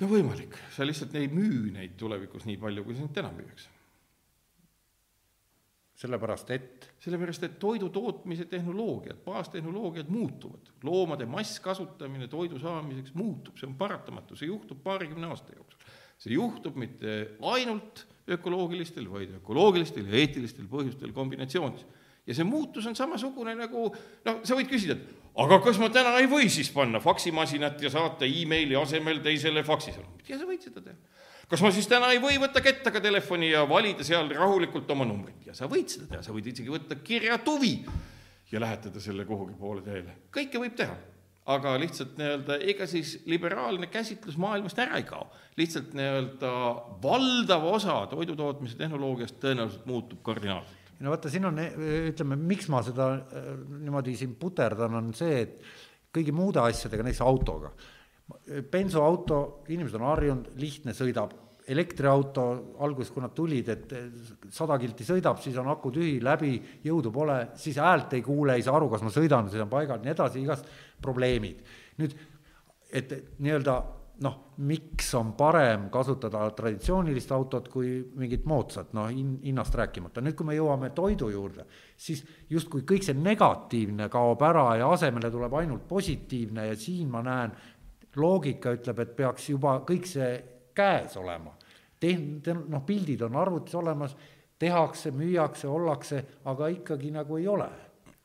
no 0.01 0.09
võimalik, 0.09 0.57
sa 0.75 0.87
lihtsalt 0.87 1.15
ei 1.21 1.29
müü 1.33 1.71
neid 1.75 1.99
tulevikus 2.01 2.47
nii 2.49 2.59
palju, 2.61 2.87
kui 2.87 2.97
sa 2.97 3.05
neid 3.05 3.15
täna 3.17 3.31
müüakse. 3.35 3.77
sellepärast, 6.01 6.51
et? 6.57 6.87
sellepärast, 7.05 7.43
et 7.45 7.59
toidu 7.61 7.91
tootmise 7.93 8.47
tehnoloogiad, 8.49 9.21
baastehnoloogiad 9.25 10.09
muutuvad. 10.09 10.73
loomade 10.83 11.27
masskasutamine 11.27 12.29
toidu 12.29 12.59
saamiseks 12.59 13.15
muutub, 13.15 13.59
see 13.59 13.69
on 13.69 13.77
paratamatu, 13.77 14.37
see 14.37 14.49
juhtub 14.49 14.81
paarikümne 14.83 15.29
aasta 15.29 15.53
jooksul. 15.57 15.93
see 16.19 16.35
juhtub 16.35 16.77
mitte 16.77 17.37
ainult 17.53 18.07
ökoloogilistel, 18.31 19.11
vaid 19.11 19.37
ökoloogilistel 19.41 20.07
ja 20.07 20.21
eetilistel 20.23 20.69
põhjustel 20.71 21.13
kombinatsioonis 21.13 21.87
ja 22.27 22.37
see 22.37 22.47
muutus 22.47 22.87
on 22.87 22.97
samasugune 22.97 23.55
nagu 23.59 23.89
noh, 23.91 24.41
sa 24.45 24.57
võid 24.57 24.69
küsida, 24.71 24.97
et 24.97 25.20
aga 25.39 25.61
kas 25.65 25.79
ma 25.79 25.89
täna 25.93 26.17
ei 26.19 26.29
või 26.31 26.49
siis 26.51 26.71
panna 26.75 27.01
faksimasinat 27.01 27.83
ja 27.83 27.91
saata 27.93 28.27
emaili 28.27 28.77
asemel 28.79 29.21
teisele 29.25 29.63
faksisõnumit 29.67 30.29
ja 30.29 30.39
sa 30.41 30.49
võid 30.49 30.65
seda 30.67 30.83
teha. 30.83 30.97
kas 31.51 31.63
ma 31.63 31.71
siis 31.75 31.89
täna 31.91 32.11
ei 32.15 32.23
või 32.23 32.41
võtta 32.43 32.63
kettaga 32.65 33.03
telefoni 33.03 33.53
ja 33.53 33.63
valida 33.69 34.07
seal 34.07 34.31
rahulikult 34.35 34.91
oma 34.91 35.07
numbrit? 35.07 35.45
Ja 35.47 35.55
sa 35.55 35.71
võid 35.71 35.93
seda 35.93 36.09
teha, 36.11 36.25
sa 36.27 36.35
võid 36.35 36.51
isegi 36.51 36.73
võtta 36.73 36.99
kirjatuvi 37.05 37.75
ja 38.51 38.61
lähetada 38.61 39.01
selle 39.01 39.25
kuhugi 39.29 39.55
poole 39.59 39.85
teele, 39.87 40.17
kõike 40.35 40.63
võib 40.63 40.77
teha. 40.79 40.99
Aga 41.51 41.73
lihtsalt 41.81 42.19
nii-öelda 42.21 42.59
ega 42.69 42.87
siis 42.87 43.15
liberaalne 43.27 43.89
käsitlus 43.91 44.37
maailmast 44.39 44.79
ära 44.79 44.99
ei 45.01 45.07
kao. 45.09 45.25
lihtsalt 45.57 45.95
nii-öelda 45.97 46.51
valdav 47.03 47.65
osa 47.67 47.97
toidutootmise 48.11 48.77
tehnoloogiast 48.79 49.41
tõenäoliselt 49.43 49.89
muutub 49.89 50.21
kardinaalselt 50.23 50.80
no 51.01 51.15
vaata, 51.15 51.31
siin 51.33 51.49
on, 51.49 51.61
ütleme, 52.11 52.37
miks 52.37 52.69
ma 52.73 52.83
seda 52.87 53.13
äh, 53.17 53.53
niimoodi 53.81 54.17
siin 54.19 54.35
puterdan, 54.41 54.99
on 55.01 55.13
see, 55.17 55.45
et 55.45 55.61
kõigi 56.15 56.35
muude 56.35 56.63
asjadega, 56.63 57.07
näiteks 57.07 57.23
autoga, 57.25 57.71
bensuauto, 58.71 59.63
inimesed 59.71 59.99
on 59.99 60.09
harjunud, 60.11 60.51
lihtne 60.61 60.95
sõidab, 60.95 61.35
elektriauto 61.71 62.45
alguses, 62.83 63.13
kui 63.15 63.23
nad 63.23 63.35
tulid, 63.37 63.69
et 63.71 63.93
sada 64.55 64.79
kilti 64.81 65.07
sõidab, 65.07 65.39
siis 65.43 65.59
on 65.61 65.71
aku 65.71 65.93
tühi, 65.95 66.17
läbi, 66.25 66.57
jõudu 66.87 67.13
pole, 67.15 67.37
siis 67.61 67.79
häält 67.79 68.17
ei 68.19 68.25
kuule, 68.27 68.57
ei 68.59 68.65
saa 68.67 68.75
aru, 68.79 68.89
kas 68.91 69.05
ma 69.07 69.13
sõidan, 69.15 69.51
sõidan 69.53 69.71
paigal, 69.71 70.01
nii 70.03 70.15
edasi, 70.15 70.43
igast 70.43 70.71
probleemid. 71.03 71.63
nüüd, 72.01 72.17
et 72.91 73.13
nii-öelda 73.39 73.77
noh, 74.21 74.37
miks 74.69 75.15
on 75.17 75.33
parem 75.39 75.89
kasutada 75.93 76.43
traditsioonilist 76.57 77.33
autot 77.33 77.69
kui 77.73 77.93
mingit 78.21 78.45
moodsat, 78.49 78.93
noh 78.97 79.09
hin-, 79.09 79.39
hinnast 79.45 79.75
rääkimata. 79.81 80.23
nüüd, 80.25 80.37
kui 80.37 80.49
me 80.49 80.57
jõuame 80.57 80.91
toidu 80.97 81.31
juurde, 81.33 81.65
siis 81.97 82.23
justkui 82.51 82.85
kõik 82.89 83.07
see 83.07 83.17
negatiivne 83.17 84.11
kaob 84.13 84.43
ära 84.45 84.67
ja 84.81 84.91
asemele 84.93 85.31
tuleb 85.33 85.57
ainult 85.63 85.87
positiivne 85.89 86.69
ja 86.71 86.77
siin 86.77 87.09
ma 87.11 87.25
näen, 87.25 87.55
loogika 88.17 88.75
ütleb, 88.77 89.01
et 89.01 89.17
peaks 89.17 89.49
juba 89.53 89.79
kõik 89.89 90.09
see 90.11 90.33
käes 90.77 91.17
olema. 91.21 91.55
Tehn-, 92.01 92.41
noh, 92.69 92.85
pildid 92.87 93.23
on 93.25 93.37
arvutis 93.41 93.77
olemas, 93.77 94.17
tehakse, 94.61 95.13
müüakse, 95.17 95.69
ollakse, 95.69 96.25
aga 96.45 96.69
ikkagi 96.75 97.13
nagu 97.15 97.41
ei 97.41 97.49
ole 97.49 97.71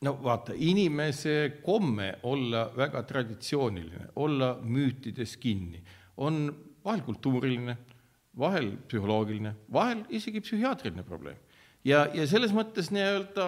no 0.04 0.12
vaata, 0.22 0.54
inimese 0.56 1.60
komme 1.64 2.12
olla 2.28 2.66
väga 2.76 3.02
traditsiooniline, 3.08 4.10
olla 4.22 4.56
müütides 4.62 5.36
kinni, 5.40 5.80
on 6.16 6.50
vahel 6.84 7.02
kultuuriline, 7.06 7.76
vahel 8.38 8.74
psühholoogiline, 8.88 9.54
vahel 9.72 10.04
isegi 10.12 10.42
psühhiaatriline 10.44 11.04
probleem. 11.06 11.38
ja, 11.84 12.06
ja 12.14 12.26
selles 12.28 12.52
mõttes 12.52 12.90
nii-öelda 12.92 13.46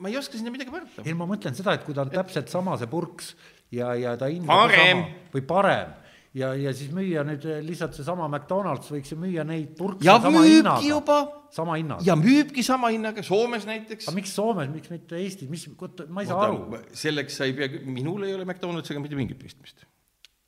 ma 0.00 0.08
ei 0.08 0.16
oska 0.20 0.38
sinna 0.38 0.52
midagi 0.54 0.72
parata. 0.72 1.04
ei, 1.04 1.14
ma 1.16 1.26
mõtlen 1.28 1.56
seda, 1.56 1.74
et 1.76 1.84
kui 1.86 1.96
ta 1.96 2.06
on 2.06 2.12
täpselt 2.12 2.52
sama, 2.52 2.76
see 2.78 2.90
purks 2.90 3.34
ja, 3.74 3.92
ja 3.98 4.14
ta 4.20 4.30
hind 4.30 4.48
Parem. 4.48 5.04
või 5.34 5.44
parem 5.46 5.96
ja, 6.34 6.52
ja 6.54 6.72
siis 6.76 6.90
müüa 6.94 7.24
nüüd 7.26 7.44
lihtsalt 7.66 7.96
seesama 7.98 8.28
McDonalds 8.28 8.90
võiks 8.92 9.10
ju 9.12 9.18
müüa 9.20 9.44
neid 9.46 9.72
purkse 9.78 10.06
ja 10.06 10.16
sama 10.22 10.42
hinnaga. 10.46 10.84
juba 10.86 11.18
sama 11.54 11.78
hinnaga. 11.80 12.06
ja 12.06 12.16
müübki 12.18 12.64
sama 12.66 12.92
hinnaga, 12.94 13.24
Soomes 13.26 13.66
näiteks. 13.68 14.08
aga 14.08 14.16
miks 14.16 14.34
Soomes, 14.38 14.70
miks 14.72 14.92
mitte 14.92 15.18
Eestis, 15.18 15.50
mis, 15.50 15.66
ma 16.08 16.24
ei 16.24 16.30
saa 16.30 16.46
aru. 16.46 16.80
selleks 17.04 17.40
sa 17.40 17.48
ei 17.50 17.56
pea, 17.58 17.82
minul 17.86 18.28
ei 18.28 18.36
ole 18.36 18.46
McDonaldsiga 18.46 19.02
mitte 19.02 19.18
mingit 19.18 19.40
pistmist. 19.42 19.86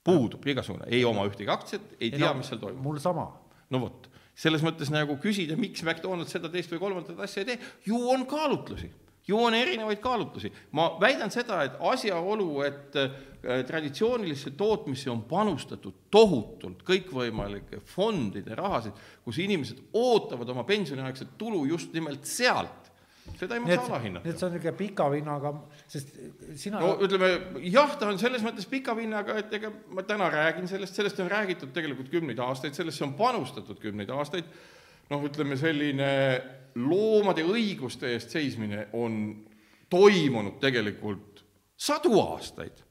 puudub 0.04 0.46
igasugune, 0.46 0.86
ei 0.90 1.04
oma 1.08 1.26
ühtegi 1.28 1.50
aktsiat, 1.52 1.94
ei 2.00 2.14
tea, 2.14 2.32
mis 2.38 2.50
seal 2.52 2.62
toimub. 2.62 2.82
mul 2.86 3.02
sama. 3.02 3.28
no 3.70 3.82
vot, 3.82 4.10
selles 4.38 4.62
mõttes 4.62 4.90
nagu 4.94 5.18
küsida, 5.22 5.58
miks 5.58 5.82
McDonalds 5.82 6.34
seda, 6.38 6.50
teist 6.52 6.70
või 6.74 6.82
kolmandat 6.86 7.26
asja 7.26 7.42
ei 7.42 7.52
tee, 7.52 7.72
ju 7.90 7.98
on 8.14 8.26
kaalutlusi 8.30 8.92
ju 9.26 9.38
on 9.38 9.54
erinevaid 9.54 10.00
kaalutlusi. 10.02 10.52
ma 10.72 10.96
väidan 11.00 11.30
seda, 11.30 11.62
et 11.62 11.76
asjaolu, 11.78 12.62
et 12.66 12.96
traditsioonilisse 13.42 14.52
tootmisse 14.58 15.10
on 15.10 15.24
panustatud 15.26 16.04
tohutult 16.10 16.84
kõikvõimalike 16.86 17.80
fondide 17.90 18.54
rahasid, 18.58 18.94
kus 19.24 19.40
inimesed 19.42 19.80
ootavad 19.98 20.48
oma 20.54 20.64
pensioniaegset 20.68 21.34
tulu 21.38 21.64
just 21.66 21.94
nimelt 21.96 22.28
sealt, 22.28 22.90
seda 23.38 23.56
ei 23.56 23.64
maksa 23.64 23.88
alahinnata. 23.88 24.24
nii 24.26 24.34
et 24.34 24.38
see 24.38 24.46
on 24.46 24.54
niisugune 24.54 24.76
pika 24.78 25.08
vinnaga, 25.10 25.52
sest 25.90 26.14
sina 26.62 26.82
no 26.82 26.92
ütleme, 27.02 27.32
jah, 27.66 27.96
ta 27.98 28.12
on 28.12 28.20
selles 28.22 28.46
mõttes 28.46 28.68
pika 28.70 28.94
vinnaga, 28.98 29.40
et 29.42 29.58
ega 29.58 29.72
ma 29.94 30.06
täna 30.06 30.30
räägin 30.30 30.70
sellest, 30.70 30.98
sellest 30.98 31.22
on 31.22 31.30
räägitud 31.32 31.74
tegelikult 31.74 32.12
kümneid 32.14 32.42
aastaid, 32.46 32.78
sellesse 32.78 33.02
on 33.06 33.16
panustatud 33.18 33.82
kümneid 33.82 34.10
aastaid, 34.14 34.46
noh, 35.10 35.26
ütleme 35.26 35.58
selline 35.58 36.12
loomade 36.78 37.42
õiguste 37.44 38.14
eest 38.14 38.32
seismine 38.32 38.86
on 38.96 39.18
toimunud 39.92 40.56
tegelikult 40.62 41.42
sadu 41.76 42.16
aastaid. 42.22 42.84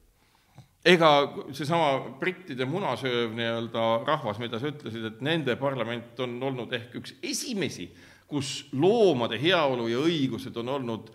Ega 0.84 1.10
seesama 1.54 2.16
brittide 2.20 2.66
munasööv 2.66 3.34
nii-öelda 3.38 3.84
rahvas, 4.06 4.40
mida 4.42 4.58
sa 4.58 4.70
ütlesid, 4.72 5.04
et 5.06 5.20
nende 5.22 5.54
parlament 5.60 6.18
on 6.24 6.38
olnud 6.42 6.72
ehk 6.74 6.96
üks 7.02 7.14
esimesi, 7.22 7.88
kus 8.26 8.64
loomade 8.72 9.38
heaolu 9.38 9.86
ja 9.92 10.02
õigused 10.02 10.56
on 10.58 10.72
olnud 10.78 11.12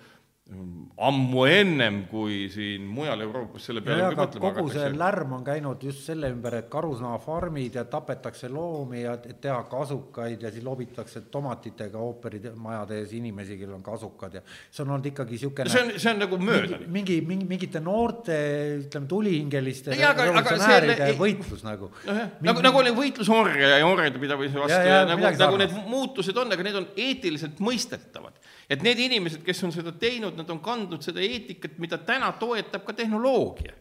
ammu 0.48 1.42
ennem, 1.52 1.98
kui 2.08 2.46
siin 2.50 2.86
mujal 2.88 3.20
Euroopas 3.26 3.66
selle 3.68 3.82
peale 3.84 4.06
ja, 4.06 4.12
aga 4.14 4.26
kogu 4.32 4.46
hakatakse. 4.48 4.80
see 4.80 4.94
lärm 4.96 5.34
on 5.36 5.42
käinud 5.44 5.82
just 5.84 6.06
selle 6.08 6.30
ümber, 6.32 6.56
et 6.62 6.70
karusnahafarmid 6.72 7.76
ja 7.76 7.84
tapetakse 7.92 8.48
loomi 8.50 9.02
ja 9.02 9.18
teha 9.20 9.58
kasukaid 9.68 10.46
ja 10.48 10.52
siis 10.54 10.64
lobitakse 10.64 11.26
tomatitega 11.34 12.00
ooperimajade 12.00 13.02
ees 13.02 13.12
inimesi, 13.20 13.58
kellel 13.60 13.76
on 13.76 13.84
kasukad 13.84 14.38
ja 14.40 14.44
see 14.48 14.86
on 14.86 14.94
olnud 14.96 15.10
ikkagi 15.12 15.36
niisugune 15.36 15.74
see 15.74 15.84
on, 15.84 15.92
see 16.00 16.14
on 16.14 16.24
nagu 16.24 16.40
möödanik. 16.40 16.88
mingi, 16.96 17.20
mingi, 17.28 17.50
mingite 17.52 17.84
noorte, 17.84 18.40
ütleme, 18.86 19.12
tulihingeliste 19.12 19.98
revolutsionääride 20.00 21.12
võitlus 21.20 21.66
nagu. 21.68 21.92
nagu, 22.08 22.64
nagu 22.64 22.84
oli 22.86 22.96
võitlus 22.96 23.34
orja 23.36 23.76
ja 23.82 23.84
orjade 23.90 24.24
pidamise 24.24 24.64
vastu 24.64 24.80
ja, 24.80 24.96
ja, 24.96 25.04
ja 25.04 25.12
nagu, 25.12 25.28
nagu 25.44 25.60
need 25.60 25.76
muutused 25.92 26.40
on, 26.40 26.56
aga 26.56 26.70
need 26.70 26.80
on 26.86 26.90
eetiliselt 26.96 27.60
mõistetavad 27.60 28.40
et 28.70 28.84
need 28.84 29.00
inimesed, 29.08 29.44
kes 29.46 29.64
on 29.68 29.74
seda 29.76 29.94
teinud, 30.00 30.36
nad 30.38 30.50
on 30.52 30.60
kandnud 30.64 31.04
seda 31.06 31.24
eetikat, 31.24 31.78
mida 31.84 32.00
täna 32.08 32.34
toetab 32.40 32.86
ka 32.88 32.96
tehnoloogia. 32.98 33.76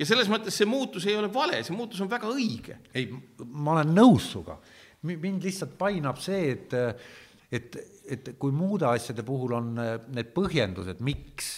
ja 0.00 0.06
selles 0.08 0.30
mõttes 0.32 0.56
see 0.56 0.68
muutus 0.68 1.04
ei 1.08 1.16
ole 1.16 1.28
vale, 1.32 1.62
see 1.64 1.76
muutus 1.76 2.00
on 2.00 2.10
väga 2.10 2.28
õige. 2.32 2.78
ei, 2.94 3.08
ma 3.44 3.78
olen 3.78 3.94
nõus 3.96 4.30
sinuga. 4.32 4.58
mind 5.02 5.44
lihtsalt 5.44 5.78
painab 5.78 6.20
see, 6.20 6.52
et, 6.52 6.76
et, 7.50 7.80
et 8.08 8.34
kui 8.38 8.52
muude 8.52 8.86
asjade 8.86 9.24
puhul 9.24 9.56
on 9.56 9.72
need 9.76 10.34
põhjendused, 10.36 11.00
miks, 11.00 11.54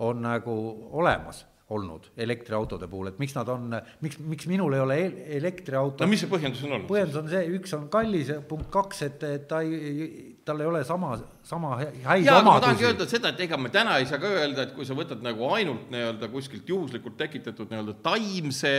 on 0.00 0.22
nagu 0.24 0.52
olemas 0.96 1.44
olnud 1.70 2.08
elektriautode 2.18 2.88
puhul, 2.90 3.12
et 3.12 3.18
miks 3.22 3.34
nad 3.36 3.48
on, 3.52 3.76
miks, 4.02 4.18
miks 4.26 4.48
minul 4.50 4.74
ei 4.74 4.82
ole 4.82 4.96
elektriauto. 5.38 6.02
no 6.02 6.10
mis 6.10 6.24
see 6.24 6.30
põhjendus 6.30 6.64
on 6.66 6.74
olnud? 6.74 6.88
põhjendus 6.90 7.18
on 7.20 7.28
see, 7.30 7.42
üks 7.58 7.74
on 7.76 7.84
kallis, 7.92 8.32
punkt 8.50 8.70
kaks, 8.74 9.04
et 9.06 9.26
ta 9.48 9.60
ei, 9.62 10.10
tal 10.50 10.62
ei 10.64 10.66
ole 10.66 10.80
sama, 10.84 11.12
sama 11.46 11.76
häid 11.78 12.26
jaa, 12.26 12.40
ma 12.46 12.56
tahangi 12.62 12.88
öelda 12.88 13.06
seda, 13.08 13.30
et 13.30 13.44
ega 13.46 13.58
me 13.60 13.70
täna 13.72 14.00
ei 14.00 14.08
saa 14.10 14.18
ka 14.22 14.30
öelda, 14.40 14.66
et 14.66 14.74
kui 14.74 14.86
sa 14.88 14.96
võtad 14.98 15.22
nagu 15.24 15.46
ainult 15.54 15.88
nii-öelda 15.94 16.28
kuskilt 16.32 16.68
juhuslikult 16.68 17.16
tekitatud 17.20 17.70
nii-öelda 17.70 17.94
taimse 18.02 18.74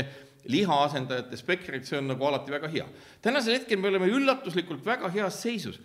lihaasendajate 0.51 1.37
spektrit, 1.39 1.85
see 1.87 1.99
on 2.01 2.09
nagu 2.11 2.27
alati 2.27 2.51
väga 2.51 2.69
hea. 2.73 2.87
tänasel 3.21 3.59
hetkel 3.59 3.79
me 3.79 3.91
oleme 3.91 4.09
üllatuslikult 4.11 4.85
väga 4.85 5.09
heas 5.13 5.41
seisus. 5.41 5.79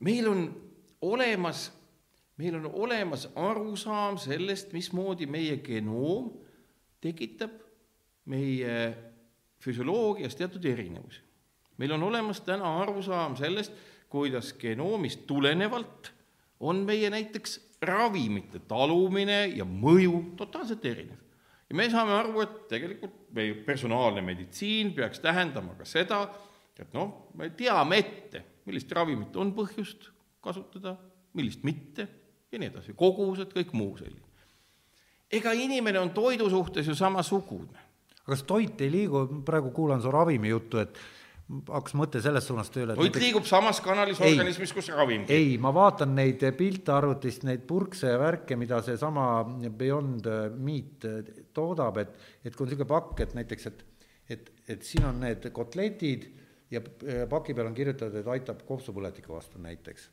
meil 0.00 0.28
on 0.28 0.44
olemas, 1.00 1.70
meil 2.36 2.60
on 2.60 2.68
olemas 2.72 3.28
arusaam 3.34 4.18
sellest, 4.18 4.74
mismoodi 4.76 5.26
meie 5.26 5.56
genoom 5.64 6.32
tekitab 7.00 7.54
meie 8.30 8.76
füsioloogias 9.60 10.36
teatud 10.36 10.64
erinevusi. 10.64 11.20
meil 11.78 11.92
on 11.96 12.02
olemas 12.02 12.40
täna 12.44 12.76
arusaam 12.82 13.36
sellest, 13.36 13.72
kuidas 14.10 14.52
genoomist 14.58 15.26
tulenevalt 15.26 16.12
on 16.60 16.84
meie 16.86 17.10
näiteks 17.10 17.58
ravimite 17.82 18.60
talumine 18.68 19.46
ja 19.56 19.64
mõju 19.64 20.36
totaalselt 20.36 20.84
erinev. 20.84 21.18
ja 21.70 21.76
me 21.76 21.90
saame 21.90 22.16
aru, 22.18 22.40
et 22.44 22.56
tegelikult 22.68 23.30
meie 23.34 23.54
personaalne 23.66 24.22
meditsiin 24.22 24.92
peaks 24.94 25.20
tähendama 25.20 25.74
ka 25.78 25.84
seda, 25.84 26.24
et 26.78 26.92
noh, 26.92 27.30
me 27.34 27.50
teame 27.56 27.98
ette, 27.98 28.44
millist 28.66 28.92
ravimit 28.92 29.36
on 29.36 29.54
põhjust 29.54 30.10
kasutada, 30.42 30.96
millist 31.34 31.62
mitte 31.64 32.08
ja 32.52 32.58
nii 32.58 32.72
edasi, 32.72 32.96
kogused, 32.98 33.54
kõik 33.54 33.72
muu 33.72 33.96
selline 33.96 34.30
ega 35.30 35.52
inimene 35.54 36.00
on 36.00 36.10
toidu 36.10 36.50
suhtes 36.50 36.86
ju 36.86 36.94
samasugune. 36.94 37.88
kas 38.24 38.42
toit 38.46 38.80
ei 38.80 38.90
liigu, 38.90 39.24
praegu 39.44 39.72
kuulan 39.74 40.02
su 40.02 40.10
ravimijuttu, 40.10 40.78
et 40.78 40.98
hakkas 41.50 41.94
mõte 41.98 42.22
selles 42.22 42.46
suunas 42.46 42.70
tööle. 42.70 42.94
toit 42.94 43.08
näiteks... 43.08 43.24
liigub 43.24 43.46
samas 43.48 43.80
kanalis 43.84 44.20
ei, 44.22 44.34
organismis, 44.34 44.72
kus 44.76 44.90
ravim 44.94 45.24
ei, 45.30 45.56
ma 45.62 45.72
vaatan 45.74 46.14
neid 46.16 46.44
pilte 46.58 46.94
arvutist, 46.94 47.46
neid 47.48 47.64
purkse 47.68 48.12
ja 48.12 48.20
värke, 48.20 48.58
mida 48.60 48.80
seesama 48.86 49.26
Beyond 49.80 50.28
Meat 50.62 51.08
toodab, 51.56 52.00
et, 52.04 52.14
et 52.44 52.54
kui 52.54 52.64
on 52.64 52.70
niisugune 52.70 52.90
pakk, 52.90 53.24
et 53.26 53.36
näiteks, 53.38 53.70
et, 53.72 53.84
et, 54.36 54.50
et 54.76 54.86
siin 54.86 55.08
on 55.10 55.20
need 55.24 55.50
kotletid 55.56 56.28
ja 56.70 56.82
paki 57.30 57.56
peal 57.56 57.70
on 57.72 57.76
kirjutatud, 57.76 58.20
et 58.22 58.34
aitab 58.38 58.62
kopsupõletiku 58.68 59.34
vastu 59.34 59.62
näiteks 59.62 60.10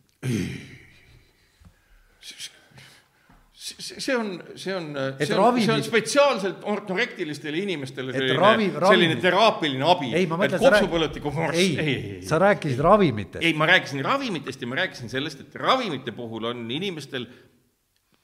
see 3.80 4.15
on, 4.15 4.30
see 4.56 4.76
on, 4.76 4.85
see 5.19 5.34
on, 5.34 5.39
ravimid... 5.39 5.65
see 5.65 5.73
on 5.73 5.84
spetsiaalselt 5.85 6.64
ortorektilistele 6.72 7.60
inimestele 7.64 8.14
selline, 8.15 8.38
ravi, 8.38 8.69
ravimid... 8.72 8.88
selline 8.88 9.18
teraapiline 9.22 9.88
abi. 9.91 10.11
et 10.15 10.56
kopsupõletiku 10.61 11.34
vorst, 11.34 11.60
ei, 11.60 11.73
ei, 11.81 11.95
ei. 11.95 12.22
sa 12.27 12.39
rääkisid 12.41 12.81
ravimitest. 12.84 13.44
ei, 13.44 13.53
ma 13.57 13.68
rääkisin 13.69 14.03
ravimitest 14.06 14.64
ja 14.64 14.72
ma 14.72 14.80
rääkisin 14.81 15.11
sellest, 15.11 15.44
et 15.44 15.60
ravimite 15.60 16.14
puhul 16.15 16.49
on 16.52 16.64
inimestel 16.72 17.27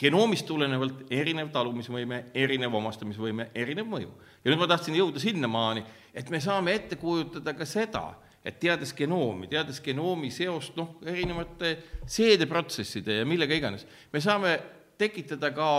genoomist 0.03 0.47
tulenevalt 0.49 1.05
erinev 1.13 1.51
talumisvõime, 1.53 2.25
erinev 2.35 2.75
omastamisvõime, 2.79 3.49
erinev 3.55 3.89
mõju. 3.89 4.11
ja 4.43 4.51
nüüd 4.51 4.61
ma 4.61 4.69
tahtsin 4.71 4.97
jõuda 4.97 5.21
sinnamaani, 5.21 5.83
et 6.13 6.29
me 6.33 6.41
saame 6.43 6.75
ette 6.79 6.97
kujutada 7.01 7.55
ka 7.57 7.67
seda, 7.69 8.05
et 8.43 8.59
teades 8.59 8.91
genoomi, 8.95 9.47
teades 9.47 9.79
genoomi 9.83 10.31
seost 10.33 10.75
noh, 10.75 10.97
erinevate 11.07 11.77
seedeprotsesside 12.05 13.21
ja 13.21 13.27
millega 13.27 13.55
iganes, 13.55 13.87
me 14.11 14.21
saame 14.23 14.57
tekitada 14.97 15.51
ka 15.55 15.69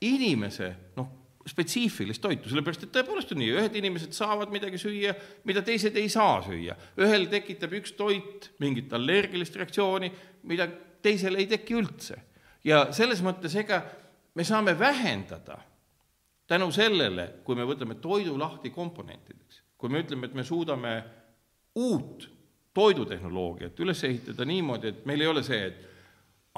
inimese 0.00 0.70
noh, 0.96 1.08
spetsiifilist 1.48 2.20
toitu, 2.22 2.50
sellepärast 2.50 2.84
et 2.84 2.92
tõepoolest 2.94 3.32
on 3.34 3.40
nii, 3.40 3.52
ühed 3.56 3.76
inimesed 3.80 4.12
saavad 4.14 4.52
midagi 4.52 4.78
süüa, 4.80 5.14
mida 5.48 5.62
teised 5.64 5.96
ei 5.96 6.08
saa 6.12 6.40
süüa. 6.44 6.76
ühel 7.00 7.26
tekitab 7.32 7.72
üks 7.80 7.94
toit 7.96 8.50
mingit 8.60 8.92
allergilist 8.92 9.56
reaktsiooni, 9.56 10.12
mida 10.50 10.68
teisel 11.02 11.40
ei 11.40 11.48
teki 11.50 11.78
üldse. 11.80 12.20
ja 12.64 12.90
selles 12.92 13.22
mõttes, 13.24 13.56
ega 13.56 13.82
me 14.34 14.44
saame 14.44 14.78
vähendada 14.78 15.58
tänu 16.46 16.70
sellele, 16.74 17.40
kui 17.44 17.56
me 17.56 17.64
võtame 17.64 17.96
toidu 18.02 18.36
lahti 18.38 18.70
komponentideks, 18.70 19.62
kui 19.78 19.88
me 19.88 20.04
ütleme, 20.04 20.26
et 20.26 20.34
me 20.34 20.44
suudame 20.44 20.94
uut 21.74 22.28
toidutehnoloogiat 22.74 23.80
üles 23.80 24.04
ehitada 24.04 24.44
niimoodi, 24.44 24.92
et 24.92 25.06
meil 25.06 25.24
ei 25.24 25.30
ole 25.30 25.42
see, 25.46 25.60
et 25.66 25.89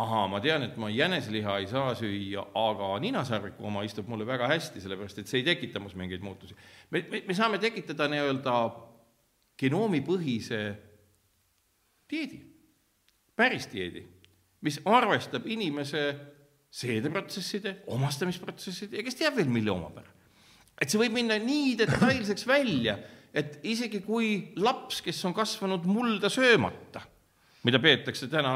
ahaa, 0.02 0.28
ma 0.30 0.40
tean, 0.42 0.66
et 0.66 0.76
ma 0.80 0.90
jäneseliha 0.92 1.58
ei 1.62 1.66
saa 1.70 1.94
süüa, 1.98 2.44
aga 2.58 2.92
ninasarviku 3.02 3.66
oma 3.68 3.84
istub 3.86 4.08
mulle 4.10 4.26
väga 4.28 4.48
hästi, 4.50 4.82
sellepärast 4.82 5.22
et 5.22 5.30
see 5.30 5.42
ei 5.42 5.46
tekita 5.46 5.82
mus 5.82 5.96
mingeid 5.98 6.24
muutusi. 6.24 6.56
me, 6.90 7.04
me, 7.10 7.22
me 7.28 7.36
saame 7.36 7.60
tekitada 7.62 8.08
nii-öelda 8.12 8.56
genoomipõhise 9.62 10.60
dieedi, 12.10 12.40
päris 13.36 13.68
dieedi, 13.72 14.04
mis 14.62 14.78
arvestab 14.86 15.46
inimese 15.50 16.04
seedeprotsesside, 16.72 17.82
omastamisprotsesside 17.92 18.98
ja 18.98 19.04
kes 19.04 19.18
teab 19.18 19.36
veel, 19.36 19.50
mille 19.52 19.72
omapära. 19.72 20.08
et 20.80 20.90
see 20.90 20.98
võib 20.98 21.14
minna 21.18 21.36
nii 21.38 21.76
detailseks 21.78 22.46
välja, 22.48 22.96
et 23.32 23.60
isegi 23.68 24.00
kui 24.04 24.52
laps, 24.60 25.00
kes 25.04 25.20
on 25.28 25.34
kasvanud 25.36 25.84
mulda 25.88 26.30
söömata, 26.32 27.04
mida 27.64 27.78
peetakse 27.80 28.28
täna 28.32 28.54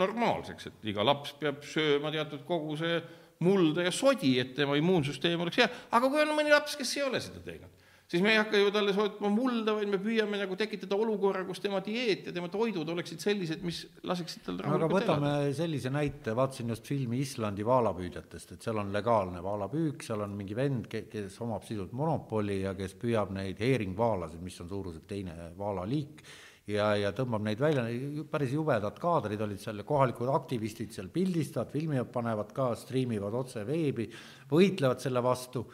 normaalseks, 0.00 0.70
et 0.70 0.90
iga 0.92 1.04
laps 1.06 1.34
peab 1.40 1.62
sööma 1.66 2.12
teatud 2.14 2.44
koguse 2.48 2.98
mulda 3.44 3.84
ja 3.86 3.94
sodi, 3.94 4.36
et 4.40 4.54
tema 4.56 4.76
immuunsüsteem 4.78 5.40
oleks 5.40 5.62
hea, 5.62 5.70
aga 5.94 6.10
kui 6.10 6.22
on 6.22 6.36
mõni 6.36 6.52
laps, 6.54 6.76
kes 6.80 6.96
ei 6.98 7.06
ole 7.06 7.20
seda 7.22 7.42
teinud, 7.44 7.72
siis 8.10 8.22
me 8.22 8.32
ei 8.32 8.38
hakka 8.38 8.60
ju 8.60 8.70
talle 8.74 8.94
soetama 8.94 9.30
mulda, 9.32 9.74
vaid 9.78 9.90
me 9.90 9.98
püüame 10.02 10.38
nagu 10.40 10.56
tekitada 10.58 10.96
olukorra, 11.00 11.42
kus 11.48 11.60
tema 11.64 11.80
dieet 11.84 12.28
ja 12.28 12.34
tema 12.36 12.50
toidud 12.52 12.88
oleksid 12.94 13.22
sellised, 13.22 13.64
mis 13.66 13.82
laseksid 14.06 14.46
tal 14.46 14.60
aga 14.60 14.68
rahulikult 14.68 14.96
võtame 15.00 15.32
elada. 15.32 15.56
sellise 15.58 15.92
näite, 15.94 16.36
vaatasin 16.36 16.72
just 16.74 16.88
filmi 16.88 17.20
Islandi 17.24 17.66
vaalapüüdjatest, 17.66 18.56
et 18.56 18.68
seal 18.68 18.80
on 18.82 18.92
legaalne 18.94 19.42
vaalapüük, 19.44 20.06
seal 20.06 20.24
on 20.26 20.38
mingi 20.38 20.56
vend, 20.58 20.88
kes 20.88 21.40
omab 21.44 21.66
sisult 21.66 21.92
monopoli 21.96 22.60
ja 22.62 22.74
kes 22.78 22.96
püüab 23.00 23.34
neid 23.34 23.60
heeringvaalasid, 23.64 24.42
mis 24.44 24.60
on 24.62 24.70
suuruselt 24.70 25.08
teine 25.10 25.52
vaalaliik, 25.58 26.22
ja, 26.70 26.88
ja 26.98 27.12
tõmbab 27.16 27.44
neid 27.44 27.60
välja, 27.60 27.84
päris 28.30 28.54
jubedad 28.54 28.98
kaadrid 29.00 29.42
olid 29.44 29.60
seal 29.60 29.82
kohalikud 29.86 30.30
aktivistid 30.32 30.94
seal 30.94 31.10
pildistavad, 31.12 31.72
filmivad, 31.72 32.10
panevad 32.12 32.52
ka, 32.56 32.70
striimivad 32.80 33.36
otse 33.36 33.64
veebi, 33.68 34.08
võitlevad 34.50 35.02
selle 35.02 35.22
vastu, 35.24 35.64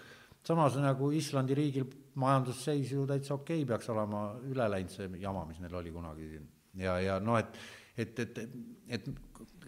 samas 0.47 0.79
nagu 0.81 1.11
Islandi 1.15 1.57
riigil 1.59 1.89
majandusseis 2.21 2.95
ju 2.95 3.07
täitsa 3.09 3.37
okei 3.37 3.63
okay, 3.63 3.69
peaks 3.69 3.91
olema 3.93 4.25
üle 4.51 4.67
läinud 4.73 4.95
see 4.95 5.11
jama, 5.23 5.45
mis 5.49 5.61
neil 5.63 5.77
oli 5.79 5.93
kunagi 5.95 6.31
siin. 6.33 6.49
ja, 6.83 6.99
ja 7.01 7.19
noh, 7.23 7.39
et, 7.39 7.61
et, 7.97 8.19
et, 8.25 8.41
et, 8.89 9.09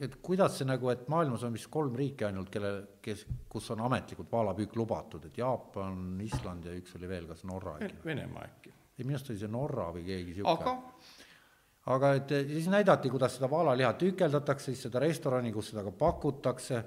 et 0.09 0.19
kuidas 0.25 0.59
see 0.59 0.67
nagu, 0.67 0.91
et 0.91 1.07
maailmas 1.13 1.47
on 1.47 1.55
vist 1.55 1.71
kolm 1.71 1.95
riiki 1.99 2.27
ainult, 2.27 2.51
kelle, 2.51 2.75
kes, 3.05 3.27
kus 3.53 3.71
on 3.77 3.87
ametlikult 3.87 4.33
vaalapüük 4.33 4.77
lubatud, 4.81 5.31
et 5.31 5.39
Jaapan, 5.39 6.19
Island 6.25 6.67
ja 6.67 6.75
üks 6.77 6.99
oli 6.99 7.11
veel, 7.11 7.31
kas 7.31 7.47
Norra 7.47 7.79
äkki? 7.79 8.03
Venemaa 8.09 8.49
äkki. 8.49 8.75
Ei, 8.99 9.05
minu 9.05 9.17
arust 9.17 9.33
oli 9.33 9.41
see 9.41 9.53
Norra 9.53 9.89
või 9.95 10.05
keegi 10.07 10.39
sihuke. 10.39 10.53
aga 10.53 11.93
aga 11.93 12.13
et 12.19 12.35
siis 12.51 12.69
näidati, 12.71 13.11
kuidas 13.11 13.37
seda 13.39 13.51
vaalaliha 13.51 13.93
tükeldatakse, 13.99 14.71
siis 14.71 14.87
seda 14.87 15.01
restorani, 15.03 15.53
kus 15.55 15.73
seda 15.73 15.83
ka 15.89 15.95
pakutakse 15.99 16.83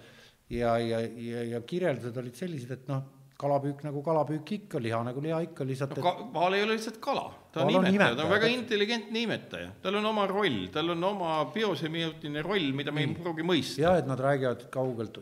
ja, 0.49 0.77
ja, 0.79 1.01
ja, 1.01 1.43
ja 1.55 1.61
kirjeldused 1.67 2.17
olid 2.21 2.37
sellised, 2.37 2.71
et 2.71 2.87
noh, 2.91 3.03
kalapüük 3.37 3.81
nagu 3.83 4.01
kalapüük 4.03 4.51
ikka, 4.57 4.79
liha 4.79 5.01
nagu 5.03 5.21
liha 5.23 5.41
ikka, 5.49 5.65
lihtsalt 5.67 5.97
no, 5.99 6.03
ka, 6.05 6.13
vaal 6.35 6.55
ei 6.55 6.63
ole 6.63 6.77
lihtsalt 6.77 7.01
kala, 7.03 7.25
ta 7.51 7.65
on 7.65 7.67
on 7.67 7.87
imetaja, 7.89 7.91
ta 7.91 7.95
imetaja, 7.95 8.25
on 8.25 8.31
väga 8.31 8.51
intelligentne 8.53 9.23
imetaja, 9.25 9.73
tal 9.83 9.99
on 9.99 10.07
oma 10.11 10.27
roll, 10.31 10.61
tal 10.73 10.93
on 10.95 11.03
oma 11.03 11.33
biosemiotiline 11.53 12.43
roll, 12.45 12.71
mida 12.77 12.95
me 12.95 13.03
ei 13.03 13.11
pruugi 13.17 13.43
mõista. 13.47 13.81
ja 13.83 13.97
et 13.99 14.07
nad 14.07 14.23
räägivad 14.23 14.67
kaugelt 14.71 15.19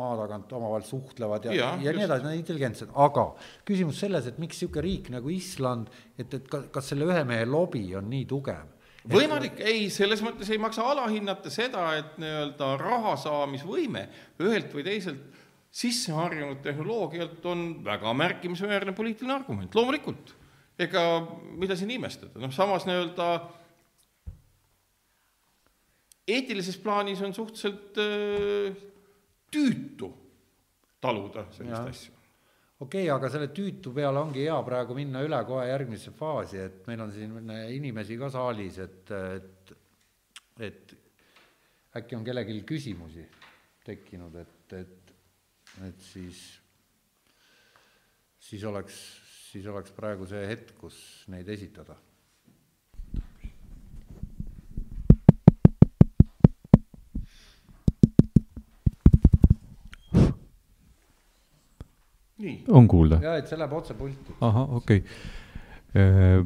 maa 0.00 0.16
tagant 0.22 0.52
omavahel 0.56 0.86
suhtlevad 0.88 1.50
ja, 1.50 1.52
ja, 1.52 1.70
ja 1.76 1.76
nii 1.76 1.90
just. 1.90 2.04
edasi, 2.06 2.24
nad 2.24 2.32
on 2.32 2.40
intelligentsed, 2.40 2.92
aga 3.06 3.26
küsimus 3.68 4.00
selles, 4.06 4.30
et 4.30 4.40
miks 4.40 4.56
niisugune 4.56 4.86
riik 4.86 5.12
nagu 5.12 5.32
Island, 5.34 5.92
et, 6.16 6.32
et 6.32 6.48
kas, 6.48 6.70
kas 6.72 6.92
selle 6.94 7.08
ühe 7.10 7.24
mehe 7.28 7.48
lobi 7.48 7.84
on 8.00 8.08
nii 8.12 8.24
tugev? 8.30 8.76
võimalik, 9.10 9.60
ei, 9.64 9.86
selles 9.92 10.20
mõttes 10.24 10.48
ei 10.52 10.60
maksa 10.60 10.84
alahinnata 10.94 11.52
seda, 11.52 11.86
et 12.00 12.16
nii-öelda 12.20 12.74
raha 12.80 13.14
saamisvõime 13.20 14.06
ühelt 14.44 14.72
või 14.76 14.84
teiselt 14.86 15.39
sisse 15.70 16.12
harjunud 16.12 16.58
tehnoloogialt 16.64 17.46
on 17.46 17.64
väga 17.84 18.12
märkimisväärne 18.14 18.92
poliitiline 18.92 19.34
argument, 19.34 19.74
loomulikult. 19.74 20.36
ega 20.80 21.02
mida 21.60 21.76
siin 21.76 21.90
imestada, 21.92 22.40
noh 22.40 22.52
samas 22.56 22.86
nii-öelda 22.88 23.26
eetilises 26.30 26.78
plaanis 26.80 27.20
on 27.22 27.34
suhteliselt 27.36 27.98
öö, 28.00 28.70
tüütu 29.52 30.08
taluda 31.00 31.46
sellist 31.50 31.76
Jaa. 31.76 31.90
asja. 31.90 32.14
okei 32.80 33.04
okay,, 33.04 33.10
aga 33.16 33.30
selle 33.32 33.50
tüütu 33.56 33.92
peale 33.94 34.22
ongi 34.22 34.44
hea 34.46 34.56
praegu 34.66 34.96
minna 34.96 35.22
üle 35.26 35.40
kohe 35.48 35.66
järgmisse 35.68 36.14
faasi, 36.16 36.64
et 36.68 36.88
meil 36.88 37.04
on 37.04 37.12
siin 37.14 37.52
inimesi 37.76 38.18
ka 38.20 38.30
saalis, 38.32 38.78
et, 38.84 39.12
et, 39.36 39.74
et 40.70 40.96
äkki 42.00 42.18
on 42.18 42.24
kellelgi 42.26 42.60
küsimusi 42.68 43.26
tekkinud, 43.84 44.36
et, 44.40 44.76
et, 44.78 44.99
et 45.88 46.00
siis, 46.04 46.38
siis 48.40 48.64
oleks, 48.68 48.96
siis 49.50 49.66
oleks 49.70 49.92
praegu 49.96 50.28
see 50.28 50.44
hetk, 50.50 50.74
kus 50.80 51.00
neid 51.32 51.48
esitada. 51.48 51.96
nii, 62.40 62.54
on 62.72 62.88
kuulda? 62.88 63.18
ja 63.20 63.36
et 63.36 63.48
see 63.50 63.58
läheb 63.60 63.74
otse 63.76 63.96
pulti. 63.96 64.36
ahah, 64.40 64.70
okei 64.80 65.02
okay.. 65.04 66.44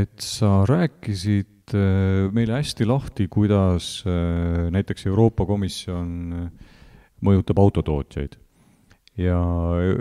et 0.00 0.24
sa 0.24 0.62
rääkisid 0.68 1.74
eh, 1.76 2.28
meile 2.32 2.56
hästi 2.56 2.86
lahti, 2.88 3.28
kuidas 3.28 3.98
eh, 4.08 4.68
näiteks 4.72 5.08
Euroopa 5.10 5.44
Komisjon 5.48 6.48
mõjutab 7.24 7.60
autotootjaid. 7.60 8.38
Ja 9.18 9.38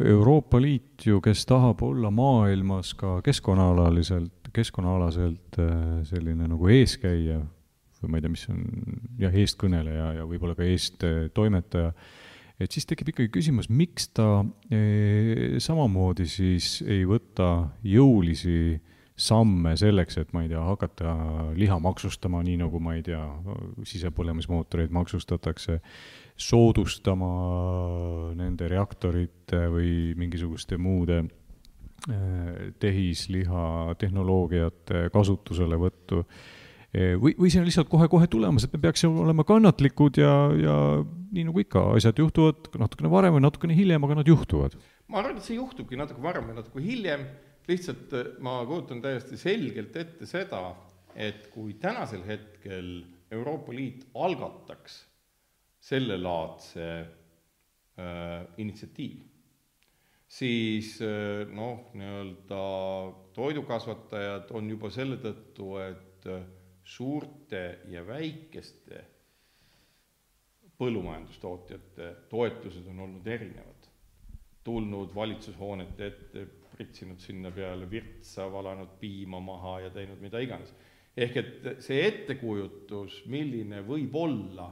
Euroopa 0.06 0.62
Liit 0.62 1.06
ju, 1.06 1.22
kes 1.22 1.46
tahab 1.50 1.82
olla 1.84 2.12
maailmas 2.12 2.94
ka 2.98 3.20
keskkonnaalaliselt, 3.26 4.52
keskkonnaalaselt 4.54 5.60
eh, 5.62 6.04
selline 6.10 6.50
nagu 6.50 6.70
eeskäija 6.74 7.42
või 8.00 8.14
ma 8.14 8.20
ei 8.20 8.24
tea, 8.24 8.32
mis 8.32 8.48
on 8.52 8.60
jah, 9.20 9.34
eestkõneleja 9.36 10.12
ja 10.20 10.28
võib-olla 10.28 10.56
ka 10.56 10.64
eesttoimetaja, 10.64 11.92
et 12.60 12.76
siis 12.76 12.88
tekib 12.88 13.12
ikkagi 13.12 13.32
küsimus, 13.34 13.68
miks 13.72 14.08
ta 14.16 14.46
eh, 14.72 15.58
samamoodi 15.60 16.28
siis 16.30 16.78
ei 16.88 17.04
võta 17.08 17.70
jõulisi 17.84 18.80
samme 19.20 19.76
selleks, 19.78 20.16
et 20.22 20.32
ma 20.34 20.46
ei 20.46 20.52
tea, 20.52 20.62
hakata 20.64 21.14
liha 21.60 21.76
maksustama, 21.84 22.40
nii 22.46 22.62
nagu 22.62 22.80
ma 22.84 22.96
ei 22.96 23.04
tea, 23.04 23.20
sisepõlemismootoreid 23.90 24.94
maksustatakse, 24.96 25.80
soodustama 26.40 27.30
nende 28.40 28.70
reaktorite 28.72 29.66
või 29.74 30.14
mingisuguste 30.20 30.80
muude 30.80 31.20
eh, 31.26 32.72
tehisliha 32.80 33.96
tehnoloogiate 34.00 35.10
kasutuselevõttu 35.14 36.24
Eh, 36.90 37.14
või, 37.22 37.36
või 37.38 37.52
see 37.54 37.62
on 37.62 37.68
lihtsalt 37.68 37.90
kohe-kohe 37.90 38.26
tulemas, 38.34 38.66
et 38.66 38.74
me 38.74 38.80
peaksime 38.82 39.22
olema 39.22 39.44
kannatlikud 39.46 40.18
ja, 40.18 40.32
ja 40.58 40.78
nii 41.06 41.44
nagu 41.46 41.62
ikka, 41.62 41.84
asjad 41.94 42.18
juhtuvad 42.18 42.72
natukene 42.82 43.12
varem 43.14 43.36
või 43.36 43.44
natukene 43.46 43.76
hiljem, 43.78 44.08
aga 44.08 44.18
nad 44.18 44.32
juhtuvad. 44.32 44.78
ma 45.06 45.22
arvan, 45.22 45.38
et 45.38 45.46
see 45.46 45.60
juhtubki 45.60 46.00
natuke 46.00 46.24
varem 46.24 46.50
või 46.50 46.58
natuke 46.58 46.82
hiljem, 46.82 47.28
lihtsalt 47.70 48.16
äh, 48.18 48.32
ma 48.42 48.58
kujutan 48.66 49.04
täiesti 49.06 49.38
selgelt 49.38 50.02
ette 50.02 50.26
seda, 50.30 50.64
et 51.14 51.52
kui 51.54 51.76
tänasel 51.78 52.26
hetkel 52.26 52.90
Euroopa 53.38 53.76
Liit 53.76 54.08
algataks 54.18 55.04
sellelaadse 55.80 56.86
äh, 57.00 58.48
initsiatiivi, 58.58 59.26
siis 60.28 60.98
äh, 61.02 61.48
noh, 61.56 61.90
nii-öelda 61.94 62.64
toidukasvatajad 63.34 64.52
on 64.58 64.70
juba 64.70 64.92
selle 64.94 65.20
tõttu, 65.24 65.72
et 65.84 66.28
äh, 66.30 66.44
suurte 66.84 67.64
ja 67.92 68.04
väikeste 68.08 69.06
põllumajandustootjate 70.80 72.14
toetused 72.32 72.88
on 72.88 73.06
olnud 73.08 73.28
erinevad. 73.28 73.76
tulnud 74.64 75.14
valitsushoonete 75.16 76.06
ette, 76.06 76.42
pritsinud 76.74 77.20
sinna 77.20 77.50
peale 77.52 77.88
virtsa, 77.90 78.46
valanud 78.52 78.92
piima 79.00 79.40
maha 79.40 79.80
ja 79.86 79.90
teinud 79.90 80.20
mida 80.22 80.40
iganes. 80.40 80.74
ehk 81.18 81.38
et 81.38 81.70
see 81.84 82.06
ettekujutus, 82.08 83.24
milline 83.28 83.82
võib 83.88 84.16
olla 84.16 84.70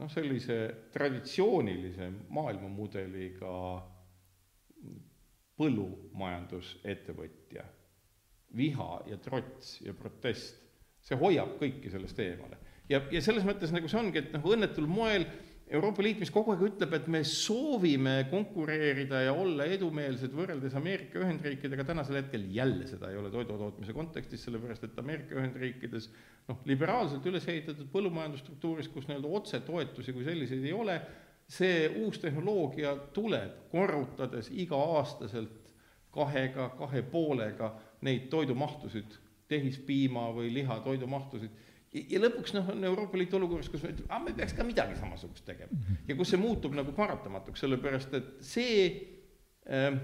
noh, 0.00 0.08
sellise 0.12 0.56
traditsioonilise 0.94 2.06
maailmamudeliga 2.32 3.52
põllumajandusettevõtja 5.60 7.64
viha 8.56 8.90
ja 9.08 9.16
trots 9.22 9.78
ja 9.84 9.94
protest, 9.96 10.58
see 11.02 11.16
hoiab 11.18 11.56
kõiki 11.60 11.90
sellest 11.92 12.18
eemale. 12.22 12.56
ja, 12.88 13.02
ja 13.12 13.20
selles 13.24 13.44
mõttes 13.48 13.72
nagu 13.72 13.88
see 13.88 14.00
ongi, 14.00 14.18
et 14.20 14.32
noh, 14.34 14.44
õnnetul 14.54 14.86
moel 14.88 15.24
Euroopa 15.72 16.04
Liit, 16.04 16.18
mis 16.20 16.30
kogu 16.32 16.52
aeg 16.52 16.62
ütleb, 16.66 16.92
et 16.98 17.06
me 17.08 17.22
soovime 17.24 18.26
konkureerida 18.28 19.22
ja 19.24 19.32
olla 19.32 19.64
edumeelsed 19.72 20.34
võrreldes 20.36 20.74
Ameerika 20.76 21.22
Ühendriikidega, 21.22 21.86
tänasel 21.88 22.18
hetkel 22.18 22.44
jälle 22.52 22.84
seda 22.90 23.08
ei 23.08 23.16
ole 23.16 23.30
toidutootmise 23.32 23.94
kontekstis, 23.96 24.44
sellepärast 24.44 24.84
et 24.84 25.00
Ameerika 25.00 25.38
Ühendriikides 25.38 26.10
noh, 26.50 26.60
liberaalselt 26.68 27.24
üles 27.30 27.48
ehitatud 27.48 27.88
põllumajandusstruktuuris, 27.94 28.90
kus 28.92 29.08
nii-öelda 29.08 29.32
otsetoetusi 29.40 30.12
kui 30.12 30.26
selliseid 30.28 30.68
ei 30.68 30.76
ole, 30.76 30.98
see 31.48 31.88
uus 32.02 32.20
tehnoloogia 32.20 32.92
tuleb 33.16 33.70
korrutades 33.72 34.52
iga-aastaselt 34.52 35.72
kahega, 36.12 36.68
kahe 36.76 37.00
poolega 37.08 37.72
neid 38.04 38.28
toidumahtusid, 38.32 39.16
tehispiima 39.48 40.28
või 40.36 40.52
liha 40.52 40.82
toidumahtusid, 40.84 41.56
ja, 41.92 42.22
lõpuks 42.22 42.56
noh, 42.56 42.72
on 42.72 42.88
Euroopa 42.88 43.20
Liit 43.20 43.34
olukorras, 43.36 43.68
kus 43.72 43.84
me 43.84 43.92
ütleme, 43.92 44.08
ah, 44.12 44.22
me 44.24 44.34
peaks 44.36 44.56
ka 44.56 44.66
midagi 44.66 44.96
samasugust 45.00 45.44
tegema. 45.48 45.78
ja 46.08 46.16
kus 46.18 46.32
see 46.32 46.40
muutub 46.40 46.74
nagu 46.76 46.94
paratamatuks, 46.96 47.64
sellepärast 47.64 48.16
et 48.18 48.34
see 48.46 48.82
äh, 49.68 49.96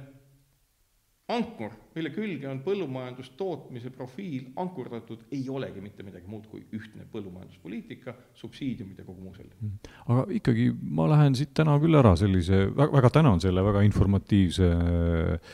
ankur, 1.29 1.75
mille 1.97 2.11
külge 2.15 2.49
on 2.49 2.61
põllumajandustootmise 2.65 3.91
profiil 3.93 4.47
ankurdatud, 4.61 5.27
ei 5.35 5.43
olegi 5.53 5.83
mitte 5.85 6.05
midagi 6.07 6.31
muud 6.31 6.47
kui 6.49 6.63
ühtne 6.77 7.05
põllumajanduspoliitika, 7.13 8.15
subsiidiumid 8.39 9.03
ja 9.03 9.09
kogu 9.09 9.25
muu 9.25 9.35
selline. 9.37 9.59
Mm. 9.61 9.97
aga 10.09 10.25
ikkagi 10.39 10.71
ma 10.81 11.09
lähen 11.13 11.37
siit 11.37 11.53
täna 11.57 11.77
küll 11.83 12.01
ära 12.01 12.15
sellise, 12.21 12.67
väga 12.77 13.13
tänan 13.13 13.45
selle 13.45 13.65
väga 13.65 13.85
informatiivse 13.89 14.73
äh, 14.73 15.53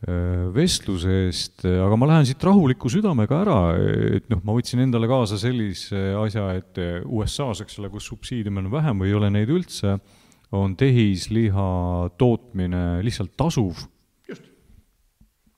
vestluse 0.00 1.16
eest, 1.26 1.66
aga 1.68 1.96
ma 2.00 2.06
lähen 2.08 2.24
siit 2.24 2.40
rahuliku 2.44 2.88
südamega 2.88 3.42
ära, 3.42 3.58
et 4.16 4.30
noh, 4.32 4.40
ma 4.46 4.54
võtsin 4.56 4.80
endale 4.80 5.10
kaasa 5.10 5.36
sellise 5.40 6.14
asja, 6.16 6.46
et 6.56 6.80
USA-s, 7.04 7.60
eks 7.66 7.76
ole, 7.82 7.90
kus 7.92 8.08
subsiidiume 8.08 8.62
on 8.64 8.70
vähem 8.72 9.02
või 9.02 9.10
ei 9.12 9.18
ole 9.18 9.28
neid 9.34 9.52
üldse, 9.52 9.98
on 10.56 10.72
tehisliha 10.78 11.68
tootmine 12.18 12.84
lihtsalt 13.04 13.36
tasuv 13.38 13.84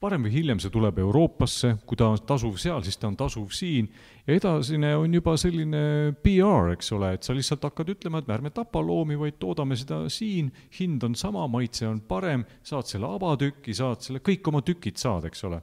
varem 0.02 0.26
või 0.26 0.32
hiljem 0.34 0.60
see 0.62 0.72
tuleb 0.72 0.98
Euroopasse, 1.02 1.76
kui 1.86 1.98
ta 1.98 2.10
on 2.12 2.20
tasuv 2.26 2.58
seal, 2.60 2.82
siis 2.84 2.98
ta 2.98 3.08
on 3.10 3.16
tasuv 3.18 3.52
siin 3.54 3.88
ja 4.26 4.36
edasine 4.36 4.92
on 4.98 5.14
juba 5.14 5.34
selline 5.40 5.82
PR, 6.22 6.72
eks 6.76 6.92
ole, 6.96 7.12
et 7.16 7.26
sa 7.26 7.34
lihtsalt 7.34 7.64
hakkad 7.66 7.92
ütlema, 7.94 8.22
et 8.22 8.30
ärme 8.32 8.52
tapa 8.54 8.82
loomi, 8.84 9.18
vaid 9.18 9.38
toodame 9.42 9.78
seda 9.78 10.04
siin, 10.12 10.50
hind 10.78 11.02
on 11.06 11.16
sama, 11.18 11.48
maitse 11.50 11.88
on 11.88 12.00
parem, 12.06 12.46
saad 12.66 12.90
selle 12.90 13.10
avatüki, 13.10 13.74
saad 13.76 14.04
selle, 14.04 14.22
kõik 14.24 14.50
oma 14.52 14.62
tükid 14.66 15.00
saad, 15.02 15.26
eks 15.30 15.46
ole. 15.48 15.62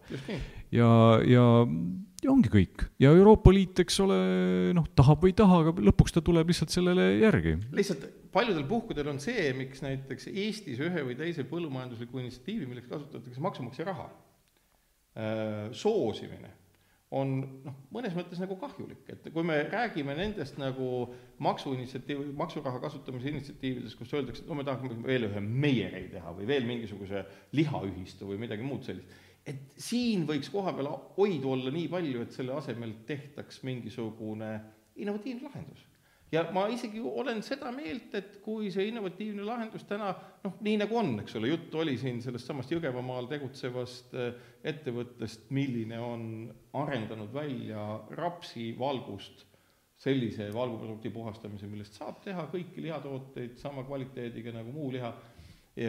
ja, 0.80 0.92
ja, 1.28 1.46
ja 2.24 2.32
ongi 2.32 2.52
kõik. 2.52 2.88
ja 3.00 3.14
Euroopa 3.16 3.54
Liit, 3.56 3.84
eks 3.86 4.00
ole, 4.04 4.20
noh, 4.76 4.88
tahab 4.96 5.24
või 5.24 5.34
ei 5.34 5.40
taha, 5.40 5.64
aga 5.66 5.90
lõpuks 5.92 6.16
ta 6.16 6.24
tuleb 6.26 6.52
lihtsalt 6.52 6.76
sellele 6.76 7.12
järgi. 7.24 7.58
lihtsalt 7.76 8.08
paljudel 8.34 8.66
puhkudel 8.70 9.08
on 9.10 9.24
see, 9.24 9.50
miks 9.58 9.84
näiteks 9.86 10.30
Eestis 10.30 10.82
ühe 10.84 11.06
või 11.08 11.16
teise 11.18 11.48
põllumajandusliku 11.50 12.22
initsiatiivi, 12.22 12.68
milleks 12.70 12.92
kasutatakse 12.92 13.42
maksumaksja 13.42 13.88
raha 13.88 14.10
soosimine 15.76 16.56
on 17.18 17.32
noh, 17.66 17.78
mõnes 17.94 18.14
mõttes 18.14 18.38
nagu 18.42 18.54
kahjulik, 18.62 19.02
et 19.10 19.30
kui 19.34 19.46
me 19.46 19.56
räägime 19.66 20.14
nendest 20.18 20.60
nagu 20.62 21.08
maksuinitsiatiiv, 21.42 22.22
maksuraha 22.38 22.82
kasutamise 22.84 23.32
initsiatiividest, 23.32 23.98
kus 23.98 24.14
öeldakse, 24.14 24.44
et 24.44 24.52
no 24.52 24.58
me 24.60 24.66
tahame 24.68 24.94
veel 25.08 25.26
ühe 25.26 25.42
meieri 25.42 26.06
teha 26.14 26.36
või 26.38 26.46
veel 26.52 26.70
mingisuguse 26.70 27.24
lihaühistu 27.58 28.30
või 28.30 28.44
midagi 28.46 28.66
muud 28.66 28.86
sellist, 28.86 29.10
et 29.50 29.74
siin 29.82 30.28
võiks 30.30 30.52
kohapeal 30.54 30.92
oidu 31.18 31.56
olla 31.56 31.74
nii 31.74 31.90
palju, 31.90 32.22
et 32.22 32.36
selle 32.36 32.54
asemel 32.60 33.00
tehtaks 33.10 33.64
mingisugune 33.66 34.54
innovatiivne 35.00 35.50
lahendus 35.50 35.89
ja 36.32 36.44
ma 36.54 36.66
isegi 36.72 37.02
olen 37.02 37.42
seda 37.46 37.72
meelt, 37.74 38.14
et 38.18 38.40
kui 38.44 38.70
see 38.74 38.90
innovatiivne 38.92 39.46
lahendus 39.46 39.86
täna 39.90 40.12
noh, 40.44 40.58
nii 40.66 40.78
nagu 40.84 40.98
on, 41.00 41.14
eks 41.24 41.38
ole, 41.40 41.52
jutt 41.54 41.76
oli 41.82 41.96
siin 42.02 42.22
sellest 42.24 42.50
samast 42.50 42.74
Jõgevamaal 42.74 43.30
tegutsevast 43.32 44.16
äh, 44.18 44.32
ettevõttest, 44.70 45.48
milline 45.56 46.00
on 46.04 46.26
arendanud 46.78 47.34
välja 47.34 47.86
rapsivalgust, 48.20 49.46
sellise 50.00 50.48
valguprodukti 50.56 51.12
puhastamise, 51.12 51.68
millest 51.68 51.98
saab 52.00 52.22
teha 52.24 52.46
kõiki 52.54 52.86
lihatooteid 52.86 53.58
sama 53.60 53.84
kvaliteediga 53.88 54.54
nagu 54.56 54.72
muu 54.72 54.94
liha 54.94 55.12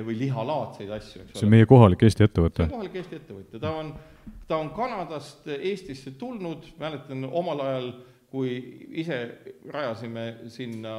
või 0.06 0.16
lihalaadseid 0.18 0.90
asju, 0.94 1.22
eks 1.22 1.32
ole. 1.32 1.38
see 1.38 1.46
on 1.46 1.52
meie 1.52 1.66
kohalik 1.66 2.02
Eesti 2.06 2.26
ettevõte? 2.26 2.62
see 2.62 2.68
on 2.68 2.74
kohalik 2.74 2.96
Eesti 3.00 3.16
ettevõte, 3.18 3.60
ta 3.62 3.70
on, 3.74 3.92
ta 4.50 4.58
on 4.62 4.70
Kanadast 4.74 5.48
Eestisse 5.50 6.12
tulnud, 6.18 6.68
mäletan 6.78 7.26
omal 7.26 7.62
ajal 7.64 7.88
äh, 7.90 8.09
kui 8.30 8.50
ise 9.02 9.16
rajasime 9.74 10.24
sinna 10.54 10.92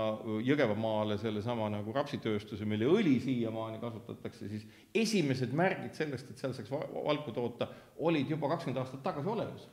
Jõgevamaale 0.43 1.15
sellesama 1.19 1.69
nagu 1.71 1.93
rapsitööstuse, 1.95 2.67
mille 2.67 2.89
õli 2.91 3.15
siiamaani 3.23 3.79
kasutatakse, 3.79 4.49
siis 4.51 4.65
esimesed 5.03 5.53
märgid 5.55 5.95
sellest, 5.95 6.33
et 6.33 6.41
seal 6.41 6.55
saaks 6.57 6.71
valku 6.71 7.31
toota, 7.35 7.69
olid 8.03 8.31
juba 8.31 8.51
kakskümmend 8.51 8.81
aastat 8.83 9.03
tagasi 9.05 9.31
olemas. 9.31 9.69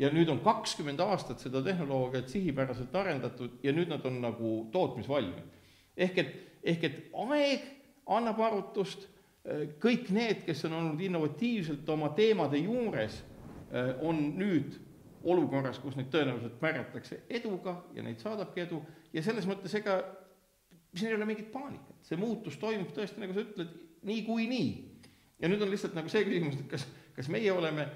ja 0.00 0.08
nüüd 0.08 0.28
on 0.32 0.38
kakskümmend 0.40 1.00
aastat 1.04 1.42
seda 1.44 1.60
tehnoloogiat 1.62 2.28
sihipäraselt 2.28 2.94
arendatud 2.96 3.58
ja 3.62 3.72
nüüd 3.72 3.88
nad 3.88 4.04
on 4.04 4.20
nagu 4.20 4.52
tootmisvalmid. 4.72 5.48
ehk 5.96 6.18
et, 6.18 6.36
ehk 6.64 6.84
et 6.84 7.00
aeg 7.12 7.64
annab 8.06 8.40
arutust, 8.40 9.08
kõik 9.80 10.12
need, 10.12 10.44
kes 10.44 10.64
on 10.68 10.76
olnud 10.76 11.00
innovatiivselt 11.00 11.88
oma 11.88 12.12
teemade 12.16 12.60
juures, 12.60 13.22
on 14.04 14.20
nüüd 14.36 14.76
olukorras, 15.24 15.78
kus 15.82 15.96
neid 15.98 16.08
tõenäoliselt 16.12 16.60
määratakse 16.62 17.22
eduga 17.30 17.76
ja 17.94 18.04
neid 18.04 18.22
saadabki 18.22 18.64
edu 18.64 18.80
ja 19.12 19.22
selles 19.24 19.48
mõttes 19.48 19.74
ega 19.76 19.98
siin 20.94 21.10
ei 21.10 21.16
ole 21.16 21.28
mingit 21.28 21.50
paanikat, 21.52 21.98
see 22.06 22.18
muutus 22.18 22.56
toimub 22.60 22.92
tõesti, 22.96 23.20
nagu 23.22 23.36
sa 23.36 23.44
ütled, 23.44 23.74
niikuinii. 24.08 24.70
ja 25.40 25.48
nüüd 25.48 25.62
on 25.62 25.70
lihtsalt 25.70 25.94
nagu 25.96 26.08
see 26.12 26.24
küsimus, 26.26 26.58
et 26.60 26.70
kas, 26.70 26.86
kas 27.16 27.28
meie 27.32 27.52
oleme 27.52 27.86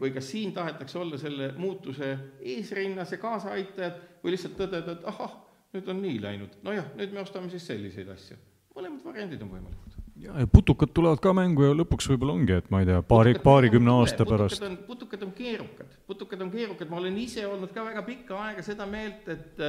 või 0.00 0.12
kas 0.14 0.30
siin 0.30 0.52
tahetakse 0.56 0.98
olla 0.98 1.18
selle 1.20 1.52
muutuse 1.60 2.14
eesrinnas 2.40 3.12
ja 3.12 3.18
kaasaaitajad 3.22 4.00
või 4.24 4.34
lihtsalt 4.34 4.56
tõdeda, 4.58 4.98
et 4.98 5.10
ahah, 5.12 5.36
nüüd 5.74 5.90
on 5.90 6.00
nii 6.02 6.22
läinud, 6.22 6.60
nojah, 6.66 6.94
nüüd 6.98 7.14
me 7.14 7.24
ostame 7.24 7.52
siis 7.52 7.66
selliseid 7.70 8.08
asju. 8.14 8.38
mõlemad 8.74 9.04
variandid 9.04 9.42
on 9.42 9.52
võimalikud 9.56 9.93
ja, 10.16 10.40
ja 10.40 10.46
putukad 10.46 10.88
tulevad 10.94 11.20
ka 11.22 11.32
mängu 11.36 11.66
ja 11.66 11.74
lõpuks 11.76 12.08
võib-olla 12.12 12.36
ongi, 12.38 12.56
et 12.58 12.70
ma 12.72 12.82
ei 12.82 12.88
tea, 12.88 13.00
paari, 13.06 13.34
paarikümne 13.42 13.92
aasta 13.98 14.26
pärast. 14.28 14.64
putukad 14.86 15.22
on 15.26 15.34
keerukad, 15.36 15.98
putukad 16.06 16.44
on 16.44 16.52
keerukad, 16.52 16.90
ma 16.90 17.00
olen 17.02 17.18
ise 17.18 17.46
olnud 17.46 17.72
ka 17.74 17.84
väga 17.86 18.04
pikka 18.06 18.40
aega 18.48 18.64
seda 18.66 18.86
meelt, 18.90 19.28
et 19.28 19.62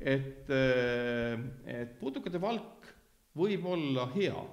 et, 0.00 0.48
et 1.68 1.98
putukate 2.00 2.40
valk 2.40 2.88
võib 3.36 3.66
olla 3.68 4.06
hea. 4.14 4.44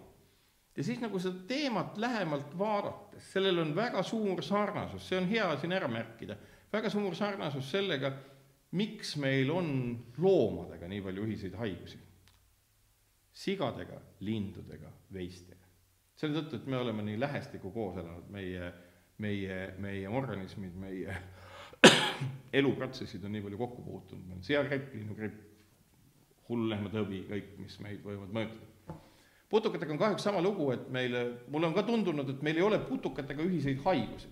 ja 0.78 0.84
siis 0.84 1.00
nagu 1.02 1.20
seda 1.20 1.40
teemat 1.48 1.98
lähemalt 1.98 2.58
vaadates, 2.58 3.32
sellel 3.34 3.64
on 3.64 3.76
väga 3.76 4.04
suur 4.04 4.44
sarnasus, 4.44 5.08
see 5.08 5.20
on 5.20 5.30
hea 5.30 5.48
siin 5.58 5.72
ära 5.74 5.88
märkida, 5.88 6.38
väga 6.74 6.92
suur 6.94 7.16
sarnasus 7.16 7.72
sellega, 7.72 8.12
miks 8.72 9.16
meil 9.18 9.50
on 9.52 9.70
loomadega 10.20 10.88
nii 10.92 11.02
palju 11.02 11.24
ühiseid 11.24 11.56
haigusi 11.56 12.07
sigadega, 13.38 14.00
lindudega, 14.26 14.92
veistega. 15.14 15.66
selle 16.18 16.40
tõttu, 16.40 16.58
et 16.58 16.70
me 16.72 16.80
oleme 16.82 17.04
nii 17.06 17.20
lähestikku 17.22 17.70
koos 17.70 18.00
elanud, 18.02 18.30
meie, 18.34 18.72
meie, 19.22 19.58
meie 19.84 20.08
organismid, 20.10 20.74
meie 20.82 21.18
eluprotsessid 22.60 23.26
on 23.28 23.36
nii 23.36 23.44
palju 23.46 23.60
kokku 23.60 23.84
puutunud, 23.86 24.24
meil 24.26 24.40
on 24.40 24.48
seagripp, 24.48 24.96
linnugripp, 24.98 25.44
hullulehmatõbi, 26.48 27.20
kõik, 27.30 27.52
mis 27.62 27.78
meid 27.86 28.02
võivad 28.06 28.34
mõjutada. 28.34 28.98
putukatega 29.52 29.94
on 29.94 30.02
kahjuks 30.02 30.26
sama 30.26 30.42
lugu, 30.42 30.72
et 30.74 30.90
meile, 30.94 31.24
mulle 31.54 31.70
on 31.70 31.78
ka 31.78 31.86
tundunud, 31.86 32.34
et 32.34 32.42
meil 32.48 32.58
ei 32.58 32.66
ole 32.66 32.82
putukatega 32.88 33.46
ühiseid 33.46 33.86
haigusi. 33.86 34.32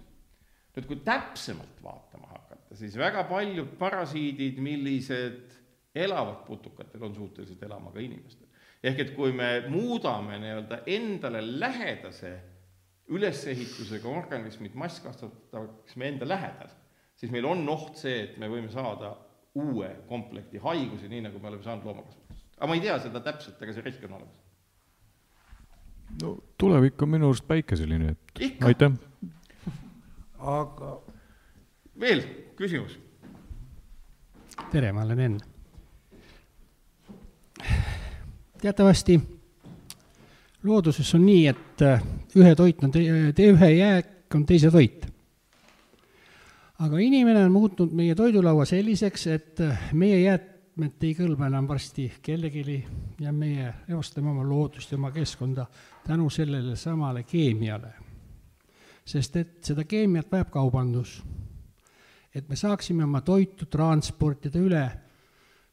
nüüd, 0.75 0.89
kui 0.89 0.97
täpsemalt 1.05 1.77
vaatama 1.83 2.31
hakata, 2.33 2.79
siis 2.81 2.97
väga 2.97 3.27
paljud 3.29 3.77
parasiidid, 3.77 4.57
millised 4.57 5.53
elavad 5.93 6.41
putukatel, 6.49 7.05
on 7.05 7.13
suutelised 7.15 7.61
elama 7.69 7.93
ka 7.93 8.01
inimestel 8.01 8.44
ehk 8.85 9.01
et 9.01 9.13
kui 9.15 9.33
me 9.33 9.49
muudame 9.71 10.37
nii-öelda 10.41 10.83
endale 10.93 11.41
lähedase 11.59 12.33
ülesehitusega 13.15 14.09
organismid 14.09 14.75
masskasvatavaks 14.77 15.95
me 16.01 16.09
enda 16.09 16.27
lähedal, 16.29 16.71
siis 17.17 17.31
meil 17.33 17.45
on 17.49 17.63
oht 17.69 18.01
see, 18.01 18.23
et 18.25 18.37
me 18.41 18.49
võime 18.49 18.71
saada 18.73 19.13
uue 19.55 19.89
komplekti 20.09 20.61
haigusi, 20.61 21.09
nii 21.09 21.27
nagu 21.27 21.39
me 21.39 21.51
oleme 21.51 21.63
saanud 21.63 21.85
loomakasvatusest. 21.85 22.49
aga 22.57 22.69
ma 22.69 22.77
ei 22.77 22.83
tea 22.83 22.97
seda 23.05 23.21
täpselt, 23.25 23.61
aga 23.61 23.75
see 23.75 23.85
risk 23.85 24.05
on 24.07 24.17
olemas. 24.19 24.43
no 26.21 26.35
tulevik 26.57 27.01
on 27.01 27.13
minu 27.15 27.31
arust 27.31 27.47
päikeseline, 27.47 28.15
et 28.15 28.65
aitäh. 28.69 28.97
aga 30.57 30.93
veel 31.99 32.25
küsimus? 32.57 32.99
tere, 34.71 34.91
ma 34.91 35.05
olen 35.05 35.27
Enn 35.29 35.43
teatavasti 38.65 39.19
looduses 40.63 41.11
on 41.15 41.25
nii, 41.25 41.43
et 41.51 41.81
äh, 41.85 42.01
ühe 42.39 42.53
toit 42.57 42.81
on 42.83 42.93
tee, 42.93 43.11
tee 43.37 43.51
ühe 43.53 43.69
jääk 43.75 44.35
on 44.35 44.45
teise 44.49 44.71
toit. 44.73 45.05
aga 46.79 46.97
inimene 46.99 47.45
on 47.45 47.51
muutnud 47.51 47.93
meie 47.95 48.15
toidulaua 48.15 48.65
selliseks, 48.65 49.27
et 49.27 49.61
äh, 49.61 49.91
meie 49.93 50.17
jäätmed 50.23 51.05
ei 51.05 51.13
kõlba 51.13 51.45
enam 51.51 51.69
varsti 51.69 52.07
kellelegi 52.25 52.79
ja 53.21 53.31
meie 53.31 53.69
reostame 53.87 54.33
oma 54.33 54.47
loodust 54.49 54.91
ja 54.91 54.97
oma 54.97 55.13
keskkonda 55.13 55.67
tänu 56.07 56.29
sellele 56.29 56.75
samale 56.75 57.23
keemiale. 57.23 57.93
sest 59.05 59.35
et 59.35 59.57
seda 59.63 59.83
keemiat 59.83 60.31
vajab 60.31 60.49
kaubandus. 60.49 61.21
et 62.35 62.49
me 62.49 62.55
saaksime 62.55 63.03
oma 63.03 63.21
toitu 63.21 63.65
transportida 63.65 64.59
üle 64.59 65.04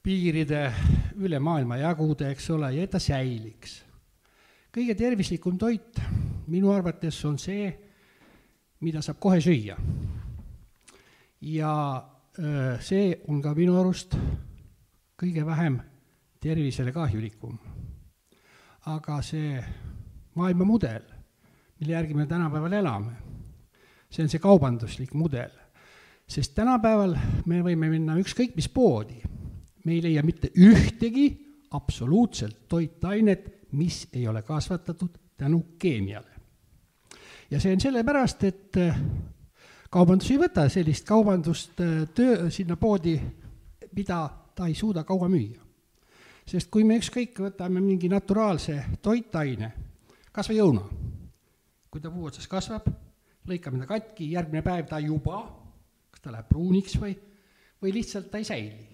piiride, 0.02 0.66
üle 1.22 1.38
maailma 1.38 1.78
jaguda, 1.78 2.30
eks 2.32 2.50
ole, 2.50 2.72
ja 2.74 2.82
et 2.82 2.90
ta 2.90 2.98
säiliks. 2.98 3.82
kõige 4.72 4.94
tervislikum 4.96 5.58
toit 5.58 6.00
minu 6.48 6.72
arvates 6.72 7.18
on 7.28 7.38
see, 7.38 7.68
mida 8.80 9.02
saab 9.02 9.20
kohe 9.20 9.40
süüa. 9.40 9.76
ja 11.40 11.74
see 12.80 13.16
on 13.28 13.42
ka 13.42 13.54
minu 13.54 13.76
arust 13.80 14.16
kõige 15.20 15.46
vähem 15.46 15.80
tervisele 16.40 16.92
kahjulikum. 16.92 17.58
aga 18.86 19.22
see 19.22 19.62
maailmamudel, 20.34 21.02
mille 21.80 21.92
järgi 21.92 22.14
me 22.14 22.26
tänapäeval 22.26 22.72
elame. 22.72 23.12
see 24.10 24.22
on 24.24 24.28
see 24.28 24.38
kaubanduslik 24.38 25.14
mudel. 25.14 25.50
sest 26.26 26.54
tänapäeval 26.54 27.16
me 27.46 27.62
võime 27.62 27.90
minna 27.90 28.18
ükskõik 28.18 28.56
mis 28.56 28.68
poodi, 28.68 29.22
me 29.84 29.92
ei 29.92 30.02
leia 30.02 30.22
mitte 30.22 30.50
ühtegi 30.58 31.26
absoluutselt 31.70 32.68
toitainet, 32.68 33.68
mis 33.72 34.08
ei 34.12 34.28
ole 34.28 34.42
kasvatatud 34.42 35.10
tänu 35.36 35.66
keemiale. 35.78 36.32
ja 37.50 37.60
see 37.60 37.72
on 37.72 37.80
sellepärast, 37.80 38.44
et 38.44 38.76
äh, 38.76 39.00
kaubandus 39.90 40.30
ei 40.30 40.38
võta 40.40 40.68
sellist 40.72 41.06
kaubandust 41.08 41.80
äh, 41.80 42.06
töö, 42.14 42.50
sinna 42.50 42.76
poodi, 42.76 43.18
mida 43.96 44.28
ta 44.54 44.66
ei 44.66 44.74
suuda 44.74 45.04
kaua 45.04 45.28
müüa. 45.28 45.60
sest 46.46 46.70
kui 46.70 46.84
me 46.84 46.98
ükskõik 47.00 47.40
võtame 47.40 47.80
mingi 47.80 48.08
naturaalse 48.08 48.84
toitaine, 49.02 49.72
kas 50.32 50.48
või 50.48 50.60
õuna, 50.60 50.86
kui 51.90 52.00
ta 52.00 52.10
puu 52.10 52.28
otsas 52.28 52.48
kasvab, 52.48 52.88
lõikame 53.48 53.82
ta 53.82 53.86
katki, 53.86 54.30
järgmine 54.32 54.62
päev 54.62 54.86
ta 54.88 54.98
juba, 55.00 55.42
kas 56.10 56.20
ta 56.20 56.32
läheb 56.32 56.48
pruuniks 56.48 56.96
või, 57.00 57.16
või 57.82 57.92
lihtsalt 57.98 58.30
ta 58.30 58.38
ei 58.38 58.44
säili 58.44 58.91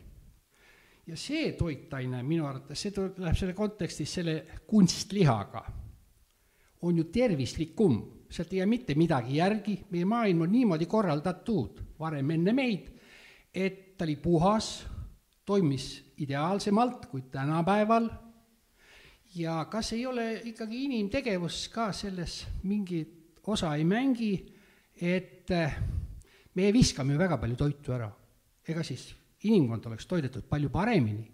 ja 1.09 1.16
see 1.16 1.52
toitaine 1.56 2.20
minu 2.26 2.47
arvates, 2.47 2.82
see 2.82 2.93
tuleb 2.93 3.36
selle 3.36 3.55
kontekstis 3.56 4.12
selle 4.18 4.36
kunstlihaga, 4.68 5.64
on 6.85 7.01
ju 7.01 7.09
tervislikum, 7.12 7.98
sealt 8.30 8.52
ei 8.52 8.60
jää 8.60 8.68
mitte 8.68 8.94
midagi 8.98 9.39
järgi, 9.40 9.78
meie 9.90 10.05
maailm 10.05 10.44
on 10.44 10.52
niimoodi 10.52 10.86
korraldatud 10.86 11.80
varem 11.98 12.30
enne 12.36 12.52
meid, 12.55 12.90
et 13.55 13.97
ta 13.97 14.05
oli 14.05 14.18
puhas, 14.22 14.86
toimis 15.48 15.89
ideaalsemalt 16.20 17.06
kui 17.09 17.24
tänapäeval. 17.32 18.09
Ja 19.35 19.64
kas 19.70 19.93
ei 19.97 20.05
ole 20.06 20.43
ikkagi 20.51 20.85
inimtegevus 20.85 21.68
ka 21.72 21.90
selles 21.93 22.43
mingit 22.68 23.40
osa 23.48 23.74
ei 23.74 23.85
mängi, 23.85 24.32
et 25.01 25.48
me 26.55 26.72
viskame 26.72 27.14
ju 27.14 27.18
väga 27.18 27.39
palju 27.40 27.56
toitu 27.56 27.97
ära, 27.97 28.10
ega 28.68 28.85
siis 28.85 29.09
inimkond 29.44 29.86
oleks 29.86 30.06
toidetud 30.06 30.47
palju 30.48 30.70
paremini. 30.70 31.27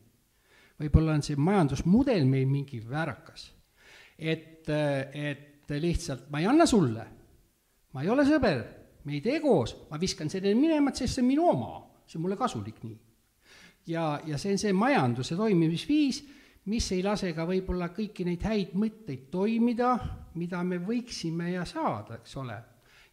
võib-olla 0.81 1.15
on 1.15 1.23
see 1.23 1.39
majandusmudel 1.39 2.25
meil 2.27 2.49
mingi 2.51 2.81
väärakas. 2.89 3.53
et, 4.19 4.69
et 4.69 5.71
lihtsalt 5.71 6.31
ma 6.31 6.41
ei 6.41 6.47
anna 6.47 6.67
sulle, 6.67 7.07
ma 7.93 8.03
ei 8.03 8.09
ole 8.09 8.25
sõber, 8.27 8.63
me 9.05 9.15
ei 9.15 9.21
tee 9.21 9.41
koos, 9.41 9.77
ma 9.91 9.99
viskan 10.01 10.31
selle 10.31 10.55
minema, 10.55 10.93
sest 10.95 11.17
see 11.17 11.23
on 11.23 11.29
minu 11.29 11.49
oma, 11.49 11.73
see 12.07 12.19
on 12.19 12.27
mulle 12.27 12.37
kasulik 12.37 12.83
nii. 12.85 12.99
ja, 13.87 14.21
ja 14.27 14.39
see 14.39 14.53
on 14.53 14.59
see 14.59 14.73
majanduse 14.73 15.37
toimimisviis, 15.37 16.23
mis 16.67 16.93
ei 16.93 17.03
lase 17.05 17.33
ka 17.37 17.47
võib-olla 17.49 17.91
kõiki 17.93 18.25
neid 18.25 18.45
häid 18.45 18.77
mõtteid 18.79 19.29
toimida, 19.33 19.97
mida 20.35 20.63
me 20.65 20.79
võiksime 20.81 21.53
ja 21.53 21.65
saada, 21.65 22.21
eks 22.21 22.37
ole. 22.37 22.61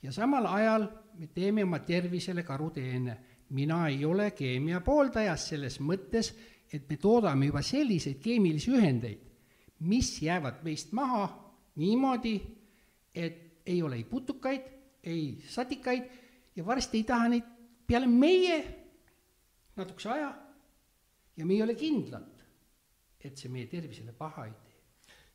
ja 0.04 0.12
samal 0.12 0.48
ajal 0.52 0.90
me 1.20 1.28
teeme 1.28 1.64
oma 1.64 1.80
tervisele 1.86 2.44
karuteene 2.44 3.31
mina 3.52 3.86
ei 3.88 4.06
ole 4.06 4.32
keemia 4.36 4.82
pooldaja 4.82 5.36
selles 5.40 5.80
mõttes, 5.84 6.32
et 6.72 6.88
me 6.90 6.98
toodame 6.98 7.49
juba 7.49 7.61
selliseid 7.65 8.19
keemilisi 8.23 8.72
ühendeid, 8.72 9.23
mis 9.88 10.14
jäävad 10.23 10.61
meist 10.64 10.94
maha 10.95 11.26
niimoodi, 11.82 12.36
et 13.15 13.64
ei 13.65 13.82
ole 13.84 13.99
ei 13.99 14.06
putukaid, 14.07 14.68
ei 15.03 15.41
satikaid 15.48 16.07
ja 16.56 16.65
varsti 16.65 17.02
ei 17.02 17.07
taha 17.07 17.28
neid 17.34 17.48
peale 17.88 18.07
meie 18.07 18.57
natukese 19.76 20.10
aja. 20.15 20.32
Ja 21.38 21.45
me 21.45 21.56
ei 21.56 21.64
ole 21.64 21.76
kindlad, 21.80 22.44
et 23.23 23.40
see 23.40 23.49
meie 23.52 23.69
tervisele 23.72 24.14
paha 24.14 24.45
ei 24.45 24.52
tee. 24.52 24.72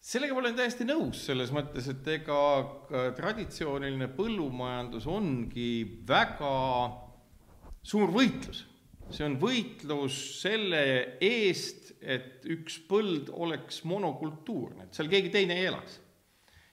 Sellega 0.07 0.37
ma 0.37 0.43
olen 0.45 0.59
täiesti 0.59 0.85
nõus, 0.87 1.25
selles 1.27 1.51
mõttes, 1.57 1.89
et 1.91 2.09
ega 2.13 2.39
traditsiooniline 3.17 4.07
põllumajandus 4.15 5.09
ongi 5.11 5.71
väga 6.07 6.53
suur 7.87 8.11
võitlus. 8.15 8.65
see 9.15 9.23
on 9.23 9.37
võitlus 9.39 10.17
selle 10.41 10.81
eest, 11.23 11.93
et 12.03 12.43
üks 12.51 12.81
põld 12.91 13.31
oleks 13.31 13.85
monokultuurne, 13.87 14.87
et 14.87 14.99
seal 14.99 15.11
keegi 15.13 15.31
teine 15.35 15.59
ei 15.61 15.69
elaks. 15.71 16.01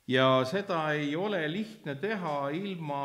ja 0.09 0.43
seda 0.49 0.81
ei 0.97 1.15
ole 1.15 1.43
lihtne 1.51 1.95
teha 2.01 2.49
ilma, 2.57 3.03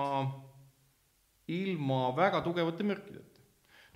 ilma 1.52 2.00
väga 2.16 2.40
tugevate 2.46 2.86
mürkideta. 2.88 3.44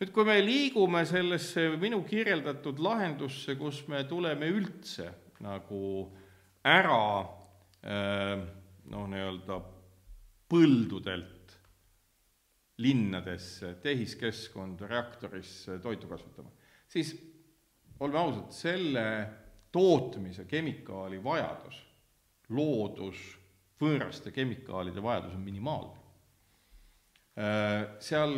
nüüd, 0.01 0.13
kui 0.13 0.29
me 0.29 0.39
liigume 0.45 1.05
sellesse 1.09 1.71
minu 1.81 2.03
kirjeldatud 2.05 2.79
lahendusse, 2.79 3.57
kus 3.57 3.87
me 3.89 4.05
tuleme 4.05 4.53
üldse 4.53 5.09
nagu 5.43 6.13
ära 6.63 7.05
äh, 7.83 8.43
noh, 8.93 9.07
nii-öelda 9.11 9.57
põldudelt 10.53 11.32
linnadesse, 12.83 13.75
tehiskeskkonda, 13.83 14.89
reaktorisse 14.91 15.79
toitu 15.83 16.09
kasvatama, 16.11 16.51
siis 16.91 17.15
oleme 18.01 18.19
ausad, 18.19 18.51
selle 18.55 19.05
tootmise 19.73 20.45
kemikaali 20.51 21.21
vajadus, 21.25 21.79
loodus, 22.53 23.21
võõraste 23.83 24.33
kemikaalide 24.35 25.03
vajadus 25.03 25.37
on 25.37 25.45
minimaalne. 25.47 26.01
Äh, 27.39 27.95
seal 28.03 28.37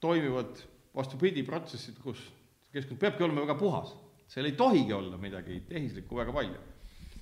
toimivad 0.00 0.60
vastupidi 0.94 1.42
protsessid, 1.46 1.98
kus 2.02 2.22
keskkond 2.72 3.00
peabki 3.02 3.26
olema 3.26 3.44
väga 3.44 3.58
puhas, 3.58 3.94
seal 4.30 4.46
ei 4.46 4.56
tohigi 4.58 4.94
olla 4.94 5.18
midagi 5.18 5.62
tehislikku 5.68 6.16
väga 6.16 6.32
palju. 6.32 6.60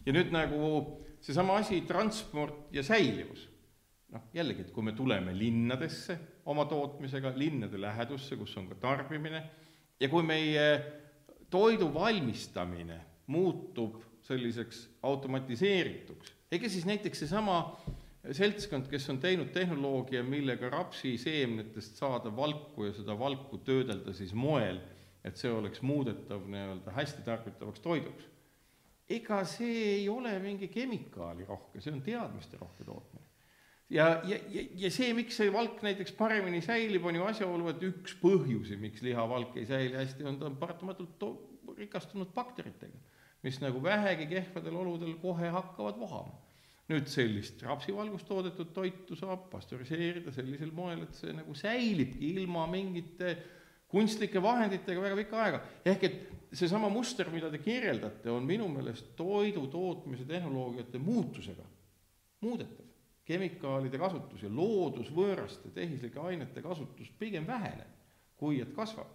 ja 0.06 0.12
nüüd 0.12 0.30
nagu 0.32 0.68
seesama 1.20 1.58
asi, 1.60 1.80
transport 1.88 2.68
ja 2.72 2.82
säilivus 2.82 3.48
noh, 4.14 4.28
jällegi, 4.34 4.64
et 4.64 4.72
kui 4.72 4.84
me 4.86 4.94
tuleme 4.96 5.34
linnadesse 5.36 6.18
oma 6.48 6.64
tootmisega, 6.68 7.32
linnade 7.36 7.80
lähedusse, 7.80 8.36
kus 8.40 8.56
on 8.56 8.68
ka 8.70 8.78
tarbimine, 8.80 9.42
ja 10.00 10.08
kui 10.08 10.24
meie 10.24 10.66
toidu 11.50 11.90
valmistamine 11.94 13.00
muutub 13.28 14.00
selliseks 14.24 14.86
automatiseerituks, 15.08 16.32
ega 16.52 16.68
siis 16.68 16.86
näiteks 16.88 17.24
seesama 17.24 17.58
seltskond, 18.32 18.88
kes 18.90 19.08
on 19.12 19.20
teinud 19.20 19.52
tehnoloogia, 19.52 20.22
millega 20.24 20.70
rapsiseemnetest 20.72 22.00
saada 22.00 22.32
valku 22.36 22.88
ja 22.88 22.96
seda 22.96 23.16
valku 23.18 23.60
töödelda 23.64 24.12
siis 24.16 24.34
moel, 24.36 24.80
et 25.24 25.36
see 25.36 25.52
oleks 25.52 25.82
muudetav 25.84 26.44
nii-öelda 26.48 26.96
hästi 26.96 27.24
tarbitavaks 27.26 27.84
toiduks. 27.84 28.28
ega 29.08 29.44
see 29.48 29.84
ei 29.94 30.08
ole 30.08 30.34
mingi 30.38 30.68
kemikaalirohke, 30.68 31.80
see 31.80 31.92
on 31.92 32.02
teadmisterohke 32.04 32.84
tootmine 32.84 33.17
ja, 33.90 34.08
ja, 34.24 34.38
ja, 34.52 34.64
ja 34.84 34.90
see, 34.92 35.12
miks 35.16 35.38
see 35.40 35.52
valk 35.52 35.80
näiteks 35.84 36.14
paremini 36.18 36.60
säilib, 36.64 37.06
on 37.08 37.18
ju 37.18 37.28
asjaolu, 37.28 37.68
et 37.72 37.84
üks 37.88 38.16
põhjusi, 38.20 38.76
miks 38.80 39.04
lihavalk 39.04 39.56
ei 39.58 39.68
säili 39.68 39.96
hästi, 39.98 40.26
on 40.28 40.40
ta 40.40 40.48
on 40.50 40.58
paratamatult 40.60 41.24
rikastunud 41.78 42.32
bakteritega, 42.34 42.98
mis 43.46 43.60
nagu 43.62 43.80
vähegi 43.82 44.26
kehvadel 44.30 44.76
oludel 44.76 45.16
kohe 45.22 45.52
hakkavad 45.54 45.98
vohama. 46.00 46.44
nüüd 46.88 47.04
sellist 47.12 47.60
rapsivalgust 47.60 48.24
toodetud 48.24 48.70
toitu 48.72 49.16
saab 49.16 49.50
pastöriseerida 49.52 50.32
sellisel 50.32 50.70
moel, 50.72 51.02
et 51.04 51.18
see 51.18 51.34
nagu 51.36 51.52
säilibki 51.52 52.30
ilma 52.30 52.62
mingite 52.66 53.34
kunstlike 53.92 54.40
vahenditega 54.40 55.02
väga 55.02 55.18
pikka 55.18 55.42
aega. 55.42 55.60
ehk 55.84 56.04
et 56.08 56.16
seesama 56.52 56.88
muster, 56.88 57.28
mida 57.30 57.50
te 57.52 57.60
kirjeldate, 57.60 58.30
on 58.32 58.48
minu 58.48 58.70
meelest 58.72 59.12
toidu 59.16 59.66
tootmise 59.68 60.24
tehnoloogiate 60.24 60.98
muutusega 60.98 61.66
muudetav 62.40 62.88
kemikaalide 63.28 64.00
kasutus 64.00 64.42
ja 64.42 64.50
loodusvõõraste 64.52 65.72
tehislike 65.74 66.20
ainete 66.30 66.62
kasutus 66.64 67.10
pigem 67.20 67.46
väheneb, 67.46 67.96
kui 68.40 68.60
et 68.64 68.74
kasvab. 68.76 69.14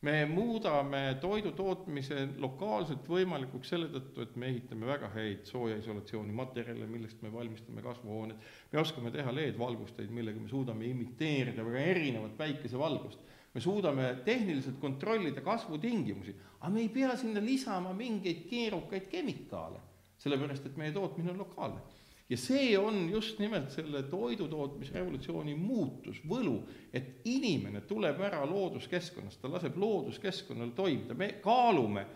me 0.00 0.24
muudame 0.24 1.18
toidu 1.20 1.50
tootmise 1.52 2.22
lokaalselt 2.40 3.08
võimalikuks 3.08 3.68
selle 3.68 3.90
tõttu, 3.92 4.22
et 4.24 4.36
me 4.36 4.48
ehitame 4.48 4.86
väga 4.88 5.10
häid 5.12 5.42
soojaisolatsiooni 5.44 6.32
materjale, 6.32 6.86
millest 6.88 7.20
me 7.22 7.32
valmistame 7.32 7.82
kasvuhooned, 7.84 8.46
me 8.72 8.80
oskame 8.80 9.10
teha 9.12 9.34
LED-valgusteid, 9.34 10.08
millega 10.08 10.40
me 10.40 10.48
suudame 10.48 10.88
imiteerida 10.88 11.66
väga 11.66 11.84
erinevat 11.92 12.32
päikesevalgust, 12.38 13.20
me 13.54 13.60
suudame 13.60 14.08
tehniliselt 14.24 14.80
kontrollida 14.80 15.44
kasvutingimusi, 15.44 16.36
aga 16.60 16.72
me 16.72 16.80
ei 16.80 16.88
pea 16.88 17.16
sinna 17.16 17.44
lisama 17.44 17.92
mingeid 17.92 18.46
keerukaid 18.48 19.10
kemikaale, 19.12 19.84
sellepärast 20.16 20.70
et 20.70 20.80
meie 20.80 20.96
tootmine 20.96 21.34
on 21.34 21.44
lokaalne 21.44 21.99
ja 22.30 22.36
see 22.38 22.78
on 22.78 23.08
just 23.10 23.38
nimelt 23.38 23.72
selle 23.74 24.02
toidutootmisrevolutsiooni 24.06 25.54
muutus, 25.58 26.20
võlu, 26.28 26.60
et 26.94 27.24
inimene 27.26 27.82
tuleb 27.90 28.20
ära 28.22 28.44
looduskeskkonnast, 28.46 29.40
ta 29.42 29.50
laseb 29.50 29.76
looduskeskkonnal 29.80 30.70
toimida, 30.78 31.16
me 31.18 31.32
kaalume 31.42 32.06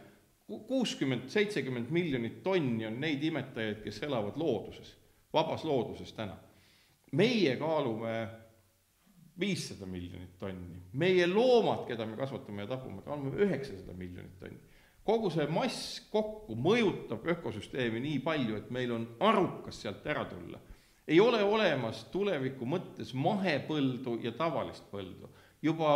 kuuskümmend, 0.46 1.26
seitsekümmend 1.32 1.90
miljonit 1.90 2.42
tonni 2.44 2.86
on 2.86 3.00
neid 3.00 3.22
imetajaid, 3.26 3.80
kes 3.82 4.02
elavad 4.06 4.38
looduses, 4.38 4.94
vabas 5.32 5.64
looduses 5.64 6.12
täna. 6.12 6.36
meie 7.14 7.56
kaalume 7.56 8.14
viissada 9.38 9.86
miljonit 9.86 10.38
tonni, 10.38 10.80
meie 10.92 11.26
loomad, 11.26 11.86
keda 11.86 12.06
me 12.06 12.16
kasvatame 12.16 12.62
ja 12.62 12.68
tapume, 12.74 13.02
kaalume 13.02 13.38
üheksasada 13.46 13.94
miljonit 13.98 14.38
tonni 14.38 14.73
kogu 15.04 15.30
see 15.30 15.46
mass 15.52 15.98
kokku 16.12 16.56
mõjutab 16.56 17.26
ökosüsteemi 17.34 18.00
nii 18.04 18.20
palju, 18.24 18.56
et 18.56 18.70
meil 18.72 18.92
on 18.96 19.08
arukas 19.20 19.82
sealt 19.82 20.06
ära 20.06 20.24
tulla. 20.28 20.60
ei 21.06 21.20
ole 21.20 21.42
olemas 21.44 22.04
tuleviku 22.12 22.64
mõttes 22.64 23.12
mahepõldu 23.14 24.18
ja 24.22 24.32
tavalist 24.32 24.84
põldu. 24.90 25.28
juba 25.62 25.90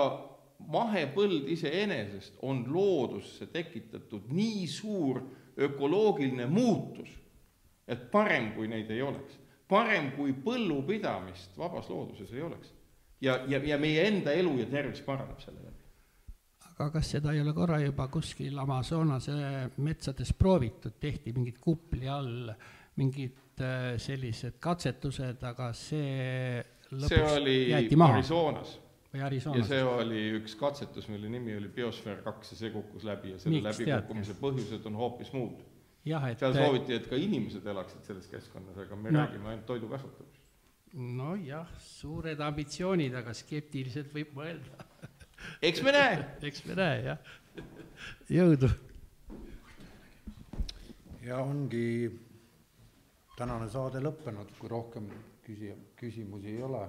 mahepõld 0.59 1.49
iseenesest 1.49 2.39
on 2.43 2.65
loodusse 2.69 3.47
tekitatud 3.47 4.29
nii 4.29 4.67
suur 4.67 5.23
ökoloogiline 5.59 6.47
muutus, 6.47 7.09
et 7.89 8.11
parem, 8.11 8.53
kui 8.55 8.69
neid 8.69 8.91
ei 8.91 9.03
oleks. 9.03 9.39
parem, 9.69 10.13
kui 10.13 10.33
põllupidamist 10.33 11.57
vabas 11.59 11.89
looduses 11.89 12.33
ei 12.33 12.43
oleks. 12.43 12.75
ja, 13.21 13.41
ja, 13.49 13.59
ja 13.65 13.79
meie 13.79 14.07
enda 14.07 14.33
elu 14.33 14.59
ja 14.59 14.67
tervis 14.67 15.01
paraneb 15.01 15.41
selle 15.41 15.65
läbi 15.65 15.78
aga 16.79 16.91
kas 16.95 17.13
seda 17.17 17.33
ei 17.35 17.43
ole 17.43 17.53
korra 17.57 17.81
juba 17.83 18.07
kuskil 18.13 18.59
Amazonase 18.63 19.37
metsades 19.83 20.33
proovitud, 20.39 20.95
tehti 21.01 21.33
mingid 21.35 21.59
kupli 21.61 22.09
all 22.09 22.53
mingid 22.99 23.63
äh, 23.63 23.95
sellised 24.03 24.59
katsetused, 24.63 25.43
aga 25.47 25.73
see 25.77 26.61
see 26.89 26.99
lõpuks 26.99 27.39
oli 27.41 27.57
Arizonas 29.25 29.59
ja 29.59 29.65
see 29.67 29.81
oli 29.85 30.23
üks 30.39 30.55
katsetus, 30.59 31.09
mille 31.09 31.31
nimi 31.33 31.57
oli 31.57 31.71
Biosfäär 31.73 32.21
kaks 32.25 32.53
ja 32.53 32.59
see 32.63 32.73
kukkus 32.75 33.07
läbi 33.09 33.33
ja 33.33 33.39
selle 33.41 33.57
Miks, 33.57 33.81
läbikukkumise 33.81 34.37
põhjused 34.41 34.89
on 34.91 34.99
hoopis 35.01 35.33
muud. 35.33 35.63
et 36.05 36.43
seal 36.43 36.57
sooviti, 36.57 36.95
et 36.97 37.09
ka 37.09 37.17
inimesed 37.17 37.67
elaksid 37.67 38.05
selles 38.05 38.29
keskkonnas, 38.29 38.77
aga 38.85 38.97
me 38.97 39.11
no. 39.11 39.23
räägime 39.23 39.49
ainult 39.53 39.67
toidu 39.67 39.89
kasvatamisest. 39.89 40.45
nojah, 40.95 41.73
suured 41.79 42.41
ambitsioonid, 42.41 43.17
aga 43.23 43.35
skeptiliselt 43.37 44.13
võib 44.15 44.37
mõelda. 44.37 44.88
Eks 45.63 45.83
me 45.83 45.93
näe. 45.93 46.19
eks 46.43 46.65
me 46.67 46.77
näe, 46.79 47.03
jah. 47.05 47.19
jõudu. 48.31 48.71
ja 51.27 51.43
ongi 51.43 51.89
tänane 53.39 53.69
saade 53.71 54.03
lõppenud, 54.03 54.55
kui 54.59 54.71
rohkem 54.71 55.09
küsi-, 55.47 55.77
küsimusi 55.99 56.55
ei 56.57 56.63
ole. 56.63 56.87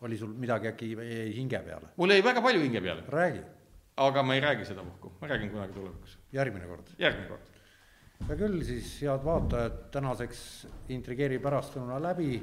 oli 0.00 0.16
sul 0.18 0.30
midagi 0.38 0.68
äkki 0.70 0.92
jäi 0.94 1.30
hinge 1.34 1.58
peale? 1.58 1.92
mul 1.96 2.14
jäi 2.14 2.24
väga 2.24 2.42
palju 2.42 2.60
hinge 2.62 2.80
peale, 2.80 3.04
räägi, 3.08 3.42
aga 3.96 4.22
ma 4.22 4.34
ei 4.34 4.42
räägi 4.44 4.68
seda 4.68 4.84
puhku, 4.86 5.12
ma 5.20 5.30
räägin 5.30 5.50
kunagi 5.50 5.74
tulevikus, 5.74 6.18
järgmine 6.32 6.66
kord. 6.66 6.92
järgmine 6.98 7.28
kord. 7.28 7.56
hea 8.28 8.38
küll, 8.38 8.62
siis 8.66 8.92
head 9.02 9.24
vaatajad, 9.24 9.82
tänaseks 9.94 10.40
intrigeeri 10.94 11.38
pärastlõuna 11.42 12.00
läbi. 12.02 12.38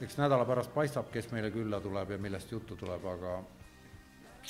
Eks 0.00 0.18
nädala 0.18 0.44
pärast 0.44 0.74
paistab, 0.74 1.08
kes 1.12 1.30
meile 1.32 1.50
külla 1.50 1.80
tuleb 1.80 2.10
ja 2.10 2.18
millest 2.18 2.52
juttu 2.52 2.76
tuleb, 2.76 3.04
aga 3.06 3.36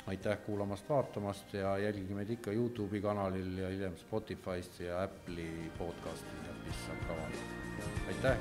aitäh 0.07 0.39
kuulamast-vaatamast 0.47 1.55
ja 1.55 1.79
jälgige 1.79 2.15
meid 2.15 2.31
ikka 2.31 2.51
Youtube'i 2.53 3.01
kanalil 3.03 3.59
ja 3.59 3.69
hiljem 3.69 3.97
Spotify'st 3.97 4.81
ja 4.81 5.05
Apple'i 5.05 5.71
podcast'i 5.79 6.51
äpis 6.51 6.83
saab 6.87 7.07
ka 7.07 7.13
vaadata. 7.23 7.45
aitäh! 8.09 8.37